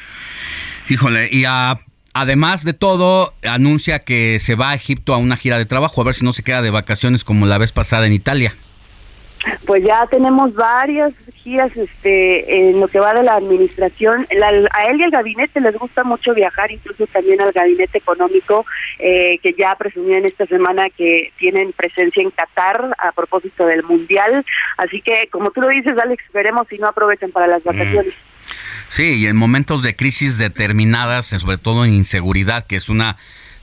Híjole, 0.89 1.29
y 1.31 1.45
a 1.45 1.81
además 2.15 2.65
de 2.65 2.73
todo, 2.73 3.35
anuncia 3.43 4.05
que 4.05 4.39
se 4.39 4.55
va 4.55 4.71
a 4.71 4.75
Egipto 4.75 5.13
a 5.13 5.19
una 5.19 5.37
gira 5.37 5.59
de 5.59 5.67
trabajo, 5.67 6.01
a 6.01 6.05
ver 6.05 6.15
si 6.15 6.25
no 6.25 6.33
se 6.33 6.45
queda 6.45 6.63
de 6.63 6.71
vacaciones 6.71 7.25
como 7.25 7.45
la 7.45 7.59
vez 7.59 7.73
pasada 7.73 8.07
en 8.07 8.13
Italia. 8.13 8.55
Pues 9.67 9.85
ya 9.85 10.07
tenemos 10.07 10.55
varias 10.55 11.13
giras 11.35 11.77
este, 11.77 12.69
en 12.71 12.81
lo 12.81 12.89
que 12.89 13.01
va 13.01 13.15
de 13.15 13.23
la 13.23 13.35
administración. 13.35 14.27
a 14.31 14.83
él 14.85 15.01
y 15.01 15.03
al 15.05 15.11
gabinete 15.11 15.61
les 15.61 15.77
gusta 15.77 16.05
mucho 16.05 16.35
viajar, 16.35 16.71
incluso 16.71 17.07
también 17.07 17.41
al 17.41 17.53
gabinete 17.53 17.99
económico, 17.99 18.67
eh, 18.99 19.39
que 19.43 19.55
ya 19.55 19.75
presumían 19.77 20.25
esta 20.25 20.47
semana 20.47 20.91
que 20.91 21.33
tienen 21.39 21.73
presencia 21.73 22.23
en 22.23 22.31
Qatar 22.31 22.95
a 22.99 23.13
propósito 23.13 23.67
del 23.67 23.83
Mundial. 23.85 24.45
Así 24.77 25.01
que, 25.01 25.29
como 25.31 25.51
tú 25.51 25.61
lo 25.61 25.69
dices, 25.69 25.97
Alex, 25.99 26.25
veremos 26.33 26.67
si 26.69 26.79
no 26.79 26.89
aprovechan 26.89 27.31
para 27.31 27.47
las 27.47 27.65
mm. 27.65 27.69
vacaciones. 27.69 28.15
Sí, 28.89 29.15
y 29.15 29.27
en 29.27 29.37
momentos 29.37 29.83
de 29.83 29.97
crisis 29.97 30.39
determinadas, 30.39 31.27
sobre 31.27 31.59
todo 31.59 31.85
en 31.85 31.93
inseguridad, 31.93 32.67
que 32.67 32.77
es 32.77 32.89
una 32.89 33.17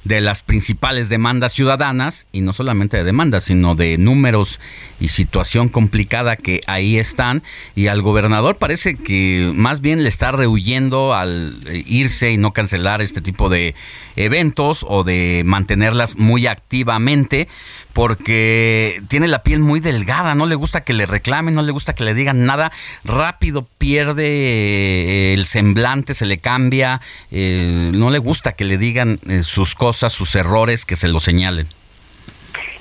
de 0.03 0.21
las 0.21 0.43
principales 0.43 1.09
demandas 1.09 1.53
ciudadanas, 1.53 2.27
y 2.31 2.41
no 2.41 2.53
solamente 2.53 2.97
de 2.97 3.03
demandas, 3.03 3.45
sino 3.45 3.75
de 3.75 3.97
números 3.97 4.59
y 4.99 5.09
situación 5.09 5.69
complicada 5.69 6.35
que 6.35 6.61
ahí 6.67 6.97
están, 6.97 7.43
y 7.75 7.87
al 7.87 8.01
gobernador 8.01 8.57
parece 8.57 8.95
que 8.95 9.51
más 9.55 9.81
bien 9.81 10.03
le 10.03 10.09
está 10.09 10.31
rehuyendo 10.31 11.13
al 11.13 11.57
irse 11.85 12.31
y 12.31 12.37
no 12.37 12.53
cancelar 12.53 13.01
este 13.01 13.21
tipo 13.21 13.49
de 13.49 13.75
eventos 14.15 14.85
o 14.87 15.03
de 15.03 15.43
mantenerlas 15.45 16.17
muy 16.17 16.47
activamente, 16.47 17.47
porque 17.93 19.01
tiene 19.07 19.27
la 19.27 19.43
piel 19.43 19.59
muy 19.59 19.79
delgada, 19.79 20.33
no 20.35 20.47
le 20.47 20.55
gusta 20.55 20.81
que 20.81 20.93
le 20.93 21.05
reclamen, 21.05 21.53
no 21.53 21.61
le 21.61 21.71
gusta 21.71 21.93
que 21.93 22.03
le 22.03 22.13
digan 22.13 22.45
nada, 22.45 22.71
rápido 23.03 23.67
pierde 23.77 24.25
eh, 24.25 25.33
el 25.33 25.45
semblante, 25.45 26.15
se 26.15 26.25
le 26.25 26.39
cambia, 26.39 27.01
eh, 27.31 27.91
no 27.93 28.09
le 28.09 28.17
gusta 28.17 28.53
que 28.53 28.65
le 28.65 28.77
digan 28.77 29.19
eh, 29.27 29.43
sus 29.43 29.75
cosas, 29.75 29.92
sus 29.93 30.35
errores, 30.35 30.85
que 30.85 30.95
se 30.95 31.07
lo 31.07 31.19
señalen. 31.19 31.67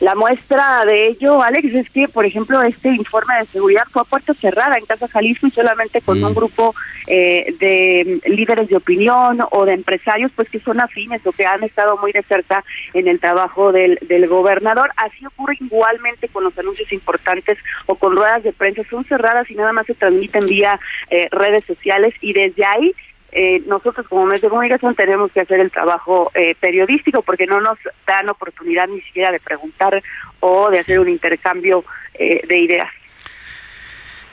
La 0.03 0.17
muestra 0.17 0.85
de 0.85 1.07
ello, 1.07 1.41
Alex, 1.41 1.73
es 1.75 1.89
que, 1.91 2.09
por 2.09 2.27
ejemplo, 2.27 2.61
este 2.63 2.89
informe 2.89 3.39
de 3.39 3.47
seguridad 3.47 3.85
fue 3.93 4.03
a 4.03 4.05
puerta 4.05 4.35
cerrada 4.35 4.77
en 4.77 4.85
Casa 4.85 5.07
Jalisco 5.07 5.47
y 5.47 5.53
solamente 5.53 6.01
con 6.01 6.23
un 6.25 6.33
mm. 6.33 6.35
grupo 6.35 6.75
eh, 7.07 7.55
de 7.61 8.21
líderes 8.27 8.69
de 8.69 8.79
opinión 8.79 9.39
o 9.53 9.65
de 9.65 9.75
empresarios, 9.75 10.33
pues 10.35 10.49
que 10.49 10.59
son 10.59 10.81
afines 10.81 11.25
o 11.25 11.31
que 11.31 11.47
han 11.47 11.63
estado 11.63 11.97
muy 11.99 12.11
de 12.11 12.25
cerca 12.25 12.65
en 12.95 13.07
el 13.07 13.21
trabajo 13.21 13.71
del, 13.71 13.97
del 14.03 14.27
gobernador. 14.27 14.91
Así 14.97 15.25
ocurre 15.25 15.57
igualmente 15.61 16.27
con 16.27 16.43
los 16.43 16.59
anuncios 16.59 16.93
importantes 16.93 17.59
o 17.87 17.95
con 17.95 18.17
ruedas 18.17 18.43
de 18.43 18.53
prensa. 18.53 18.83
Son 18.91 19.05
cerradas 19.05 19.49
y 19.53 19.55
nada 19.55 19.73
más 19.73 19.87
se 19.87 19.95
transmiten 19.95 20.47
vía 20.47 20.81
eh, 21.11 21.29
redes 21.31 21.65
sociales 21.65 22.13
y 22.21 22.33
desde 22.33 22.65
ahí 22.65 22.93
eh, 23.35 23.63
nosotros 23.67 24.07
como 24.09 24.27
medios 24.27 24.43
de 24.43 24.51
comunicación 24.51 24.95
tenemos 24.95 25.33
que 25.33 25.41
hacer 25.41 25.59
el 25.59 25.71
trabajo 25.71 26.31
eh, 26.35 26.55
periodístico 26.61 27.23
porque 27.23 27.47
no 27.47 27.63
nos 27.63 27.79
dan 28.07 28.29
oportunidad 28.29 28.87
ni 28.89 29.01
siquiera 29.01 29.33
de 29.33 29.41
preguntar 29.41 30.03
o 30.41 30.69
de 30.69 30.81
hacer 30.81 31.01
un 31.01 31.09
intercambio 31.09 31.83
eh, 32.13 32.43
de 32.47 32.59
ideas. 32.59 32.89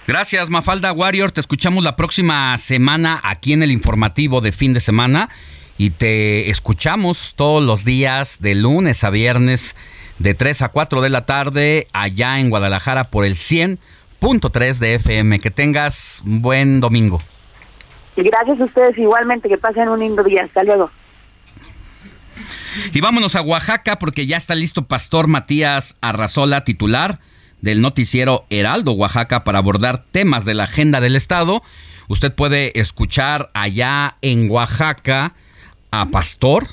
Gracias, 0.05 0.49
Mafalda 0.49 0.91
Warrior. 0.91 1.31
Te 1.31 1.39
escuchamos 1.39 1.81
la 1.81 1.95
próxima 1.95 2.57
semana 2.57 3.21
aquí 3.23 3.53
en 3.53 3.63
el 3.63 3.71
informativo 3.71 4.41
de 4.41 4.51
fin 4.51 4.73
de 4.73 4.81
semana 4.81 5.29
y 5.77 5.91
te 5.91 6.49
escuchamos 6.49 7.35
todos 7.37 7.63
los 7.63 7.85
días 7.85 8.41
de 8.41 8.53
lunes 8.53 9.05
a 9.05 9.11
viernes 9.11 9.77
de 10.17 10.33
3 10.33 10.63
a 10.63 10.69
4 10.69 10.99
de 10.99 11.09
la 11.09 11.25
tarde 11.25 11.87
allá 11.93 12.37
en 12.39 12.49
Guadalajara 12.49 13.05
por 13.05 13.23
el 13.23 13.35
100.3 13.35 14.79
de 14.79 14.95
FM. 14.95 15.39
Que 15.39 15.51
tengas 15.51 16.21
un 16.25 16.41
buen 16.41 16.81
domingo. 16.81 17.21
Gracias 18.23 18.59
a 18.59 18.65
ustedes 18.65 18.97
igualmente, 18.97 19.47
que 19.49 19.57
pasen 19.57 19.89
un 19.89 19.99
lindo 19.99 20.23
día. 20.23 20.43
Hasta. 20.43 20.63
Y 22.93 23.01
vámonos 23.01 23.35
a 23.35 23.41
Oaxaca 23.41 23.99
porque 23.99 24.25
ya 24.25 24.37
está 24.37 24.55
listo 24.55 24.85
Pastor 24.85 25.27
Matías 25.27 25.95
Arrazola, 26.01 26.63
titular 26.63 27.19
del 27.61 27.81
noticiero 27.81 28.45
Heraldo 28.49 28.93
Oaxaca 28.93 29.43
para 29.43 29.59
abordar 29.59 30.03
temas 30.11 30.45
de 30.45 30.53
la 30.53 30.63
agenda 30.63 31.01
del 31.01 31.15
Estado. 31.15 31.61
Usted 32.07 32.33
puede 32.33 32.79
escuchar 32.79 33.49
allá 33.53 34.15
en 34.21 34.49
Oaxaca 34.49 35.33
a 35.91 36.05
Pastor 36.07 36.69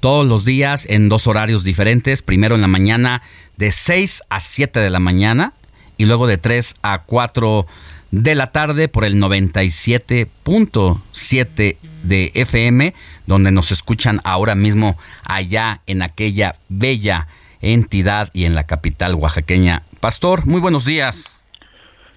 todos 0.00 0.26
los 0.26 0.44
días 0.44 0.86
en 0.88 1.08
dos 1.08 1.26
horarios 1.26 1.62
diferentes. 1.62 2.22
Primero 2.22 2.54
en 2.54 2.62
la 2.62 2.68
mañana 2.68 3.22
de 3.56 3.70
6 3.70 4.22
a 4.30 4.40
7 4.40 4.80
de 4.80 4.90
la 4.90 5.00
mañana 5.00 5.52
y 5.98 6.06
luego 6.06 6.26
de 6.26 6.38
3 6.38 6.76
a 6.82 7.02
4 7.02 7.66
de 8.10 8.34
la 8.34 8.52
tarde 8.52 8.88
por 8.88 9.04
el 9.04 9.16
97.7 9.16 11.76
de 12.02 12.32
FM, 12.34 12.94
donde 13.26 13.50
nos 13.50 13.72
escuchan 13.72 14.20
ahora 14.24 14.54
mismo 14.54 14.98
allá 15.24 15.80
en 15.86 16.02
aquella 16.02 16.56
bella 16.68 17.28
entidad 17.60 18.30
y 18.32 18.44
en 18.44 18.54
la 18.54 18.64
capital 18.64 19.14
oaxaqueña. 19.14 19.82
Pastor, 20.00 20.46
muy 20.46 20.60
buenos 20.60 20.84
días. 20.84 21.44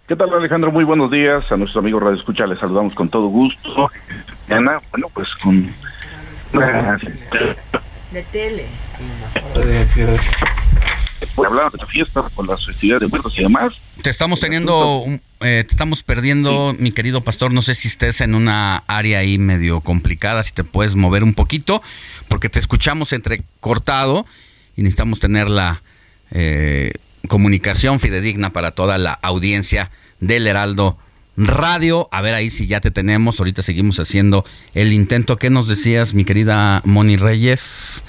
¿Qué 0.07 0.15
tal 0.15 0.33
Alejandro? 0.33 0.71
Muy 0.71 0.83
buenos 0.83 1.11
días. 1.11 1.49
A 1.51 1.57
nuestro 1.57 1.79
amigo 1.79 1.99
Radio 1.99 2.17
Escucha 2.17 2.45
les 2.45 2.59
saludamos 2.59 2.93
con 2.93 3.09
todo 3.09 3.27
gusto. 3.27 3.89
Ana, 4.49 4.79
bueno, 4.91 5.09
pues 5.13 5.33
con... 5.35 5.73
De 8.11 8.21
tele. 8.31 8.67
Hablar 11.37 11.71
de 11.71 11.77
la 11.77 11.85
fiesta, 11.85 12.23
con 12.33 12.47
las 12.47 12.65
festividades 12.65 13.01
de 13.01 13.07
muertos 13.07 13.37
y 13.37 13.43
demás. 13.43 13.73
Te 14.01 14.09
estamos 14.09 14.39
teniendo, 14.39 15.03
eh, 15.41 15.63
te 15.67 15.73
estamos 15.73 16.03
perdiendo, 16.03 16.75
mi 16.79 16.91
querido 16.91 17.21
pastor. 17.21 17.51
No 17.51 17.61
sé 17.61 17.73
si 17.73 17.87
estés 17.87 18.21
en 18.21 18.35
una 18.35 18.83
área 18.87 19.19
ahí 19.19 19.37
medio 19.37 19.81
complicada, 19.81 20.43
si 20.43 20.53
te 20.53 20.63
puedes 20.63 20.95
mover 20.95 21.23
un 21.23 21.33
poquito, 21.33 21.81
porque 22.27 22.49
te 22.49 22.59
escuchamos 22.59 23.13
entrecortado 23.13 24.25
y 24.75 24.81
necesitamos 24.83 25.19
tener 25.19 25.49
la 25.49 25.81
eh, 26.31 26.93
comunicación 27.27 27.99
fidedigna 27.99 28.51
para 28.51 28.71
toda 28.71 28.97
la 28.97 29.13
audiencia 29.21 29.89
del 30.19 30.47
Heraldo 30.47 30.97
Radio. 31.37 32.09
A 32.11 32.21
ver 32.21 32.33
ahí 32.33 32.49
si 32.49 32.67
ya 32.67 32.81
te 32.81 32.91
tenemos. 32.91 33.39
Ahorita 33.39 33.61
seguimos 33.61 33.99
haciendo 33.99 34.45
el 34.73 34.93
intento. 34.93 35.37
¿Qué 35.37 35.49
nos 35.49 35.67
decías, 35.67 36.13
mi 36.13 36.25
querida 36.25 36.81
Moni 36.85 37.17
Reyes? 37.17 38.03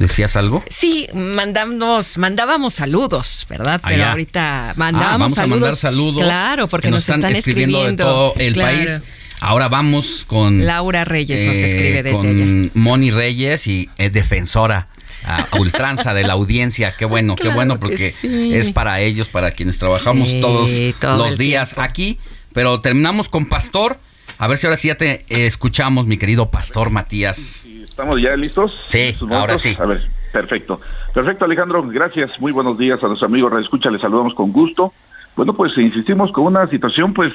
¿Decías 0.00 0.34
algo? 0.34 0.64
Sí, 0.70 1.08
mandamos, 1.12 2.16
mandábamos 2.16 2.72
saludos, 2.72 3.46
¿verdad? 3.50 3.82
Pero 3.86 4.06
ahorita 4.06 4.72
mandábamos 4.74 5.12
ah, 5.12 5.18
vamos 5.18 5.34
saludos. 5.34 5.52
a 5.52 5.60
mandar 5.60 5.76
saludos. 5.76 6.22
Claro, 6.22 6.68
porque 6.68 6.90
nos, 6.90 7.06
están, 7.06 7.36
escribiendo, 7.36 7.84
de 7.84 7.96
todo 7.98 8.32
el 8.38 8.54
país. 8.54 9.02
Ahora 9.42 9.68
vamos 9.68 10.24
con 10.26 10.64
Laura 10.64 11.04
Reyes 11.04 11.44
nos 11.44 11.56
eh, 11.56 11.64
escribe 11.66 12.02
desde 12.02 12.16
con 12.16 12.70
Moni 12.72 13.10
Reyes 13.10 13.66
y 13.66 13.90
es 13.98 14.10
defensora 14.10 14.88
a 15.22 15.46
ultranza 15.58 16.14
de 16.14 16.22
la 16.22 16.32
audiencia. 16.32 16.94
Qué 16.96 17.04
bueno, 17.04 17.36
qué 17.36 17.48
bueno, 17.48 17.78
porque 17.78 18.14
es 18.22 18.70
para 18.70 19.02
ellos, 19.02 19.28
para 19.28 19.50
quienes 19.50 19.78
trabajamos 19.78 20.40
todos 20.40 20.70
los 21.02 21.36
días 21.36 21.74
aquí. 21.76 22.18
Pero 22.54 22.80
terminamos 22.80 23.28
con 23.28 23.44
Pastor. 23.44 24.00
A 24.38 24.46
ver 24.46 24.56
si 24.56 24.66
ahora 24.66 24.78
sí 24.78 24.88
ya 24.88 24.94
te 24.94 25.26
eh, 25.28 25.46
escuchamos, 25.46 26.06
mi 26.06 26.16
querido 26.16 26.50
Pastor 26.50 26.88
Matías. 26.88 27.66
¿Estamos 28.00 28.22
ya 28.22 28.34
listos? 28.34 28.74
Sí, 28.86 29.14
ahora 29.30 29.58
sí. 29.58 29.76
A 29.78 29.84
ver, 29.84 30.00
perfecto. 30.32 30.80
Perfecto, 31.12 31.44
Alejandro. 31.44 31.86
Gracias. 31.86 32.40
Muy 32.40 32.50
buenos 32.50 32.78
días 32.78 32.98
a 33.04 33.08
nuestros 33.08 33.30
amigos 33.30 33.52
Escucha. 33.60 33.90
Les 33.90 34.00
saludamos 34.00 34.32
con 34.32 34.52
gusto. 34.52 34.94
Bueno, 35.36 35.52
pues 35.52 35.76
insistimos 35.76 36.32
con 36.32 36.44
una 36.44 36.66
situación, 36.68 37.12
pues, 37.12 37.30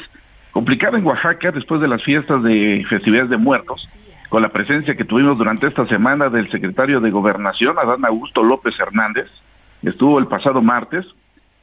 complicada 0.50 0.98
en 0.98 1.06
Oaxaca 1.06 1.52
después 1.52 1.82
de 1.82 1.88
las 1.88 2.04
fiestas 2.04 2.42
de 2.42 2.84
festividades 2.90 3.30
de 3.30 3.38
muertos 3.38 3.88
con 4.30 4.42
la 4.42 4.50
presencia 4.50 4.96
que 4.96 5.06
tuvimos 5.06 5.38
durante 5.38 5.68
esta 5.68 5.86
semana 5.86 6.30
del 6.30 6.50
secretario 6.50 7.00
de 7.00 7.12
Gobernación, 7.12 7.78
Adán 7.78 8.04
Augusto 8.04 8.42
López 8.42 8.74
Hernández, 8.80 9.28
estuvo 9.84 10.18
el 10.18 10.26
pasado 10.26 10.64
martes, 10.64 11.06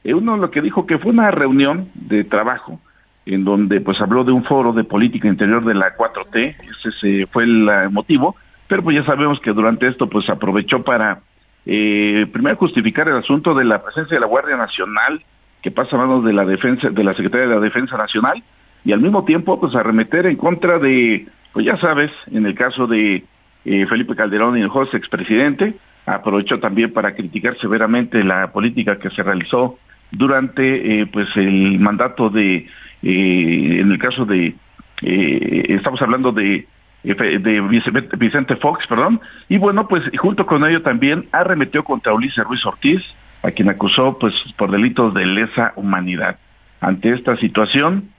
eh, 0.05 0.13
uno 0.13 0.37
lo 0.37 0.49
que 0.49 0.61
dijo 0.61 0.85
que 0.85 0.97
fue 0.97 1.11
una 1.11 1.29
reunión 1.29 1.89
de 1.93 2.23
trabajo 2.23 2.79
en 3.25 3.43
donde 3.43 3.81
pues 3.81 3.99
habló 3.99 4.23
de 4.23 4.31
un 4.31 4.45
foro 4.45 4.71
de 4.71 4.85
política 4.85 5.27
interior 5.27 5.63
de 5.65 5.73
la 5.73 5.97
4T, 5.97 6.55
ese 6.85 7.27
fue 7.27 7.43
el 7.43 7.67
eh, 7.69 7.89
motivo, 7.89 8.37
pero 8.73 8.81
pues 8.81 8.95
ya 8.95 9.05
sabemos 9.05 9.39
que 9.39 9.53
durante 9.53 9.87
esto 9.87 10.09
pues 10.09 10.27
aprovechó 10.31 10.81
para 10.81 11.19
eh, 11.63 12.25
primero 12.33 12.55
justificar 12.55 13.07
el 13.07 13.17
asunto 13.17 13.53
de 13.53 13.65
la 13.65 13.83
presencia 13.83 14.15
de 14.15 14.19
la 14.19 14.25
Guardia 14.25 14.57
Nacional 14.57 15.21
que 15.61 15.69
pasa 15.69 15.95
a 15.95 15.99
manos 15.99 16.25
de 16.25 16.33
la 16.33 16.43
defensa 16.43 16.89
de 16.89 17.03
la 17.03 17.13
Secretaría 17.13 17.45
de 17.45 17.53
la 17.53 17.61
Defensa 17.61 17.97
Nacional 17.97 18.41
y 18.83 18.91
al 18.91 18.99
mismo 18.99 19.25
tiempo 19.25 19.59
pues 19.59 19.75
arremeter 19.75 20.25
en 20.25 20.37
contra 20.37 20.79
de 20.79 21.27
pues 21.51 21.67
ya 21.67 21.77
sabes, 21.77 22.09
en 22.31 22.47
el 22.47 22.55
caso 22.55 22.87
de 22.87 23.23
eh, 23.63 23.85
Felipe 23.85 24.15
Calderón 24.15 24.57
y 24.57 24.61
el 24.61 24.69
José 24.69 24.97
expresidente, 24.97 25.75
aprovechó 26.07 26.59
también 26.59 26.91
para 26.91 27.13
criticar 27.13 27.55
severamente 27.59 28.23
la 28.23 28.51
política 28.53 28.97
que 28.97 29.11
se 29.11 29.21
realizó 29.21 29.77
durante 30.09 31.01
eh, 31.01 31.05
pues 31.05 31.27
el 31.35 31.79
mandato 31.79 32.31
de, 32.31 32.67
en 33.03 33.91
el 33.91 33.99
caso 33.99 34.25
de, 34.25 34.55
estamos 34.99 36.01
hablando 36.01 36.31
de 36.31 36.65
de 37.03 38.07
Vicente 38.17 38.55
Fox, 38.55 38.87
perdón, 38.87 39.19
y 39.49 39.57
bueno, 39.57 39.87
pues 39.87 40.03
junto 40.17 40.45
con 40.45 40.65
ello 40.65 40.81
también 40.81 41.27
arremetió 41.31 41.83
contra 41.83 42.13
Ulises 42.13 42.43
Ruiz 42.45 42.65
Ortiz, 42.65 43.01
a 43.43 43.51
quien 43.51 43.69
acusó 43.69 44.17
pues 44.17 44.33
por 44.57 44.71
delitos 44.71 45.13
de 45.13 45.25
lesa 45.25 45.73
humanidad. 45.75 46.37
Ante 46.79 47.09
esta 47.09 47.35
situación, 47.37 48.09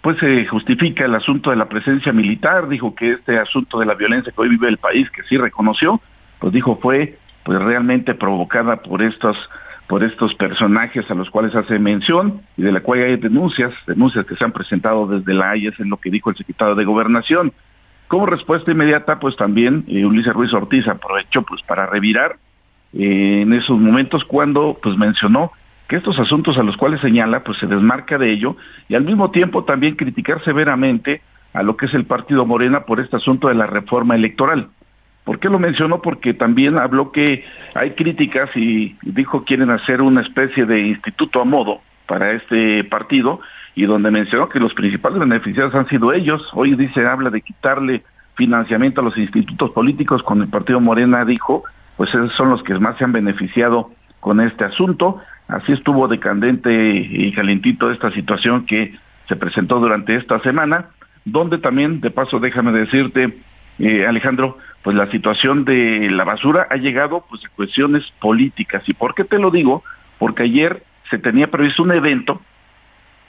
pues 0.00 0.18
se 0.18 0.46
justifica 0.46 1.04
el 1.04 1.14
asunto 1.14 1.50
de 1.50 1.56
la 1.56 1.68
presencia 1.68 2.12
militar, 2.12 2.68
dijo 2.68 2.94
que 2.94 3.12
este 3.12 3.38
asunto 3.38 3.78
de 3.78 3.86
la 3.86 3.94
violencia 3.94 4.32
que 4.32 4.40
hoy 4.40 4.48
vive 4.48 4.68
el 4.68 4.78
país, 4.78 5.10
que 5.10 5.22
sí 5.24 5.36
reconoció, 5.36 6.00
pues 6.38 6.52
dijo 6.52 6.78
fue 6.80 7.18
pues 7.44 7.60
realmente 7.60 8.14
provocada 8.14 8.82
por 8.82 9.02
estos 9.02 9.36
por 9.88 10.04
estos 10.04 10.34
personajes 10.34 11.10
a 11.10 11.14
los 11.14 11.30
cuales 11.30 11.54
hace 11.54 11.78
mención 11.78 12.42
y 12.58 12.62
de 12.62 12.72
la 12.72 12.80
cual 12.80 13.00
hay 13.00 13.16
denuncias, 13.16 13.72
denuncias 13.86 14.26
que 14.26 14.36
se 14.36 14.44
han 14.44 14.52
presentado 14.52 15.06
desde 15.06 15.32
la 15.32 15.50
AIES 15.50 15.80
en 15.80 15.88
lo 15.88 15.96
que 15.96 16.10
dijo 16.10 16.28
el 16.28 16.36
secretario 16.36 16.74
de 16.74 16.84
Gobernación. 16.84 17.52
Como 18.08 18.24
respuesta 18.24 18.72
inmediata, 18.72 19.20
pues 19.20 19.36
también 19.36 19.84
eh, 19.86 20.04
Ulises 20.06 20.32
Ruiz 20.32 20.52
Ortiz 20.54 20.88
aprovechó 20.88 21.42
pues 21.42 21.62
para 21.62 21.86
revirar 21.86 22.36
eh, 22.94 23.42
en 23.42 23.52
esos 23.52 23.78
momentos 23.78 24.24
cuando 24.24 24.78
pues 24.82 24.96
mencionó 24.96 25.52
que 25.88 25.96
estos 25.96 26.18
asuntos 26.18 26.56
a 26.56 26.62
los 26.62 26.76
cuales 26.76 27.00
señala, 27.02 27.44
pues 27.44 27.58
se 27.58 27.66
desmarca 27.66 28.16
de 28.16 28.32
ello 28.32 28.56
y 28.88 28.94
al 28.94 29.04
mismo 29.04 29.30
tiempo 29.30 29.64
también 29.64 29.94
criticar 29.94 30.42
severamente 30.42 31.20
a 31.52 31.62
lo 31.62 31.76
que 31.76 31.86
es 31.86 31.94
el 31.94 32.04
partido 32.04 32.46
Morena 32.46 32.84
por 32.84 32.98
este 32.98 33.16
asunto 33.16 33.48
de 33.48 33.54
la 33.54 33.66
reforma 33.66 34.14
electoral. 34.14 34.68
¿Por 35.24 35.38
qué 35.38 35.50
lo 35.50 35.58
mencionó? 35.58 36.00
Porque 36.00 36.32
también 36.32 36.78
habló 36.78 37.12
que 37.12 37.44
hay 37.74 37.90
críticas 37.90 38.48
y 38.56 38.96
dijo 39.02 39.44
quieren 39.44 39.68
hacer 39.68 40.00
una 40.00 40.22
especie 40.22 40.64
de 40.64 40.80
instituto 40.80 41.42
a 41.42 41.44
modo 41.44 41.82
para 42.06 42.32
este 42.32 42.84
partido 42.84 43.40
y 43.78 43.86
donde 43.86 44.10
mencionó 44.10 44.48
que 44.48 44.58
los 44.58 44.74
principales 44.74 45.20
beneficiados 45.20 45.72
han 45.72 45.86
sido 45.86 46.12
ellos. 46.12 46.42
Hoy 46.52 46.74
dice, 46.74 47.06
habla 47.06 47.30
de 47.30 47.42
quitarle 47.42 48.02
financiamiento 48.34 49.00
a 49.00 49.04
los 49.04 49.16
institutos 49.16 49.70
políticos 49.70 50.20
con 50.24 50.42
el 50.42 50.48
partido 50.48 50.80
Morena, 50.80 51.24
dijo, 51.24 51.62
pues 51.96 52.10
esos 52.10 52.32
son 52.32 52.50
los 52.50 52.64
que 52.64 52.74
más 52.74 52.98
se 52.98 53.04
han 53.04 53.12
beneficiado 53.12 53.92
con 54.18 54.40
este 54.40 54.64
asunto. 54.64 55.20
Así 55.46 55.70
estuvo 55.70 56.08
decandente 56.08 56.72
y 56.92 57.30
calentito 57.32 57.92
esta 57.92 58.10
situación 58.10 58.66
que 58.66 58.98
se 59.28 59.36
presentó 59.36 59.78
durante 59.78 60.16
esta 60.16 60.40
semana, 60.40 60.86
donde 61.24 61.58
también, 61.58 62.00
de 62.00 62.10
paso, 62.10 62.40
déjame 62.40 62.72
decirte, 62.72 63.38
eh, 63.78 64.06
Alejandro, 64.08 64.58
pues 64.82 64.96
la 64.96 65.08
situación 65.12 65.64
de 65.64 66.10
la 66.10 66.24
basura 66.24 66.66
ha 66.68 66.78
llegado 66.78 67.24
pues 67.30 67.44
a 67.44 67.54
cuestiones 67.54 68.02
políticas. 68.18 68.82
¿Y 68.88 68.92
por 68.92 69.14
qué 69.14 69.22
te 69.22 69.38
lo 69.38 69.52
digo? 69.52 69.84
Porque 70.18 70.42
ayer 70.42 70.82
se 71.10 71.18
tenía 71.18 71.48
previsto 71.48 71.84
un 71.84 71.92
evento 71.92 72.42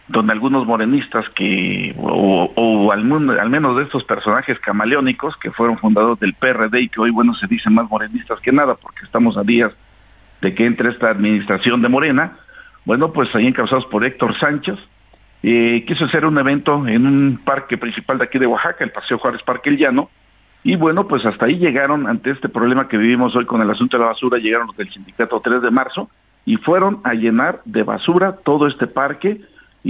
donde 0.10 0.34
algunos 0.34 0.66
morenistas 0.66 1.26
que, 1.30 1.96
o, 1.98 2.92
al, 2.92 3.04
menos 3.04 3.78
de 3.78 3.84
estos 3.84 4.04
personajes 4.04 4.60
camaleónicos 4.60 5.38
que 5.38 5.52
fueron 5.52 5.78
fundadores 5.78 6.20
del 6.20 6.34
PRD 6.34 6.82
y 6.82 6.90
que 6.90 7.00
hoy, 7.00 7.12
bueno, 7.12 7.36
se 7.36 7.48
dicen 7.48 7.76
más 7.76 7.90
morenistas 7.90 8.40
que 8.40 8.52
nada 8.52 8.76
porque 8.76 9.06
estamos 9.06 9.38
a 9.38 9.44
días 9.44 9.72
de 10.42 10.56
que 10.56 10.66
entre 10.66 10.90
esta 10.90 11.12
administración 11.12 11.82
de 11.82 11.90
Morena, 11.90 12.38
bueno, 12.86 13.14
pues 13.14 13.34
ahí 13.36 13.46
encabezados 13.46 13.86
por 13.86 14.04
Héctor 14.04 14.38
Sánchez, 14.40 14.80
eh, 15.44 15.86
quiso 15.88 16.06
hacer 16.06 16.26
un 16.26 16.38
evento 16.40 16.88
en 16.88 17.06
un 17.06 17.40
parque 17.44 17.78
principal 17.78 18.18
de 18.18 18.24
aquí 18.26 18.40
de 18.40 18.48
Oaxaca, 18.48 18.84
el 18.84 18.92
Paseo 18.92 19.20
Juárez 19.20 19.44
Parque 19.44 19.70
El 19.70 19.78
Llano, 19.78 20.10
y 20.64 20.76
bueno, 20.76 21.08
pues 21.08 21.24
hasta 21.26 21.46
ahí 21.46 21.58
llegaron 21.58 22.08
ante 22.08 22.32
este 22.32 22.50
problema 22.50 22.88
que 22.88 22.98
vivimos 22.98 23.36
hoy 23.36 23.46
con 23.46 23.62
el 23.62 23.70
asunto 23.70 23.98
de 23.98 24.04
la 24.04 24.10
basura, 24.10 24.40
llegaron 24.40 24.68
los 24.68 24.76
del 24.76 24.92
sindicato 24.92 25.40
3 25.40 25.62
de 25.62 25.72
marzo 25.72 26.10
y 26.46 26.58
fueron 26.58 27.00
a 27.04 27.14
llenar 27.14 27.62
de 27.66 27.84
basura 27.84 28.38
todo 28.44 28.68
este 28.68 28.88
parque, 28.88 29.40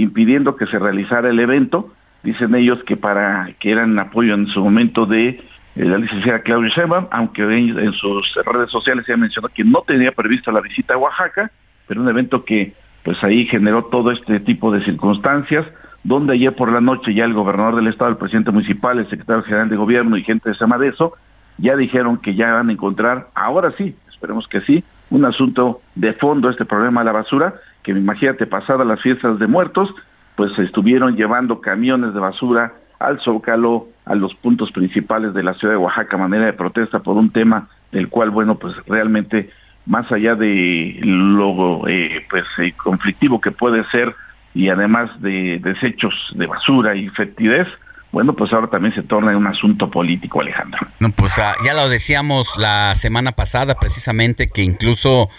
impidiendo 0.02 0.56
que 0.56 0.66
se 0.66 0.78
realizara 0.78 1.30
el 1.30 1.40
evento. 1.40 1.92
Dicen 2.22 2.54
ellos 2.54 2.82
que 2.84 2.96
para 2.96 3.50
que 3.58 3.72
eran 3.72 3.98
apoyo 3.98 4.34
en 4.34 4.46
su 4.48 4.62
momento 4.62 5.06
de 5.06 5.28
eh, 5.28 5.84
la 5.84 5.98
licenciada 5.98 6.40
Claudia 6.40 6.70
Sheinbaum, 6.74 7.06
aunque 7.10 7.42
en, 7.42 7.92
sus 7.92 8.34
redes 8.44 8.70
sociales 8.70 9.06
se 9.06 9.12
ha 9.12 9.16
mencionado 9.16 9.52
que 9.54 9.64
no 9.64 9.82
tenía 9.86 10.12
prevista 10.12 10.52
la 10.52 10.60
visita 10.60 10.94
a 10.94 10.98
Oaxaca, 10.98 11.50
pero 11.86 12.02
un 12.02 12.08
evento 12.08 12.44
que 12.44 12.74
pues 13.02 13.22
ahí 13.24 13.46
generó 13.46 13.84
todo 13.84 14.10
este 14.10 14.40
tipo 14.40 14.70
de 14.70 14.84
circunstancias, 14.84 15.66
donde 16.02 16.34
ayer 16.34 16.54
por 16.54 16.70
la 16.70 16.80
noche 16.80 17.14
ya 17.14 17.24
el 17.24 17.32
gobernador 17.32 17.76
del 17.76 17.86
estado, 17.86 18.10
el 18.10 18.16
presidente 18.16 18.50
municipal, 18.50 18.98
el 18.98 19.08
secretario 19.08 19.42
general 19.42 19.68
de 19.68 19.76
gobierno 19.76 20.16
y 20.16 20.24
gente 20.24 20.50
de 20.50 20.56
Samadeso 20.56 21.14
ya 21.58 21.76
dijeron 21.76 22.16
que 22.18 22.34
ya 22.34 22.54
van 22.54 22.68
a 22.68 22.72
encontrar, 22.72 23.28
ahora 23.34 23.72
sí, 23.76 23.94
esperemos 24.12 24.48
que 24.48 24.60
sí, 24.62 24.84
un 25.10 25.24
asunto 25.24 25.80
de 25.94 26.12
fondo 26.12 26.48
este 26.48 26.64
problema 26.64 27.00
de 27.00 27.06
la 27.06 27.12
basura, 27.12 27.54
que 27.82 27.92
imagínate, 27.92 28.46
pasadas 28.46 28.86
las 28.86 29.00
fiestas 29.00 29.38
de 29.38 29.46
muertos, 29.46 29.94
pues 30.36 30.58
estuvieron 30.58 31.16
llevando 31.16 31.60
camiones 31.60 32.14
de 32.14 32.20
basura 32.20 32.74
al 32.98 33.20
Zócalo, 33.20 33.88
a 34.04 34.14
los 34.14 34.34
puntos 34.34 34.72
principales 34.72 35.34
de 35.34 35.42
la 35.42 35.54
ciudad 35.54 35.74
de 35.74 35.78
Oaxaca, 35.78 36.16
manera 36.16 36.46
de 36.46 36.52
protesta 36.52 37.00
por 37.00 37.16
un 37.16 37.30
tema 37.30 37.68
del 37.92 38.08
cual, 38.08 38.30
bueno, 38.30 38.56
pues 38.56 38.74
realmente 38.86 39.50
más 39.86 40.10
allá 40.12 40.34
de 40.34 40.98
lo 41.02 41.86
eh, 41.88 42.24
pues 42.28 42.44
eh, 42.58 42.72
conflictivo 42.76 43.40
que 43.40 43.50
puede 43.50 43.84
ser 43.90 44.14
y 44.54 44.68
además 44.68 45.10
de 45.20 45.58
desechos 45.62 46.14
de 46.34 46.46
basura 46.46 46.94
y 46.94 47.08
fetidez, 47.08 47.66
bueno, 48.12 48.34
pues 48.34 48.52
ahora 48.52 48.66
también 48.66 48.94
se 48.94 49.02
torna 49.02 49.30
en 49.30 49.38
un 49.38 49.46
asunto 49.46 49.88
político, 49.88 50.40
Alejandro. 50.40 50.80
No, 50.98 51.10
pues 51.10 51.38
ah, 51.38 51.54
ya 51.64 51.74
lo 51.74 51.88
decíamos 51.88 52.56
la 52.56 52.94
semana 52.96 53.32
pasada 53.32 53.76
precisamente 53.76 54.48
que 54.48 54.62
incluso 54.62 55.30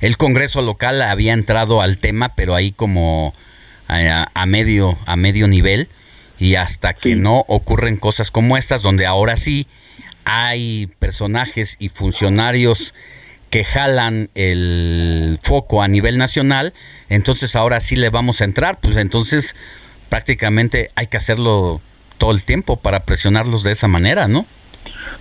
el 0.00 0.16
Congreso 0.16 0.62
local 0.62 1.02
había 1.02 1.32
entrado 1.32 1.82
al 1.82 1.98
tema, 1.98 2.34
pero 2.34 2.54
ahí 2.54 2.72
como 2.72 3.34
a, 3.88 4.46
medio, 4.46 4.98
a 5.06 5.16
medio 5.16 5.46
nivel 5.46 5.88
y 6.38 6.54
hasta 6.54 6.94
que 6.94 7.16
no 7.16 7.44
ocurren 7.48 7.96
cosas 7.96 8.30
como 8.30 8.56
estas, 8.56 8.82
donde 8.82 9.06
ahora 9.06 9.36
sí 9.36 9.66
hay 10.24 10.86
personajes 10.98 11.76
y 11.78 11.88
funcionarios 11.88 12.94
que 13.50 13.64
jalan 13.64 14.30
el 14.34 15.38
foco 15.42 15.82
a 15.82 15.88
nivel 15.88 16.18
nacional, 16.18 16.72
entonces 17.08 17.56
ahora 17.56 17.80
sí 17.80 17.96
le 17.96 18.08
vamos 18.08 18.40
a 18.40 18.44
entrar, 18.44 18.78
pues 18.80 18.96
entonces 18.96 19.56
prácticamente 20.08 20.90
hay 20.94 21.08
que 21.08 21.16
hacerlo 21.16 21.80
todo 22.16 22.30
el 22.30 22.44
tiempo 22.44 22.76
para 22.76 23.04
presionarlos 23.04 23.64
de 23.64 23.72
esa 23.72 23.88
manera, 23.88 24.28
¿no? 24.28 24.46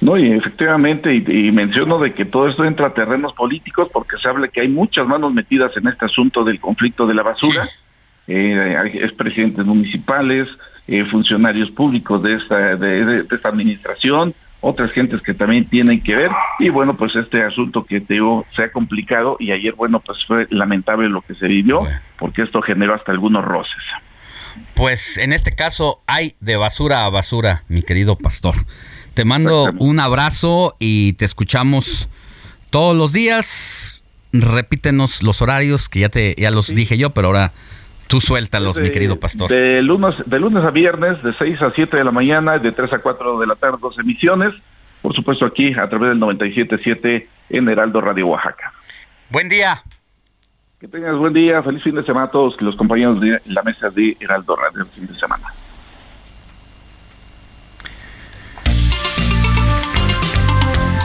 No, 0.01 0.17
y 0.17 0.31
efectivamente, 0.31 1.13
y, 1.13 1.51
menciono 1.51 1.99
de 1.99 2.13
que 2.13 2.23
todo 2.23 2.47
esto 2.47 2.63
entra 2.63 2.87
a 2.87 2.93
terrenos 2.93 3.33
políticos 3.33 3.89
porque 3.91 4.17
se 4.17 4.29
habla 4.29 4.47
que 4.47 4.61
hay 4.61 4.69
muchas 4.69 5.05
manos 5.05 5.33
metidas 5.33 5.75
en 5.75 5.87
este 5.87 6.05
asunto 6.05 6.45
del 6.45 6.59
conflicto 6.59 7.05
de 7.05 7.13
la 7.13 7.23
basura, 7.23 7.69
eh, 8.27 8.91
es 8.93 9.11
presidentes 9.11 9.65
municipales, 9.65 10.47
eh, 10.87 11.03
funcionarios 11.05 11.69
públicos 11.71 12.23
de 12.23 12.35
esta, 12.35 12.77
de, 12.77 13.25
esta 13.29 13.49
administración, 13.49 14.33
otras 14.61 14.91
gentes 14.91 15.21
que 15.21 15.33
también 15.33 15.65
tienen 15.65 16.01
que 16.01 16.15
ver, 16.15 16.31
y 16.59 16.69
bueno, 16.69 16.95
pues 16.95 17.15
este 17.15 17.43
asunto 17.43 17.83
que 17.83 17.99
te 17.99 18.15
digo 18.15 18.45
se 18.55 18.63
ha 18.63 18.71
complicado 18.71 19.35
y 19.39 19.51
ayer, 19.51 19.73
bueno, 19.73 19.99
pues 19.99 20.17
fue 20.25 20.47
lamentable 20.49 21.09
lo 21.09 21.21
que 21.21 21.35
se 21.35 21.47
vivió, 21.47 21.85
porque 22.17 22.43
esto 22.43 22.61
generó 22.61 22.93
hasta 22.93 23.11
algunos 23.11 23.43
roces. 23.43 23.83
Pues 24.75 25.17
en 25.17 25.33
este 25.33 25.55
caso 25.55 26.01
hay 26.07 26.35
de 26.39 26.55
basura 26.55 27.05
a 27.05 27.09
basura, 27.09 27.63
mi 27.67 27.83
querido 27.83 28.17
pastor. 28.17 28.55
Te 29.19 29.25
mando 29.25 29.69
un 29.79 29.99
abrazo 29.99 30.77
y 30.79 31.11
te 31.11 31.25
escuchamos 31.25 32.07
todos 32.69 32.95
los 32.95 33.11
días. 33.11 34.01
Repítenos 34.31 35.23
los 35.23 35.41
horarios 35.41 35.89
que 35.89 35.99
ya 35.99 36.07
te 36.07 36.35
ya 36.37 36.51
los 36.51 36.73
dije 36.73 36.97
yo, 36.97 37.09
pero 37.09 37.27
ahora 37.27 37.51
tú 38.07 38.21
suéltalos, 38.21 38.79
mi 38.79 38.91
querido 38.91 39.19
pastor. 39.19 39.49
De 39.49 39.81
lunes, 39.81 40.15
de 40.25 40.39
lunes 40.39 40.63
a 40.63 40.71
viernes, 40.71 41.21
de 41.21 41.33
6 41.33 41.61
a 41.63 41.71
7 41.71 41.97
de 41.97 42.05
la 42.05 42.11
mañana, 42.11 42.59
de 42.59 42.71
3 42.71 42.93
a 42.93 42.99
4 42.99 43.39
de 43.39 43.47
la 43.47 43.55
tarde, 43.55 43.79
dos 43.81 43.99
emisiones. 43.99 44.53
Por 45.01 45.13
supuesto, 45.13 45.45
aquí 45.45 45.73
a 45.73 45.89
través 45.89 46.11
del 46.11 46.19
97.7 46.21 47.27
en 47.49 47.67
Heraldo 47.67 47.99
Radio 47.99 48.27
Oaxaca. 48.27 48.71
Buen 49.29 49.49
día. 49.49 49.83
Que 50.79 50.87
tengas 50.87 51.17
buen 51.17 51.33
día, 51.33 51.61
feliz 51.61 51.83
fin 51.83 51.95
de 51.95 52.05
semana 52.05 52.27
a 52.27 52.31
todos 52.31 52.55
los 52.61 52.77
compañeros 52.77 53.19
de 53.19 53.41
la 53.47 53.63
mesa 53.63 53.89
de 53.89 54.15
Heraldo 54.21 54.55
Radio 54.55 54.85
fin 54.85 55.07
de 55.07 55.15
semana. 55.15 55.43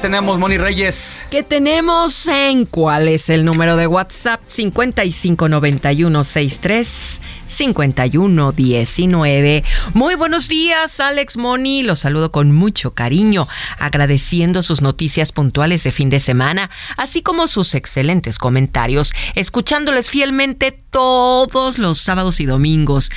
Tenemos, 0.00 0.38
Moni 0.38 0.56
Reyes? 0.56 1.26
¿Qué 1.30 1.42
tenemos 1.42 2.26
en 2.26 2.64
cuál 2.64 3.08
es 3.08 3.28
el 3.28 3.44
número 3.44 3.76
de 3.76 3.86
WhatsApp? 3.86 4.40
559163 4.46 7.20
5119. 7.46 9.62
Muy 9.92 10.14
buenos 10.14 10.48
días, 10.48 10.98
Alex 11.00 11.36
Moni. 11.36 11.82
Los 11.82 11.98
saludo 12.00 12.32
con 12.32 12.50
mucho 12.52 12.94
cariño, 12.94 13.46
agradeciendo 13.78 14.62
sus 14.62 14.80
noticias 14.80 15.32
puntuales 15.32 15.82
de 15.82 15.92
fin 15.92 16.08
de 16.08 16.20
semana, 16.20 16.70
así 16.96 17.20
como 17.22 17.46
sus 17.46 17.74
excelentes 17.74 18.38
comentarios, 18.38 19.12
escuchándoles 19.34 20.08
fielmente 20.08 20.72
todos 20.72 21.76
los 21.78 22.00
sábados 22.00 22.40
y 22.40 22.46
domingos. 22.46 23.10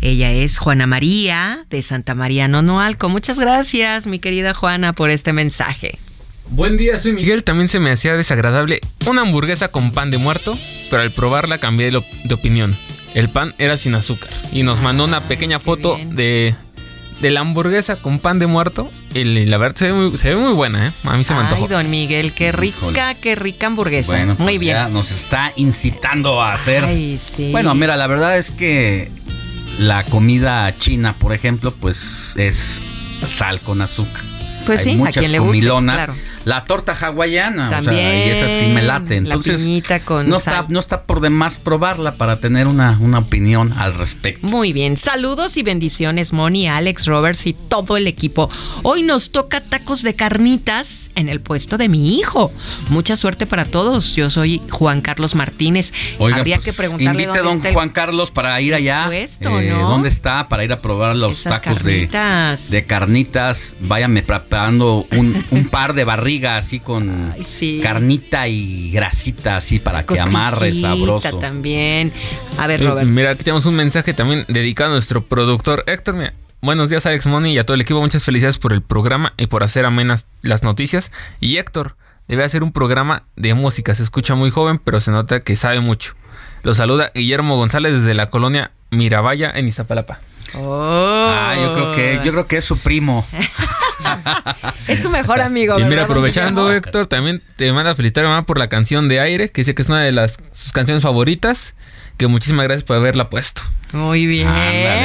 Ella 0.00 0.32
es 0.32 0.56
Juana 0.58 0.86
María 0.86 1.66
de 1.68 1.82
Santa 1.82 2.14
María 2.14 2.48
Nonoalco. 2.48 3.10
Muchas 3.10 3.38
gracias, 3.38 4.06
mi 4.06 4.20
querida 4.20 4.54
Juana, 4.54 4.94
por 4.94 5.10
este 5.10 5.34
mensaje. 5.34 5.98
Buen 6.50 6.76
día, 6.76 6.98
soy 6.98 7.12
Miguel. 7.12 7.44
También 7.44 7.68
se 7.68 7.78
me 7.78 7.92
hacía 7.92 8.14
desagradable 8.14 8.80
una 9.06 9.22
hamburguesa 9.22 9.68
con 9.68 9.92
pan 9.92 10.10
de 10.10 10.18
muerto, 10.18 10.58
pero 10.90 11.02
al 11.02 11.12
probarla 11.12 11.58
cambié 11.58 11.92
de, 11.92 12.34
opinión. 12.34 12.76
El 13.14 13.28
pan 13.28 13.54
era 13.58 13.76
sin 13.76 13.94
azúcar. 13.94 14.30
Y 14.52 14.64
nos 14.64 14.80
mandó 14.80 15.04
una 15.04 15.28
pequeña 15.28 15.60
foto 15.60 15.96
de, 16.10 16.56
de 17.20 17.30
la 17.30 17.40
hamburguesa 17.40 17.96
con 17.96 18.18
pan 18.18 18.40
de 18.40 18.48
muerto. 18.48 18.90
Y 19.14 19.46
la 19.46 19.58
verdad 19.58 19.76
se 19.76 19.92
ve 19.92 20.36
muy, 20.36 20.52
buena, 20.52 20.88
¿eh? 20.88 20.92
A 21.04 21.16
mí 21.16 21.22
se 21.22 21.34
me 21.34 21.40
antojó. 21.40 21.62
Ay, 21.62 21.68
don 21.68 21.88
Miguel, 21.88 22.32
qué 22.32 22.50
rica, 22.50 23.14
qué 23.14 23.36
rica 23.36 23.68
hamburguesa. 23.68 24.12
Bueno, 24.12 24.34
muy 24.38 24.54
pues 24.54 24.60
bien. 24.60 24.92
nos 24.92 25.12
está 25.12 25.52
incitando 25.54 26.42
a 26.42 26.54
hacer. 26.54 26.84
Ay, 26.84 27.20
sí. 27.22 27.52
Bueno, 27.52 27.76
mira, 27.76 27.96
la 27.96 28.08
verdad 28.08 28.36
es 28.36 28.50
que 28.50 29.08
la 29.78 30.02
comida 30.04 30.76
china, 30.78 31.14
por 31.16 31.32
ejemplo, 31.32 31.72
pues 31.80 32.34
es 32.36 32.80
sal 33.24 33.60
con 33.60 33.82
azúcar. 33.82 34.22
Pues 34.66 34.82
sí, 34.82 35.00
a 35.06 35.10
quien 35.10 35.32
le 35.32 35.38
gusta, 35.38 35.80
claro. 35.80 36.14
La 36.44 36.64
torta 36.64 36.96
hawaiana, 36.98 37.68
También, 37.68 37.94
o 37.94 37.98
sea, 37.98 38.26
y 38.26 38.30
esa 38.30 38.48
sí 38.48 38.66
me 38.66 38.82
late. 38.82 39.16
Entonces, 39.16 39.60
con 40.04 40.28
no, 40.28 40.36
Está, 40.36 40.64
no 40.68 40.80
está 40.80 41.02
por 41.02 41.20
demás 41.20 41.58
probarla 41.58 42.14
para 42.14 42.40
tener 42.40 42.66
una, 42.66 42.98
una 43.00 43.18
opinión 43.18 43.74
al 43.74 43.94
respecto. 43.94 44.46
Muy 44.46 44.72
bien, 44.72 44.96
saludos 44.96 45.56
y 45.56 45.62
bendiciones, 45.62 46.32
Moni, 46.32 46.66
Alex, 46.66 47.06
Roberts 47.06 47.46
y 47.46 47.52
todo 47.52 47.96
el 47.96 48.06
equipo. 48.06 48.48
Hoy 48.82 49.02
nos 49.02 49.32
toca 49.32 49.60
tacos 49.60 50.02
de 50.02 50.14
carnitas 50.14 51.10
en 51.14 51.28
el 51.28 51.40
puesto 51.40 51.76
de 51.76 51.88
mi 51.88 52.18
hijo. 52.18 52.52
Mucha 52.88 53.16
suerte 53.16 53.46
para 53.46 53.64
todos. 53.64 54.16
Yo 54.16 54.30
soy 54.30 54.62
Juan 54.70 55.02
Carlos 55.02 55.34
Martínez. 55.34 55.92
Habría 56.18 56.56
pues, 56.56 56.64
que 56.64 56.72
preguntarle 56.72 57.24
invite 57.24 57.42
dónde 57.42 57.68
don 57.68 57.74
Juan 57.74 57.90
Carlos 57.90 58.30
para 58.30 58.58
ir 58.60 58.74
allá. 58.74 59.06
Puesto, 59.06 59.60
eh, 59.60 59.70
¿Dónde 59.70 60.08
está? 60.08 60.48
Para 60.48 60.64
ir 60.64 60.72
a 60.72 60.80
probar 60.80 61.16
los 61.16 61.42
tacos 61.42 61.82
de, 61.84 62.08
de, 62.70 62.84
carnitas. 62.84 63.74
Váyame 63.80 64.22
preparando 64.22 65.06
un, 65.12 65.44
un 65.50 65.68
par 65.68 65.94
de 65.94 66.04
así 66.38 66.78
con 66.78 67.34
carnita 67.82 68.46
y 68.46 68.90
grasita 68.92 69.56
así 69.56 69.80
para 69.80 70.06
que 70.06 70.18
amarre 70.18 70.72
sabroso. 70.74 71.38
también. 71.38 72.12
A 72.56 72.66
ver, 72.66 72.84
Robert. 72.84 73.08
mira, 73.08 73.30
aquí 73.30 73.42
tenemos 73.42 73.66
un 73.66 73.74
mensaje 73.74 74.14
también 74.14 74.44
dedicado 74.48 74.90
a 74.90 74.92
nuestro 74.92 75.24
productor 75.24 75.82
Héctor. 75.86 76.32
buenos 76.60 76.88
días 76.88 77.04
Alex 77.04 77.26
Money 77.26 77.54
y 77.54 77.58
a 77.58 77.66
todo 77.66 77.74
el 77.74 77.80
equipo. 77.80 78.00
Muchas 78.00 78.22
felicidades 78.22 78.58
por 78.58 78.72
el 78.72 78.80
programa 78.80 79.32
y 79.38 79.46
por 79.48 79.64
hacer 79.64 79.84
amenas 79.84 80.26
las 80.42 80.62
noticias. 80.62 81.10
Y 81.40 81.56
Héctor, 81.56 81.96
debe 82.28 82.44
hacer 82.44 82.62
un 82.62 82.72
programa 82.72 83.24
de 83.34 83.54
música. 83.54 83.92
Se 83.94 84.04
escucha 84.04 84.36
muy 84.36 84.50
joven, 84.50 84.78
pero 84.78 85.00
se 85.00 85.10
nota 85.10 85.40
que 85.40 85.56
sabe 85.56 85.80
mucho. 85.80 86.14
Lo 86.62 86.74
saluda 86.74 87.10
Guillermo 87.14 87.56
González 87.56 87.92
desde 87.92 88.14
la 88.14 88.30
colonia 88.30 88.70
Mirabaya 88.90 89.50
en 89.52 89.66
Iztapalapa. 89.66 90.20
Oh. 90.54 91.26
Ah, 91.28 91.56
yo 91.56 91.74
creo 91.74 91.92
que 91.94 92.20
yo 92.24 92.32
creo 92.32 92.46
que 92.46 92.58
es 92.58 92.64
su 92.64 92.78
primo. 92.78 93.26
es 94.88 95.02
su 95.02 95.10
mejor 95.10 95.40
amigo. 95.40 95.78
Y 95.78 95.84
mira, 95.84 96.04
aprovechando, 96.04 96.72
Héctor, 96.72 97.06
también 97.06 97.42
te 97.56 97.72
manda 97.72 97.92
a 97.92 97.94
felicitar 97.94 98.24
a 98.24 98.28
mamá 98.28 98.46
por 98.46 98.58
la 98.58 98.68
canción 98.68 99.08
de 99.08 99.20
aire, 99.20 99.50
que 99.50 99.62
dice 99.62 99.74
que 99.74 99.82
es 99.82 99.88
una 99.88 100.02
de 100.02 100.12
las 100.12 100.38
sus 100.52 100.72
canciones 100.72 101.02
favoritas. 101.02 101.74
Que 102.20 102.26
muchísimas 102.26 102.64
gracias 102.64 102.84
por 102.84 102.96
haberla 102.96 103.30
puesto. 103.30 103.62
Muy 103.94 104.26
bien. 104.26 104.46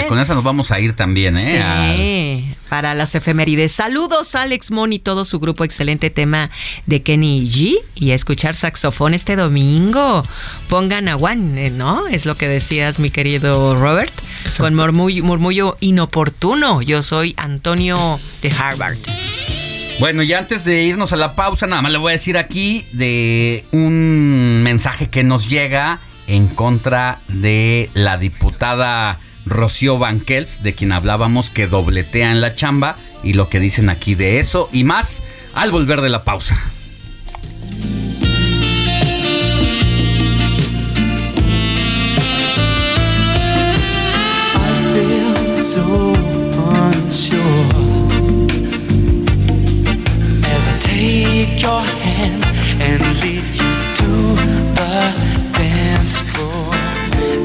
con 0.09 0.19
esa 0.19 0.35
nos 0.35 0.43
vamos 0.43 0.73
a 0.73 0.81
ir 0.81 0.97
también, 0.97 1.37
¿eh? 1.37 1.63
Sí, 1.95 2.55
para 2.67 2.93
las 2.93 3.15
efemérides. 3.15 3.71
Saludos, 3.71 4.35
Alex 4.35 4.69
Mon 4.71 4.91
y 4.91 4.99
todo 4.99 5.23
su 5.23 5.39
grupo. 5.39 5.63
Excelente 5.63 6.09
tema 6.09 6.51
de 6.87 7.03
Kenny 7.03 7.47
G. 7.49 7.77
Y 7.95 8.11
a 8.11 8.15
escuchar 8.15 8.53
saxofón 8.53 9.13
este 9.13 9.37
domingo. 9.37 10.23
Pongan 10.67 11.07
a 11.07 11.15
One, 11.15 11.69
¿no? 11.69 12.05
Es 12.07 12.25
lo 12.25 12.35
que 12.35 12.49
decías, 12.49 12.99
mi 12.99 13.09
querido 13.09 13.77
Robert. 13.77 14.11
Con 14.57 14.75
murmullo, 14.75 15.23
murmullo 15.23 15.77
inoportuno. 15.79 16.81
Yo 16.81 17.01
soy 17.01 17.33
Antonio 17.37 18.19
de 18.41 18.51
Harvard. 18.51 18.97
Bueno, 20.01 20.21
y 20.21 20.33
antes 20.33 20.65
de 20.65 20.83
irnos 20.83 21.13
a 21.13 21.15
la 21.15 21.33
pausa, 21.33 21.65
nada 21.65 21.81
más 21.81 21.93
le 21.93 21.97
voy 21.97 22.09
a 22.09 22.11
decir 22.11 22.37
aquí 22.37 22.85
de 22.91 23.63
un 23.71 24.63
mensaje 24.63 25.09
que 25.09 25.23
nos 25.23 25.47
llega 25.47 26.01
en 26.27 26.47
contra 26.47 27.19
de 27.27 27.89
la 27.93 28.17
diputada 28.17 29.19
Rocío 29.45 29.97
Banquels, 29.97 30.63
de 30.63 30.73
quien 30.73 30.91
hablábamos 30.91 31.49
que 31.49 31.67
dobletea 31.67 32.31
en 32.31 32.41
la 32.41 32.55
chamba, 32.55 32.97
y 33.23 33.33
lo 33.33 33.49
que 33.49 33.59
dicen 33.59 33.89
aquí 33.89 34.15
de 34.15 34.39
eso 34.39 34.69
y 34.71 34.83
más 34.83 35.23
al 35.53 35.71
volver 35.71 36.01
de 36.01 36.09
la 36.09 36.23
pausa. 36.23 36.57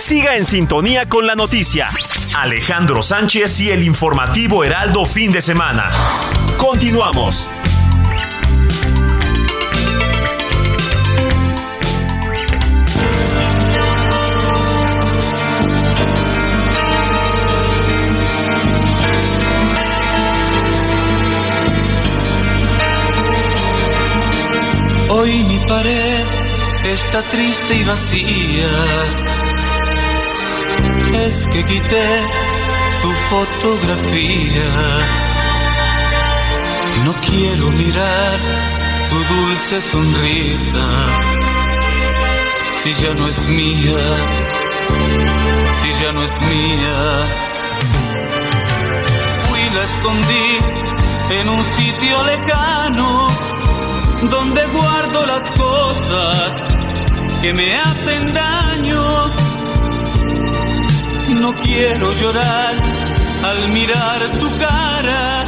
Siga 0.00 0.34
en 0.34 0.46
sintonía 0.46 1.06
con 1.10 1.26
la 1.26 1.34
noticia. 1.34 1.90
Alejandro 2.34 3.02
Sánchez 3.02 3.60
y 3.60 3.70
el 3.70 3.82
informativo 3.82 4.64
Heraldo 4.64 5.04
fin 5.04 5.30
de 5.30 5.42
semana. 5.42 5.90
Continuamos. 6.56 7.46
Hoy 25.10 25.42
mi 25.44 25.58
pared 25.68 26.24
está 26.86 27.22
triste 27.24 27.74
y 27.74 27.84
vacía 27.84 29.39
es 31.14 31.46
que 31.46 31.62
quité 31.64 32.08
tu 33.02 33.10
fotografía. 33.30 34.70
No 37.04 37.14
quiero 37.26 37.70
mirar 37.70 38.38
tu 39.10 39.18
dulce 39.34 39.80
sonrisa. 39.80 40.86
Si 42.72 42.92
ya 42.94 43.14
no 43.14 43.28
es 43.28 43.46
mía, 43.46 44.04
si 45.80 45.92
ya 46.02 46.12
no 46.12 46.22
es 46.24 46.40
mía. 46.40 46.98
Fui 49.46 49.64
la 49.74 49.82
escondí 49.90 50.50
en 51.40 51.48
un 51.48 51.64
sitio 51.64 52.24
lejano 52.24 53.28
donde 54.30 54.66
guardo 54.66 55.26
las 55.26 55.50
cosas 55.52 56.66
que 57.42 57.52
me 57.52 57.78
hacen 57.78 58.34
daño 58.34 58.49
no 61.40 61.54
quiero 61.54 62.12
llorar 62.14 62.74
al 63.42 63.68
mirar 63.68 64.20
tu 64.40 64.48
cara, 64.58 65.44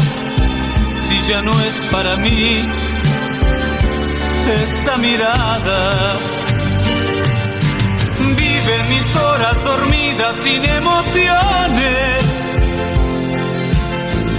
si 0.97 1.21
ya 1.29 1.43
no 1.43 1.53
es 1.63 1.85
para 1.91 2.17
mí 2.17 2.65
esa 4.63 4.97
mirada. 4.97 6.15
Vive 8.19 8.77
mis 8.89 9.17
horas 9.17 9.65
dormidas 9.65 10.37
sin 10.37 10.65
emociones. 10.65 12.23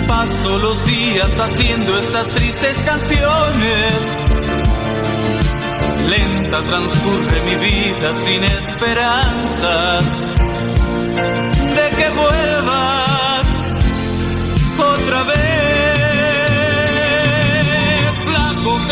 Paso 0.07 0.57
los 0.59 0.85
días 0.85 1.39
haciendo 1.39 1.97
estas 1.99 2.29
tristes 2.29 2.77
canciones. 2.83 3.93
Lenta 6.09 6.61
transcurre 6.61 7.41
mi 7.47 7.55
vida 7.55 8.09
sin 8.25 8.43
esperanza 8.43 10.01
que 11.97 12.09
vuelvas 12.09 13.47
otra 14.77 15.23
vez. 15.23 15.43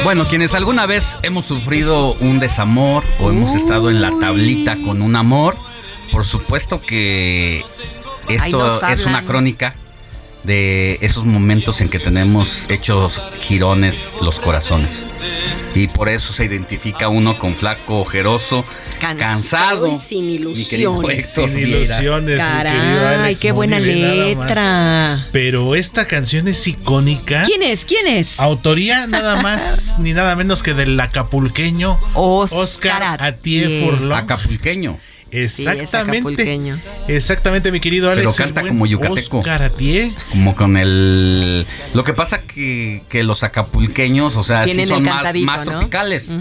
Bueno, 0.04 0.26
quienes 0.26 0.54
alguna 0.56 0.86
vez 0.86 1.16
hemos 1.22 1.46
sufrido 1.46 2.14
un 2.14 2.40
desamor 2.40 3.04
o 3.20 3.30
hemos 3.30 3.56
estado 3.56 3.90
en 3.90 4.02
la 4.02 4.12
tablita 4.20 4.76
con 4.86 5.02
un 5.02 5.16
amor, 5.16 5.56
por 6.12 6.26
supuesto 6.26 6.82
que 6.82 7.64
esto 8.28 8.88
es 8.88 9.06
una 9.06 9.24
crónica 9.26 9.76
de 10.44 10.98
esos 11.02 11.26
momentos 11.26 11.82
en 11.82 11.90
que 11.90 12.00
tenemos 12.00 12.66
hechos 12.70 13.22
girones 13.42 14.16
los 14.22 14.40
corazones. 14.40 15.08
Y 15.74 15.88
por 15.88 16.10
eso 16.10 16.34
se 16.34 16.46
identifica 16.46 17.08
uno 17.08 17.38
con 17.38 17.56
flaco, 17.56 18.02
ojeroso, 18.02 18.66
cansado, 19.00 19.88
y 19.88 19.98
sin 19.98 20.30
ilusiones. 20.30 21.30
Sin 21.30 21.58
ilusiones. 21.58 22.38
Caray, 22.38 23.36
qué 23.36 23.52
buena 23.52 23.80
letra. 23.80 25.28
Pero 25.32 25.76
esta 25.76 26.08
canción 26.08 26.48
es 26.48 26.68
icónica. 26.68 27.44
¿Quién 27.46 27.64
es? 27.64 27.86
¿Quién 27.86 28.08
es? 28.08 28.40
Autoría 28.40 29.08
nada 29.08 29.42
más 29.42 29.96
ni 30.00 30.14
nada 30.14 30.36
menos 30.36 30.62
que 30.62 30.74
del 30.74 31.00
acapulqueño 31.00 31.98
Oscar, 32.16 33.24
Atié 33.24 33.84
Furlón. 33.84 34.18
Acapulqueño. 34.18 35.00
Exactamente. 35.32 36.74
Exactamente, 37.08 37.72
mi 37.72 37.80
querido 37.80 38.12
Alex. 38.12 38.36
Pero 38.36 38.36
canta 38.36 38.68
como 38.68 38.86
yucateco. 38.86 39.44
Como 40.30 40.56
con 40.56 40.78
el. 40.78 41.66
Lo 41.94 42.04
que 42.04 42.14
pasa 42.14 42.42
que, 42.42 43.02
que 43.10 43.24
los 43.24 43.44
acapulqueños, 43.44 44.36
o 44.36 44.44
sea, 44.44 44.68
sí 44.68 44.84
son 44.86 45.04
más, 45.04 45.36
más 45.38 45.64
tropicales. 45.64 46.36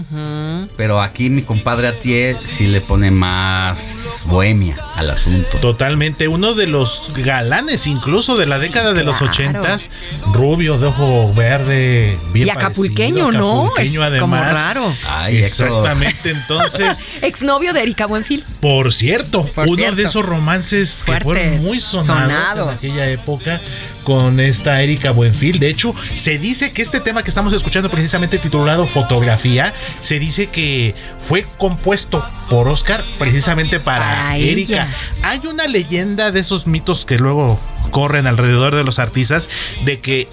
Pero 0.77 1.01
aquí 1.01 1.29
mi 1.29 1.41
compadre 1.41 1.87
Atié 1.87 2.35
sí 2.45 2.67
le 2.67 2.81
pone 2.81 3.11
más 3.11 4.23
bohemia 4.25 4.75
al 4.95 5.09
asunto. 5.09 5.57
Totalmente. 5.59 6.27
Uno 6.27 6.53
de 6.53 6.67
los 6.67 7.13
galanes, 7.15 7.87
incluso 7.87 8.37
de 8.37 8.45
la 8.45 8.59
década 8.59 8.93
de 8.93 9.03
los 9.03 9.21
ochentas. 9.21 9.89
Rubio, 10.33 10.77
de 10.77 10.87
ojo 10.87 11.33
verde, 11.33 12.17
bien 12.33 12.47
Y 12.47 12.49
acapulqueño, 12.49 13.31
¿no? 13.31 13.71
Es 13.77 13.97
además. 13.97 14.19
como 14.19 14.35
raro. 14.35 14.95
exactamente. 15.29 16.31
Entonces. 16.31 17.05
Exnovio 17.21 17.73
de 17.73 17.83
Erika 17.83 18.05
Buenfil. 18.05 18.43
Por 18.59 18.81
por 18.81 18.97
cierto, 18.97 19.49
uno 19.67 19.91
de 19.91 20.03
esos 20.03 20.25
romances 20.25 20.50
que 20.59 21.19
fueron 21.21 21.57
muy 21.63 21.79
sonados, 21.79 22.83
en 22.83 22.91
aquella 22.91 23.09
época 23.09 23.61
con 24.03 24.39
esta 24.39 24.81
Erika 24.81 25.11
Buenfil. 25.11 25.59
De 25.59 25.69
hecho, 25.69 25.93
se 26.15 26.37
dice 26.37 26.71
que 26.71 26.81
este 26.81 26.99
tema 26.99 27.23
que 27.23 27.29
estamos 27.29 27.53
escuchando, 27.53 27.89
precisamente 27.89 28.37
titulado 28.37 28.87
Fotografía, 28.87 29.73
se 30.01 30.19
dice 30.19 30.47
que 30.47 30.95
fue 31.19 31.45
compuesto 31.57 32.25
por 32.49 32.67
Oscar 32.67 33.03
precisamente 33.19 33.79
para 33.79 34.35
Erika. 34.37 34.87
Hay 35.23 35.41
una 35.47 35.67
leyenda 35.67 36.31
de 36.31 36.39
esos 36.39 36.67
mitos 36.67 37.05
que 37.05 37.17
luego 37.17 37.59
corren 37.91 38.27
alrededor 38.27 38.75
de 38.75 38.83
los 38.83 38.99
artistas 38.99 39.49
de 39.85 39.99
que 39.99 40.27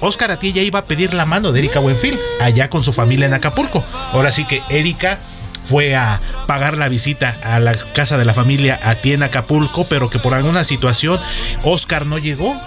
Oscar 0.00 0.30
a 0.30 0.38
ti 0.38 0.52
ya 0.52 0.62
iba 0.62 0.80
a 0.80 0.84
pedir 0.84 1.14
la 1.14 1.24
mano 1.24 1.52
de 1.52 1.60
Erika 1.60 1.80
Buenfil 1.80 2.18
allá 2.40 2.68
con 2.68 2.82
su 2.82 2.92
familia 2.92 3.26
en 3.26 3.34
Acapulco. 3.34 3.84
Ahora 4.12 4.32
sí 4.32 4.44
que 4.44 4.62
Erika 4.68 5.18
fue 5.66 5.94
a 5.96 6.20
pagar 6.46 6.76
la 6.78 6.88
visita 6.88 7.34
a 7.44 7.58
la 7.58 7.74
casa 7.94 8.18
de 8.18 8.24
la 8.24 8.34
familia 8.34 8.78
a 8.82 8.96
en 9.04 9.22
Acapulco, 9.22 9.86
pero 9.88 10.08
que 10.08 10.18
por 10.18 10.34
alguna 10.34 10.64
situación 10.64 11.20
Oscar 11.64 12.06
no 12.06 12.18
llegó, 12.18 12.58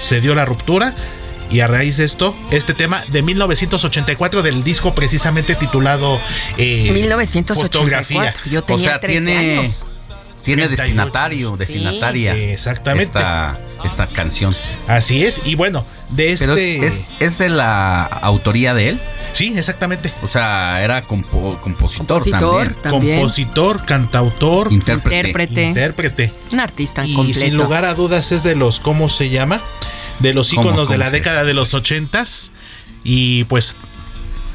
se 0.00 0.20
dio 0.20 0.34
la 0.34 0.44
ruptura. 0.44 0.94
Y 1.50 1.60
a 1.60 1.66
raíz 1.66 1.98
de 1.98 2.04
esto, 2.04 2.34
este 2.50 2.72
tema 2.72 3.04
de 3.08 3.20
1984 3.20 4.40
del 4.40 4.64
disco 4.64 4.94
precisamente 4.94 5.54
titulado 5.54 6.18
eh, 6.56 6.90
1984. 6.90 7.78
Fotografía. 7.78 8.34
Yo 8.50 8.62
tenía 8.62 8.82
o 8.82 8.90
sea, 8.90 9.00
tiene, 9.00 9.70
Tiene 10.44 10.68
destinatario, 10.68 11.56
destinataria. 11.56 12.34
exactamente. 12.34 13.04
Esta, 13.04 13.58
esta, 13.84 14.06
canción. 14.06 14.54
Así 14.88 15.24
es. 15.24 15.46
Y 15.46 15.54
bueno, 15.54 15.84
de 16.10 16.32
este. 16.32 16.86
es, 16.86 17.04
es 17.20 17.38
de 17.38 17.48
la 17.48 18.04
autoría 18.04 18.74
de 18.74 18.90
él. 18.90 19.00
Sí, 19.32 19.54
exactamente. 19.56 20.12
O 20.22 20.26
sea, 20.26 20.82
era 20.82 21.02
compositor, 21.02 22.22
también. 22.82 23.16
Compositor, 23.16 23.84
cantautor, 23.84 24.72
intérprete. 24.72 25.64
intérprete. 25.64 26.32
Un 26.52 26.60
artista 26.60 27.06
y 27.06 27.14
completo. 27.14 27.40
sin 27.40 27.56
lugar 27.56 27.84
a 27.84 27.94
dudas 27.94 28.32
es 28.32 28.42
de 28.42 28.54
los, 28.54 28.80
¿cómo 28.80 29.08
se 29.08 29.30
llama? 29.30 29.60
De 30.18 30.34
los 30.34 30.52
íconos 30.52 30.88
de 30.88 30.98
la 30.98 31.10
década 31.10 31.44
de 31.44 31.54
los 31.54 31.74
ochentas. 31.74 32.50
Y 33.04 33.44
pues 33.44 33.74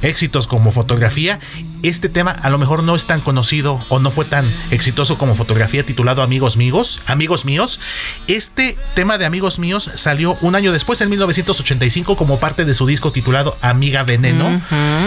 éxitos 0.01 0.47
como 0.47 0.71
fotografía. 0.71 1.39
Este 1.83 2.09
tema 2.09 2.31
a 2.31 2.49
lo 2.49 2.57
mejor 2.57 2.83
no 2.83 2.95
es 2.95 3.05
tan 3.05 3.21
conocido 3.21 3.79
o 3.89 3.99
no 3.99 4.11
fue 4.11 4.25
tan 4.25 4.45
exitoso 4.71 5.17
como 5.17 5.35
fotografía 5.35 5.83
titulado 5.83 6.21
Amigos 6.21 6.57
Míos, 6.57 7.01
Amigos 7.05 7.45
Míos. 7.45 7.79
Este 8.27 8.77
tema 8.95 9.17
de 9.17 9.25
Amigos 9.25 9.59
Míos 9.59 9.89
salió 9.95 10.37
un 10.41 10.55
año 10.55 10.71
después, 10.71 11.01
en 11.01 11.09
1985, 11.09 12.15
como 12.15 12.39
parte 12.39 12.65
de 12.65 12.73
su 12.73 12.85
disco 12.85 13.11
titulado 13.11 13.57
Amiga 13.61 14.03
Veneno. 14.03 14.61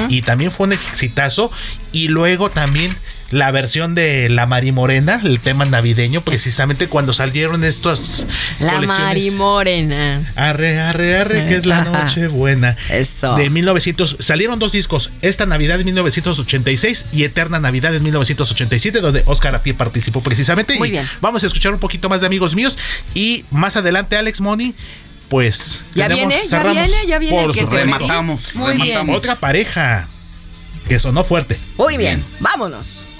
Y 0.08 0.22
también 0.22 0.50
fue 0.50 0.66
un 0.66 0.72
exitazo. 0.72 1.50
Y 1.92 2.08
luego 2.08 2.50
también 2.50 2.96
la 3.30 3.50
versión 3.50 3.94
de 3.94 4.28
La 4.28 4.46
Marimorena, 4.46 5.20
el 5.22 5.40
tema 5.40 5.64
navideño, 5.64 6.20
precisamente 6.22 6.88
cuando 6.88 7.12
salieron 7.12 7.64
estos 7.64 8.26
La 8.60 8.80
Marimorena. 8.80 10.20
Arre, 10.34 10.80
arre, 10.80 11.16
arre, 11.16 11.46
que 11.46 11.56
es 11.56 11.66
la 11.66 11.84
noche 11.84 12.26
buena. 12.28 12.76
Eso. 12.90 13.36
De 13.36 13.48
1900, 13.50 14.16
salieron 14.20 14.58
dos 14.58 14.72
discos, 14.72 15.12
esta 15.22 15.46
Navidad 15.46 15.78
de 15.78 15.84
1986 15.84 17.06
y 17.12 17.24
Eterna 17.24 17.60
Navidad 17.60 17.92
de 17.92 18.00
1987, 18.00 19.00
donde 19.00 19.22
Oscar 19.26 19.54
a 19.54 19.62
participó 19.62 20.22
precisamente. 20.22 20.76
Muy 20.78 20.90
bien. 20.90 21.08
Vamos 21.20 21.44
a 21.44 21.46
escuchar 21.46 21.72
un 21.72 21.78
poquito 21.78 22.08
más 22.08 22.20
de 22.20 22.26
amigos 22.26 22.54
míos 22.54 22.76
y 23.14 23.44
más 23.50 23.76
adelante 23.76 24.16
Alex 24.16 24.40
Money 24.40 24.74
pues 25.28 25.78
ya 25.94 26.08
viene, 26.08 26.36
ya 26.48 26.62
viene, 26.64 27.06
ya 27.06 27.18
viene. 27.20 27.42
Por 27.44 27.54
que 27.54 27.64
rematamos. 27.64 28.56
Muy 28.56 28.76
bien. 28.78 29.08
Otra 29.10 29.36
pareja 29.36 30.08
que 30.88 30.98
sonó 30.98 31.22
fuerte. 31.22 31.56
Muy 31.78 31.96
bien, 31.96 32.22
vámonos. 32.40 33.06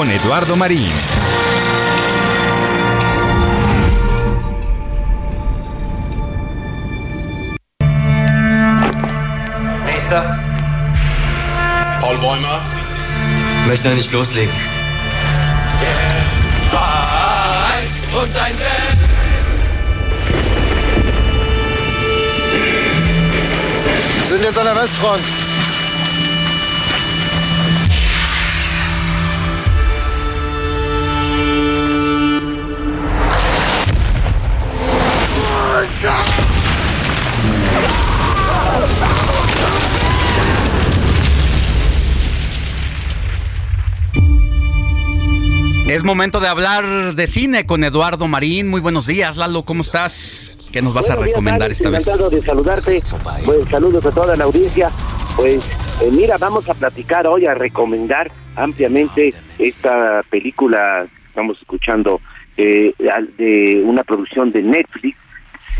con 0.00 0.10
Eduardo 0.10 0.56
Marín. 0.56 0.90
Meister? 9.84 10.40
Paul 12.00 12.16
Bäumer? 12.16 12.62
Möchte 13.66 13.88
noch 13.90 13.96
nicht 13.96 14.10
loslegen. 14.10 14.54
Und 18.12 18.36
ein 18.36 18.54
Wir 24.16 24.26
sind 24.26 24.44
jetzt 24.44 24.58
an 24.58 24.64
der 24.64 24.76
Westfront. 24.76 25.49
Es 45.88 46.04
momento 46.04 46.38
de 46.40 46.48
hablar 46.48 47.14
de 47.14 47.26
cine 47.26 47.64
con 47.64 47.82
Eduardo 47.82 48.28
Marín. 48.28 48.68
Muy 48.68 48.82
buenos 48.82 49.06
días, 49.06 49.38
Lalo, 49.38 49.64
¿cómo 49.64 49.80
estás? 49.80 50.68
¿Qué 50.70 50.82
nos 50.82 50.92
vas 50.92 51.08
a 51.08 51.16
recomendar 51.16 51.70
esta 51.70 51.88
vez? 51.88 52.06
Encantado 52.06 52.28
de 52.28 52.42
saludarte. 52.42 53.00
Pues 53.46 53.68
saludos 53.70 54.04
a 54.04 54.10
toda 54.10 54.36
la 54.36 54.44
audiencia. 54.44 54.90
Pues 55.34 55.64
eh, 56.02 56.10
mira, 56.12 56.36
vamos 56.36 56.68
a 56.68 56.74
platicar 56.74 57.26
hoy, 57.26 57.46
a 57.46 57.54
recomendar 57.54 58.30
ampliamente 58.54 59.32
esta 59.58 60.22
película 60.28 61.06
que 61.06 61.28
estamos 61.28 61.58
escuchando 61.58 62.20
eh, 62.58 62.92
de 63.38 63.82
una 63.84 64.04
producción 64.04 64.52
de 64.52 64.62
Netflix 64.62 65.19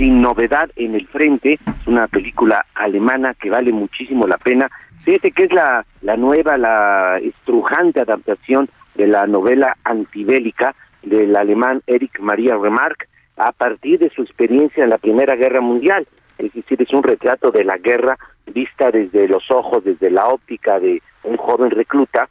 sin 0.01 0.23
novedad 0.23 0.71
en 0.77 0.95
el 0.95 1.07
frente, 1.09 1.59
es 1.63 1.87
una 1.87 2.09
película 2.09 2.65
alemana 2.75 3.35
que 3.35 3.51
vale 3.51 3.71
muchísimo 3.71 4.27
la 4.27 4.39
pena. 4.39 4.71
Fíjate 5.05 5.31
que 5.31 5.45
es 5.45 5.53
la, 5.53 5.85
la 6.01 6.17
nueva, 6.17 6.57
la 6.57 7.19
estrujante 7.19 8.01
adaptación 8.01 8.71
de 8.95 9.07
la 9.07 9.27
novela 9.27 9.77
antibélica 9.85 10.75
del 11.03 11.37
alemán 11.37 11.83
Erich 11.87 12.19
Maria 12.19 12.57
Remarque 12.57 13.09
a 13.37 13.53
partir 13.53 13.99
de 13.99 14.09
su 14.09 14.23
experiencia 14.23 14.83
en 14.83 14.89
la 14.89 14.97
Primera 14.97 15.37
Guerra 15.37 15.61
Mundial. 15.61 16.09
Es 16.39 16.51
decir, 16.55 16.81
es 16.81 16.93
un 16.95 17.03
retrato 17.03 17.51
de 17.51 17.65
la 17.65 17.77
guerra 17.77 18.17
vista 18.47 18.91
desde 18.91 19.29
los 19.29 19.51
ojos, 19.51 19.85
desde 19.85 20.11
la 20.11 20.29
óptica 20.29 20.81
de 20.81 21.03
un 21.25 21.37
joven 21.37 21.71
recluta 21.71 22.27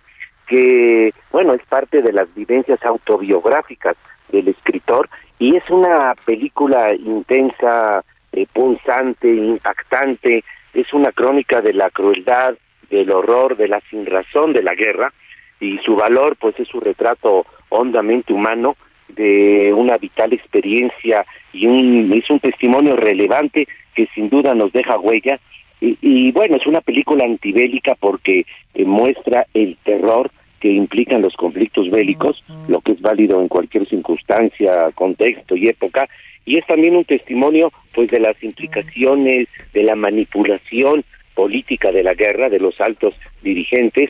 que, 0.47 1.13
bueno, 1.31 1.53
es 1.53 1.61
parte 1.69 2.01
de 2.01 2.13
las 2.13 2.33
vivencias 2.33 2.83
autobiográficas 2.83 3.95
del 4.31 4.47
escritor 4.47 5.07
y 5.39 5.55
es 5.55 5.63
una 5.69 6.13
película 6.25 6.93
intensa, 6.93 8.03
eh, 8.33 8.45
punzante, 8.51 9.27
impactante, 9.27 10.43
es 10.73 10.93
una 10.93 11.11
crónica 11.13 11.61
de 11.61 11.73
la 11.73 11.89
crueldad, 11.89 12.55
del 12.89 13.09
horror, 13.11 13.55
de 13.55 13.69
la 13.69 13.81
sinrazón 13.89 14.51
de 14.53 14.63
la 14.63 14.75
guerra. 14.75 15.13
Y 15.61 15.77
su 15.79 15.95
valor 15.95 16.35
pues 16.37 16.59
es 16.59 16.67
su 16.67 16.79
retrato 16.79 17.45
hondamente 17.69 18.33
humano 18.33 18.75
de 19.07 19.73
una 19.73 19.97
vital 19.97 20.33
experiencia 20.33 21.25
y 21.53 21.65
un, 21.67 22.11
es 22.13 22.29
un 22.29 22.39
testimonio 22.39 22.95
relevante 22.95 23.67
que 23.95 24.07
sin 24.13 24.29
duda 24.29 24.53
nos 24.55 24.71
deja 24.73 24.99
huella. 24.99 25.39
Y, 25.81 25.97
y 26.01 26.31
bueno 26.31 26.57
es 26.57 26.67
una 26.67 26.81
película 26.81 27.25
antibélica 27.25 27.95
porque 27.95 28.45
eh, 28.73 28.85
muestra 28.85 29.45
el 29.53 29.77
terror 29.83 30.31
que 30.59 30.69
implican 30.69 31.21
los 31.21 31.35
conflictos 31.35 31.89
bélicos, 31.89 32.43
lo 32.67 32.81
que 32.81 32.93
es 32.93 33.01
válido 33.01 33.41
en 33.41 33.47
cualquier 33.47 33.87
circunstancia, 33.87 34.91
contexto 34.93 35.55
y 35.55 35.69
época, 35.69 36.07
y 36.45 36.57
es 36.57 36.65
también 36.65 36.95
un 36.95 37.05
testimonio 37.05 37.71
pues 37.93 38.09
de 38.09 38.19
las 38.19 38.41
implicaciones 38.43 39.47
de 39.73 39.83
la 39.83 39.95
manipulación 39.95 41.03
política 41.35 41.91
de 41.91 42.03
la 42.03 42.13
guerra 42.13 42.49
de 42.49 42.59
los 42.59 42.79
altos 42.81 43.13
dirigentes. 43.41 44.09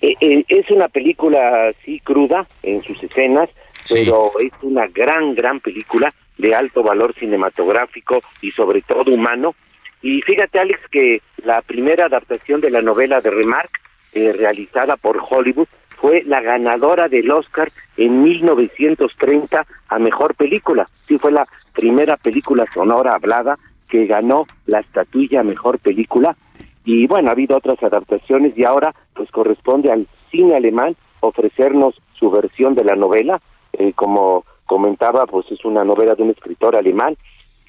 Eh, 0.00 0.14
eh, 0.20 0.44
es 0.48 0.70
una 0.70 0.88
película 0.88 1.72
sí 1.84 2.00
cruda 2.00 2.46
en 2.62 2.82
sus 2.82 3.02
escenas, 3.02 3.48
pero 3.90 4.32
es 4.40 4.52
una 4.62 4.86
gran 4.88 5.34
gran 5.34 5.60
película 5.60 6.12
de 6.38 6.54
alto 6.54 6.82
valor 6.82 7.14
cinematográfico 7.14 8.20
y 8.42 8.50
sobre 8.50 8.82
todo 8.82 9.12
humano. 9.12 9.54
Y 10.02 10.20
fíjate 10.22 10.58
Alex 10.58 10.80
que 10.90 11.22
la 11.44 11.62
primera 11.62 12.06
adaptación 12.06 12.60
de 12.60 12.70
la 12.70 12.82
novela 12.82 13.20
de 13.20 13.30
Remarque 13.30 13.80
eh, 14.14 14.32
realizada 14.32 14.96
por 14.96 15.20
Hollywood 15.28 15.68
fue 15.96 16.22
la 16.24 16.40
ganadora 16.40 17.08
del 17.08 17.30
Oscar 17.30 17.70
en 17.96 18.22
1930 18.22 19.66
a 19.88 19.98
mejor 19.98 20.34
película. 20.34 20.88
Sí, 21.06 21.18
fue 21.18 21.32
la 21.32 21.46
primera 21.74 22.16
película 22.16 22.66
sonora 22.72 23.14
hablada 23.14 23.56
que 23.88 24.06
ganó 24.06 24.46
la 24.66 24.80
estatuilla 24.80 25.42
mejor 25.42 25.78
película. 25.78 26.36
Y 26.84 27.06
bueno, 27.06 27.28
ha 27.28 27.32
habido 27.32 27.56
otras 27.56 27.82
adaptaciones 27.82 28.56
y 28.56 28.64
ahora 28.64 28.94
pues 29.14 29.30
corresponde 29.30 29.90
al 29.90 30.06
cine 30.30 30.56
alemán 30.56 30.96
ofrecernos 31.20 31.94
su 32.18 32.30
versión 32.30 32.74
de 32.74 32.84
la 32.84 32.96
novela. 32.96 33.40
Eh, 33.72 33.92
como 33.94 34.44
comentaba, 34.66 35.26
pues 35.26 35.50
es 35.50 35.64
una 35.64 35.84
novela 35.84 36.14
de 36.14 36.22
un 36.22 36.30
escritor 36.30 36.76
alemán 36.76 37.16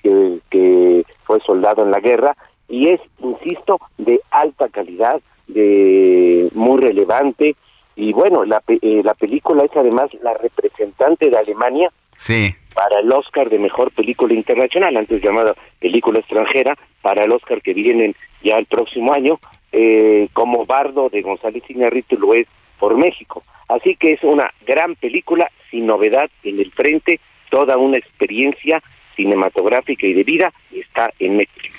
que, 0.04 0.40
que 0.50 1.06
fue 1.24 1.40
soldado 1.42 1.84
en 1.84 1.92
la 1.92 2.00
guerra 2.00 2.36
y 2.68 2.90
es, 2.90 3.02
insisto, 3.20 3.80
de 3.98 4.22
alta 4.32 4.70
calidad, 4.70 5.22
de 5.48 6.50
muy 6.54 6.82
relevante. 6.82 7.56
Y 7.96 8.12
bueno 8.14 8.44
la, 8.44 8.62
eh, 8.68 9.02
la 9.04 9.14
película 9.14 9.64
es 9.64 9.72
además 9.76 10.10
la 10.22 10.34
representante 10.34 11.30
de 11.30 11.38
Alemania 11.38 11.90
sí. 12.18 12.54
para 12.74 13.00
el 13.00 13.12
Oscar 13.12 13.50
de 13.50 13.60
mejor 13.60 13.92
película 13.92 14.34
internacional 14.34 14.98
antes 14.98 15.22
llamada 15.22 15.56
película 15.80 16.20
extranjera 16.20 16.78
para 17.02 17.24
el 17.24 17.32
Oscar 17.32 17.62
que 17.62 17.74
vienen 17.74 18.16
ya 18.44 18.58
el 18.58 18.66
próximo 18.66 19.14
año 19.14 19.40
eh, 19.72 20.28
como 20.34 20.66
Bardo 20.66 21.10
de 21.10 21.22
González 21.22 21.64
Iñárritu 21.70 22.18
lo 22.18 22.34
es 22.34 22.48
por 22.80 22.98
México. 22.98 23.44
Así 23.68 23.96
que 23.96 24.14
es 24.14 24.24
una 24.24 24.52
gran 24.66 24.96
película 24.96 25.50
sin 25.72 25.88
novedad 25.88 26.30
en 26.44 26.60
el 26.60 26.72
frente 26.72 27.20
toda 27.50 27.78
una 27.78 27.98
experiencia 27.98 28.82
cinematográfica 29.16 30.06
y 30.06 30.14
de 30.14 30.24
vida 30.24 30.54
está 30.72 31.12
en 31.20 31.38
Netflix. 31.38 31.74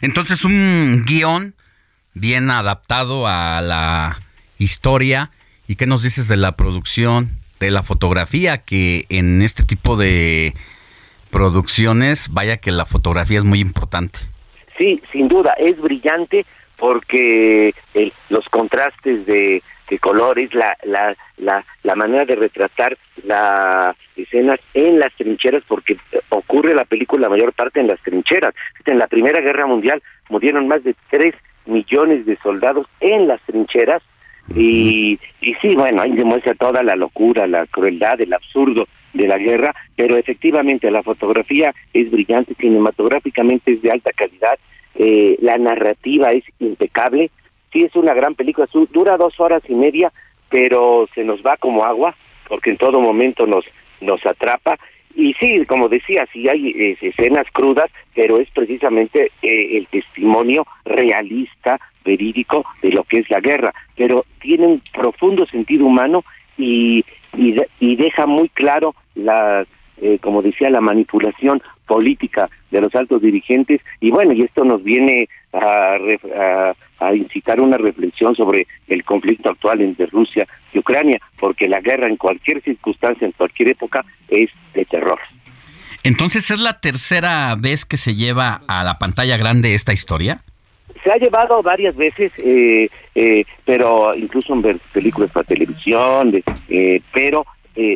Entonces 0.00 0.44
un 0.44 1.04
guion 1.06 1.54
bien 2.14 2.50
adaptado 2.50 3.26
a 3.26 3.60
la 3.60 4.18
historia. 4.58 5.30
¿Y 5.66 5.76
qué 5.76 5.86
nos 5.86 6.02
dices 6.02 6.28
de 6.28 6.36
la 6.36 6.56
producción, 6.56 7.30
de 7.60 7.70
la 7.70 7.82
fotografía? 7.82 8.58
Que 8.58 9.04
en 9.08 9.42
este 9.42 9.64
tipo 9.64 9.96
de 9.96 10.54
producciones, 11.30 12.28
vaya 12.32 12.56
que 12.56 12.72
la 12.72 12.86
fotografía 12.86 13.38
es 13.38 13.44
muy 13.44 13.60
importante. 13.60 14.20
Sí, 14.78 15.02
sin 15.12 15.28
duda, 15.28 15.54
es 15.58 15.80
brillante 15.80 16.46
porque 16.76 17.74
los 18.28 18.48
contrastes 18.48 19.26
de, 19.26 19.62
colores, 20.00 20.54
la, 20.54 20.76
la, 20.84 21.16
la, 21.38 21.64
la 21.82 21.94
manera 21.96 22.24
de 22.24 22.36
retratar 22.36 22.96
las 23.24 23.96
escenas 24.16 24.60
en 24.74 24.98
las 24.98 25.12
trincheras, 25.14 25.64
porque 25.66 25.96
ocurre 26.28 26.74
la 26.74 26.84
película 26.84 27.22
la 27.22 27.30
mayor 27.30 27.52
parte 27.52 27.80
en 27.80 27.88
las 27.88 28.00
trincheras. 28.02 28.54
En 28.84 28.98
la 28.98 29.08
Primera 29.08 29.40
Guerra 29.40 29.66
Mundial 29.66 30.02
murieron 30.28 30.68
más 30.68 30.84
de 30.84 30.94
tres 31.10 31.34
millones 31.68 32.26
de 32.26 32.36
soldados 32.38 32.86
en 33.00 33.28
las 33.28 33.40
trincheras. 33.42 34.02
Y, 34.54 35.18
y 35.42 35.54
sí, 35.60 35.74
bueno, 35.74 36.00
ahí 36.00 36.12
demuestra 36.12 36.54
toda 36.54 36.82
la 36.82 36.96
locura, 36.96 37.46
la 37.46 37.66
crueldad, 37.66 38.20
el 38.20 38.32
absurdo 38.32 38.88
de 39.12 39.26
la 39.26 39.38
guerra, 39.38 39.74
pero 39.96 40.16
efectivamente 40.16 40.90
la 40.90 41.02
fotografía 41.02 41.74
es 41.92 42.10
brillante, 42.10 42.54
cinematográficamente 42.54 43.72
es 43.72 43.82
de 43.82 43.90
alta 43.90 44.10
calidad, 44.12 44.58
eh, 44.94 45.36
la 45.40 45.58
narrativa 45.58 46.30
es 46.30 46.44
impecable, 46.58 47.30
sí 47.72 47.82
es 47.84 47.94
una 47.94 48.14
gran 48.14 48.34
película, 48.34 48.66
dura 48.90 49.16
dos 49.16 49.38
horas 49.38 49.62
y 49.68 49.74
media, 49.74 50.12
pero 50.48 51.08
se 51.14 51.24
nos 51.24 51.42
va 51.42 51.56
como 51.56 51.84
agua, 51.84 52.14
porque 52.48 52.70
en 52.70 52.78
todo 52.78 53.00
momento 53.00 53.46
nos, 53.46 53.64
nos 54.00 54.24
atrapa, 54.24 54.78
y 55.14 55.34
sí, 55.34 55.64
como 55.66 55.88
decía, 55.88 56.26
sí 56.32 56.48
hay 56.48 56.68
eh, 56.68 56.98
escenas 57.00 57.46
crudas, 57.52 57.90
pero 58.14 58.38
es 58.38 58.48
precisamente 58.50 59.32
eh, 59.42 59.78
el 59.78 59.86
testimonio 59.88 60.66
realista, 60.84 61.80
verídico 62.04 62.64
de 62.82 62.90
lo 62.90 63.04
que 63.04 63.18
es 63.18 63.30
la 63.30 63.40
guerra, 63.40 63.74
pero 63.96 64.24
tiene 64.40 64.66
un 64.66 64.82
profundo 64.92 65.44
sentido 65.46 65.86
humano 65.86 66.24
y, 66.56 67.04
y, 67.36 67.96
deja 67.96 68.26
muy 68.26 68.48
claro 68.48 68.94
la, 69.14 69.66
eh, 70.00 70.18
como 70.20 70.42
decía, 70.42 70.70
la 70.70 70.80
manipulación 70.80 71.62
política 71.86 72.48
de 72.70 72.80
los 72.80 72.94
altos 72.94 73.22
dirigentes 73.22 73.80
y 74.00 74.10
bueno, 74.10 74.32
y 74.32 74.42
esto 74.42 74.64
nos 74.64 74.82
viene 74.82 75.28
a, 75.52 75.96
a, 77.00 77.14
incitar 77.14 77.60
una 77.60 77.78
reflexión 77.78 78.34
sobre 78.34 78.66
el 78.88 79.04
conflicto 79.04 79.50
actual 79.50 79.80
entre 79.80 80.06
Rusia 80.06 80.46
y 80.72 80.78
Ucrania, 80.78 81.20
porque 81.38 81.68
la 81.68 81.80
guerra 81.80 82.08
en 82.08 82.16
cualquier 82.16 82.62
circunstancia, 82.62 83.26
en 83.26 83.32
cualquier 83.32 83.70
época, 83.70 84.04
es 84.28 84.50
de 84.74 84.84
terror. 84.84 85.18
Entonces, 86.04 86.50
¿es 86.50 86.60
la 86.60 86.80
tercera 86.80 87.54
vez 87.58 87.84
que 87.84 87.96
se 87.96 88.14
lleva 88.14 88.60
a 88.68 88.84
la 88.84 88.98
pantalla 88.98 89.36
grande 89.36 89.74
esta 89.74 89.92
historia? 89.92 90.42
se 91.02 91.12
ha 91.12 91.16
llevado 91.16 91.62
varias 91.62 91.96
veces, 91.96 92.32
eh, 92.38 92.88
eh, 93.14 93.44
pero 93.64 94.14
incluso 94.14 94.54
en 94.54 94.80
películas 94.92 95.30
para 95.30 95.46
televisión, 95.46 96.42
eh, 96.68 97.00
pero 97.12 97.46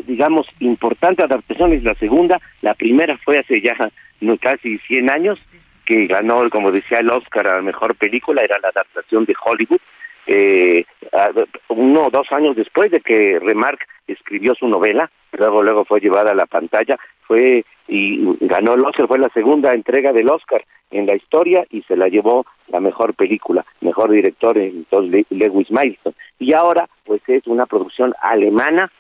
digamos, 0.07 0.47
importante 0.61 1.23
adaptación 1.23 1.73
es 1.73 1.83
la 1.83 1.95
segunda. 1.95 2.41
La 2.61 2.75
primera 2.75 3.19
fue 3.19 3.39
hace 3.39 3.61
ya 3.61 3.77
casi 4.41 4.79
100 4.79 5.11
años, 5.11 5.39
que 5.85 6.07
ganó, 6.07 6.49
como 6.51 6.71
decía, 6.71 6.99
el 6.99 7.11
Oscar 7.11 7.49
a 7.49 7.57
la 7.57 7.63
mejor 7.63 7.97
película, 7.97 8.43
era 8.43 8.59
la 8.61 8.69
adaptación 8.69 9.25
de 9.25 9.35
Hollywood. 9.45 9.81
uno 11.69 12.07
o 12.07 12.11
dos 12.11 12.31
años 12.31 12.55
después 12.55 12.91
de 12.91 13.01
que 13.01 13.41
Remarque 13.41 13.87
escribió 14.07 14.55
su 14.55 14.69
novela, 14.69 15.11
luego 15.33 15.63
luego 15.63 15.85
fue 15.85 16.01
llevada 16.01 16.31
a 16.31 16.37
la 16.37 16.47
pantalla, 16.47 16.97
fue 17.27 17.65
y 17.89 18.25
ganó 18.41 18.75
el 18.75 18.85
Oscar, 18.85 19.09
fue 19.09 19.19
la 19.19 19.29
segunda 19.31 19.75
entrega 19.75 20.13
del 20.13 20.31
Oscar 20.31 20.65
en 20.91 21.07
la 21.07 21.17
historia 21.17 21.67
y 21.71 21.83
se 21.83 21.97
la 21.97 22.09
llevó 22.09 22.47
la 22.69 22.81
mejor 22.81 23.15
película, 23.15 23.65
mejor 23.81 24.11
director, 24.11 24.57
entonces 24.59 25.27
Lewis 25.31 25.71
Milestone. 25.71 26.15
Y 26.39 26.53
ahora, 26.53 26.89
pues 27.05 27.23
es 27.27 27.47
una 27.47 27.67
producción 27.67 28.15
alemana, 28.23 28.91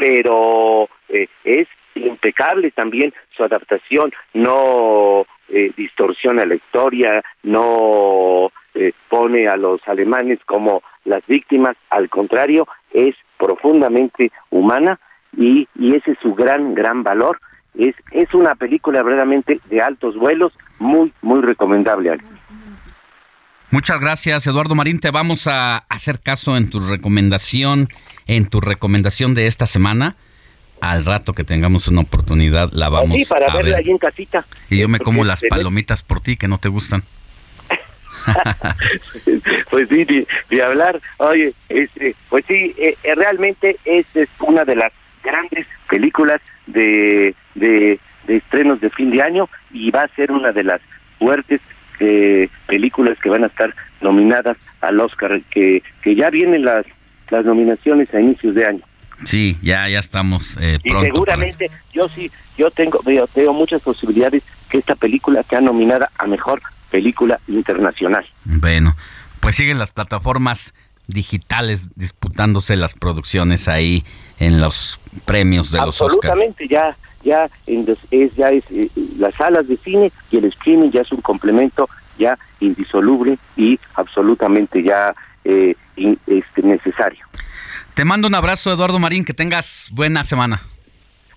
pero 0.00 0.88
eh, 1.10 1.28
es 1.44 1.68
impecable 1.94 2.70
también 2.70 3.12
su 3.36 3.44
adaptación, 3.44 4.10
no 4.32 5.26
eh, 5.50 5.72
distorsiona 5.76 6.46
la 6.46 6.54
historia, 6.54 7.22
no 7.42 8.50
eh, 8.74 8.92
pone 9.10 9.46
a 9.46 9.58
los 9.58 9.86
alemanes 9.86 10.38
como 10.46 10.82
las 11.04 11.26
víctimas, 11.26 11.76
al 11.90 12.08
contrario, 12.08 12.66
es 12.94 13.14
profundamente 13.36 14.32
humana 14.48 14.98
y, 15.36 15.68
y 15.78 15.94
ese 15.94 16.12
es 16.12 16.18
su 16.22 16.34
gran, 16.34 16.74
gran 16.74 17.02
valor 17.02 17.38
es, 17.78 17.94
es 18.12 18.32
una 18.34 18.54
película 18.54 19.02
verdaderamente 19.02 19.60
de 19.68 19.80
altos 19.80 20.16
vuelos, 20.16 20.52
muy, 20.78 21.12
muy 21.22 21.40
recomendable. 21.40 22.18
Muchas 23.70 24.00
gracias, 24.00 24.46
Eduardo 24.48 24.74
Marín. 24.74 24.98
Te 24.98 25.12
vamos 25.12 25.46
a 25.46 25.78
hacer 25.88 26.18
caso 26.18 26.56
en 26.56 26.70
tu 26.70 26.80
recomendación, 26.80 27.88
en 28.26 28.46
tu 28.46 28.60
recomendación 28.60 29.34
de 29.34 29.46
esta 29.46 29.66
semana. 29.66 30.16
Al 30.80 31.04
rato 31.04 31.34
que 31.34 31.44
tengamos 31.44 31.86
una 31.86 32.00
oportunidad, 32.00 32.70
la 32.72 32.88
vamos 32.88 33.18
sí, 33.18 33.24
para 33.26 33.46
a 33.46 33.56
verla 33.56 33.78
allí 33.78 33.90
en 33.90 33.98
casita. 33.98 34.44
Y 34.70 34.78
yo 34.78 34.88
me 34.88 34.98
como 34.98 35.24
las 35.24 35.42
palomitas 35.48 36.02
por 36.02 36.20
ti, 36.20 36.36
que 36.36 36.48
no 36.48 36.58
te 36.58 36.68
gustan. 36.68 37.04
pues 39.70 39.88
sí, 39.88 40.04
de, 40.04 40.62
hablar. 40.62 41.00
Oye, 41.18 41.52
este, 41.68 42.16
pues 42.28 42.44
sí, 42.48 42.74
eh, 42.76 42.96
eh, 43.04 43.14
realmente 43.14 43.76
es 43.84 44.06
una 44.40 44.64
de 44.64 44.76
las 44.76 44.92
grandes 45.22 45.66
películas 45.88 46.40
de, 46.66 47.34
de, 47.54 48.00
estrenos 48.26 48.80
de 48.80 48.90
fin 48.90 49.10
de 49.10 49.22
año 49.22 49.48
y 49.72 49.90
va 49.90 50.02
a 50.02 50.14
ser 50.16 50.32
una 50.32 50.52
de 50.52 50.64
las 50.64 50.80
fuertes 51.18 51.60
eh, 52.00 52.48
películas 52.66 53.18
que 53.22 53.28
van 53.28 53.44
a 53.44 53.46
estar 53.46 53.74
nominadas 54.00 54.56
al 54.80 54.98
Oscar, 55.00 55.40
que, 55.50 55.82
que 56.02 56.14
ya 56.14 56.30
vienen 56.30 56.64
las, 56.64 56.86
las 57.30 57.44
nominaciones 57.44 58.12
a 58.14 58.20
inicios 58.20 58.54
de 58.54 58.66
año. 58.66 58.84
Sí, 59.24 59.58
ya 59.62 59.86
ya 59.88 59.98
estamos 59.98 60.56
eh, 60.60 60.78
pronto. 60.82 61.06
Y 61.06 61.10
seguramente 61.10 61.70
yo 61.92 62.08
sí, 62.08 62.30
yo 62.56 62.70
tengo 62.70 63.00
veo, 63.04 63.28
veo 63.34 63.52
muchas 63.52 63.82
posibilidades 63.82 64.42
que 64.70 64.78
esta 64.78 64.94
película 64.94 65.42
sea 65.42 65.60
nominada 65.60 66.10
a 66.18 66.26
mejor 66.26 66.62
película 66.90 67.38
internacional. 67.46 68.24
Bueno, 68.44 68.96
pues 69.40 69.56
siguen 69.56 69.78
las 69.78 69.90
plataformas 69.90 70.74
digitales 71.06 71.90
disputándose 71.96 72.76
las 72.76 72.94
producciones 72.94 73.68
ahí 73.68 74.04
en 74.38 74.60
los 74.60 75.00
premios 75.26 75.70
de 75.70 75.78
los 75.78 76.00
Oscars. 76.00 76.16
Absolutamente, 76.16 76.68
ya 76.68 76.96
ya 77.22 77.48
es 77.66 78.34
ya 78.36 78.48
es 78.50 78.64
eh, 78.70 78.90
las 79.18 79.34
salas 79.34 79.66
de 79.68 79.76
cine 79.76 80.12
y 80.30 80.38
el 80.38 80.44
streaming 80.46 80.90
ya 80.90 81.02
es 81.02 81.12
un 81.12 81.20
complemento 81.20 81.88
ya 82.18 82.38
indisoluble 82.60 83.38
y 83.56 83.78
absolutamente 83.94 84.82
ya 84.82 85.14
eh, 85.44 85.74
este, 85.96 86.62
necesario. 86.62 87.24
Te 87.94 88.04
mando 88.04 88.28
un 88.28 88.34
abrazo, 88.34 88.72
Eduardo 88.72 88.98
Marín, 88.98 89.24
que 89.24 89.34
tengas 89.34 89.88
buena 89.92 90.22
semana. 90.24 90.62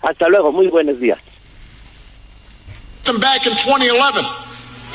Hasta 0.01 0.27
luego, 0.27 0.51
muy 0.51 0.67
buenos 0.67 0.99
días. 0.99 1.19
Back 3.19 3.45
in 3.45 3.53
2011. 3.53 4.25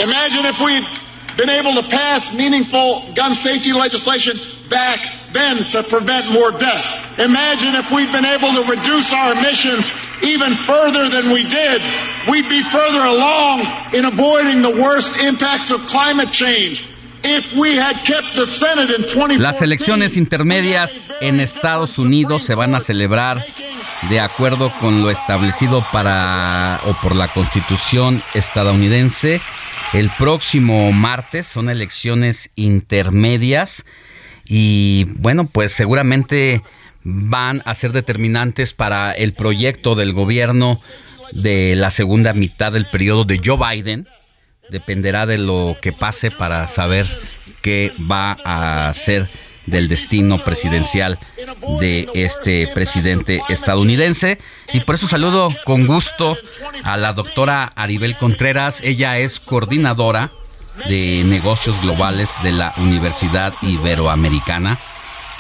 Imagine 0.01 0.47
if 0.47 0.61
we'd 0.61 1.08
been 1.39 1.49
able 1.49 1.73
to 1.81 1.89
pass 1.89 2.35
meaningful 2.35 3.03
gun 3.15 3.35
safety 3.35 3.73
legislation 3.73 4.37
back 4.69 4.99
then 5.33 5.65
to 5.71 5.83
prevent 5.85 6.31
more 6.33 6.51
deaths. 6.51 6.93
Imagine 7.19 7.77
if 7.77 7.91
we'd 7.93 8.11
been 8.11 8.27
able 8.27 8.51
to 8.53 8.69
reduce 8.69 9.13
our 9.13 9.33
emissions 9.33 9.93
even 10.23 10.55
further 10.55 11.09
than 11.09 11.31
we 11.31 11.45
did. 11.45 11.81
We'd 12.29 12.49
be 12.49 12.63
further 12.65 13.05
along 13.07 13.61
in 13.95 14.05
avoiding 14.05 14.63
the 14.63 14.83
worst 14.83 15.23
impacts 15.23 15.71
of 15.71 15.87
climate 15.87 16.33
change. 16.33 16.85
If 17.23 17.55
we 17.55 17.77
had 17.77 18.05
kept 18.05 18.35
the 18.37 18.47
Senate 18.47 18.91
in 18.91 19.03
2014, 19.03 19.39
Las 19.41 19.63
elecciones 19.63 20.17
intermedias 20.17 21.13
en 21.21 21.41
Estados 21.41 21.99
Unidos 21.99 22.43
se 22.45 22.55
van 22.55 22.75
a 22.75 22.81
celebrar 22.81 23.45
de 24.09 24.21
acuerdo 24.21 24.73
con 24.81 25.03
lo 25.03 25.11
establecido 25.11 25.85
para 25.93 26.81
o 26.85 26.95
por 27.03 27.15
la 27.17 27.29
Constitución 27.29 28.23
estadounidense. 28.35 29.41
El 29.95 30.11
próximo 30.11 30.93
martes 30.93 31.47
son 31.47 31.71
elecciones 31.71 32.51
intermedias 32.57 33.87
y 34.45 35.05
bueno, 35.17 35.47
pues 35.47 35.73
seguramente 35.73 36.63
van 37.05 37.63
a 37.65 37.75
ser 37.75 37.93
determinantes 37.93 38.75
para 38.75 39.13
el 39.13 39.33
proyecto 39.33 39.95
del 39.95 40.13
gobierno 40.13 40.79
de 41.33 41.75
la 41.75 41.91
segunda 41.91 42.35
mitad 42.35 42.73
del 42.73 42.85
periodo 42.85 43.25
de 43.25 43.41
Joe 43.43 43.57
Biden. 43.57 44.07
Dependerá 44.69 45.25
de 45.25 45.39
lo 45.39 45.79
que 45.81 45.95
pase 45.95 46.31
para 46.31 46.69
saber 46.69 47.07
qué 47.63 47.93
va 47.99 48.37
a 48.45 48.93
ser 48.93 49.31
del 49.71 49.89
destino 49.89 50.39
presidencial 50.39 51.19
de 51.81 52.09
este 52.15 52.69
presidente 52.69 53.43
estadounidense. 53.49 54.39
Y 54.73 54.81
por 54.81 54.95
eso 54.95 55.09
saludo 55.09 55.49
con 55.65 55.87
gusto 55.87 56.37
a 56.83 56.97
la 56.97 57.13
doctora 57.13 57.65
Aribel 57.77 58.17
Contreras. 58.17 58.81
Ella 58.83 59.19
es 59.19 59.41
coordinadora 59.41 60.31
de 60.89 61.25
Negocios 61.25 61.81
Globales 61.81 62.35
de 62.43 62.53
la 62.53 62.73
Universidad 62.79 63.53
Iberoamericana 63.63 64.79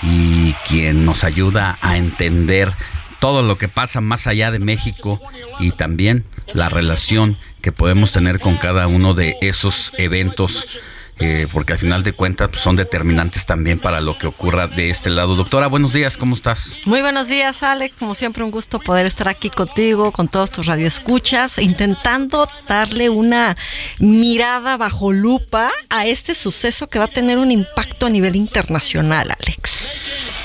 y 0.02 0.52
quien 0.68 1.04
nos 1.04 1.24
ayuda 1.24 1.78
a 1.80 1.96
entender 1.96 2.72
todo 3.18 3.42
lo 3.42 3.58
que 3.58 3.68
pasa 3.68 4.00
más 4.00 4.26
allá 4.26 4.50
de 4.50 4.58
México 4.58 5.20
y 5.58 5.72
también 5.72 6.24
la 6.54 6.68
relación 6.68 7.36
que 7.60 7.72
podemos 7.72 8.12
tener 8.12 8.38
con 8.38 8.56
cada 8.56 8.86
uno 8.86 9.14
de 9.14 9.36
esos 9.40 9.92
eventos 9.98 10.78
eh, 11.20 11.46
porque 11.52 11.72
al 11.72 11.78
final 11.78 12.02
de 12.04 12.12
cuentas 12.12 12.50
pues, 12.50 12.62
son 12.62 12.76
determinantes 12.76 13.46
también 13.46 13.78
para 13.78 14.00
lo 14.00 14.16
que 14.18 14.26
ocurra 14.26 14.66
de 14.66 14.90
este 14.90 15.10
lado. 15.10 15.34
Doctora, 15.34 15.66
buenos 15.66 15.92
días, 15.92 16.16
¿cómo 16.16 16.34
estás? 16.34 16.78
Muy 16.84 17.00
buenos 17.00 17.28
días, 17.28 17.62
Alex. 17.62 17.96
Como 17.98 18.14
siempre, 18.14 18.44
un 18.44 18.50
gusto 18.50 18.78
poder 18.78 19.06
estar 19.06 19.28
aquí 19.28 19.50
contigo, 19.50 20.12
con 20.12 20.28
todos 20.28 20.50
tus 20.50 20.66
radioescuchas, 20.66 21.58
intentando 21.58 22.46
darle 22.68 23.10
una 23.10 23.56
mirada 23.98 24.76
bajo 24.76 25.12
lupa 25.12 25.70
a 25.90 26.06
este 26.06 26.34
suceso 26.34 26.88
que 26.88 26.98
va 26.98 27.06
a 27.06 27.08
tener 27.08 27.38
un 27.38 27.50
impacto 27.50 28.06
a 28.06 28.10
nivel 28.10 28.36
internacional, 28.36 29.30
Alex. 29.30 29.88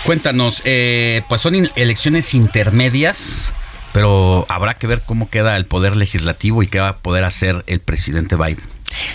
Cuéntanos, 0.05 0.61
eh, 0.65 1.23
pues 1.29 1.41
son 1.41 1.69
elecciones 1.75 2.33
intermedias 2.33 3.51
pero 3.93 4.47
habrá 4.49 4.73
que 4.73 4.87
ver 4.87 5.03
cómo 5.05 5.29
queda 5.29 5.55
el 5.55 5.65
poder 5.65 5.95
legislativo 5.95 6.63
y 6.63 6.67
qué 6.67 6.79
va 6.79 6.89
a 6.89 6.97
poder 6.97 7.23
hacer 7.23 7.63
el 7.67 7.79
presidente 7.79 8.35
Biden. 8.35 8.57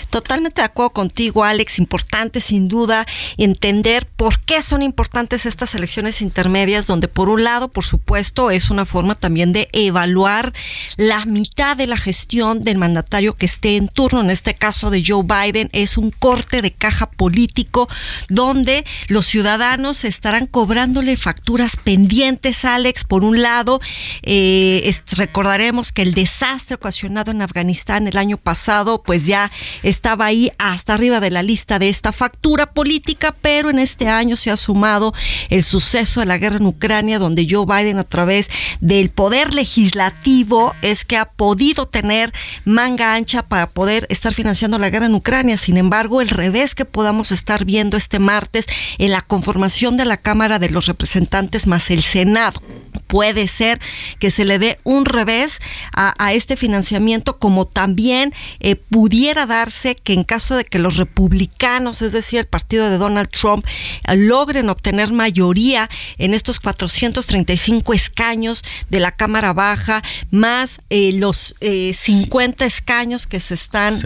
Totalmente 0.09 0.61
de 0.61 0.65
acuerdo 0.65 0.91
contigo, 0.91 1.43
Alex. 1.43 1.79
Importante, 1.79 2.41
sin 2.41 2.67
duda, 2.67 3.05
entender 3.37 4.07
por 4.07 4.39
qué 4.39 4.61
son 4.61 4.81
importantes 4.81 5.45
estas 5.45 5.75
elecciones 5.75 6.21
intermedias, 6.21 6.87
donde 6.87 7.07
por 7.07 7.29
un 7.29 7.43
lado, 7.43 7.69
por 7.69 7.85
supuesto, 7.85 8.51
es 8.51 8.69
una 8.69 8.85
forma 8.85 9.15
también 9.15 9.53
de 9.53 9.69
evaluar 9.73 10.53
la 10.97 11.25
mitad 11.25 11.77
de 11.77 11.87
la 11.87 11.97
gestión 11.97 12.61
del 12.61 12.77
mandatario 12.77 13.35
que 13.35 13.45
esté 13.45 13.77
en 13.77 13.87
turno. 13.87 14.21
En 14.21 14.29
este 14.29 14.55
caso 14.55 14.89
de 14.89 15.03
Joe 15.05 15.23
Biden, 15.23 15.69
es 15.73 15.97
un 15.97 16.11
corte 16.11 16.61
de 16.61 16.71
caja 16.71 17.09
político 17.11 17.87
donde 18.29 18.85
los 19.07 19.25
ciudadanos 19.25 20.03
estarán 20.03 20.47
cobrándole 20.47 21.17
facturas 21.17 21.75
pendientes, 21.77 22.65
Alex. 22.65 23.03
Por 23.03 23.23
un 23.23 23.41
lado, 23.41 23.79
eh, 24.23 24.93
recordaremos 25.11 25.91
que 25.91 26.01
el 26.01 26.13
desastre 26.13 26.75
ocasionado 26.75 27.31
en 27.31 27.41
Afganistán 27.41 28.07
el 28.07 28.17
año 28.17 28.37
pasado, 28.37 29.03
pues 29.03 29.25
ya 29.25 29.51
estaba 29.83 30.25
ahí 30.25 30.51
hasta 30.57 30.93
arriba 30.93 31.19
de 31.19 31.31
la 31.31 31.43
lista 31.43 31.79
de 31.79 31.89
esta 31.89 32.11
factura 32.11 32.73
política, 32.73 33.35
pero 33.41 33.69
en 33.69 33.79
este 33.79 34.07
año 34.07 34.35
se 34.35 34.51
ha 34.51 34.57
sumado 34.57 35.13
el 35.49 35.63
suceso 35.63 36.19
de 36.19 36.25
la 36.25 36.37
guerra 36.37 36.57
en 36.57 36.65
Ucrania, 36.65 37.19
donde 37.19 37.47
Joe 37.49 37.65
Biden 37.65 37.99
a 37.99 38.03
través 38.03 38.49
del 38.79 39.09
poder 39.09 39.53
legislativo 39.53 40.73
es 40.81 41.05
que 41.05 41.17
ha 41.17 41.25
podido 41.25 41.87
tener 41.87 42.33
manga 42.65 43.13
ancha 43.13 43.43
para 43.43 43.69
poder 43.69 44.05
estar 44.09 44.33
financiando 44.33 44.77
la 44.77 44.89
guerra 44.89 45.05
en 45.05 45.15
Ucrania. 45.15 45.57
Sin 45.57 45.77
embargo, 45.77 46.21
el 46.21 46.29
revés 46.29 46.75
que 46.75 46.85
podamos 46.85 47.31
estar 47.31 47.65
viendo 47.65 47.97
este 47.97 48.19
martes 48.19 48.65
en 48.97 49.11
la 49.11 49.21
conformación 49.21 49.97
de 49.97 50.05
la 50.05 50.17
Cámara 50.17 50.59
de 50.59 50.69
los 50.69 50.85
Representantes 50.85 51.67
más 51.67 51.89
el 51.89 52.03
Senado 52.03 52.61
puede 53.09 53.47
ser 53.47 53.79
que 54.19 54.29
se 54.31 54.45
le 54.45 54.59
dé 54.59 54.79
un 54.83 55.05
revés 55.05 55.59
a, 55.93 56.33
este 56.33 56.55
financiamiento, 56.55 57.39
como 57.39 57.65
también 57.65 58.33
eh, 58.59 58.75
pudiera 58.75 59.47
darse 59.59 59.95
que 59.95 60.13
en 60.13 60.23
caso 60.23 60.55
de 60.55 60.63
que 60.63 60.79
los 60.79 60.95
republicanos, 60.95 62.01
es 62.01 62.13
decir, 62.13 62.39
el 62.39 62.45
partido 62.45 62.89
de 62.89 62.97
Donald 62.97 63.29
Trump, 63.29 63.65
eh, 64.07 64.15
logren 64.15 64.69
obtener 64.69 65.11
mayoría 65.11 65.89
en 66.17 66.33
estos 66.33 66.59
435 66.59 67.93
escaños 67.93 68.63
de 68.89 68.99
la 68.99 69.11
Cámara 69.11 69.53
Baja, 69.53 70.01
más 70.31 70.79
eh, 70.89 71.11
los 71.13 71.55
50 71.59 72.65
escaños 72.65 73.27
que 73.27 73.39
se 73.39 73.53
están 73.53 73.99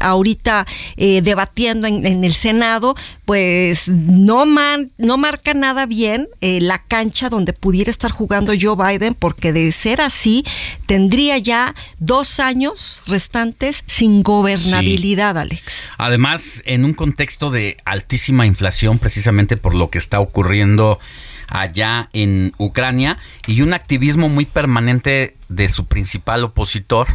ahorita 0.00 0.66
debatiendo 0.96 1.86
en, 1.86 2.24
el 2.24 2.34
Senado, 2.34 2.94
pues 3.24 3.88
no, 3.88 4.46
man, 4.46 4.92
no 4.98 5.16
marca 5.16 5.54
nada 5.54 5.86
bien 5.86 6.28
la 6.40 6.82
cancha 6.82 7.28
donde 7.28 7.52
pudiera 7.52 7.90
estar 7.90 8.10
jugando 8.10 8.52
Joe 8.58 8.76
Biden, 8.76 9.14
porque 9.14 9.52
de 9.52 9.72
ser 9.72 10.00
así, 10.00 10.44
tendría 10.86 11.38
ya 11.38 11.74
dos 11.98 12.40
años 12.40 13.02
restantes 13.06 13.84
sin 13.86 14.22
gobernabilidad, 14.76 15.38
Alex. 15.38 15.88
Además, 15.98 16.62
en 16.64 16.84
un 16.84 16.94
contexto 16.94 17.50
de 17.50 17.76
altísima 17.84 18.46
inflación, 18.46 18.98
precisamente 18.98 19.56
por 19.56 19.74
lo 19.74 19.90
que 19.90 19.98
está 19.98 20.20
ocurriendo 20.20 20.98
allá 21.48 22.08
en 22.12 22.52
Ucrania, 22.58 23.18
y 23.46 23.62
un 23.62 23.72
activismo 23.72 24.28
muy 24.28 24.44
permanente 24.44 25.36
de 25.48 25.68
su 25.68 25.86
principal 25.86 26.44
opositor, 26.44 27.06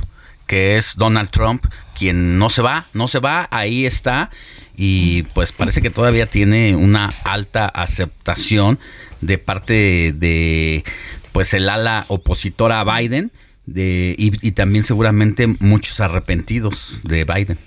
que 0.47 0.77
es 0.77 0.95
Donald 0.97 1.29
Trump, 1.29 1.65
quien 1.97 2.38
no 2.38 2.49
se 2.49 2.61
va, 2.61 2.85
no 2.93 3.07
se 3.07 3.19
va, 3.19 3.47
ahí 3.51 3.85
está 3.85 4.29
y 4.75 5.23
pues 5.33 5.51
parece 5.51 5.81
que 5.81 5.89
todavía 5.89 6.25
tiene 6.25 6.75
una 6.75 7.13
alta 7.23 7.67
aceptación 7.67 8.79
de 9.21 9.38
parte 9.38 10.11
de 10.13 10.83
pues 11.31 11.53
el 11.53 11.69
ala 11.69 12.05
opositora 12.07 12.79
a 12.79 12.97
Biden 12.99 13.31
de, 13.73 14.15
y 14.18 14.52
también 14.52 14.84
seguramente 14.84 15.48
muchos 15.60 15.99
arrepentidos 15.99 17.02
de 17.03 17.23
Biden. 17.23 17.57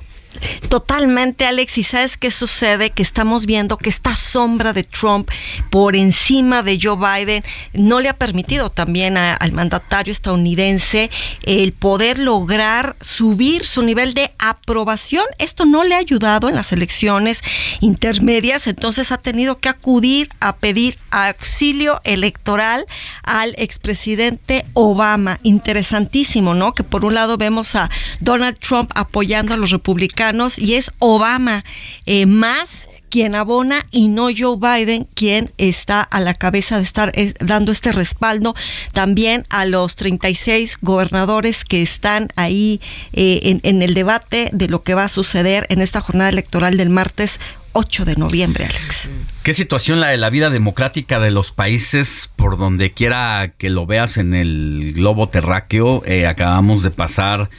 Totalmente, 0.69 1.47
Alex. 1.47 1.79
¿Y 1.79 1.85
sabes 1.85 2.17
qué 2.17 2.31
sucede? 2.31 2.91
Que 2.91 3.03
estamos 3.03 3.47
viendo 3.47 3.77
que 3.77 3.89
esta 3.89 4.15
sombra 4.15 4.73
de 4.73 4.85
Trump 4.85 5.31
por 5.71 5.95
encima 5.97 6.63
de 6.63 6.79
Joe 6.81 6.97
Biden 6.97 7.45
no 7.73 8.01
le 8.01 8.09
ha 8.09 8.17
permitido 8.17 8.71
también 8.71 9.17
al 9.17 9.53
mandatario 9.53 10.13
estadounidense 10.13 11.11
el 11.43 11.73
poder 11.73 12.19
lograr 12.19 12.97
subir 13.01 13.65
su 13.65 13.83
nivel 13.83 14.15
de 14.15 14.33
aprobación. 14.39 15.25
Esto 15.39 15.67
no 15.67 15.85
le 15.85 15.95
ha 15.95 15.99
ayudado 15.99 16.49
en 16.49 16.55
las 16.55 16.73
elecciones 16.73 17.43
intermedias, 17.81 18.67
entonces 18.67 19.13
ha 19.13 19.19
tenido 19.19 19.59
que 19.59 19.69
acudir 19.69 20.31
a 20.41 20.57
pedir 20.57 20.99
auxilio 21.11 22.01
electoral 22.05 22.87
al 23.23 23.55
expresidente 23.59 24.65
Obama. 24.73 25.39
Interesantísimo, 25.43 26.55
¿no? 26.55 26.73
Que 26.73 26.85
por 26.85 27.05
un 27.05 27.15
lado 27.15 27.37
vemos 27.37 27.77
a 27.77 27.91
Donald 28.21 28.59
Trump 28.59 28.91
apoyando 28.95 29.55
a 29.55 29.57
los 29.57 29.71
republicanos 29.71 30.24
y 30.57 30.75
es 30.75 30.91
Obama 31.01 31.65
eh, 32.07 32.25
más 32.25 32.89
quien 33.11 33.35
abona 33.35 33.87
y 33.91 34.09
no 34.09 34.29
Joe 34.37 34.57
Biden 34.59 35.07
quien 35.15 35.53
está 35.59 36.01
a 36.01 36.19
la 36.21 36.33
cabeza 36.33 36.79
de 36.79 36.83
estar 36.83 37.13
eh, 37.15 37.35
dando 37.41 37.73
este 37.73 37.93
respaldo 37.93 38.55
también 38.93 39.45
a 39.51 39.67
los 39.67 39.97
36 39.97 40.79
gobernadores 40.81 41.65
que 41.65 41.83
están 41.83 42.29
ahí 42.37 42.81
eh, 43.13 43.61
en, 43.63 43.83
el 43.83 43.93
debate 43.93 44.49
de 44.53 44.67
lo 44.69 44.83
que 44.83 44.95
va 44.95 45.05
a 45.05 45.09
suceder 45.09 45.67
en 45.69 45.83
esta 45.83 46.01
jornada 46.01 46.31
electoral 46.31 46.79
del 46.79 46.89
martes 46.89 47.39
8 47.75 48.07
de 48.07 48.17
noviembre, 48.17 48.65
Alex. 48.65 49.11
¿Qué 49.43 49.53
situación 49.53 50.01
la 50.01 50.09
de 50.09 50.17
la 50.17 50.31
vida 50.31 50.49
democrática 50.49 51.21
de 51.21 51.31
los 51.31 51.53
países 51.53 52.31
por 52.35 52.57
donde 52.57 52.93
quiera 52.93 53.53
que 53.59 53.69
lo 53.69 53.85
veas 53.85 54.17
en 54.17 54.33
el 54.33 54.93
globo 54.95 55.29
terráqueo? 55.29 56.03
acabamos 56.27 56.83
de 56.83 56.91
pasar 56.91 57.51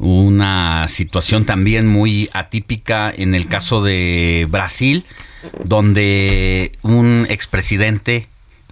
una 0.00 0.88
situación 0.88 1.44
también 1.44 1.86
muy 1.86 2.30
atípica 2.32 3.12
en 3.14 3.34
el 3.34 3.46
caso 3.46 3.82
de 3.82 4.46
Brasil, 4.50 5.04
donde 5.64 6.72
un 6.82 7.26
expresidente 7.28 8.26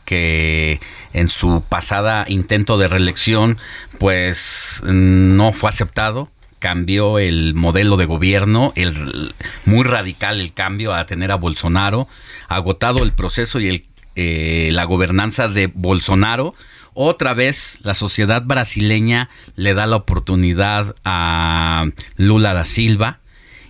que 0.07 0.81
en 1.13 1.29
su 1.29 1.63
pasada 1.69 2.25
intento 2.29 2.79
de 2.79 2.89
reelección 2.89 3.59
pues 3.99 4.83
no 4.85 5.53
fue 5.53 5.69
aceptado, 5.69 6.31
cambió 6.59 7.19
el 7.19 7.55
modelo 7.55 7.99
de 7.99 8.07
gobierno, 8.07 8.73
el, 8.75 9.35
muy 9.67 9.85
radical 9.85 10.41
el 10.41 10.55
cambio 10.55 10.95
a 10.95 11.05
tener 11.05 11.31
a 11.31 11.37
Bolsonaro, 11.37 12.09
agotado 12.49 13.05
el 13.05 13.13
proceso 13.13 13.61
y 13.61 13.69
el, 13.69 13.83
eh, 14.17 14.71
la 14.73 14.85
gobernanza 14.85 15.47
de 15.47 15.67
Bolsonaro, 15.67 16.55
otra 17.01 17.33
vez 17.33 17.79
la 17.83 17.95
sociedad 17.95 18.43
brasileña 18.43 19.31
le 19.55 19.73
da 19.73 19.87
la 19.87 19.95
oportunidad 19.95 20.97
a 21.05 21.87
Lula 22.17 22.55
da 22.55 22.65
Silva 22.65 23.21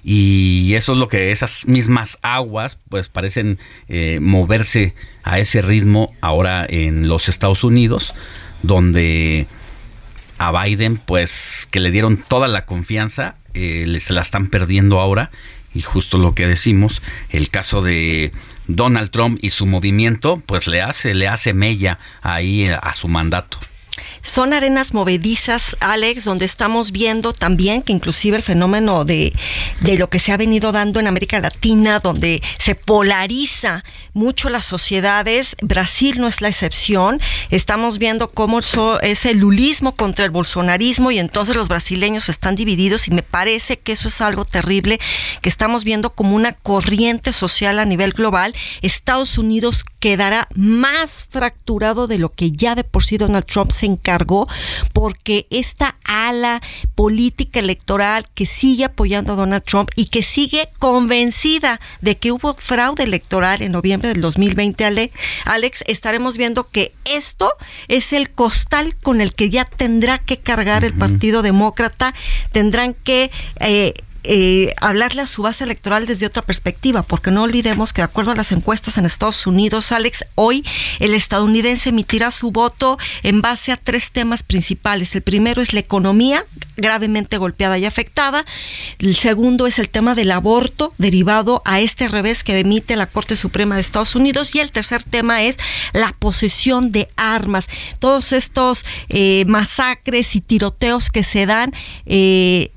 y 0.03 0.73
eso 0.77 0.93
es 0.93 0.99
lo 0.99 1.09
que 1.09 1.31
esas 1.31 1.67
mismas 1.67 2.19
aguas 2.23 2.79
pues 2.89 3.11
parecen 3.11 3.59
eh, 3.89 4.19
moverse 4.23 4.95
a 5.25 5.39
ese 5.39 5.61
ritmo 5.61 6.15
ahora 6.23 6.65
en 6.67 7.07
los 7.07 7.29
Estados 7.29 7.65
Unidos 7.65 8.15
donde 8.63 9.47
a 10.39 10.65
Biden 10.65 10.97
pues 10.97 11.69
que 11.71 11.81
le 11.81 11.91
dieron 11.91 12.17
toda 12.17 12.49
la 12.49 12.65
confianza 12.65 13.37
eh, 13.53 13.95
se 14.01 14.15
la 14.15 14.23
están 14.23 14.47
perdiendo 14.47 15.01
ahora 15.01 15.31
y 15.75 15.83
justo 15.83 16.17
lo 16.17 16.35
que 16.35 16.47
decimos 16.47 17.03
el 17.29 17.51
caso 17.51 17.83
de 17.83 18.33
Donald 18.69 19.11
Trump 19.11 19.39
y 19.43 19.51
su 19.51 19.67
movimiento, 19.67 20.41
pues 20.47 20.67
le 20.67 20.83
hace, 20.83 21.15
le 21.15 21.27
hace 21.27 21.53
mella 21.53 21.99
ahí 22.23 22.67
a 22.69 22.93
su 22.93 23.09
mandato. 23.09 23.59
Son 24.23 24.53
arenas 24.53 24.93
movedizas, 24.95 25.77
Alex, 25.81 26.25
donde 26.25 26.45
estamos 26.45 26.93
viendo 26.93 27.33
también 27.33 27.83
que 27.83 27.93
inclusive 27.93 28.37
el 28.37 28.43
fenómeno 28.43 29.05
de, 29.05 29.33
de 29.81 29.99
lo 29.99 30.11
que 30.11 30.19
se 30.19 30.33
ha 30.33 30.37
venido 30.37 30.73
dando 30.73 31.01
en 31.01 31.07
América 31.07 31.41
Latina, 31.41 32.01
donde 32.01 32.43
se 32.59 32.75
polariza 32.75 33.85
mucho 34.13 34.49
las 34.49 34.65
sociedades, 34.65 35.57
Brasil 35.63 36.19
no 36.19 36.27
es 36.27 36.41
la 36.41 36.49
excepción, 36.49 37.21
estamos 37.51 37.99
viendo 37.99 38.31
cómo 38.31 38.61
es 38.61 39.25
el 39.27 39.39
lulismo 39.39 39.95
contra 39.95 40.25
el 40.25 40.31
bolsonarismo 40.31 41.11
y 41.11 41.19
entonces 41.19 41.57
los 41.57 41.69
brasileños 41.69 42.29
están 42.29 42.55
divididos 42.55 43.09
y 43.09 43.11
me 43.13 43.23
parece 43.23 43.79
que 43.79 43.93
eso 43.93 44.09
es 44.09 44.21
algo 44.21 44.45
terrible 44.45 44.99
que 45.41 45.49
estamos 45.49 45.85
viendo 45.85 46.11
como 46.11 46.35
una 46.35 46.53
corriente 46.53 47.33
social 47.33 47.79
a 47.79 47.85
nivel 47.85 48.13
global. 48.13 48.55
Estados 48.83 49.39
Unidos 49.39 49.85
quedará 50.01 50.49
más 50.55 51.27
fracturado 51.31 52.07
de 52.07 52.19
lo 52.19 52.31
que 52.31 52.53
ya 52.53 52.75
de 52.75 52.85
por 52.85 53.05
sí 53.05 53.19
Donald 53.19 53.47
Trump 53.47 53.71
se 53.71 53.87
encargó, 54.09 54.49
porque 54.93 55.47
esta 55.51 55.97
ala 56.05 56.63
política 56.95 57.61
electoral 57.61 58.27
que 58.35 58.47
sigue 58.47 58.85
apoyando 58.85 59.35
a 59.35 59.37
Donald 59.37 59.65
Trump 59.65 59.91
y 59.97 60.07
que 60.07 60.23
sigue 60.23 60.71
convencida 60.79 61.79
de 62.01 62.17
que 62.17 62.33
hubo 62.33 62.55
fraude 62.55 63.05
electoral 63.05 63.61
en 63.61 63.73
noviembre 63.73 64.09
del 64.09 64.23
2020, 64.23 65.13
Alex, 65.45 65.85
estaremos 65.87 66.39
viendo 66.39 66.69
que 66.69 66.93
esto 67.05 67.53
es 67.89 68.13
el 68.15 68.31
costal 68.31 68.97
con 68.97 69.21
el 69.21 69.35
que 69.35 69.51
ya 69.51 69.67
tendrá 69.67 70.19
que 70.19 70.39
cargar 70.39 70.85
el 70.85 70.95
Partido 70.95 71.43
Demócrata, 71.43 72.15
tendrán 72.53 72.95
que... 72.95 73.31
Eh, 73.61 73.95
eh, 74.31 74.75
hablarle 74.83 75.23
a 75.23 75.27
su 75.27 75.41
base 75.41 75.65
electoral 75.65 76.05
desde 76.05 76.27
otra 76.27 76.43
perspectiva, 76.43 77.01
porque 77.01 77.31
no 77.31 77.45
olvidemos 77.45 77.95
que 77.95 78.03
de 78.03 78.05
acuerdo 78.05 78.33
a 78.33 78.35
las 78.35 78.53
encuestas 78.53 78.99
en 78.99 79.07
Estados 79.07 79.47
Unidos, 79.47 79.91
Alex, 79.91 80.27
hoy 80.35 80.67
el 81.01 81.15
estadounidense 81.15 81.89
emitirá 81.89 82.31
su 82.31 82.51
voto 82.51 82.99
en 83.23 83.41
base 83.41 83.73
a 83.73 83.79
tres 83.79 84.11
temas 84.11 84.43
principales. 84.43 85.15
El 85.15 85.23
primero 85.23 85.63
es 85.63 85.73
la 85.73 85.81
economía, 85.81 86.45
gravemente 86.77 87.39
golpeada 87.39 87.79
y 87.79 87.87
afectada. 87.87 88.45
El 88.99 89.17
segundo 89.17 89.67
es 89.67 89.79
el 89.79 89.89
tema 89.89 90.15
del 90.15 90.31
aborto 90.31 90.93
derivado 90.99 91.63
a 91.65 91.81
este 91.81 92.07
revés 92.07 92.45
que 92.45 92.59
emite 92.59 92.97
la 92.97 93.07
Corte 93.07 93.35
Suprema 93.35 93.77
de 93.77 93.81
Estados 93.81 94.15
Unidos. 94.15 94.55
Y 94.55 94.61
el 94.61 94.73
tercer 94.73 95.05
tema 95.05 95.43
es 95.43 95.57
la 95.95 96.15
posesión 96.19 96.93
de 96.93 97.09
armas. 97.17 97.67
Todos 97.99 98.35
estos 98.35 98.85
eh, 99.09 99.47
masacres 99.47 100.37
y 100.37 100.43
tiroteos 100.43 101.09
que 101.11 101.23
se 101.23 101.47
dan, 101.47 101.73
eh, 102.05 102.73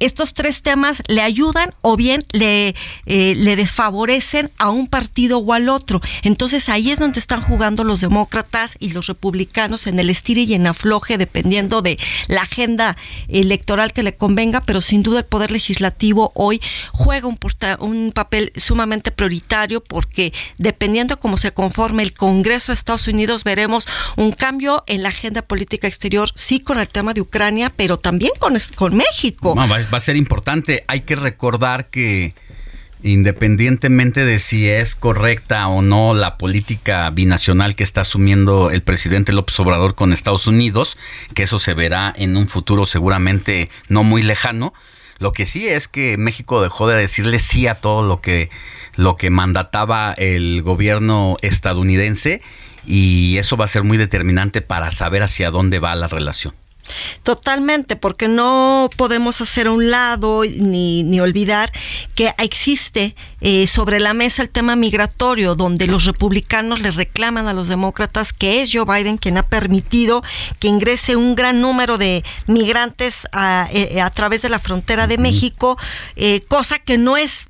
estos 0.00 0.34
tres 0.34 0.60
temas 0.60 0.71
le 1.08 1.22
ayudan 1.22 1.70
o 1.82 1.96
bien 1.96 2.24
le, 2.32 2.74
le 3.06 3.56
desfavorecen 3.56 4.50
a 4.58 4.70
un 4.70 4.86
partido 4.86 5.38
o 5.38 5.52
al 5.52 5.68
otro. 5.68 6.00
Entonces 6.22 6.68
ahí 6.68 6.90
es 6.90 6.98
donde 6.98 7.20
están 7.20 7.40
jugando 7.40 7.84
los 7.84 8.00
demócratas 8.00 8.76
y 8.78 8.90
los 8.90 9.06
republicanos 9.06 9.86
en 9.86 9.98
el 9.98 10.10
estire 10.10 10.42
y 10.42 10.54
en 10.54 10.66
afloje, 10.66 11.18
dependiendo 11.18 11.82
de 11.82 11.98
la 12.28 12.42
agenda 12.42 12.96
electoral 13.28 13.92
que 13.92 14.02
le 14.02 14.16
convenga, 14.16 14.60
pero 14.60 14.80
sin 14.80 15.02
duda 15.02 15.20
el 15.20 15.24
Poder 15.24 15.50
Legislativo 15.50 16.32
hoy 16.34 16.60
juega 16.92 17.28
un, 17.28 17.38
un 17.80 18.12
papel 18.12 18.52
sumamente 18.56 19.10
prioritario 19.10 19.82
porque 19.82 20.32
dependiendo 20.58 21.18
cómo 21.18 21.36
se 21.36 21.52
conforme 21.52 22.02
el 22.02 22.12
Congreso 22.12 22.72
de 22.72 22.74
Estados 22.74 23.08
Unidos, 23.08 23.44
veremos 23.44 23.86
un 24.16 24.32
cambio 24.32 24.84
en 24.86 25.02
la 25.02 25.08
agenda 25.10 25.42
política 25.42 25.86
exterior, 25.86 26.30
sí 26.34 26.60
con 26.60 26.78
el 26.78 26.88
tema 26.88 27.14
de 27.14 27.20
Ucrania, 27.20 27.72
pero 27.74 27.98
también 27.98 28.32
con, 28.38 28.56
con 28.74 28.96
México. 28.96 29.54
va, 29.54 29.66
va 29.66 29.96
a 29.96 30.00
ser 30.00 30.16
importante. 30.16 30.61
Hay 30.86 31.00
que 31.00 31.16
recordar 31.16 31.88
que 31.88 32.34
independientemente 33.02 34.24
de 34.24 34.38
si 34.38 34.68
es 34.68 34.94
correcta 34.94 35.66
o 35.68 35.82
no 35.82 36.14
la 36.14 36.38
política 36.38 37.10
binacional 37.10 37.74
que 37.74 37.82
está 37.82 38.02
asumiendo 38.02 38.70
el 38.70 38.82
presidente 38.82 39.32
López 39.32 39.58
Obrador 39.58 39.94
con 39.94 40.12
Estados 40.12 40.46
Unidos, 40.46 40.96
que 41.34 41.42
eso 41.42 41.58
se 41.58 41.74
verá 41.74 42.12
en 42.16 42.36
un 42.36 42.48
futuro 42.48 42.86
seguramente 42.86 43.70
no 43.88 44.04
muy 44.04 44.22
lejano, 44.22 44.72
lo 45.18 45.32
que 45.32 45.46
sí 45.46 45.68
es 45.68 45.88
que 45.88 46.16
México 46.16 46.62
dejó 46.62 46.88
de 46.88 46.96
decirle 46.96 47.38
sí 47.38 47.66
a 47.66 47.74
todo 47.76 48.06
lo 48.06 48.20
que 48.20 48.50
lo 48.96 49.16
que 49.16 49.30
mandataba 49.30 50.12
el 50.12 50.62
gobierno 50.62 51.36
estadounidense 51.42 52.42
y 52.84 53.38
eso 53.38 53.56
va 53.56 53.64
a 53.64 53.68
ser 53.68 53.84
muy 53.84 53.96
determinante 53.96 54.60
para 54.60 54.90
saber 54.90 55.22
hacia 55.22 55.50
dónde 55.50 55.78
va 55.78 55.94
la 55.94 56.08
relación. 56.08 56.54
Totalmente, 57.22 57.96
porque 57.96 58.28
no 58.28 58.90
podemos 58.96 59.40
hacer 59.40 59.68
a 59.68 59.72
un 59.72 59.90
lado 59.90 60.42
ni, 60.44 61.04
ni 61.04 61.20
olvidar 61.20 61.70
que 62.14 62.34
existe 62.38 63.14
eh, 63.40 63.66
sobre 63.66 64.00
la 64.00 64.14
mesa 64.14 64.42
el 64.42 64.48
tema 64.48 64.74
migratorio, 64.76 65.54
donde 65.54 65.86
los 65.86 66.04
republicanos 66.04 66.80
le 66.80 66.90
reclaman 66.90 67.46
a 67.48 67.52
los 67.52 67.68
demócratas 67.68 68.32
que 68.32 68.62
es 68.62 68.70
Joe 68.72 68.84
Biden 68.84 69.18
quien 69.18 69.38
ha 69.38 69.44
permitido 69.44 70.22
que 70.58 70.68
ingrese 70.68 71.16
un 71.16 71.34
gran 71.34 71.60
número 71.60 71.98
de 71.98 72.24
migrantes 72.46 73.26
a, 73.32 73.68
eh, 73.72 74.00
a 74.00 74.10
través 74.10 74.42
de 74.42 74.48
la 74.48 74.58
frontera 74.58 75.06
de 75.06 75.18
México, 75.18 75.78
eh, 76.16 76.42
cosa 76.48 76.78
que 76.78 76.98
no 76.98 77.16
es 77.16 77.46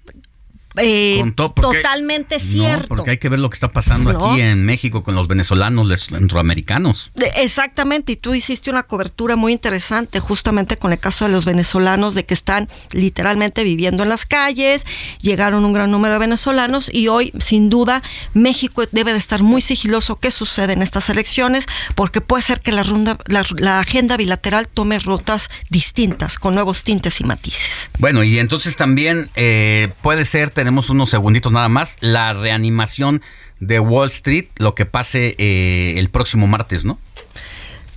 eh, 0.76 1.22
totalmente 1.36 2.38
cierto. 2.38 2.88
porque 2.88 3.12
hay 3.12 3.18
que 3.18 3.28
ver 3.28 3.38
lo 3.38 3.50
que 3.50 3.54
está 3.54 3.72
pasando 3.72 4.10
aquí 4.10 4.40
en 4.40 4.64
México 4.64 5.02
con 5.02 5.14
los 5.14 5.28
venezolanos, 5.28 5.86
los 5.86 6.06
centroamericanos. 6.06 7.10
Exactamente, 7.36 8.12
y 8.12 8.16
tú 8.16 8.34
hiciste 8.34 8.70
una 8.70 8.82
cobertura 8.82 9.36
muy 9.36 9.52
interesante 9.52 10.20
justamente 10.20 10.76
con 10.76 10.92
el 10.92 10.98
caso 10.98 11.26
de 11.26 11.32
los 11.32 11.44
venezolanos, 11.44 12.14
de 12.14 12.24
que 12.24 12.34
están 12.34 12.68
literalmente 12.92 13.64
viviendo 13.64 14.02
en 14.02 14.08
las 14.08 14.26
calles, 14.26 14.86
llegaron 15.20 15.64
un 15.64 15.72
gran 15.72 15.90
número 15.90 16.14
de 16.14 16.20
venezolanos 16.20 16.92
y 16.92 17.08
hoy, 17.08 17.32
sin 17.38 17.70
duda, 17.70 18.02
México 18.34 18.84
debe 18.90 19.12
de 19.12 19.18
estar 19.18 19.42
muy 19.42 19.60
sigiloso 19.60 20.16
qué 20.16 20.30
sucede 20.30 20.72
en 20.72 20.82
estas 20.82 21.08
elecciones, 21.08 21.66
porque 21.94 22.20
puede 22.20 22.42
ser 22.42 22.60
que 22.60 22.72
la, 22.72 22.82
ronda, 22.82 23.18
la 23.26 23.80
agenda 23.80 24.16
bilateral 24.16 24.68
tome 24.68 24.98
rutas 24.98 25.50
distintas, 25.70 26.38
con 26.38 26.54
nuevos 26.54 26.82
tintes 26.82 27.20
y 27.20 27.24
matices. 27.24 27.90
Bueno, 27.98 28.22
y 28.22 28.38
entonces 28.38 28.76
también 28.76 29.30
eh, 29.34 29.92
puede 30.02 30.24
ser 30.24 30.50
tenemos 30.62 30.90
unos 30.90 31.10
segunditos 31.10 31.50
nada 31.50 31.68
más, 31.68 31.96
la 31.98 32.32
reanimación 32.34 33.20
de 33.58 33.80
Wall 33.80 34.06
Street, 34.10 34.46
lo 34.58 34.76
que 34.76 34.86
pase 34.86 35.34
eh, 35.36 35.94
el 35.96 36.08
próximo 36.08 36.46
martes, 36.46 36.84
¿no? 36.84 37.00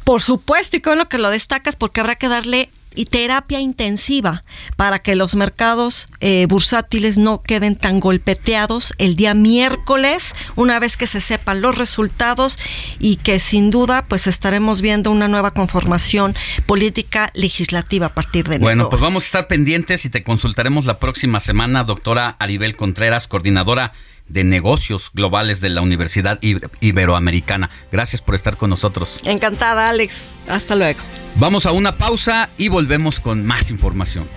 Por 0.04 0.24
supuesto, 0.24 0.76
y 0.76 0.82
con 0.82 0.98
lo 0.98 1.08
que 1.08 1.20
lo 1.20 1.30
destacas, 1.30 1.76
porque 1.76 2.00
habrá 2.00 2.16
que 2.16 2.28
darle 2.28 2.72
y 2.96 3.06
terapia 3.06 3.60
intensiva 3.60 4.44
para 4.76 5.00
que 5.00 5.16
los 5.16 5.36
mercados 5.36 6.08
eh, 6.20 6.46
bursátiles 6.48 7.18
no 7.18 7.42
queden 7.42 7.76
tan 7.76 8.00
golpeteados 8.00 8.94
el 8.98 9.16
día 9.16 9.34
miércoles, 9.34 10.34
una 10.56 10.80
vez 10.80 10.98
que 10.98 11.08
se 11.08 11.22
sepan 11.22 11.62
los 11.62 11.78
resultados 11.78 12.58
y 13.00 13.18
que 13.18 13.40
sin 13.40 13.72
duda 13.72 14.06
pues 14.08 14.28
estaremos 14.28 14.82
viendo 14.82 15.12
una 15.12 15.28
nueva 15.28 15.52
conformación 15.52 16.36
política 16.66 17.32
legislativa 17.34 18.08
a 18.08 18.14
partir 18.14 18.46
de 18.48 18.56
enero. 18.56 18.66
Bueno, 18.66 18.90
pues 18.90 19.02
vamos 19.02 19.24
a 19.24 19.26
estar 19.26 19.48
pendientes 19.48 20.06
y 20.06 20.10
te 20.10 20.24
consultaremos 20.24 20.86
la 20.86 21.00
próxima 21.00 21.40
semana, 21.40 21.84
doctora 21.84 22.36
Aribel 22.40 22.76
Contreras, 22.76 23.28
coordinadora 23.28 23.94
de 24.28 24.44
Negocios 24.44 25.12
Globales 25.14 25.62
de 25.62 25.70
la 25.70 25.82
Universidad 25.82 26.40
Iberoamericana. 26.80 27.70
Gracias 27.92 28.22
por 28.22 28.36
estar 28.36 28.58
con 28.58 28.70
nosotros. 28.70 29.18
Encantada, 29.24 29.90
Alex. 29.90 30.32
Hasta 30.48 30.76
luego. 30.76 31.02
Vamos 31.36 31.66
a 31.66 31.72
una 31.72 31.98
pausa 31.98 32.50
y 32.58 32.70
volvemos 32.70 33.20
con 33.20 33.46
más 33.46 33.70
información. 33.70 34.28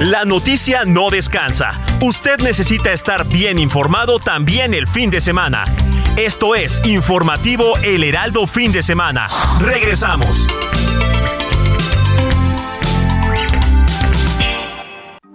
La 0.00 0.24
noticia 0.24 0.84
no 0.84 1.08
descansa. 1.08 1.80
Usted 2.00 2.38
necesita 2.40 2.92
estar 2.92 3.26
bien 3.26 3.58
informado 3.58 4.18
también 4.18 4.74
el 4.74 4.88
fin 4.88 5.08
de 5.08 5.20
semana. 5.20 5.64
Esto 6.16 6.54
es 6.54 6.82
Informativo 6.84 7.78
El 7.78 8.04
Heraldo 8.04 8.46
Fin 8.46 8.72
de 8.72 8.82
Semana. 8.82 9.28
Regresamos. 9.60 10.46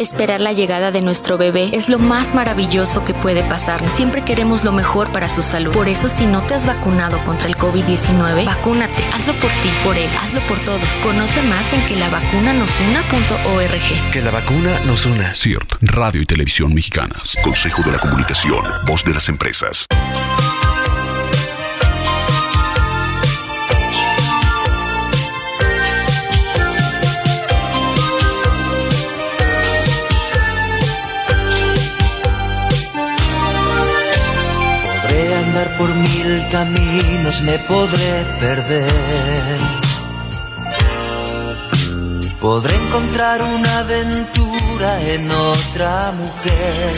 Esperar 0.00 0.40
la 0.40 0.54
llegada 0.54 0.90
de 0.92 1.02
nuestro 1.02 1.36
bebé 1.36 1.68
es 1.74 1.90
lo 1.90 1.98
más 1.98 2.34
maravilloso 2.34 3.04
que 3.04 3.12
puede 3.12 3.44
pasar. 3.44 3.86
Siempre 3.90 4.24
queremos 4.24 4.64
lo 4.64 4.72
mejor 4.72 5.12
para 5.12 5.28
su 5.28 5.42
salud. 5.42 5.74
Por 5.74 5.90
eso, 5.90 6.08
si 6.08 6.24
no 6.24 6.42
te 6.42 6.54
has 6.54 6.66
vacunado 6.66 7.22
contra 7.22 7.48
el 7.48 7.56
COVID-19, 7.58 8.46
vacúnate. 8.46 9.04
Hazlo 9.12 9.34
por 9.34 9.50
ti, 9.60 9.68
por 9.84 9.98
él, 9.98 10.08
hazlo 10.18 10.40
por 10.46 10.58
todos. 10.60 10.88
Conoce 11.02 11.42
más 11.42 11.70
en 11.74 11.84
que 11.84 11.96
la 11.96 12.08
vacuna 12.08 12.54
nos 12.54 12.70
una.org. 12.80 14.10
Que 14.10 14.22
la 14.22 14.30
vacuna 14.30 14.80
nos 14.86 15.04
una. 15.04 15.34
CIRT, 15.34 15.74
Radio 15.82 16.22
y 16.22 16.24
Televisión 16.24 16.72
Mexicanas. 16.72 17.36
Consejo 17.42 17.82
de 17.82 17.92
la 17.92 17.98
Comunicación, 17.98 18.64
voz 18.86 19.04
de 19.04 19.12
las 19.12 19.28
empresas. 19.28 19.86
Por 35.76 35.88
mil 35.94 36.48
caminos 36.50 37.42
me 37.42 37.58
podré 37.58 38.24
perder. 38.40 39.60
Podré 42.40 42.74
encontrar 42.76 43.42
una 43.42 43.80
aventura 43.80 45.00
en 45.02 45.30
otra 45.30 46.12
mujer. 46.12 46.94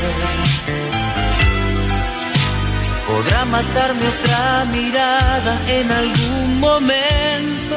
Podrá 3.09 3.45
matarme 3.45 4.07
otra 4.15 4.65
mirada 4.73 5.61
en 5.69 5.91
algún 5.91 6.61
momento, 6.61 7.77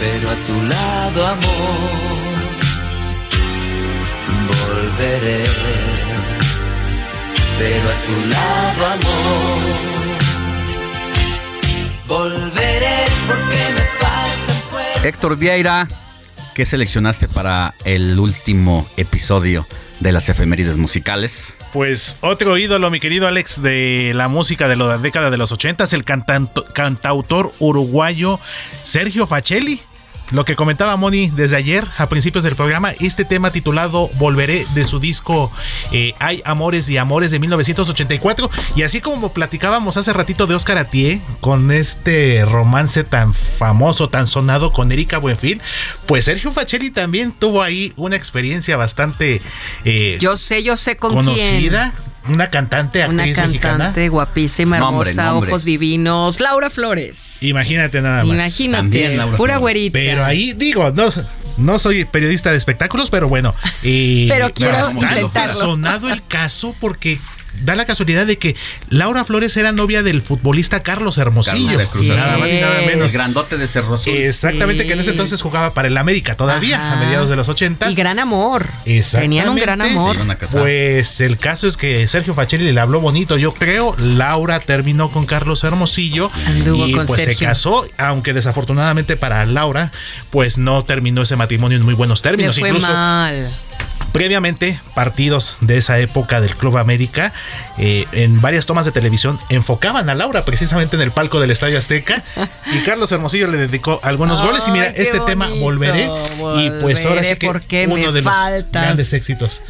pero 0.00 0.30
a 0.30 0.36
tu 0.46 0.56
lado, 0.74 1.26
amor, 1.26 2.50
volveré 4.50 6.09
pero 7.60 7.88
a 7.90 7.96
tu 8.06 8.26
lado 8.30 8.86
amor. 8.86 9.60
Volveré 12.08 13.04
porque 13.26 13.60
me 13.74 13.84
falta 14.00 15.06
Héctor 15.06 15.36
Vieira, 15.36 15.86
¿qué 16.54 16.64
seleccionaste 16.64 17.28
para 17.28 17.74
el 17.84 18.18
último 18.18 18.88
episodio 18.96 19.66
de 20.00 20.12
las 20.12 20.28
efemérides 20.30 20.78
musicales. 20.78 21.56
Pues 21.74 22.16
otro 22.22 22.56
ídolo, 22.56 22.90
mi 22.90 22.98
querido 22.98 23.28
Alex, 23.28 23.62
de 23.62 24.12
la 24.14 24.28
música 24.28 24.66
de 24.66 24.76
la 24.76 24.96
década 24.96 25.30
de 25.30 25.36
los 25.36 25.52
ochentas, 25.52 25.92
el 25.92 26.04
cantautor 26.04 27.52
uruguayo 27.58 28.40
Sergio 28.82 29.26
Facelli 29.26 29.80
lo 30.30 30.44
que 30.44 30.56
comentaba 30.56 30.96
Moni 30.96 31.30
desde 31.30 31.56
ayer 31.56 31.86
a 31.98 32.08
principios 32.08 32.44
del 32.44 32.56
programa, 32.56 32.92
este 33.00 33.24
tema 33.24 33.50
titulado 33.50 34.08
Volveré 34.14 34.66
de 34.74 34.84
su 34.84 35.00
disco 35.00 35.52
eh, 35.92 36.14
Hay 36.18 36.42
Amores 36.44 36.88
y 36.88 36.98
Amores 36.98 37.30
de 37.30 37.38
1984. 37.38 38.50
Y 38.76 38.82
así 38.82 39.00
como 39.00 39.32
platicábamos 39.32 39.96
hace 39.96 40.12
ratito 40.12 40.46
de 40.46 40.54
Oscar 40.54 40.78
Atié 40.78 41.20
con 41.40 41.70
este 41.70 42.44
romance 42.44 43.04
tan 43.04 43.34
famoso, 43.34 44.08
tan 44.08 44.26
sonado 44.26 44.72
con 44.72 44.92
Erika 44.92 45.18
Buenfil, 45.18 45.60
pues 46.06 46.26
Sergio 46.26 46.52
Facelli 46.52 46.90
también 46.90 47.32
tuvo 47.32 47.62
ahí 47.62 47.92
una 47.96 48.16
experiencia 48.16 48.76
bastante... 48.76 49.42
Eh, 49.84 50.18
yo 50.20 50.36
sé, 50.36 50.62
yo 50.62 50.76
sé 50.76 50.96
con 50.96 51.14
conocida, 51.14 51.94
una 52.28 52.48
cantante, 52.50 53.02
actriz 53.02 53.38
Una 53.38 53.60
cantante 53.60 54.08
guapísima, 54.08 54.78
hermosa, 54.78 55.34
ojos 55.34 55.64
divinos. 55.64 56.40
Laura 56.40 56.70
Flores. 56.70 57.42
Imagínate 57.42 58.00
nada 58.02 58.24
más. 58.24 58.34
Imagínate, 58.34 59.18
pura 59.36 59.58
güerita. 59.58 59.94
Pero 59.94 60.24
ahí 60.24 60.52
digo, 60.52 60.90
no, 60.90 61.08
no 61.56 61.78
soy 61.78 62.04
periodista 62.04 62.50
de 62.50 62.56
espectáculos, 62.56 63.10
pero 63.10 63.28
bueno. 63.28 63.54
pero 63.82 64.52
quiero 64.52 64.90
intentarlo. 64.90 65.60
sonado 65.60 66.10
el 66.10 66.26
caso 66.26 66.74
porque 66.80 67.18
da 67.62 67.74
la 67.74 67.84
casualidad 67.84 68.26
de 68.26 68.38
que 68.38 68.56
Laura 68.88 69.24
Flores 69.24 69.56
era 69.56 69.72
novia 69.72 70.02
del 70.02 70.22
futbolista 70.22 70.82
Carlos 70.82 71.18
Hermosillo. 71.18 71.78
nada 72.14 72.38
más 72.38 72.48
y 72.48 72.60
nada 72.60 72.80
menos. 72.86 73.06
El 73.06 73.12
grandote 73.12 73.56
de 73.56 73.66
Cerro 73.66 73.96
Exactamente, 74.06 74.86
que 74.86 74.92
en 74.92 75.00
ese 75.00 75.10
entonces 75.10 75.40
jugaba 75.42 75.74
para 75.74 75.88
el 75.88 75.96
América 75.96 76.36
todavía, 76.36 76.92
a 76.92 76.96
mediados 76.96 77.28
de 77.28 77.36
los 77.36 77.48
80. 77.48 77.90
Y 77.90 77.94
gran 77.94 78.18
amor. 78.18 78.66
Tenían 79.10 79.48
un 79.48 79.56
gran 79.56 79.80
amor. 79.80 80.16
pues 80.52 81.20
el 81.20 81.38
caso 81.38 81.66
es 81.66 81.76
que 81.76 82.06
Sergio 82.08 82.34
Facelli 82.34 82.72
le 82.72 82.80
habló 82.80 83.00
bonito, 83.00 83.36
yo 83.36 83.52
creo. 83.52 83.94
Laura 83.98 84.60
terminó 84.60 85.10
con 85.10 85.26
Carlos 85.26 85.64
Hermosillo. 85.64 86.30
y 86.86 86.94
pues 87.06 87.22
se 87.22 87.36
casó, 87.36 87.86
aunque 87.98 88.32
desafortunadamente 88.32 89.16
para 89.16 89.44
Laura, 89.46 89.90
pues 90.30 90.58
no 90.58 90.84
terminó 90.84 91.22
ese 91.22 91.36
matrimonio 91.36 91.76
en 91.76 91.84
muy 91.84 91.94
buenos 91.94 92.22
términos. 92.22 92.58
fue 92.58 92.68
Incluso 92.68 92.92
mal. 92.92 93.52
Previamente, 94.12 94.80
partidos 94.94 95.56
de 95.60 95.78
esa 95.78 95.98
época 95.98 96.40
del 96.40 96.56
Club 96.56 96.78
América, 96.78 97.32
eh, 97.78 98.06
en 98.12 98.40
varias 98.40 98.66
tomas 98.66 98.84
de 98.84 98.92
televisión, 98.92 99.38
enfocaban 99.48 100.08
a 100.10 100.14
Laura 100.14 100.44
precisamente 100.44 100.96
en 100.96 101.02
el 101.02 101.12
palco 101.12 101.40
del 101.40 101.50
Estadio 101.50 101.78
Azteca 101.78 102.22
y 102.72 102.78
Carlos 102.84 103.12
Hermosillo 103.12 103.46
le 103.48 103.58
dedicó 103.58 104.00
algunos 104.02 104.42
goles. 104.42 104.66
Y 104.66 104.72
mira, 104.72 104.86
este 104.86 105.20
tema 105.20 105.48
volveré, 105.48 106.08
y 106.58 106.70
pues 106.80 107.04
ahora 107.06 107.22
sí 107.22 107.36
que 107.36 107.86
uno 107.86 108.12
de 108.12 108.22
los 108.22 108.34
grandes 108.70 109.12
éxitos 109.12 109.62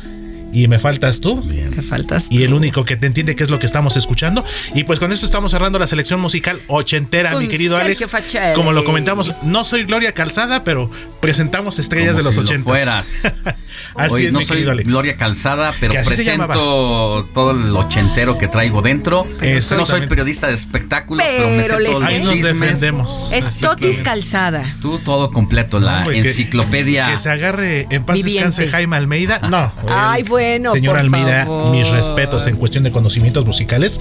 y 0.53 0.69
me 0.69 0.79
faltas 0.79 1.21
tú. 1.21 1.43
Me 1.45 1.83
faltas 1.83 2.29
Y 2.31 2.43
el 2.43 2.53
único 2.53 2.85
que 2.85 2.97
te 2.97 3.07
entiende 3.07 3.37
qué 3.37 3.45
es 3.45 3.51
lo 3.51 3.59
que 3.59 3.67
estamos 3.67 3.97
escuchando. 3.97 4.45
Y 4.75 4.85
pues 4.85 4.99
con 4.99 5.13
esto 5.13 5.27
estamos 5.27 5.51
cerrando 5.53 5.79
la 5.79 5.87
selección 5.87 6.21
musical 6.21 6.61
ochentera, 6.67 7.39
mi 7.39 7.49
querido 7.49 7.77
Alex. 7.77 8.09
Como 8.55 8.73
lo 8.73 8.85
comentamos, 8.85 9.33
no 9.43 9.65
soy 9.65 9.85
Gloria 9.85 10.13
Calzada, 10.13 10.65
pero 10.65 10.91
presentamos 11.21 11.79
estrellas 11.79 12.17
de 12.17 12.23
los 12.23 12.37
ochentas. 12.39 13.23
así 13.97 14.27
es, 14.27 14.33
no 14.33 14.41
soy 14.41 14.65
Gloria 14.65 15.17
Calzada, 15.17 15.73
pero 15.79 15.95
presento 16.05 17.29
todo 17.33 17.51
el 17.53 17.75
ochentero 17.77 18.39
que 18.39 18.49
traigo 18.49 18.83
dentro. 18.83 19.27
No 19.71 19.87
soy 19.87 20.07
periodista 20.07 20.49
de 20.49 20.55
espectáculos, 20.55 21.25
pero, 21.27 21.49
me 21.51 21.65
sé 21.65 21.85
todos 21.85 22.03
Ahí 22.03 22.23
nos 22.23 22.43
defendemos. 22.43 23.31
Es 23.33 23.61
Totis 23.61 24.01
Calzada. 24.01 24.77
Tú 24.81 24.99
todo 24.99 25.31
completo, 25.31 25.79
la 25.79 26.03
enciclopedia. 26.03 27.11
Que, 27.11 27.19
se 27.19 27.31
agarre 27.31 27.87
en 27.91 28.05
paz 28.05 28.23
descanse 28.23 28.69
Jaime 28.69 28.97
Almeida. 28.97 29.39
No. 29.49 29.73
Ay, 29.89 30.23
bueno 30.25 30.40
Señor 30.73 30.99
Almeida, 30.99 31.47
mis 31.71 31.89
respetos 31.89 32.47
en 32.47 32.57
cuestión 32.57 32.85
de 32.85 32.91
conocimientos 32.91 33.45
musicales. 33.45 34.01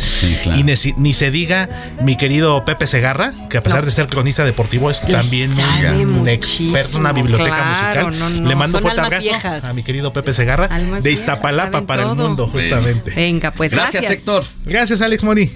Y 0.56 0.64
ni, 0.64 1.14
se 1.14 1.32
diga 1.32 1.70
mi 2.02 2.18
querido 2.18 2.64
Pepe 2.66 2.88
Segarra, 2.88 3.34
que 3.50 3.58
a 3.58 3.64
pesar 3.64 3.86
de 3.86 3.92
ser 3.92 4.08
cronista 4.08 4.44
deportivo 4.46 4.90
es 4.90 5.02
también 5.02 5.52
un 5.52 6.28
experto 6.28 6.98
en 6.98 7.02
una 7.02 7.14
biblioteca 7.14 7.66
musical. 7.66 8.48
Le 8.48 8.56
mando 8.56 8.80
fuerte 8.80 9.02
abrazo 9.02 9.68
a 9.68 9.74
mi 9.74 9.84
querido 9.84 10.14
Pepe 10.14 10.34
Segarra 10.34 10.70
de 11.02 11.12
Iztapalapa 11.12 11.82
para 11.82 12.04
el 12.04 12.16
mundo, 12.16 12.48
justamente. 12.48 13.12
Venga, 13.16 13.52
pues 13.52 13.74
gracias. 13.74 14.04
Gracias, 14.04 14.20
Héctor. 14.20 14.44
Gracias, 14.66 15.02
Alex 15.02 15.24
Moni. 15.24 15.50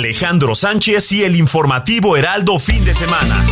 Alejandro 0.00 0.54
Sánchez 0.54 1.12
y 1.12 1.24
el 1.24 1.36
informativo 1.36 2.16
Heraldo 2.16 2.58
fin 2.58 2.82
de 2.86 2.94
semana. 2.94 3.44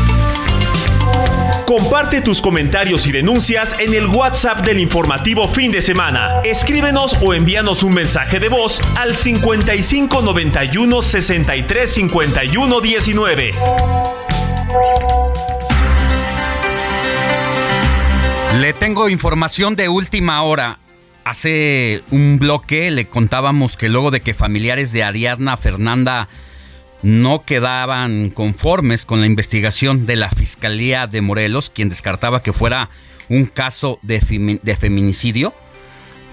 Comparte 1.67 2.23
tus 2.23 2.41
comentarios 2.41 3.07
y 3.07 3.13
denuncias 3.13 3.77
en 3.79 3.93
el 3.93 4.07
WhatsApp 4.07 4.61
del 4.61 4.81
informativo 4.81 5.47
fin 5.47 5.71
de 5.71 5.83
semana. 5.83 6.41
Escríbenos 6.45 7.19
o 7.21 7.35
envíanos 7.35 7.83
un 7.83 7.93
mensaje 7.93 8.41
de 8.41 8.49
voz 8.49 8.81
al 8.97 9.15
55 9.15 10.23
91 10.23 11.03
63 11.03 11.93
51 11.93 12.81
19. 12.81 13.53
Le 18.59 18.73
tengo 18.73 19.11
información 19.11 19.77
de 19.77 19.91
última 19.91 20.43
hora. 20.45 20.79
Hace 21.29 22.03
un 22.11 22.39
bloque 22.39 22.91
le 22.91 23.07
contábamos 23.07 23.77
que 23.77 23.91
luego 23.91 24.11
de 24.11 24.23
que 24.23 24.33
familiares 24.33 24.93
de 24.93 25.05
Ariadna 25.05 25.59
Fernanda 25.59 26.31
no 27.03 27.45
quedaban 27.45 28.31
conformes 28.31 29.05
con 29.05 29.21
la 29.21 29.27
investigación 29.27 30.07
de 30.07 30.17
la 30.17 30.31
Fiscalía 30.31 31.07
de 31.07 31.21
Morelos, 31.21 31.69
quien 31.69 31.91
descartaba 31.91 32.43
que 32.43 32.55
fuera 32.55 32.89
un 33.29 33.45
caso 33.45 33.99
de, 34.01 34.23
feminicidio, 34.23 35.53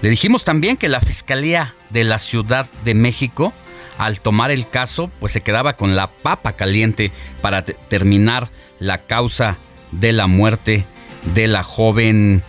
le 0.02 0.10
dijimos 0.10 0.46
también 0.46 0.78
que 0.78 0.88
la 0.88 1.02
Fiscalía 1.02 1.76
de 1.90 2.06
la 2.06 2.18
Ciudad 2.18 2.70
de 2.86 2.94
México, 2.94 3.52
al 3.98 4.22
tomar 4.22 4.50
el 4.50 4.66
caso, 4.70 5.12
pues 5.20 5.34
se 5.34 5.42
quedaba 5.42 5.76
con 5.76 5.98
la 5.98 6.08
papa 6.08 6.54
caliente 6.54 7.12
para 7.42 7.66
terminar 7.66 8.50
la 8.80 9.00
causa 9.00 9.58
de 9.92 10.14
la 10.14 10.28
muerte 10.28 10.86
de 11.34 11.50
la 11.50 11.64
joven 11.64 12.44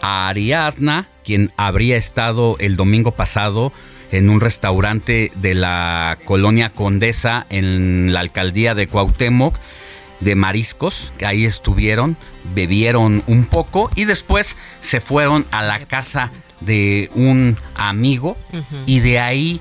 Ariadna, 0.00 1.08
quien 1.28 1.52
habría 1.58 1.98
estado 1.98 2.56
el 2.58 2.76
domingo 2.76 3.10
pasado 3.10 3.70
en 4.12 4.30
un 4.30 4.40
restaurante 4.40 5.30
de 5.36 5.52
la 5.52 6.16
colonia 6.24 6.70
Condesa 6.70 7.44
en 7.50 8.14
la 8.14 8.20
alcaldía 8.20 8.74
de 8.74 8.86
Cuauhtémoc 8.86 9.54
de 10.20 10.34
mariscos, 10.34 11.12
que 11.18 11.26
ahí 11.26 11.44
estuvieron, 11.44 12.16
bebieron 12.54 13.24
un 13.26 13.44
poco 13.44 13.90
y 13.94 14.06
después 14.06 14.56
se 14.80 15.02
fueron 15.02 15.44
a 15.50 15.62
la 15.62 15.80
casa 15.80 16.32
de 16.62 17.10
un 17.14 17.58
amigo 17.74 18.38
y 18.86 19.00
de 19.00 19.20
ahí 19.20 19.60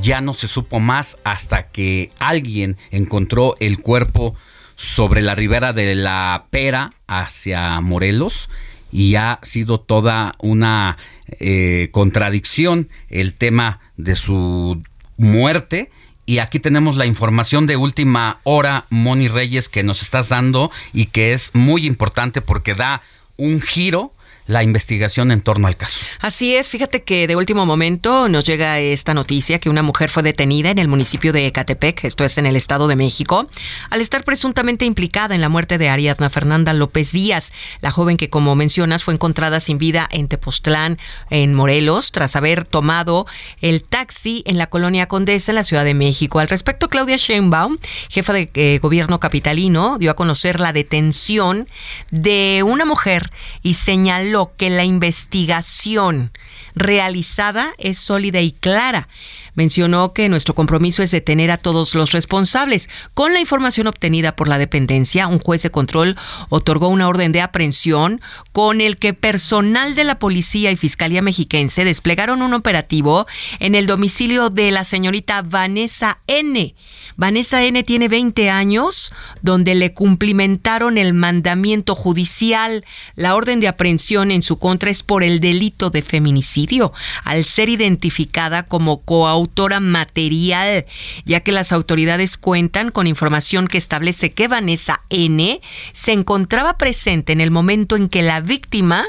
ya 0.00 0.20
no 0.20 0.32
se 0.32 0.46
supo 0.46 0.78
más 0.78 1.18
hasta 1.24 1.72
que 1.72 2.12
alguien 2.20 2.76
encontró 2.92 3.56
el 3.58 3.80
cuerpo 3.80 4.36
sobre 4.76 5.22
la 5.22 5.34
ribera 5.34 5.72
de 5.72 5.96
la 5.96 6.44
Pera 6.50 6.92
hacia 7.08 7.80
Morelos 7.80 8.48
y 8.92 9.14
ha 9.14 9.38
sido 9.42 9.80
toda 9.80 10.34
una 10.38 10.96
eh, 11.28 11.88
contradicción 11.92 12.88
el 13.08 13.34
tema 13.34 13.80
de 13.96 14.16
su 14.16 14.82
muerte. 15.16 15.90
Y 16.26 16.38
aquí 16.38 16.60
tenemos 16.60 16.96
la 16.96 17.06
información 17.06 17.66
de 17.66 17.76
última 17.76 18.38
hora, 18.44 18.86
Moni 18.90 19.28
Reyes, 19.28 19.68
que 19.68 19.82
nos 19.82 20.02
estás 20.02 20.28
dando 20.28 20.70
y 20.92 21.06
que 21.06 21.32
es 21.32 21.54
muy 21.54 21.86
importante 21.86 22.40
porque 22.40 22.74
da 22.74 23.02
un 23.36 23.60
giro 23.60 24.12
la 24.46 24.62
investigación 24.62 25.30
en 25.30 25.40
torno 25.40 25.68
al 25.68 25.76
caso. 25.76 26.00
Así 26.20 26.54
es, 26.56 26.70
fíjate 26.70 27.02
que 27.02 27.26
de 27.26 27.36
último 27.36 27.66
momento 27.66 28.28
nos 28.28 28.44
llega 28.44 28.80
esta 28.80 29.14
noticia 29.14 29.58
que 29.58 29.70
una 29.70 29.82
mujer 29.82 30.10
fue 30.10 30.22
detenida 30.22 30.70
en 30.70 30.78
el 30.78 30.88
municipio 30.88 31.32
de 31.32 31.46
Ecatepec, 31.46 32.04
esto 32.04 32.24
es 32.24 32.36
en 32.38 32.46
el 32.46 32.56
Estado 32.56 32.88
de 32.88 32.96
México, 32.96 33.48
al 33.90 34.00
estar 34.00 34.24
presuntamente 34.24 34.84
implicada 34.84 35.34
en 35.34 35.40
la 35.40 35.48
muerte 35.48 35.78
de 35.78 35.88
Ariadna 35.88 36.30
Fernanda 36.30 36.72
López 36.72 37.12
Díaz, 37.12 37.52
la 37.80 37.90
joven 37.90 38.16
que 38.16 38.30
como 38.30 38.54
mencionas 38.56 39.04
fue 39.04 39.14
encontrada 39.14 39.60
sin 39.60 39.78
vida 39.78 40.08
en 40.10 40.28
Tepoztlán, 40.28 40.98
en 41.30 41.54
Morelos, 41.54 42.12
tras 42.12 42.36
haber 42.36 42.64
tomado 42.64 43.26
el 43.60 43.82
taxi 43.82 44.42
en 44.46 44.58
la 44.58 44.68
colonia 44.68 45.06
Condesa 45.06 45.52
en 45.52 45.56
la 45.56 45.64
Ciudad 45.64 45.84
de 45.84 45.94
México. 45.94 46.40
Al 46.40 46.48
respecto, 46.48 46.88
Claudia 46.88 47.16
Sheinbaum, 47.16 47.78
jefa 48.08 48.32
de 48.32 48.50
eh, 48.54 48.78
gobierno 48.82 49.20
capitalino, 49.20 49.98
dio 49.98 50.10
a 50.10 50.14
conocer 50.14 50.60
la 50.60 50.72
detención 50.72 51.68
de 52.10 52.62
una 52.64 52.84
mujer 52.84 53.30
y 53.62 53.74
señaló 53.74 54.29
que 54.56 54.70
la 54.70 54.84
investigación 54.84 56.32
realizada 56.74 57.72
es 57.78 57.98
sólida 57.98 58.40
y 58.40 58.52
clara. 58.52 59.08
Mencionó 59.54 60.12
que 60.12 60.28
nuestro 60.28 60.54
compromiso 60.54 61.02
es 61.02 61.10
detener 61.10 61.50
a 61.50 61.58
todos 61.58 61.94
los 61.94 62.12
responsables. 62.12 62.88
Con 63.14 63.32
la 63.32 63.40
información 63.40 63.86
obtenida 63.86 64.36
por 64.36 64.48
la 64.48 64.58
dependencia, 64.58 65.26
un 65.26 65.38
juez 65.38 65.62
de 65.62 65.70
control 65.70 66.16
otorgó 66.48 66.88
una 66.88 67.08
orden 67.08 67.32
de 67.32 67.40
aprehensión 67.40 68.20
con 68.52 68.80
el 68.80 68.96
que 68.96 69.14
personal 69.14 69.94
de 69.94 70.04
la 70.04 70.18
policía 70.18 70.70
y 70.70 70.76
fiscalía 70.76 71.22
mexiquense 71.22 71.84
desplegaron 71.84 72.42
un 72.42 72.54
operativo 72.54 73.26
en 73.58 73.74
el 73.74 73.86
domicilio 73.86 74.50
de 74.50 74.70
la 74.70 74.84
señorita 74.84 75.42
Vanessa 75.42 76.18
N. 76.26 76.74
Vanessa 77.16 77.62
N 77.64 77.82
tiene 77.82 78.08
20 78.08 78.50
años, 78.50 79.12
donde 79.42 79.74
le 79.74 79.92
cumplimentaron 79.92 80.98
el 80.98 81.12
mandamiento 81.12 81.94
judicial. 81.94 82.84
La 83.14 83.34
orden 83.34 83.60
de 83.60 83.68
aprehensión 83.68 84.30
en 84.30 84.42
su 84.42 84.58
contra 84.58 84.90
es 84.90 85.02
por 85.02 85.22
el 85.22 85.40
delito 85.40 85.90
de 85.90 86.02
feminicidio, 86.02 86.92
al 87.24 87.44
ser 87.44 87.68
identificada 87.68 88.62
como 88.64 89.02
coautora 89.02 89.49
material, 89.80 90.86
ya 91.24 91.40
que 91.40 91.52
las 91.52 91.72
autoridades 91.72 92.36
cuentan 92.36 92.90
con 92.90 93.06
información 93.06 93.68
que 93.68 93.78
establece 93.78 94.32
que 94.32 94.48
Vanessa 94.48 95.02
N 95.10 95.60
se 95.92 96.12
encontraba 96.12 96.78
presente 96.78 97.32
en 97.32 97.40
el 97.40 97.50
momento 97.50 97.96
en 97.96 98.08
que 98.08 98.22
la 98.22 98.40
víctima 98.40 99.04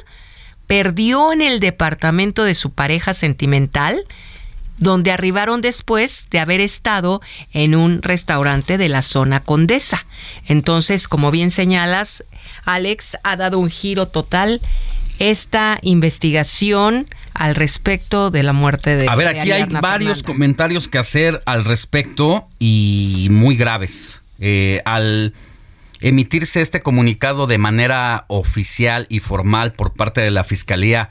perdió 0.68 1.32
en 1.34 1.42
el 1.42 1.60
departamento 1.60 2.44
de 2.44 2.56
su 2.56 2.72
pareja 2.72 3.14
sentimental 3.14 4.06
donde 4.78 5.12
arribaron 5.12 5.62
después 5.62 6.28
de 6.32 6.40
haber 6.40 6.60
estado 6.60 7.22
en 7.54 7.76
un 7.76 8.02
restaurante 8.02 8.80
de 8.80 8.90
la 8.90 9.04
zona 9.04 9.40
condesa. 9.42 10.08
Entonces, 10.48 11.08
como 11.08 11.30
bien 11.30 11.52
señalas, 11.52 12.24
Alex 12.66 13.16
ha 13.24 13.36
dado 13.36 13.60
un 13.60 13.70
giro 13.70 14.08
total 14.08 14.60
esta 15.22 15.78
investigación 15.84 17.08
al 17.36 17.54
respecto 17.54 18.32
de 18.32 18.42
la 18.42 18.54
muerte 18.54 18.96
de 18.96 19.08
A 19.08 19.16
ver, 19.16 19.28
aquí 19.28 19.52
hay 19.52 19.66
varios 19.66 20.24
comentarios 20.24 20.88
que 20.88 20.98
hacer 20.98 21.44
al 21.46 21.64
respecto 21.64 22.48
y 22.58 23.28
muy 23.30 23.56
graves. 23.56 24.22
Eh, 24.40 24.82
al 24.84 25.36
emitirse 26.00 26.62
este 26.62 26.80
comunicado 26.80 27.46
de 27.46 27.60
manera 27.60 28.26
oficial 28.30 29.06
y 29.10 29.20
formal 29.20 29.74
por 29.74 29.94
parte 29.94 30.22
de 30.22 30.32
la 30.32 30.44
Fiscalía 30.44 31.10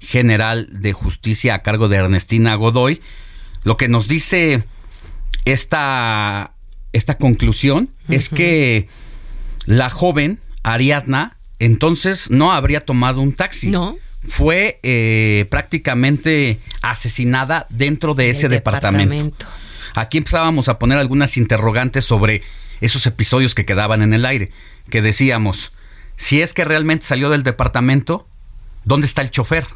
General 0.00 0.66
de 0.70 0.94
Justicia 0.94 1.54
a 1.54 1.58
cargo 1.62 1.88
de 1.88 1.98
Ernestina 1.98 2.54
Godoy, 2.54 3.02
lo 3.64 3.76
que 3.76 3.88
nos 3.88 4.08
dice 4.08 4.64
esta, 5.44 6.54
esta 6.94 7.18
conclusión 7.18 7.90
es 8.08 8.30
que 8.30 8.88
la 9.66 9.90
joven 9.90 10.40
Ariadna 10.62 11.36
entonces 11.64 12.30
no 12.30 12.52
habría 12.52 12.84
tomado 12.84 13.20
un 13.20 13.32
taxi. 13.32 13.68
No. 13.68 13.96
Fue 14.24 14.78
eh, 14.84 15.46
prácticamente 15.50 16.60
asesinada 16.80 17.66
dentro 17.70 18.14
de 18.14 18.30
ese 18.30 18.48
departamento. 18.48 19.46
Aquí 19.94 20.18
empezábamos 20.18 20.68
a 20.68 20.78
poner 20.78 20.98
algunas 20.98 21.36
interrogantes 21.36 22.04
sobre 22.04 22.42
esos 22.80 23.04
episodios 23.06 23.54
que 23.54 23.64
quedaban 23.64 24.00
en 24.02 24.14
el 24.14 24.24
aire, 24.24 24.50
que 24.90 25.02
decíamos, 25.02 25.72
si 26.16 26.40
es 26.40 26.54
que 26.54 26.64
realmente 26.64 27.04
salió 27.04 27.30
del 27.30 27.42
departamento, 27.42 28.28
¿dónde 28.84 29.06
está 29.06 29.22
el 29.22 29.30
chofer? 29.30 29.66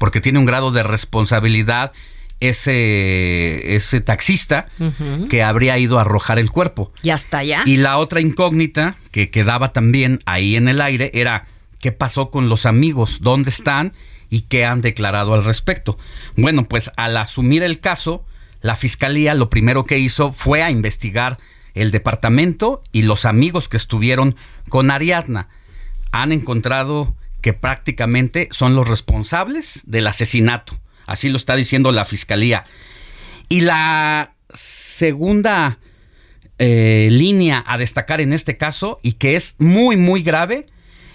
porque 0.00 0.22
tiene 0.22 0.38
un 0.38 0.46
grado 0.46 0.70
de 0.72 0.82
responsabilidad 0.82 1.92
ese, 2.40 3.76
ese 3.76 4.00
taxista 4.00 4.68
que 5.28 5.42
habría 5.42 5.78
ido 5.78 5.98
a 5.98 6.02
arrojar 6.02 6.38
el 6.38 6.50
cuerpo. 6.50 6.92
Y 7.02 7.10
hasta 7.10 7.38
allá. 7.38 7.62
Y 7.66 7.76
la 7.76 7.98
otra 7.98 8.20
incógnita 8.20 8.96
que 9.10 9.30
quedaba 9.30 9.72
también 9.72 10.20
ahí 10.24 10.56
en 10.56 10.68
el 10.68 10.80
aire 10.80 11.10
era 11.14 11.46
qué 11.78 11.92
pasó 11.92 12.30
con 12.30 12.48
los 12.48 12.66
amigos, 12.66 13.18
dónde 13.20 13.50
están 13.50 13.92
y 14.30 14.42
qué 14.42 14.64
han 14.64 14.80
declarado 14.80 15.34
al 15.34 15.44
respecto. 15.44 15.98
Bueno, 16.36 16.64
pues 16.64 16.90
al 16.96 17.16
asumir 17.16 17.62
el 17.62 17.80
caso, 17.80 18.24
la 18.62 18.76
fiscalía 18.76 19.34
lo 19.34 19.50
primero 19.50 19.84
que 19.84 19.98
hizo 19.98 20.32
fue 20.32 20.62
a 20.62 20.70
investigar 20.70 21.38
el 21.74 21.90
departamento 21.90 22.82
y 22.92 23.02
los 23.02 23.24
amigos 23.24 23.68
que 23.68 23.76
estuvieron 23.76 24.36
con 24.68 24.90
Ariadna. 24.90 25.48
Han 26.12 26.32
encontrado 26.32 27.14
que 27.40 27.52
prácticamente 27.52 28.48
son 28.50 28.74
los 28.74 28.88
responsables 28.88 29.82
del 29.86 30.06
asesinato. 30.06 30.78
Así 31.10 31.28
lo 31.28 31.36
está 31.36 31.56
diciendo 31.56 31.90
la 31.90 32.04
fiscalía. 32.04 32.64
Y 33.48 33.62
la 33.62 34.34
segunda 34.54 35.80
eh, 36.60 37.08
línea 37.10 37.64
a 37.66 37.78
destacar 37.78 38.20
en 38.20 38.32
este 38.32 38.56
caso, 38.56 39.00
y 39.02 39.14
que 39.14 39.34
es 39.34 39.56
muy, 39.58 39.96
muy 39.96 40.22
grave, 40.22 40.66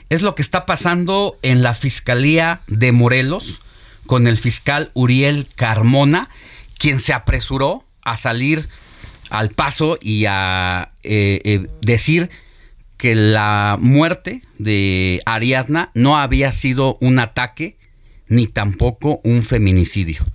es 0.10 0.22
lo 0.22 0.36
que 0.36 0.42
está 0.42 0.66
pasando 0.66 1.40
en 1.44 1.62
la 1.62 1.74
Fiscalía 1.74 2.62
de 2.68 2.92
Morelos 2.92 3.62
con 4.06 4.28
el 4.28 4.36
fiscal 4.36 4.92
Uriel 4.96 5.48
Carmona, 5.56 6.30
quien 6.78 7.00
se 7.00 7.14
apresuró 7.14 7.86
a 8.02 8.18
salir 8.18 8.68
al 9.30 9.50
paso 9.50 9.98
y 10.02 10.26
a 10.28 10.92
eh, 11.04 11.40
eh, 11.46 11.68
decir 11.82 12.30
que 12.98 13.16
la 13.16 13.78
muerte 13.80 14.42
de 14.58 15.22
Ariadna 15.26 15.92
no 15.94 16.18
había 16.18 16.52
sido 16.52 16.98
un 17.00 17.18
ataque 17.20 17.78
ni 18.28 18.48
tampoco 18.48 19.22
un 19.24 19.44
feminicidio, 19.44 20.26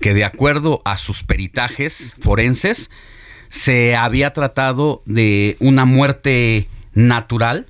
que 0.00 0.14
de 0.14 0.24
acuerdo 0.24 0.82
a 0.84 0.96
sus 0.96 1.22
peritajes 1.22 2.16
forenses 2.20 2.90
se 3.48 3.96
había 3.96 4.32
tratado 4.32 5.02
de 5.06 5.56
una 5.60 5.84
muerte 5.84 6.68
natural 6.94 7.66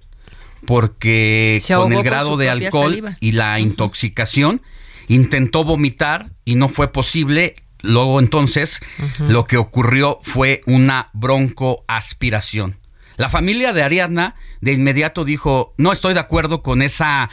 porque 0.67 1.61
con 1.75 1.93
el 1.93 2.03
grado 2.03 2.37
de 2.37 2.51
alcohol 2.51 3.17
y 3.21 3.33
la 3.33 3.59
intoxicación 3.59 4.63
intentó 5.09 5.65
vomitar 5.65 6.31
y 6.45 6.55
no 6.55 6.69
fue 6.69 6.93
posible. 6.93 7.57
Luego 7.83 8.21
entonces 8.21 8.81
lo 9.19 9.47
que 9.47 9.57
ocurrió 9.57 10.21
fue 10.23 10.63
una 10.67 11.09
broncoaspiración. 11.15 12.79
La 13.17 13.29
familia 13.29 13.73
de 13.73 13.83
Ariadna 13.83 14.37
de 14.61 14.73
inmediato 14.73 15.25
dijo, 15.25 15.75
no 15.79 15.93
estoy 15.93 16.15
de 16.15 16.21
acuerdo 16.21 16.63
con 16.63 16.81
esa 16.81 17.29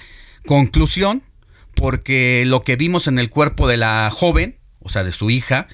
conclusión, 0.45 1.23
porque 1.79 2.43
lo 2.45 2.61
que 2.61 2.75
vimos 2.75 3.07
en 3.07 3.19
el 3.19 3.29
cuerpo 3.29 3.67
de 3.67 3.77
la 3.77 4.09
joven, 4.11 4.57
o 4.81 4.89
sea, 4.89 5.03
de 5.03 5.11
su 5.11 5.29
hija, 5.29 5.67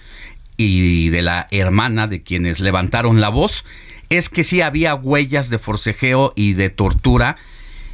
y 0.58 1.10
de 1.10 1.22
la 1.22 1.48
hermana 1.52 2.08
de 2.08 2.24
quienes 2.24 2.60
levantaron 2.60 3.20
la 3.20 3.30
voz, 3.30 3.66
es 4.10 4.30
que 4.30 4.44
sí 4.44 4.62
había 4.62 4.96
huellas 4.96 5.50
de 5.50 5.58
forcejeo 5.58 6.32
y 6.36 6.54
de 6.54 6.70
tortura 6.70 7.38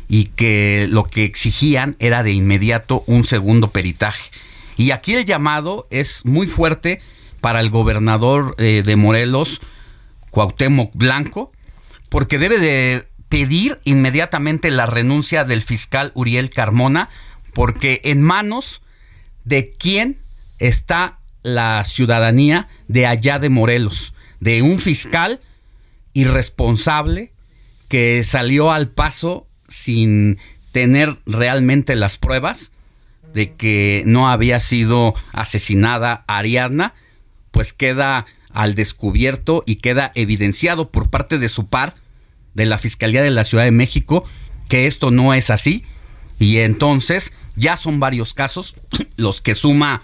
y 0.08 0.26
que 0.26 0.88
lo 0.90 1.04
que 1.04 1.24
exigían 1.24 1.96
era 2.00 2.22
de 2.22 2.32
inmediato 2.32 3.04
un 3.08 3.24
segundo 3.24 3.70
peritaje. 3.70 4.30
Y 4.78 4.92
aquí 4.92 5.14
el 5.14 5.26
llamado 5.26 5.88
es 5.90 6.26
muy 6.26 6.48
fuerte 6.48 7.02
para 7.40 7.62
el 7.62 7.70
gobernador 7.70 8.56
eh, 8.58 8.84
de 8.86 8.96
Morelos, 8.96 9.62
Cuauhtémoc 10.30 10.92
Blanco, 10.94 11.52
porque 12.10 12.38
debe 12.38 12.60
de 12.60 13.08
pedir 13.30 13.80
inmediatamente 13.86 14.70
la 14.70 14.86
renuncia 14.86 15.46
del 15.46 15.62
fiscal 15.62 16.12
Uriel 16.14 16.50
Carmona, 16.50 17.10
porque 17.54 18.02
en 18.04 18.22
manos 18.22 18.82
de 19.44 19.74
quién 19.78 20.20
está 20.60 21.20
la 21.44 21.84
ciudadanía 21.86 22.70
de 22.88 23.08
allá 23.08 23.40
de 23.40 23.50
Morelos, 23.50 24.14
de 24.40 24.62
un 24.62 24.80
fiscal 24.80 25.42
irresponsable 26.14 27.32
que 27.88 28.24
salió 28.24 28.72
al 28.72 28.90
paso 28.90 29.48
sin 29.68 30.38
tener 30.72 31.18
realmente 31.26 31.96
las 31.96 32.18
pruebas 32.18 32.72
de 33.34 33.54
que 33.56 34.04
no 34.06 34.30
había 34.30 34.60
sido 34.60 35.14
asesinada 35.32 36.24
Ariadna, 36.28 36.94
pues 37.52 37.74
queda 37.74 38.26
al 38.54 38.76
descubierto 38.76 39.64
y 39.66 39.76
queda 39.78 40.12
evidenciado 40.16 40.92
por 40.92 41.10
parte 41.10 41.38
de 41.38 41.50
su 41.50 41.68
par 41.68 41.96
de 42.54 42.66
la 42.66 42.78
Fiscalía 42.78 43.22
de 43.22 43.32
la 43.32 43.46
Ciudad 43.46 43.64
de 43.64 43.72
México 43.72 44.26
que 44.68 44.88
esto 44.88 45.12
no 45.12 45.34
es 45.34 45.50
así 45.50 45.86
y 46.42 46.58
entonces 46.58 47.34
ya 47.56 47.78
son 47.78 48.00
varios 48.00 48.34
casos 48.34 48.76
los 49.16 49.42
que 49.42 49.54
suma 49.54 50.02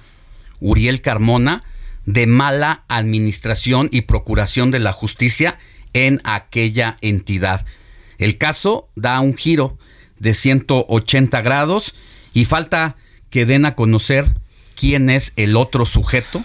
Uriel 0.60 1.02
Carmona 1.02 1.64
de 2.06 2.28
mala 2.28 2.84
administración 2.88 3.90
y 3.92 4.02
procuración 4.02 4.70
de 4.70 4.78
la 4.78 4.94
justicia 4.94 5.58
en 5.94 6.22
aquella 6.24 7.00
entidad. 7.02 7.66
El 8.20 8.38
caso 8.38 8.88
da 8.96 9.20
un 9.20 9.36
giro 9.36 9.80
de 10.20 10.36
180 10.36 11.42
grados 11.42 11.96
y 12.34 12.46
falta 12.46 12.98
que 13.32 13.48
den 13.48 13.66
a 13.66 13.74
conocer 13.74 14.32
quién 14.76 15.10
es 15.10 15.34
el 15.38 15.58
otro 15.58 15.86
sujeto 15.86 16.44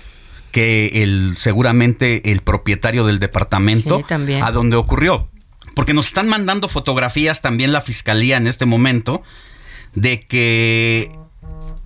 que 0.52 1.02
el 1.02 1.34
seguramente 1.36 2.32
el 2.32 2.40
propietario 2.40 3.04
del 3.04 3.18
departamento 3.18 4.02
a 4.42 4.52
donde 4.52 4.76
ocurrió. 4.76 5.28
Porque 5.74 5.92
nos 5.92 6.06
están 6.06 6.28
mandando 6.28 6.68
fotografías 6.68 7.42
también 7.42 7.72
la 7.72 7.82
fiscalía 7.82 8.38
en 8.38 8.46
este 8.46 8.64
momento 8.64 9.22
de 9.94 10.26
que 10.26 11.10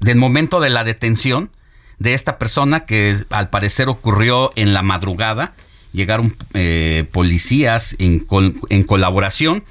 del 0.01 0.17
momento 0.17 0.61
de 0.61 0.71
la 0.71 0.85
detención 0.85 1.51
de 1.99 2.15
esta 2.15 2.39
persona 2.39 2.85
que 2.85 3.17
al 3.31 3.49
parecer 3.49 3.89
ocurrió 3.89 4.53
en 4.57 4.75
la 4.75 4.83
madrugada, 4.83 5.55
llegaron 5.93 6.35
eh, 6.55 7.07
policías 7.11 7.97
en, 7.99 8.27
en 8.69 8.83
colaboración 8.83 9.65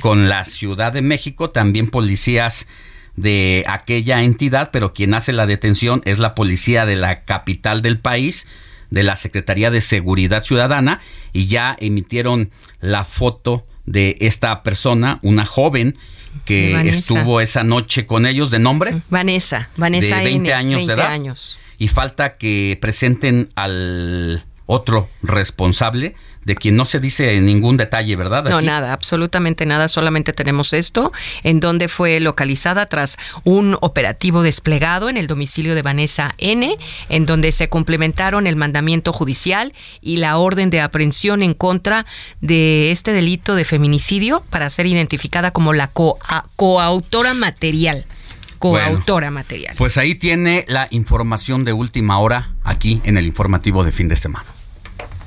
con 0.00 0.28
la 0.28 0.44
Ciudad 0.44 0.92
de 0.92 1.00
México, 1.00 1.50
también 1.50 1.88
policías 1.88 2.66
de 3.14 3.64
aquella 3.68 4.22
entidad, 4.22 4.70
pero 4.72 4.92
quien 4.92 5.14
hace 5.14 5.32
la 5.32 5.46
detención 5.46 6.02
es 6.04 6.18
la 6.18 6.34
policía 6.34 6.86
de 6.86 6.96
la 6.96 7.22
capital 7.22 7.82
del 7.82 7.98
país, 8.00 8.46
de 8.90 9.04
la 9.04 9.14
Secretaría 9.14 9.70
de 9.70 9.80
Seguridad 9.80 10.42
Ciudadana 10.42 11.00
y 11.32 11.46
ya 11.46 11.76
emitieron 11.78 12.50
la 12.80 13.04
foto 13.04 13.66
de 13.86 14.16
esta 14.20 14.62
persona, 14.62 15.20
una 15.22 15.46
joven 15.46 15.96
que 16.44 16.88
estuvo 16.88 17.40
esa 17.40 17.64
noche 17.64 18.06
con 18.06 18.26
ellos 18.26 18.50
de 18.50 18.58
nombre. 18.58 19.02
Vanessa, 19.08 19.70
Vanessa 19.76 20.16
de 20.16 20.24
20 20.24 20.54
años 20.54 20.86
de 20.86 20.92
edad. 20.94 21.20
Y 21.78 21.88
falta 21.88 22.36
que 22.36 22.78
presenten 22.80 23.48
al 23.54 24.44
otro 24.70 25.08
responsable 25.22 26.14
de 26.44 26.54
quien 26.54 26.76
no 26.76 26.84
se 26.84 27.00
dice 27.00 27.38
ningún 27.40 27.76
detalle, 27.76 28.14
¿verdad? 28.16 28.44
No, 28.44 28.60
nada, 28.60 28.92
absolutamente 28.92 29.66
nada, 29.66 29.88
solamente 29.88 30.32
tenemos 30.32 30.72
esto, 30.72 31.12
en 31.42 31.58
donde 31.60 31.88
fue 31.88 32.20
localizada 32.20 32.86
tras 32.86 33.18
un 33.44 33.76
operativo 33.80 34.42
desplegado 34.42 35.08
en 35.08 35.16
el 35.16 35.26
domicilio 35.26 35.74
de 35.74 35.82
Vanessa 35.82 36.34
N., 36.38 36.76
en 37.08 37.24
donde 37.24 37.50
se 37.52 37.68
complementaron 37.68 38.46
el 38.46 38.56
mandamiento 38.56 39.12
judicial 39.12 39.74
y 40.00 40.18
la 40.18 40.38
orden 40.38 40.70
de 40.70 40.80
aprehensión 40.80 41.42
en 41.42 41.54
contra 41.54 42.06
de 42.40 42.92
este 42.92 43.12
delito 43.12 43.56
de 43.56 43.64
feminicidio 43.64 44.44
para 44.50 44.70
ser 44.70 44.86
identificada 44.86 45.50
como 45.50 45.72
la 45.72 45.90
coautora 45.90 47.34
material 47.34 48.06
coautora 48.60 49.30
material. 49.30 49.74
Pues 49.78 49.96
ahí 49.96 50.14
tiene 50.14 50.64
la 50.68 50.86
información 50.90 51.64
de 51.64 51.72
última 51.72 52.18
hora 52.18 52.50
aquí 52.62 53.00
en 53.04 53.16
el 53.16 53.26
informativo 53.26 53.84
de 53.84 53.90
fin 53.90 54.06
de 54.08 54.16
semana. 54.16 54.59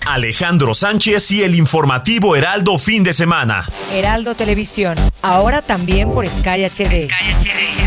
Alejandro 0.05 0.73
Sánchez 0.73 1.31
y 1.31 1.43
el 1.43 1.55
informativo 1.55 2.35
Heraldo 2.35 2.77
fin 2.77 3.03
de 3.03 3.13
semana. 3.13 3.65
Heraldo 3.91 4.35
Televisión, 4.35 4.95
ahora 5.21 5.61
también 5.61 6.11
por 6.11 6.25
Sky 6.27 6.65
HD. 6.65 7.09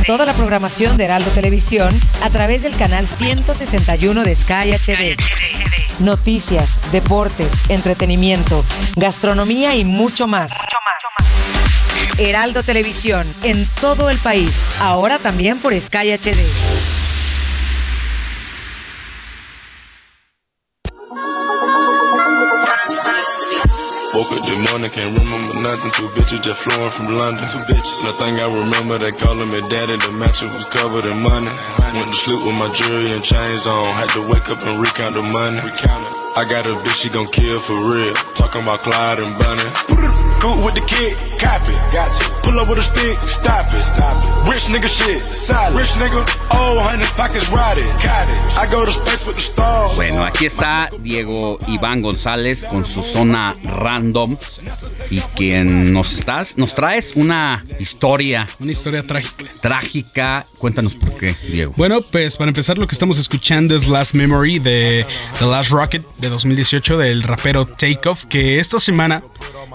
Toda 0.07 0.25
la 0.25 0.33
programación 0.33 0.97
de 0.97 1.05
Heraldo 1.05 1.31
Televisión 1.31 1.99
a 2.23 2.31
través 2.31 2.63
del 2.63 2.75
canal 2.77 3.07
161 3.07 4.25
de 4.25 4.35
Sky 4.35 4.73
HD. 4.73 5.17
Noticias, 5.99 6.81
deportes, 6.91 7.69
entretenimiento, 7.69 8.65
gastronomía 8.97 9.75
y 9.75 9.85
mucho 9.85 10.27
más. 10.27 10.53
Heraldo 12.19 12.63
Televisión, 12.63 13.27
en 13.43 13.67
todo 13.81 14.09
el 14.09 14.17
país, 14.19 14.69
ahora 14.81 15.19
también 15.19 15.59
por 15.59 15.79
Sky 15.79 16.13
HD. 16.13 16.96
Morning, 24.87 25.13
can't 25.13 25.19
remember 25.19 25.61
nothing. 25.61 25.91
Two 25.93 26.09
bitches 26.15 26.43
just 26.43 26.63
flowing 26.63 26.91
from 26.91 27.07
London. 27.17 27.45
Two 27.47 27.59
bitches. 27.59 28.05
Nothing 28.05 28.41
I 28.41 28.47
remember, 28.47 28.99
they 28.99 29.11
calling 29.11 29.49
me 29.49 29.61
daddy. 29.69 29.97
The 29.97 30.13
mattress 30.13 30.55
was 30.55 30.69
covered 30.69 31.05
in 31.05 31.23
money. 31.23 31.51
Went 31.95 32.09
to 32.09 32.15
sleep 32.15 32.45
with 32.47 32.59
my 32.59 32.73
jewelry 32.73 33.13
and 33.13 33.23
chains 33.23 33.67
on. 33.67 33.85
Had 33.85 34.11
to 34.11 34.29
wake 34.29 34.49
up 34.51 34.65
and 34.67 34.81
recount 34.81 35.15
the 35.15 35.23
money. 35.23 36.26
I 36.37 36.45
got 36.45 36.67
a 36.67 36.75
bitch, 36.85 36.97
she 37.01 37.09
gon' 37.09 37.25
kill 37.29 37.61
for 37.61 37.73
real. 37.73 38.13
Talking 38.35 38.63
about 38.63 38.81
Clyde 38.81 39.21
and 39.21 39.39
Bunny. 39.39 39.65
Good 40.39 40.65
with 40.65 40.75
the 40.75 40.85
kid, 40.87 41.17
copy. 41.41 41.73
Gotcha. 41.97 42.29
Pull 42.43 42.61
up 42.61 42.69
with 42.69 42.79
a 42.79 42.83
stick, 42.83 43.17
stop 43.23 43.67
it. 43.73 43.81
Stop 43.81 44.17
it. 44.21 44.53
Rich 44.53 44.65
nigga 44.69 44.87
shit, 44.87 45.23
solid. 45.23 45.79
Rich 45.79 45.97
nigga, 45.97 46.21
oh, 46.53 46.79
honey, 46.85 47.07
pockets 47.17 47.49
rotted. 47.49 47.89
Got 48.05 48.29
it. 48.29 48.37
I 48.59 48.69
go 48.71 48.85
to 48.85 48.93
space 48.93 49.27
with 49.27 49.37
the 49.37 49.41
stars. 49.41 49.97
Bueno, 49.97 50.25
aquí 50.25 50.45
está 50.45 50.91
Diego 51.01 51.59
Iván 51.69 52.03
González 52.03 52.67
con 52.67 52.85
su 52.85 53.03
zona 53.03 53.57
random 53.65 54.37
y 55.11 55.21
quien 55.21 55.95
nos 55.95 56.13
estás, 56.13 56.59
nos 56.59 56.75
traes 56.75 57.13
una 57.17 57.65
historia. 57.79 58.47
Una 58.61 58.73
historia 58.73 59.07
trágica. 59.07 59.45
Trágica. 59.63 60.47
Cuéntanos 60.59 60.95
por 60.95 61.15
qué, 61.15 61.35
Diego. 61.51 61.73
Bueno, 61.79 62.03
pues 62.03 62.37
para 62.37 62.51
empezar 62.51 62.77
lo 62.77 62.87
que 62.87 62.95
estamos 62.95 63.19
escuchando 63.19 63.75
es 63.75 63.89
Last 63.89 64.13
Memory 64.15 64.59
de 64.59 65.07
The 65.39 65.47
Last 65.47 65.71
Rocket 65.71 66.05
de 66.19 66.26
2018 66.29 66.99
del 66.99 67.23
rapero 67.23 67.67
Takeoff 67.67 68.25
que 68.25 68.59
esta 68.59 68.79
semana 68.79 69.23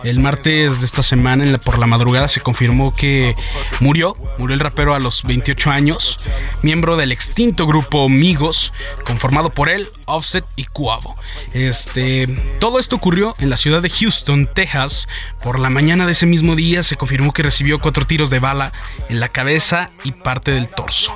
el 0.03 0.19
martes 0.19 0.79
de 0.79 0.85
esta 0.85 1.03
semana, 1.03 1.43
en 1.43 1.51
la, 1.51 1.57
por 1.57 1.77
la 1.77 1.85
madrugada, 1.85 2.27
se 2.27 2.41
confirmó 2.41 2.95
que 2.95 3.35
murió. 3.79 4.15
Murió 4.37 4.53
el 4.53 4.59
rapero 4.59 4.95
a 4.95 4.99
los 4.99 5.23
28 5.23 5.69
años, 5.69 6.19
miembro 6.61 6.97
del 6.97 7.11
extinto 7.11 7.67
grupo 7.67 8.09
Migos, 8.09 8.73
conformado 9.05 9.51
por 9.51 9.69
él, 9.69 9.89
Offset 10.05 10.45
y 10.55 10.65
Cuavo. 10.65 11.15
Este, 11.53 12.27
todo 12.59 12.79
esto 12.79 12.95
ocurrió 12.95 13.35
en 13.37 13.49
la 13.49 13.57
ciudad 13.57 13.81
de 13.81 13.89
Houston, 13.89 14.47
Texas. 14.47 15.07
Por 15.43 15.59
la 15.59 15.69
mañana 15.69 16.05
de 16.05 16.13
ese 16.13 16.25
mismo 16.25 16.55
día 16.55 16.83
se 16.83 16.95
confirmó 16.95 17.33
que 17.33 17.43
recibió 17.43 17.79
cuatro 17.79 18.05
tiros 18.05 18.29
de 18.29 18.39
bala 18.39 18.71
en 19.09 19.19
la 19.19 19.29
cabeza 19.29 19.91
y 20.03 20.13
parte 20.13 20.51
del 20.51 20.67
torso. 20.67 21.13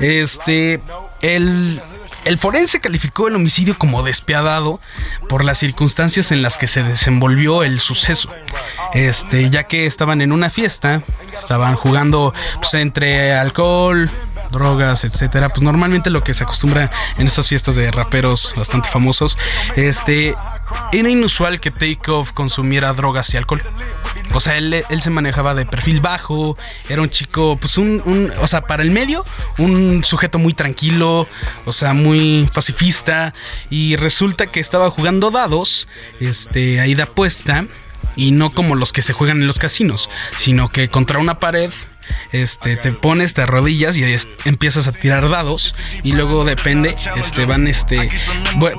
Este, 0.00 0.80
el 1.22 1.80
el 2.28 2.36
forense 2.36 2.78
calificó 2.78 3.28
el 3.28 3.36
homicidio 3.36 3.78
como 3.78 4.02
despiadado 4.02 4.80
por 5.30 5.46
las 5.46 5.56
circunstancias 5.56 6.30
en 6.30 6.42
las 6.42 6.58
que 6.58 6.66
se 6.66 6.82
desenvolvió 6.82 7.62
el 7.62 7.80
suceso. 7.80 8.30
Este, 8.92 9.48
ya 9.48 9.64
que 9.64 9.86
estaban 9.86 10.20
en 10.20 10.32
una 10.32 10.50
fiesta, 10.50 11.02
estaban 11.32 11.74
jugando 11.74 12.34
pues, 12.56 12.74
entre 12.74 13.32
alcohol, 13.32 14.10
drogas, 14.50 15.04
etcétera. 15.04 15.48
Pues 15.48 15.62
normalmente 15.62 16.10
lo 16.10 16.22
que 16.22 16.34
se 16.34 16.44
acostumbra 16.44 16.90
en 17.18 17.26
estas 17.26 17.48
fiestas 17.48 17.76
de 17.76 17.90
raperos 17.90 18.54
bastante 18.56 18.88
famosos, 18.88 19.38
este, 19.76 20.34
era 20.92 21.08
inusual 21.08 21.60
que 21.60 21.70
Takeoff 21.70 22.32
consumiera 22.32 22.92
drogas 22.92 23.32
y 23.34 23.36
alcohol. 23.36 23.62
O 24.34 24.40
sea, 24.40 24.58
él, 24.58 24.84
se 25.00 25.10
manejaba 25.10 25.54
de 25.54 25.64
perfil 25.64 26.00
bajo, 26.00 26.58
era 26.88 27.00
un 27.00 27.08
chico, 27.08 27.56
pues 27.58 27.78
un, 27.78 28.32
o 28.40 28.46
sea, 28.46 28.60
para 28.60 28.82
el 28.82 28.90
medio, 28.90 29.24
un 29.56 30.04
sujeto 30.04 30.38
muy 30.38 30.52
tranquilo, 30.52 31.26
o 31.64 31.72
sea, 31.72 31.94
muy 31.94 32.48
pacifista, 32.52 33.32
y 33.70 33.96
resulta 33.96 34.46
que 34.46 34.60
estaba 34.60 34.90
jugando 34.90 35.30
dados, 35.30 35.88
este, 36.20 36.78
ahí 36.80 36.94
de 36.94 37.02
apuesta, 37.02 37.64
y 38.16 38.32
no 38.32 38.50
como 38.50 38.74
los 38.74 38.92
que 38.92 39.02
se 39.02 39.12
juegan 39.12 39.40
en 39.40 39.46
los 39.46 39.58
casinos, 39.58 40.10
sino 40.36 40.68
que 40.68 40.88
contra 40.88 41.18
una 41.18 41.38
pared 41.38 41.70
este, 42.32 42.76
te 42.76 42.92
pones, 42.92 43.34
te 43.34 43.42
arrodillas 43.42 43.96
y 43.96 44.04
empiezas 44.44 44.86
a 44.86 44.92
tirar 44.92 45.28
dados 45.28 45.74
y 46.02 46.12
luego 46.12 46.44
depende, 46.44 46.96
este, 47.16 47.46
van, 47.46 47.68
este, 47.68 48.08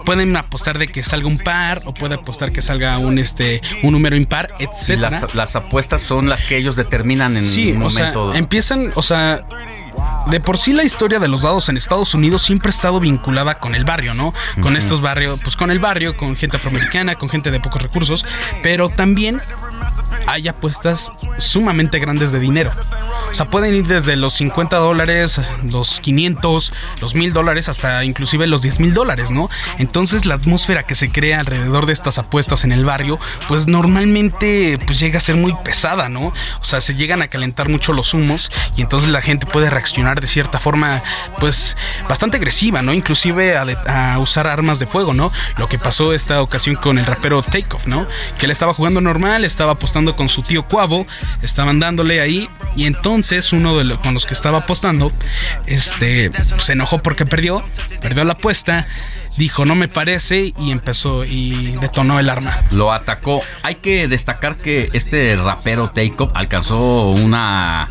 pueden 0.06 0.35
apostar 0.35 0.77
de 0.77 0.88
que 0.88 1.03
salga 1.03 1.27
un 1.27 1.39
par 1.39 1.81
o 1.85 1.93
puede 1.93 2.15
apostar 2.15 2.51
que 2.51 2.61
salga 2.61 2.97
un, 2.97 3.19
este, 3.19 3.61
un 3.84 3.93
número 3.93 4.15
impar, 4.15 4.53
etcétera. 4.60 5.27
Las, 5.34 5.56
apuestas 5.56 6.01
son 6.01 6.29
las 6.29 6.45
que 6.45 6.57
ellos 6.57 6.76
determinan 6.76 7.36
en 7.37 7.45
sí, 7.45 7.71
un 7.71 7.79
momento. 7.79 8.26
O 8.26 8.31
sea, 8.31 8.39
empiezan, 8.39 8.91
o 8.95 9.02
sea, 9.02 9.39
de 10.29 10.39
por 10.39 10.57
sí 10.57 10.73
la 10.73 10.84
historia 10.84 11.20
de 11.20 11.28
los 11.28 11.41
dados 11.41 11.70
en 11.70 11.78
Estados 11.78 12.13
Unidos 12.13 12.44
siempre 12.44 12.70
ha 12.70 12.71
estado 12.71 12.99
vinculada 12.99 13.60
con 13.60 13.76
el 13.76 13.84
barrio, 13.84 14.13
¿no? 14.13 14.34
Con 14.62 14.78
estos 14.78 15.02
barrios, 15.02 15.41
pues 15.44 15.55
con 15.55 15.71
el 15.71 15.79
barrio, 15.79 16.15
con 16.15 16.36
gente 16.36 16.57
afroamericana, 16.57 17.15
con 17.15 17.29
gente 17.29 17.52
de 17.52 17.60
pocos 17.60 17.81
recursos, 17.81 18.26
pero 18.63 18.89
también 18.89 19.41
hay 20.28 20.48
apuestas 20.48 21.12
sumamente 21.38 21.99
grandes 21.99 22.31
de 22.31 22.39
dinero. 22.39 22.72
O 23.30 23.34
sea, 23.34 23.46
pueden 23.46 23.76
ir 23.76 23.88
desde 23.88 24.15
los 24.15 24.34
50 24.34 24.78
dólares, 24.78 25.39
los 25.70 25.99
500, 25.99 26.73
los 27.02 27.15
1000 27.15 27.34
dólares, 27.34 27.70
hasta 27.70 28.04
inclusive 28.04 28.48
los 28.48 28.62
10 28.62 28.80
mil 28.80 28.94
dólares, 28.94 29.31
¿no? 29.31 29.49
Entonces 29.78 30.26
la 30.26 30.36
atmósfera 30.36 30.84
que 30.84 30.96
se 30.96 31.12
crea 31.12 31.39
alrededor 31.39 31.86
de 31.86 31.94
estas 31.94 32.18
apuestas 32.18 32.64
en 32.64 32.72
el 32.72 32.86
barrio, 32.86 33.18
pues 33.48 33.68
normalmente 33.68 34.80
pues 34.86 34.99
llega 34.99 35.18
a 35.18 35.22
ser 35.22 35.36
muy 35.36 35.54
pesada, 35.64 36.10
¿no? 36.10 36.28
O 36.62 36.64
sea, 36.64 36.81
se 36.81 36.96
llegan 36.96 37.22
a 37.22 37.28
calentar 37.28 37.70
mucho 37.70 37.94
los 37.94 38.14
humos 38.14 38.52
y 38.76 38.81
entonces 38.81 39.10
la 39.10 39.22
gente 39.22 39.46
puede 39.46 39.70
reaccionar 39.70 40.22
de 40.22 40.28
cierta 40.28 40.60
forma, 40.60 41.04
pues 41.39 41.76
bastante 42.07 42.38
agresiva, 42.38 42.81
¿no? 42.81 42.94
Inclusive 42.94 43.57
a, 43.57 44.14
a 44.14 44.20
usar 44.20 44.48
armas 44.48 44.80
de 44.80 44.88
fuego, 44.88 45.14
¿no? 45.14 45.31
Lo 45.57 45.68
que 45.70 45.78
pasó 45.78 46.14
esta 46.14 46.41
ocasión 46.41 46.76
con 46.76 46.98
el 46.98 47.06
rapero 47.06 47.41
Takeoff, 47.41 47.88
¿no? 47.88 48.07
Que 48.38 48.46
él 48.46 48.52
estaba 48.52 48.73
jugando 48.73 49.02
normal, 49.02 49.46
estaba 49.46 49.73
apostando 49.73 50.09
con 50.15 50.29
su 50.29 50.41
tío 50.41 50.63
Cuavo, 50.63 51.05
estaban 51.41 51.79
dándole 51.79 52.21
ahí 52.21 52.49
y 52.76 52.86
entonces 52.86 53.54
uno 53.54 53.78
de 53.78 53.84
los 53.84 53.99
con 53.99 54.13
los 54.13 54.26
que 54.26 54.34
estaba 54.34 54.60
apostando, 54.60 55.12
este, 55.68 56.31
se 56.34 56.73
enojó 56.73 56.99
porque 56.99 57.26
perdió, 57.26 57.63
perdió 58.02 58.23
la 58.23 58.34
apuesta 58.34 58.88
dijo 59.39 59.65
no 59.65 59.73
me 59.73 59.88
parece 59.88 60.54
y 60.57 60.71
empezó 60.71 61.23
y 61.23 61.76
detonó 61.78 62.20
el 62.20 62.29
arma. 62.29 62.57
Lo 62.71 62.91
atacó. 62.91 63.41
Hay 63.63 63.76
que 63.76 64.07
destacar 64.07 64.57
que 64.57 64.89
este 64.94 65.36
rapero 65.38 65.89
Takeoff 65.89 66.31
alcanzó 66.36 67.10
una 67.10 67.88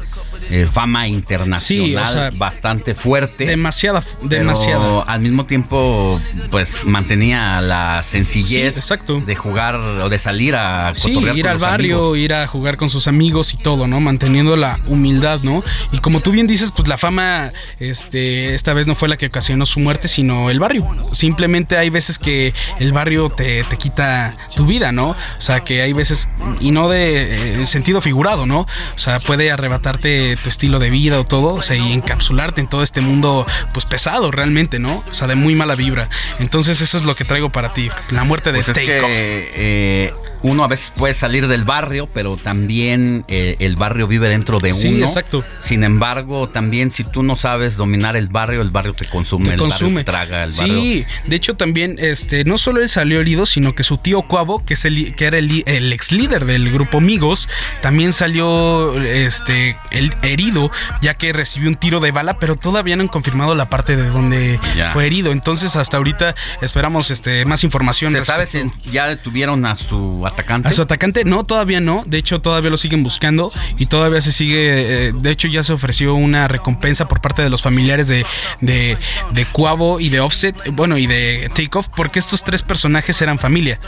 eh, 0.50 0.66
fama 0.66 1.08
internacional 1.08 2.32
bastante 2.36 2.94
fuerte. 2.94 3.44
Demasiada, 3.44 4.02
demasiada. 4.22 5.02
al 5.02 5.20
mismo 5.20 5.46
tiempo, 5.46 6.20
pues 6.50 6.84
mantenía 6.84 7.60
la 7.60 8.02
sencillez 8.02 8.76
exacto. 8.76 9.20
de 9.20 9.34
jugar 9.34 9.76
o 9.76 10.08
de 10.08 10.18
salir 10.18 10.56
a 10.56 10.92
sí, 10.94 11.18
ir 11.34 11.48
al 11.48 11.58
barrio, 11.58 12.16
ir 12.16 12.34
a 12.34 12.46
jugar 12.46 12.76
con 12.76 12.90
sus 12.90 13.08
amigos 13.08 13.54
y 13.54 13.58
todo, 13.58 13.86
¿no? 13.86 14.00
Manteniendo 14.00 14.56
la 14.56 14.78
humildad, 14.86 15.40
¿no? 15.42 15.62
Y 15.92 15.98
como 15.98 16.20
tú 16.20 16.30
bien 16.30 16.46
dices, 16.46 16.72
pues 16.72 16.88
la 16.88 16.98
fama, 16.98 17.52
este, 17.78 18.54
esta 18.54 18.74
vez 18.74 18.86
no 18.86 18.94
fue 18.94 19.08
la 19.08 19.16
que 19.16 19.26
ocasionó 19.26 19.66
su 19.66 19.80
muerte, 19.80 20.08
sino 20.08 20.50
el 20.50 20.58
barrio. 20.58 20.86
Simplemente 21.12 21.76
hay 21.76 21.90
veces 21.90 22.18
que 22.18 22.54
el 22.78 22.92
barrio 22.92 23.28
te, 23.28 23.64
te 23.64 23.76
quita 23.76 24.32
tu 24.54 24.66
vida, 24.66 24.92
¿no? 24.92 25.10
O 25.10 25.40
sea, 25.40 25.60
que 25.60 25.82
hay 25.82 25.92
veces, 25.92 26.28
y 26.60 26.70
no 26.70 26.88
de 26.88 27.62
eh, 27.62 27.66
sentido 27.66 28.00
figurado, 28.00 28.46
¿no? 28.46 28.60
O 28.60 28.98
sea, 28.98 29.20
puede 29.20 29.50
arrebatarte 29.50 30.27
tu 30.36 30.48
estilo 30.48 30.78
de 30.78 30.90
vida 30.90 31.20
o 31.20 31.24
todo, 31.24 31.54
o 31.54 31.60
sea, 31.60 31.76
y 31.76 31.92
encapsularte 31.92 32.60
en 32.60 32.68
todo 32.68 32.82
este 32.82 33.00
mundo, 33.00 33.46
pues 33.72 33.84
pesado 33.84 34.30
realmente, 34.30 34.78
¿no? 34.78 35.04
O 35.10 35.14
sea, 35.14 35.26
de 35.26 35.34
muy 35.34 35.54
mala 35.54 35.74
vibra. 35.74 36.08
Entonces 36.38 36.80
eso 36.80 36.98
es 36.98 37.04
lo 37.04 37.14
que 37.14 37.24
traigo 37.24 37.50
para 37.50 37.72
ti, 37.72 37.90
la 38.10 38.24
muerte 38.24 38.52
de 38.52 38.62
pues 38.62 38.76
eh, 38.80 40.12
uno 40.42 40.64
a 40.64 40.68
veces 40.68 40.92
puede 40.94 41.14
salir 41.14 41.48
del 41.48 41.64
barrio, 41.64 42.08
pero 42.12 42.36
también 42.36 43.24
eh, 43.28 43.56
el 43.58 43.76
barrio 43.76 44.06
vive 44.06 44.28
dentro 44.28 44.58
de 44.58 44.72
sí, 44.72 44.88
uno. 44.88 45.06
exacto. 45.06 45.42
Sin 45.60 45.84
embargo, 45.84 46.48
también 46.48 46.90
si 46.90 47.04
tú 47.04 47.22
no 47.22 47.36
sabes 47.36 47.76
dominar 47.76 48.16
el 48.16 48.28
barrio, 48.28 48.62
el 48.62 48.70
barrio 48.70 48.92
te 48.92 49.08
consume, 49.08 49.54
el 49.54 49.60
barrio 49.60 50.04
traga 50.04 50.44
el 50.44 50.52
barrio. 50.52 50.80
Sí, 50.80 51.04
de 51.26 51.36
hecho 51.36 51.54
también, 51.54 51.96
este, 51.98 52.44
no 52.44 52.58
solo 52.58 52.80
él 52.80 52.88
salió 52.88 53.20
herido, 53.20 53.46
sino 53.46 53.74
que 53.74 53.82
su 53.82 53.96
tío 53.96 54.22
Cuavo, 54.22 54.64
que 54.64 54.74
es 54.74 54.84
el, 54.84 55.14
que 55.14 55.26
era 55.26 55.38
el, 55.38 55.62
el 55.66 55.92
ex 55.92 56.12
líder 56.12 56.44
del 56.44 56.70
grupo 56.70 56.98
Amigos, 56.98 57.48
también 57.80 58.12
salió, 58.12 59.00
este, 59.00 59.76
el 59.90 60.12
herido, 60.22 60.70
ya 61.00 61.14
que 61.14 61.32
recibió 61.32 61.68
un 61.68 61.76
tiro 61.76 62.00
de 62.00 62.10
bala, 62.10 62.38
pero 62.38 62.56
todavía 62.56 62.96
no 62.96 63.02
han 63.02 63.08
confirmado 63.08 63.54
la 63.54 63.68
parte 63.68 63.96
de 63.96 64.08
donde 64.08 64.58
fue 64.92 65.06
herido. 65.06 65.32
Entonces, 65.32 65.76
hasta 65.76 65.96
ahorita 65.96 66.34
esperamos, 66.60 67.10
este, 67.10 67.44
más 67.44 67.64
información. 67.64 68.12
¿Se 68.12 68.22
sabe 68.22 68.46
si 68.46 68.60
ya 68.92 69.06
detuvieron 69.06 69.64
a 69.66 69.74
su 69.74 70.26
atacante? 70.28 70.68
A 70.68 70.72
su 70.72 70.82
atacante, 70.82 71.24
no, 71.24 71.44
todavía 71.44 71.80
no. 71.80 72.02
De 72.06 72.18
hecho, 72.18 72.38
todavía 72.38 72.70
lo 72.70 72.76
siguen 72.76 73.02
buscando 73.02 73.50
y 73.78 73.86
todavía 73.86 74.20
se 74.20 74.32
sigue. 74.32 75.08
Eh, 75.08 75.12
de 75.12 75.30
hecho, 75.30 75.48
ya 75.48 75.62
se 75.62 75.72
ofreció 75.72 76.14
una 76.14 76.48
recompensa 76.48 77.06
por 77.06 77.20
parte 77.20 77.42
de 77.42 77.50
los 77.50 77.62
familiares 77.62 78.08
de, 78.08 78.24
de, 78.60 78.96
de 79.32 79.46
Cuavo 79.46 80.00
y 80.00 80.08
de 80.08 80.20
Offset, 80.20 80.56
bueno, 80.72 80.98
y 80.98 81.06
de 81.06 81.50
Takeoff, 81.54 81.88
porque 81.94 82.18
estos 82.18 82.44
tres 82.44 82.62
personajes 82.62 83.20
eran 83.22 83.38
familia. 83.38 83.78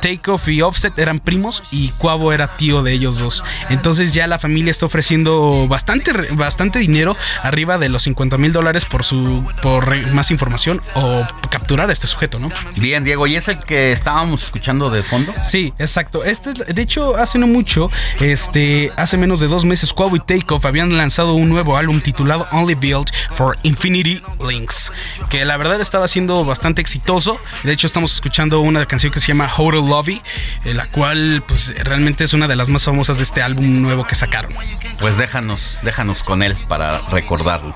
Takeoff 0.00 0.48
y 0.48 0.62
Offset 0.62 0.98
eran 0.98 1.20
primos 1.20 1.62
y 1.70 1.88
Cuavo 1.90 2.32
era 2.32 2.48
tío 2.48 2.82
de 2.82 2.92
ellos 2.92 3.18
dos. 3.18 3.42
Entonces, 3.70 4.12
ya 4.12 4.26
la 4.26 4.38
familia 4.38 4.70
está 4.70 4.86
ofreciendo 4.86 5.66
bastante, 5.68 6.12
bastante 6.32 6.78
dinero, 6.78 7.16
arriba 7.42 7.78
de 7.78 7.88
los 7.88 8.02
50 8.04 8.38
mil 8.38 8.52
dólares 8.52 8.84
por 8.84 9.04
su 9.04 9.44
por 9.62 10.12
más 10.12 10.30
información 10.30 10.80
o 10.94 11.26
capturar 11.50 11.90
a 11.90 11.92
este 11.92 12.06
sujeto, 12.06 12.38
¿no? 12.38 12.48
Bien, 12.76 13.04
Diego, 13.04 13.26
¿y 13.26 13.36
es 13.36 13.48
el 13.48 13.58
que 13.58 13.92
estábamos 13.92 14.42
escuchando 14.42 14.90
de 14.90 15.02
fondo? 15.02 15.32
Sí, 15.44 15.72
exacto. 15.78 16.24
Este, 16.24 16.52
de 16.52 16.82
hecho, 16.82 17.16
hace 17.16 17.38
no 17.38 17.46
mucho, 17.46 17.90
este, 18.20 18.90
hace 18.96 19.16
menos 19.16 19.40
de 19.40 19.48
dos 19.48 19.64
meses, 19.64 19.92
Quavo 19.92 20.16
y 20.16 20.20
Takeoff 20.20 20.64
habían 20.64 20.96
lanzado 20.96 21.34
un 21.34 21.48
nuevo 21.48 21.76
álbum 21.76 22.00
titulado 22.00 22.46
Only 22.52 22.74
Built 22.74 23.10
for 23.32 23.56
Infinity 23.62 24.22
Links, 24.46 24.92
que 25.30 25.44
la 25.44 25.56
verdad 25.56 25.80
estaba 25.80 26.08
siendo 26.08 26.44
bastante 26.44 26.80
exitoso. 26.80 27.38
De 27.62 27.72
hecho, 27.72 27.86
estamos 27.86 28.14
escuchando 28.14 28.60
una 28.60 28.86
canción 28.86 29.12
que 29.12 29.20
se 29.20 29.28
llama 29.28 29.50
Hotel 29.56 29.86
Lobby, 29.86 30.22
eh, 30.64 30.74
la 30.74 30.86
cual, 30.86 31.42
pues, 31.46 31.74
realmente 31.84 32.24
es 32.24 32.32
una 32.32 32.46
de 32.46 32.56
las 32.56 32.68
más 32.68 32.84
famosas 32.84 33.16
de 33.16 33.22
este 33.22 33.42
álbum 33.42 33.82
nuevo 33.82 34.06
que 34.06 34.14
sacaron. 34.14 34.52
Pues 34.98 35.16
déjanos, 35.16 35.78
déjanos 35.82 36.22
con 36.22 36.42
él 36.42 36.56
para 36.68 36.98
recordarlo. 37.08 37.74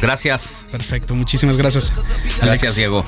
Gracias. 0.00 0.66
Perfecto, 0.70 1.14
muchísimas 1.14 1.56
gracias. 1.56 1.92
Gracias, 2.40 2.76
Diego. 2.76 3.04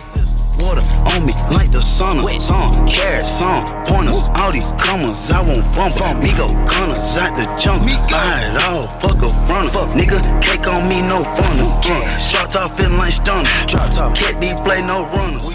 Water 0.59 0.83
on 1.15 1.25
me 1.27 1.33
like 1.55 1.71
the 1.71 1.79
sauna. 1.79 2.27
Some 2.41 2.87
carrots, 2.87 3.39
some 3.39 3.65
pointers. 3.87 4.19
All 4.39 4.51
these 4.53 4.73
commas, 4.79 5.31
I 5.31 5.41
won't 5.41 5.63
from 5.75 5.93
from. 5.93 6.21
Me 6.21 6.33
go 6.35 6.49
gunners 6.67 7.17
out 7.17 7.37
the 7.39 7.47
jump. 7.59 7.83
Buy 8.11 8.35
it 8.43 8.63
all, 8.63 8.83
fuck 8.99 9.23
a 9.23 9.31
front. 9.47 9.71
Fuck 9.71 9.91
nigga, 9.95 10.19
cake 10.43 10.67
on 10.67 10.89
me, 10.89 11.03
no 11.03 11.23
fun. 11.39 11.59
Yeah, 11.87 12.19
shot 12.19 12.51
top 12.51 12.77
feeling 12.77 12.99
like 12.99 13.13
stunner. 13.13 13.49
Drop 13.67 13.91
top, 13.91 14.17
can't 14.17 14.41
be 14.41 14.51
play 14.65 14.83
no 14.83 15.07
runners. 15.15 15.55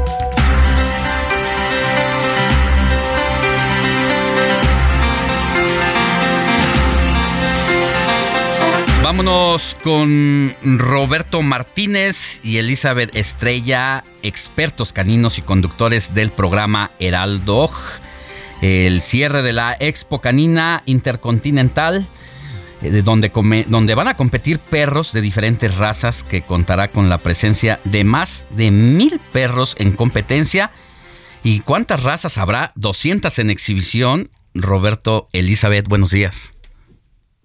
Vámonos 9.11 9.75
con 9.83 10.55
Roberto 10.63 11.41
Martínez 11.41 12.39
y 12.45 12.59
Elizabeth 12.59 13.13
Estrella, 13.13 14.05
expertos 14.23 14.93
caninos 14.93 15.37
y 15.37 15.41
conductores 15.41 16.13
del 16.13 16.31
programa 16.31 16.91
Heraldo. 16.97 17.69
El 18.61 19.01
cierre 19.01 19.41
de 19.41 19.51
la 19.51 19.75
Expo 19.77 20.21
Canina 20.21 20.81
Intercontinental, 20.85 22.07
eh, 22.81 23.01
donde, 23.03 23.33
donde 23.67 23.95
van 23.95 24.07
a 24.07 24.15
competir 24.15 24.59
perros 24.59 25.11
de 25.11 25.19
diferentes 25.19 25.75
razas, 25.75 26.23
que 26.23 26.43
contará 26.43 26.87
con 26.87 27.09
la 27.09 27.17
presencia 27.17 27.81
de 27.83 28.05
más 28.05 28.45
de 28.51 28.71
mil 28.71 29.19
perros 29.33 29.75
en 29.77 29.91
competencia. 29.91 30.71
¿Y 31.43 31.59
cuántas 31.59 32.03
razas 32.03 32.37
habrá? 32.37 32.71
200 32.75 33.39
en 33.39 33.49
exhibición. 33.49 34.29
Roberto, 34.53 35.27
Elizabeth, 35.33 35.89
buenos 35.89 36.11
días. 36.11 36.53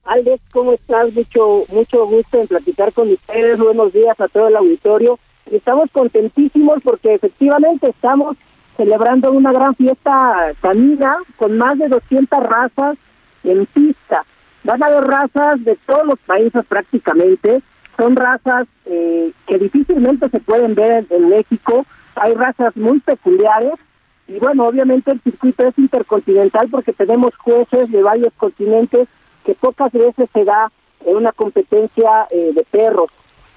Alex, 0.07 0.41
¿cómo 0.53 0.73
estás? 0.73 1.13
Mucho, 1.15 1.65
mucho 1.69 2.07
gusto 2.07 2.41
en 2.41 2.47
platicar 2.47 2.93
con 2.93 3.11
ustedes. 3.11 3.59
Buenos 3.59 3.93
días 3.93 4.19
a 4.21 4.29
todo 4.29 4.47
el 4.47 4.57
auditorio. 4.57 5.19
Estamos 5.51 5.91
contentísimos 5.91 6.77
porque 6.85 7.15
efectivamente 7.15 7.91
estamos 7.91 8.37
celebrando 8.77 9.33
una 9.33 9.53
gran 9.53 9.75
fiesta 9.75 10.51
canina 10.61 11.17
con 11.37 11.59
más 11.59 11.77
de 11.79 11.89
200 11.89 12.41
razas 12.41 12.97
en 13.43 13.67
pista. 13.67 14.25
Van 14.63 14.81
a 14.83 14.87
haber 14.87 15.05
razas 15.05 15.65
de 15.65 15.77
todos 15.87 16.07
los 16.07 16.19
países 16.21 16.65
prácticamente. 16.67 17.61
Son 17.97 18.15
razas 18.15 18.69
eh, 18.85 19.33
que 19.49 19.59
difícilmente 19.59 20.29
se 20.29 20.39
pueden 20.39 20.77
ver 20.77 21.05
en 21.11 21.29
México. 21.31 21.85
Hay 22.15 22.33
razas 22.35 22.77
muy 22.77 23.01
peculiares. 23.01 23.75
Y 24.29 24.39
bueno, 24.39 24.67
obviamente 24.67 25.11
el 25.11 25.21
circuito 25.21 25.67
es 25.67 25.77
intercontinental 25.79 26.69
porque 26.71 26.93
tenemos 26.93 27.35
jueces 27.37 27.91
de 27.91 28.03
varios 28.03 28.33
continentes 28.35 29.09
que 29.47 29.55
pocas 29.55 29.93
veces 29.93 30.29
se 30.33 30.45
da 30.45 30.73
en 31.07 31.17
una 31.17 31.31
competencia 31.31 32.27
eh, 32.31 32.51
de 32.53 32.65
perros. 32.65 33.09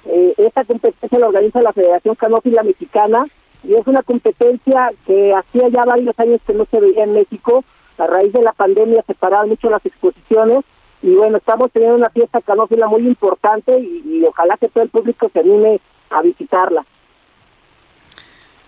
Eh, 0.06 0.36
esta 0.38 0.64
competencia 0.64 1.20
la 1.20 1.28
organiza 1.28 1.62
la 1.62 1.74
Federación 1.74 2.16
Canófila 2.16 2.62
Mexicana 2.62 3.26
y 3.64 3.74
es 3.74 3.86
una 3.88 4.04
competencia 4.04 4.92
que 5.06 5.34
hacía 5.34 5.68
ya 5.70 5.84
varios 5.84 6.18
años 6.20 6.40
que 6.46 6.54
no 6.54 6.66
se 6.70 6.80
veía 6.80 7.04
en 7.04 7.14
México. 7.14 7.66
A 7.98 8.06
raíz 8.06 8.32
de 8.32 8.44
la 8.44 8.54
pandemia 8.54 9.04
se 9.06 9.16
pararon 9.16 9.50
mucho 9.50 9.70
las 9.70 9.84
exposiciones 9.84 10.60
y 11.02 11.10
bueno, 11.16 11.38
estamos 11.38 11.72
teniendo 11.72 11.98
una 11.98 12.10
fiesta 12.12 12.40
canófila 12.42 12.88
muy 12.88 13.02
importante 13.08 13.78
y, 13.80 14.24
ojalá 14.26 14.58
que 14.58 14.70
todo 14.70 14.84
el 14.84 14.90
público 14.90 15.30
se 15.34 15.40
anime 15.40 15.82
a 16.12 16.22
visitarla. 16.22 16.86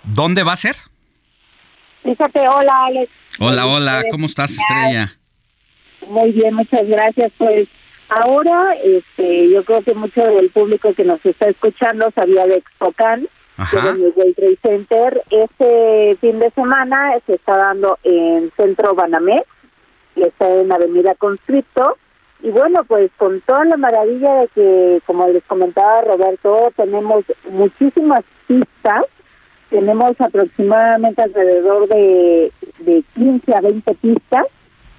¿Dónde 0.04 0.44
va 0.44 0.54
a 0.54 0.58
ser? 0.58 0.76
Fíjate, 2.02 2.40
hola 2.48 2.86
Alex. 2.86 3.12
Hola, 3.40 3.68
hola, 3.68 4.04
¿cómo 4.10 4.26
estás, 4.26 4.52
Estrella? 4.52 5.21
Muy 6.08 6.32
bien, 6.32 6.54
muchas 6.54 6.88
gracias. 6.88 7.32
Pues 7.38 7.68
ahora 8.10 8.76
este, 8.84 9.50
yo 9.50 9.64
creo 9.64 9.82
que 9.82 9.94
mucho 9.94 10.24
del 10.24 10.50
público 10.50 10.94
que 10.94 11.04
nos 11.04 11.26
está 11.26 11.50
escuchando 11.50 12.12
sabía 12.12 12.46
de 12.46 12.56
Expocan, 12.56 13.28
que 13.70 13.78
es 13.78 13.84
el 13.84 14.14
World 14.16 14.36
Trade 14.36 14.60
Center. 14.62 15.24
Este 15.30 16.18
fin 16.20 16.40
de 16.40 16.52
semana 16.52 17.14
se 17.26 17.36
está 17.36 17.58
dando 17.58 17.98
en 18.04 18.52
Centro 18.58 18.96
Banamex, 18.96 19.46
que 20.16 20.24
está 20.24 20.50
en 20.50 20.72
Avenida 20.72 21.16
Conscripto. 21.16 21.98
Y 22.44 22.50
bueno, 22.50 22.84
pues 22.86 23.12
con 23.18 23.40
toda 23.42 23.66
la 23.66 23.78
maravilla 23.78 24.34
de 24.42 24.48
que, 24.48 25.02
como 25.06 25.28
les 25.28 25.44
comentaba 25.44 26.02
Roberto, 26.02 26.74
tenemos 26.76 27.24
muchísimas 27.50 28.22
pistas. 28.48 29.06
Tenemos 29.70 30.20
aproximadamente 30.20 31.22
alrededor 31.22 31.88
de, 31.88 32.52
de 32.80 33.04
15 33.14 33.56
a 33.56 33.62
20 33.62 33.94
pistas 33.94 34.48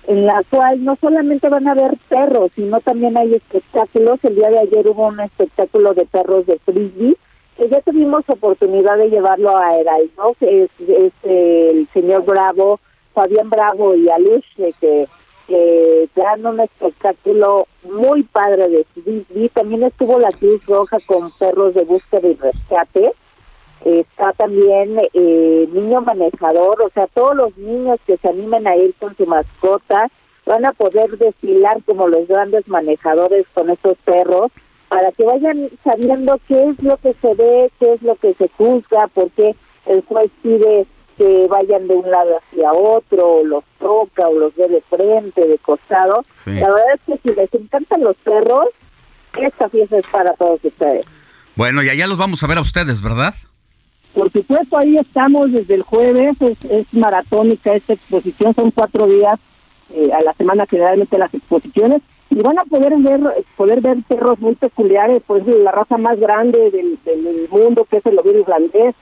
en 0.07 0.27
la 0.27 0.43
cual 0.51 0.85
no 0.85 0.97
solamente 0.97 1.49
van 1.49 1.69
a 1.69 1.75
ver 1.75 1.97
perros, 2.09 2.51
sino 2.55 2.81
también 2.81 3.17
hay 3.17 3.35
espectáculos. 3.35 4.19
El 4.23 4.37
día 4.37 4.51
de 4.51 4.59
ayer 4.61 4.89
hubo 4.89 5.07
un 5.07 5.21
espectáculo 5.21 5.95
de 5.95 6.07
perros 6.07 6.47
de 6.47 6.59
frisbee, 6.59 7.17
que 7.57 7.69
ya 7.69 7.81
tuvimos 7.83 8.25
oportunidad 8.29 8.99
de 8.99 9.11
llevarlo 9.11 9.57
a 9.57 9.77
Heraldo, 9.77 10.37
es, 10.41 10.71
es 10.81 11.13
el 11.23 11.89
señor 11.93 12.25
Bravo, 12.25 12.81
Fabián 13.15 13.51
Bravo 13.51 13.95
y 13.95 14.09
Alush, 14.09 14.45
que, 14.57 15.07
que 15.47 16.09
dan 16.17 16.47
un 16.47 16.61
espectáculo 16.61 17.67
muy 17.85 18.23
padre 18.25 18.69
de 18.69 18.85
frisbee. 18.95 19.51
También 19.51 19.85
estuvo 19.85 20.19
la 20.19 20.31
Cruz 20.31 20.65
Roja 20.67 20.99
con 21.07 21.31
perros 21.39 21.75
de 21.75 21.85
búsqueda 21.85 22.27
y 22.27 22.35
rescate 22.35 23.13
está 23.85 24.33
también 24.33 24.99
eh, 25.13 25.69
niño 25.73 26.01
manejador, 26.03 26.83
o 26.83 26.91
sea, 26.91 27.07
todos 27.09 27.37
los 27.37 27.57
niños 27.57 27.99
que 28.07 28.17
se 28.17 28.29
animen 28.29 28.67
a 28.67 28.77
ir 28.77 28.95
con 28.99 29.17
su 29.17 29.27
mascota 29.27 30.09
van 30.47 30.65
a 30.65 30.73
poder 30.73 31.19
desfilar 31.19 31.83
como 31.85 32.09
los 32.09 32.27
grandes 32.27 32.67
manejadores 32.69 33.47
con 33.55 33.71
esos 33.71 33.97
perros 34.05 34.51
para 34.89 35.11
que 35.13 35.25
vayan 35.25 35.71
sabiendo 35.83 36.39
qué 36.49 36.69
es 36.69 36.83
lo 36.83 36.97
que 36.99 37.15
se 37.15 37.35
ve, 37.35 37.71
qué 37.81 37.95
es 37.95 38.03
lo 38.03 38.15
que 38.17 38.35
se 38.35 38.49
juzga, 38.57 39.07
por 39.09 39.31
qué 39.31 39.55
el 39.87 40.05
juez 40.05 40.31
pide 40.43 40.87
que 41.17 41.47
vayan 41.49 41.89
de 41.89 41.95
un 41.95 42.11
lado 42.11 42.39
hacia 42.39 42.73
otro, 42.73 43.45
los 43.45 43.65
toca 43.79 44.29
o 44.29 44.35
los 44.35 44.55
ve 44.55 44.69
de 44.69 44.83
frente, 44.83 45.47
de 45.47 45.59
costado. 45.59 46.23
La 46.47 46.69
verdad 46.69 46.95
es 46.95 47.01
que 47.07 47.19
si 47.23 47.35
les 47.35 47.53
encantan 47.55 48.03
los 48.03 48.17
perros, 48.19 48.67
esta 49.39 49.69
fiesta 49.69 49.99
es 49.99 50.07
para 50.09 50.33
todos 50.35 50.61
ustedes. 50.63 51.05
Bueno, 51.55 51.83
y 51.83 51.89
allá 51.89 52.07
los 52.07 52.19
vamos 52.19 52.43
a 52.43 52.47
ver 52.47 52.59
a 52.59 52.63
ustedes, 52.63 53.03
¿verdad? 53.03 53.35
Por 54.15 54.31
supuesto, 54.31 54.79
ahí 54.79 54.97
estamos 54.97 55.53
desde 55.53 55.75
el 55.75 55.83
jueves, 55.83 56.37
es, 56.41 56.93
maratónica 56.93 57.75
esta 57.75 57.95
exposición, 57.95 58.55
son 58.55 58.71
cuatro 58.71 59.07
días 59.07 59.39
eh, 59.95 60.11
a 60.13 60.23
la 60.23 60.35
semana 60.35 60.67
generalmente 60.67 61.19
las 61.19 61.33
exposiciones, 61.33 62.03
y 62.31 62.37
van 62.37 62.59
a 62.59 62.65
poder 62.65 62.97
ver 62.99 63.21
poder 63.57 63.81
ver 63.81 63.99
perros 64.09 64.39
muy 64.41 64.55
peculiares, 64.55 65.23
pues 65.27 65.47
la 65.47 65.71
raza 65.71 65.99
más 65.99 66.19
grande 66.19 66.71
del, 66.71 66.99
del 67.05 67.49
mundo, 67.51 67.87
que 67.91 67.99
es 67.99 68.07
el 68.07 68.17
lobito 68.17 68.39
irlandés, 68.39 68.95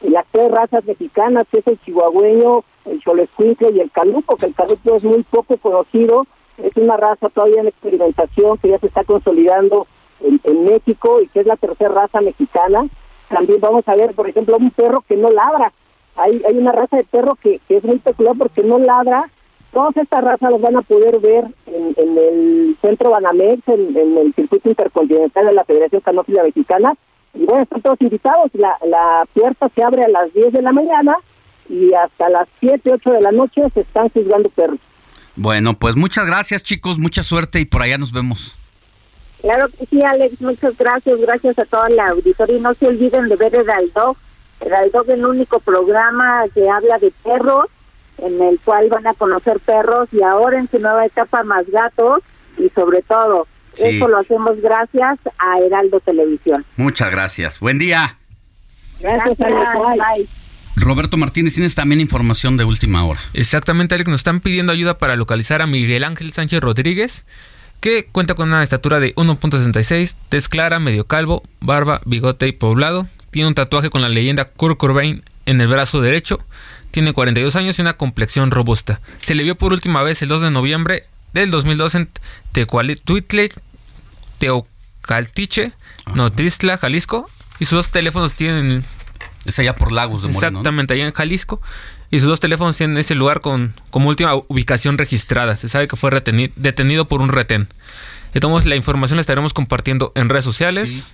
las 0.00 0.24
tres 0.30 0.50
razas 0.50 0.84
mexicanas, 0.84 1.44
que 1.50 1.58
es 1.58 1.66
el 1.66 1.80
chihuahueño, 1.80 2.64
el 2.86 3.00
cholescuincle 3.00 3.70
y 3.72 3.80
el 3.80 3.90
caluco, 3.90 4.36
que 4.36 4.46
el 4.46 4.54
caluco 4.54 4.96
es 4.96 5.04
muy 5.04 5.22
poco 5.24 5.56
conocido, 5.56 6.26
es 6.58 6.76
una 6.76 6.96
raza 6.96 7.28
todavía 7.28 7.60
en 7.60 7.68
experimentación 7.68 8.58
que 8.58 8.68
ya 8.68 8.78
se 8.78 8.86
está 8.86 9.04
consolidando 9.04 9.86
en, 10.20 10.64
México 10.64 11.20
y 11.22 11.28
que 11.28 11.40
es 11.40 11.46
la 11.46 11.56
tercera 11.56 11.90
raza 11.90 12.20
mexicana. 12.20 12.86
También 13.28 13.60
vamos 13.60 13.86
a 13.86 13.96
ver, 13.96 14.14
por 14.14 14.28
ejemplo, 14.28 14.56
un 14.56 14.70
perro 14.70 15.04
que 15.08 15.16
no 15.16 15.30
ladra. 15.30 15.72
Hay, 16.16 16.42
hay 16.48 16.56
una 16.56 16.72
raza 16.72 16.96
de 16.96 17.04
perro 17.04 17.36
que, 17.36 17.60
es 17.68 17.84
muy 17.84 17.98
peculiar 17.98 18.36
porque 18.36 18.62
no 18.62 18.78
ladra. 18.78 19.28
Todas 19.72 19.96
estas 19.98 20.24
razas 20.24 20.50
las 20.50 20.60
van 20.60 20.76
a 20.76 20.82
poder 20.82 21.20
ver 21.20 21.44
en, 21.66 21.94
el 22.18 22.76
centro 22.80 23.10
Banamex, 23.10 23.68
en, 23.68 23.96
en, 23.96 24.16
el 24.16 24.34
circuito 24.34 24.70
intercontinental 24.70 25.46
de 25.46 25.52
la 25.52 25.64
Federación 25.64 26.00
Canófila 26.00 26.42
Mexicana, 26.42 26.94
y 27.34 27.44
bueno, 27.44 27.62
están 27.62 27.82
todos 27.82 28.00
invitados. 28.00 28.50
La, 28.54 28.76
la 28.86 29.26
puerta 29.34 29.70
se 29.74 29.82
abre 29.82 30.04
a 30.04 30.08
las 30.08 30.32
10 30.32 30.52
de 30.52 30.62
la 30.62 30.72
mañana 30.72 31.16
y 31.68 31.92
hasta 31.92 32.30
las 32.30 32.48
7, 32.60 32.90
8 32.94 33.10
de 33.10 33.20
la 33.20 33.32
noche 33.32 33.62
se 33.74 33.80
están 33.80 34.08
juzgando 34.08 34.48
perros. 34.50 34.78
Bueno, 35.36 35.74
pues 35.74 35.96
muchas 35.96 36.26
gracias 36.26 36.62
chicos, 36.62 36.98
mucha 36.98 37.22
suerte 37.22 37.60
y 37.60 37.64
por 37.64 37.82
allá 37.82 37.98
nos 37.98 38.12
vemos. 38.12 38.58
Claro 39.40 39.68
que 39.68 39.86
sí, 39.86 40.02
Alex, 40.02 40.40
muchas 40.40 40.76
gracias, 40.76 41.20
gracias 41.20 41.58
a 41.58 41.64
toda 41.64 41.88
la 41.90 42.08
auditoría 42.08 42.56
y 42.56 42.60
no 42.60 42.74
se 42.74 42.88
olviden 42.88 43.28
de 43.28 43.36
ver 43.36 43.54
el 43.54 43.62
Heraldo. 43.62 44.16
Heraldo 44.60 45.02
es 45.02 45.08
el 45.10 45.24
único 45.24 45.60
programa 45.60 46.44
que 46.52 46.68
habla 46.68 46.98
de 46.98 47.12
perros, 47.22 47.66
en 48.18 48.42
el 48.42 48.58
cual 48.60 48.88
van 48.88 49.06
a 49.06 49.14
conocer 49.14 49.60
perros 49.60 50.08
y 50.12 50.22
ahora 50.22 50.58
en 50.58 50.68
su 50.68 50.78
nueva 50.80 51.06
etapa 51.06 51.44
más 51.44 51.68
gatos 51.70 52.22
y 52.58 52.68
sobre 52.70 53.02
todo 53.02 53.46
eso 53.76 54.08
lo 54.08 54.18
hacemos 54.18 54.60
gracias 54.60 55.18
a 55.38 55.58
Heraldo 55.60 56.00
Televisión. 56.00 56.64
Muchas 56.76 57.10
gracias. 57.10 57.60
Buen 57.60 57.78
día. 57.78 58.18
Gracias, 59.00 59.40
Alex. 59.40 60.28
Roberto 60.76 61.16
Martínez, 61.16 61.54
tienes 61.54 61.74
también 61.74 62.00
información 62.00 62.56
de 62.56 62.64
última 62.64 63.04
hora. 63.04 63.20
Exactamente, 63.34 63.94
Alex. 63.94 64.10
Nos 64.10 64.20
están 64.20 64.40
pidiendo 64.40 64.72
ayuda 64.72 64.98
para 64.98 65.16
localizar 65.16 65.62
a 65.62 65.66
Miguel 65.66 66.04
Ángel 66.04 66.32
Sánchez 66.32 66.60
Rodríguez, 66.60 67.26
que 67.80 68.06
cuenta 68.06 68.34
con 68.34 68.48
una 68.48 68.62
estatura 68.62 69.00
de 69.00 69.14
1.66, 69.14 70.14
tez 70.28 70.48
clara, 70.48 70.78
medio 70.78 71.06
calvo, 71.06 71.42
barba, 71.60 72.00
bigote 72.04 72.48
y 72.48 72.52
poblado. 72.52 73.08
Tiene 73.30 73.48
un 73.48 73.54
tatuaje 73.54 73.90
con 73.90 74.02
la 74.02 74.08
leyenda 74.08 74.44
Kurt 74.44 74.78
Cobain 74.78 75.22
en 75.46 75.60
el 75.60 75.68
brazo 75.68 76.00
derecho. 76.00 76.40
Tiene 76.90 77.12
42 77.12 77.56
años 77.56 77.78
y 77.78 77.82
una 77.82 77.94
complexión 77.94 78.50
robusta. 78.50 79.00
Se 79.18 79.34
le 79.34 79.44
vio 79.44 79.56
por 79.56 79.72
última 79.72 80.02
vez 80.02 80.22
el 80.22 80.28
2 80.28 80.42
de 80.42 80.50
noviembre 80.50 81.04
del 81.32 81.50
2002 81.50 81.94
en 81.94 82.08
Teocaltiche, 84.38 85.72
Notistla, 86.14 86.78
Jalisco. 86.78 87.28
Y 87.60 87.66
sus 87.66 87.78
dos 87.78 87.90
teléfonos 87.90 88.34
tienen... 88.34 88.84
Es 89.44 89.58
allá 89.58 89.74
por 89.74 89.92
Lagos 89.92 90.22
de 90.22 90.28
Moreno. 90.28 90.58
Exactamente, 90.58 90.94
allá 90.94 91.06
en 91.06 91.12
Jalisco. 91.12 91.60
Y 92.10 92.20
sus 92.20 92.28
dos 92.28 92.40
teléfonos 92.40 92.76
tienen 92.76 92.96
ese 92.96 93.14
lugar 93.14 93.40
con, 93.40 93.74
como 93.90 94.08
última 94.08 94.34
ubicación 94.34 94.96
registrada. 94.96 95.56
Se 95.56 95.68
sabe 95.68 95.88
que 95.88 95.96
fue 95.96 96.10
detenido 96.56 97.04
por 97.04 97.20
un 97.20 97.28
retén. 97.28 97.68
Entonces 98.34 98.66
la 98.66 98.76
información 98.76 99.16
la 99.16 99.20
estaremos 99.20 99.52
compartiendo 99.52 100.12
en 100.14 100.28
redes 100.28 100.44
sociales. 100.44 101.04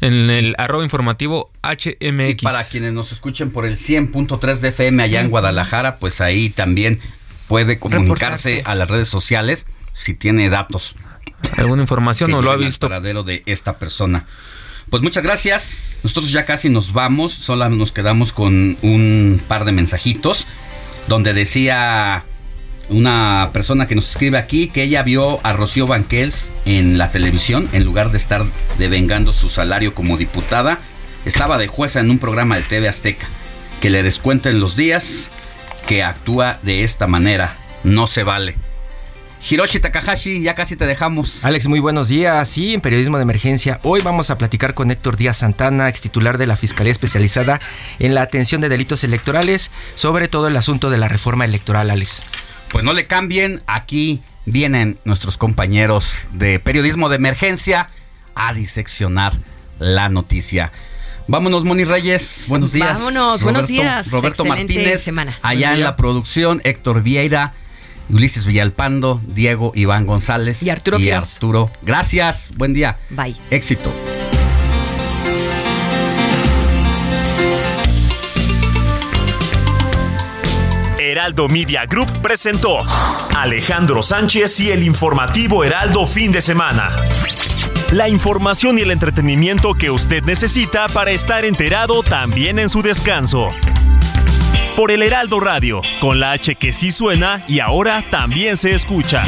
En 0.00 0.30
el 0.30 0.56
arroba 0.58 0.82
informativo 0.82 1.52
HMX. 1.62 2.30
Y 2.30 2.34
para 2.42 2.64
quienes 2.64 2.92
nos 2.92 3.12
escuchen 3.12 3.50
por 3.50 3.66
el 3.66 3.76
100.3 3.76 4.58
de 4.58 4.68
FM 4.68 5.02
allá 5.02 5.20
en 5.20 5.30
Guadalajara, 5.30 5.98
pues 5.98 6.20
ahí 6.20 6.50
también 6.50 6.98
puede 7.46 7.78
comunicarse 7.78 8.62
a 8.64 8.74
las 8.74 8.88
redes 8.88 9.08
sociales 9.08 9.66
si 9.92 10.14
tiene 10.14 10.48
datos 10.48 10.96
alguna 11.56 11.82
información 11.82 12.32
o 12.34 12.42
lo 12.42 12.50
ha 12.50 12.56
visto. 12.56 12.86
El 12.86 12.90
paradero 12.90 13.22
de 13.22 13.42
esta 13.46 13.78
persona. 13.78 14.26
Pues 14.90 15.02
muchas 15.02 15.22
gracias. 15.22 15.68
Nosotros 16.02 16.30
ya 16.30 16.44
casi 16.44 16.68
nos 16.68 16.92
vamos. 16.92 17.32
Solo 17.32 17.68
nos 17.68 17.92
quedamos 17.92 18.32
con 18.32 18.76
un 18.82 19.42
par 19.46 19.64
de 19.64 19.72
mensajitos. 19.72 20.46
Donde 21.08 21.32
decía 21.32 22.24
una 22.88 23.50
persona 23.52 23.86
que 23.86 23.94
nos 23.94 24.10
escribe 24.10 24.38
aquí 24.38 24.68
que 24.68 24.82
ella 24.82 25.02
vio 25.02 25.40
a 25.44 25.52
Rocío 25.52 25.86
Banquels 25.86 26.52
en 26.64 26.98
la 26.98 27.10
televisión. 27.10 27.68
En 27.72 27.84
lugar 27.84 28.10
de 28.10 28.18
estar 28.18 28.42
devengando 28.78 29.32
su 29.32 29.48
salario 29.48 29.94
como 29.94 30.16
diputada, 30.16 30.80
estaba 31.24 31.58
de 31.58 31.68
jueza 31.68 32.00
en 32.00 32.10
un 32.10 32.18
programa 32.18 32.56
de 32.56 32.62
TV 32.62 32.88
Azteca. 32.88 33.28
Que 33.80 33.90
le 33.90 34.02
descuenten 34.02 34.60
los 34.60 34.76
días 34.76 35.30
que 35.86 36.02
actúa 36.02 36.60
de 36.62 36.84
esta 36.84 37.06
manera. 37.06 37.58
No 37.84 38.06
se 38.06 38.22
vale. 38.22 38.71
Hiroshi 39.50 39.80
Takahashi, 39.80 40.40
ya 40.40 40.54
casi 40.54 40.76
te 40.76 40.86
dejamos. 40.86 41.44
Alex, 41.44 41.66
muy 41.66 41.80
buenos 41.80 42.06
días. 42.06 42.48
Sí, 42.48 42.74
en 42.74 42.80
Periodismo 42.80 43.16
de 43.16 43.24
Emergencia. 43.24 43.80
Hoy 43.82 44.00
vamos 44.00 44.30
a 44.30 44.38
platicar 44.38 44.74
con 44.74 44.92
Héctor 44.92 45.16
Díaz 45.16 45.38
Santana, 45.38 45.88
ex 45.88 46.00
titular 46.00 46.38
de 46.38 46.46
la 46.46 46.56
Fiscalía 46.56 46.92
Especializada 46.92 47.60
en 47.98 48.14
la 48.14 48.22
Atención 48.22 48.60
de 48.60 48.68
Delitos 48.68 49.02
Electorales, 49.02 49.72
sobre 49.96 50.28
todo 50.28 50.46
el 50.46 50.56
asunto 50.56 50.90
de 50.90 50.98
la 50.98 51.08
reforma 51.08 51.44
electoral, 51.44 51.90
Alex. 51.90 52.22
Pues 52.70 52.84
no 52.84 52.92
le 52.92 53.06
cambien, 53.06 53.62
aquí 53.66 54.22
vienen 54.46 54.98
nuestros 55.04 55.38
compañeros 55.38 56.28
de 56.32 56.60
Periodismo 56.60 57.08
de 57.08 57.16
Emergencia 57.16 57.90
a 58.36 58.52
diseccionar 58.52 59.40
la 59.80 60.08
noticia. 60.08 60.70
Vámonos, 61.26 61.64
Moni 61.64 61.82
Reyes. 61.82 62.44
Buenos 62.46 62.72
días. 62.72 62.94
Vámonos, 62.94 63.42
buenos 63.42 63.66
días. 63.66 64.08
Roberto 64.12 64.44
Martínez. 64.44 65.10
Allá 65.42 65.72
en 65.72 65.80
la 65.80 65.96
producción, 65.96 66.60
Héctor 66.62 67.02
Vieira. 67.02 67.54
Ulises 68.12 68.44
Villalpando, 68.44 69.20
Diego 69.26 69.72
Iván 69.74 70.06
González 70.06 70.62
y 70.62 70.70
Arturo. 70.70 70.98
Y 70.98 71.10
Arturo. 71.10 71.70
Gracias, 71.82 72.52
buen 72.56 72.74
día. 72.74 72.98
Bye. 73.10 73.36
Éxito. 73.50 73.92
Heraldo 80.98 81.48
Media 81.48 81.84
Group 81.86 82.22
presentó 82.22 82.78
Alejandro 83.34 84.02
Sánchez 84.02 84.60
y 84.60 84.70
el 84.70 84.82
informativo 84.82 85.64
Heraldo 85.64 86.06
fin 86.06 86.32
de 86.32 86.40
semana. 86.40 86.96
La 87.92 88.08
información 88.08 88.78
y 88.78 88.82
el 88.82 88.90
entretenimiento 88.90 89.74
que 89.74 89.90
usted 89.90 90.22
necesita 90.22 90.88
para 90.88 91.10
estar 91.10 91.44
enterado 91.44 92.02
también 92.02 92.58
en 92.58 92.70
su 92.70 92.82
descanso 92.82 93.48
por 94.76 94.90
el 94.90 95.02
Heraldo 95.02 95.40
Radio, 95.40 95.80
con 96.00 96.20
la 96.20 96.32
H 96.32 96.54
que 96.56 96.72
sí 96.72 96.90
suena 96.90 97.44
y 97.48 97.60
ahora 97.60 98.04
también 98.10 98.56
se 98.56 98.74
escucha. 98.74 99.24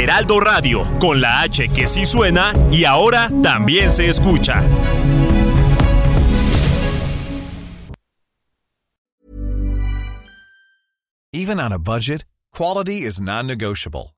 Heraldo 0.00 0.40
Radio, 0.40 0.98
con 0.98 1.20
la 1.20 1.42
H 1.42 1.68
que 1.68 1.86
sí 1.86 2.06
suena 2.06 2.52
y 2.70 2.84
ahora 2.84 3.30
también 3.42 3.90
se 3.90 4.08
escucha. 4.08 4.62
Even 11.32 11.60
on 11.60 11.72
a 11.72 11.78
budget, 11.78 12.24
quality 12.52 13.02
is 13.02 13.20
non-negotiable. 13.20 14.17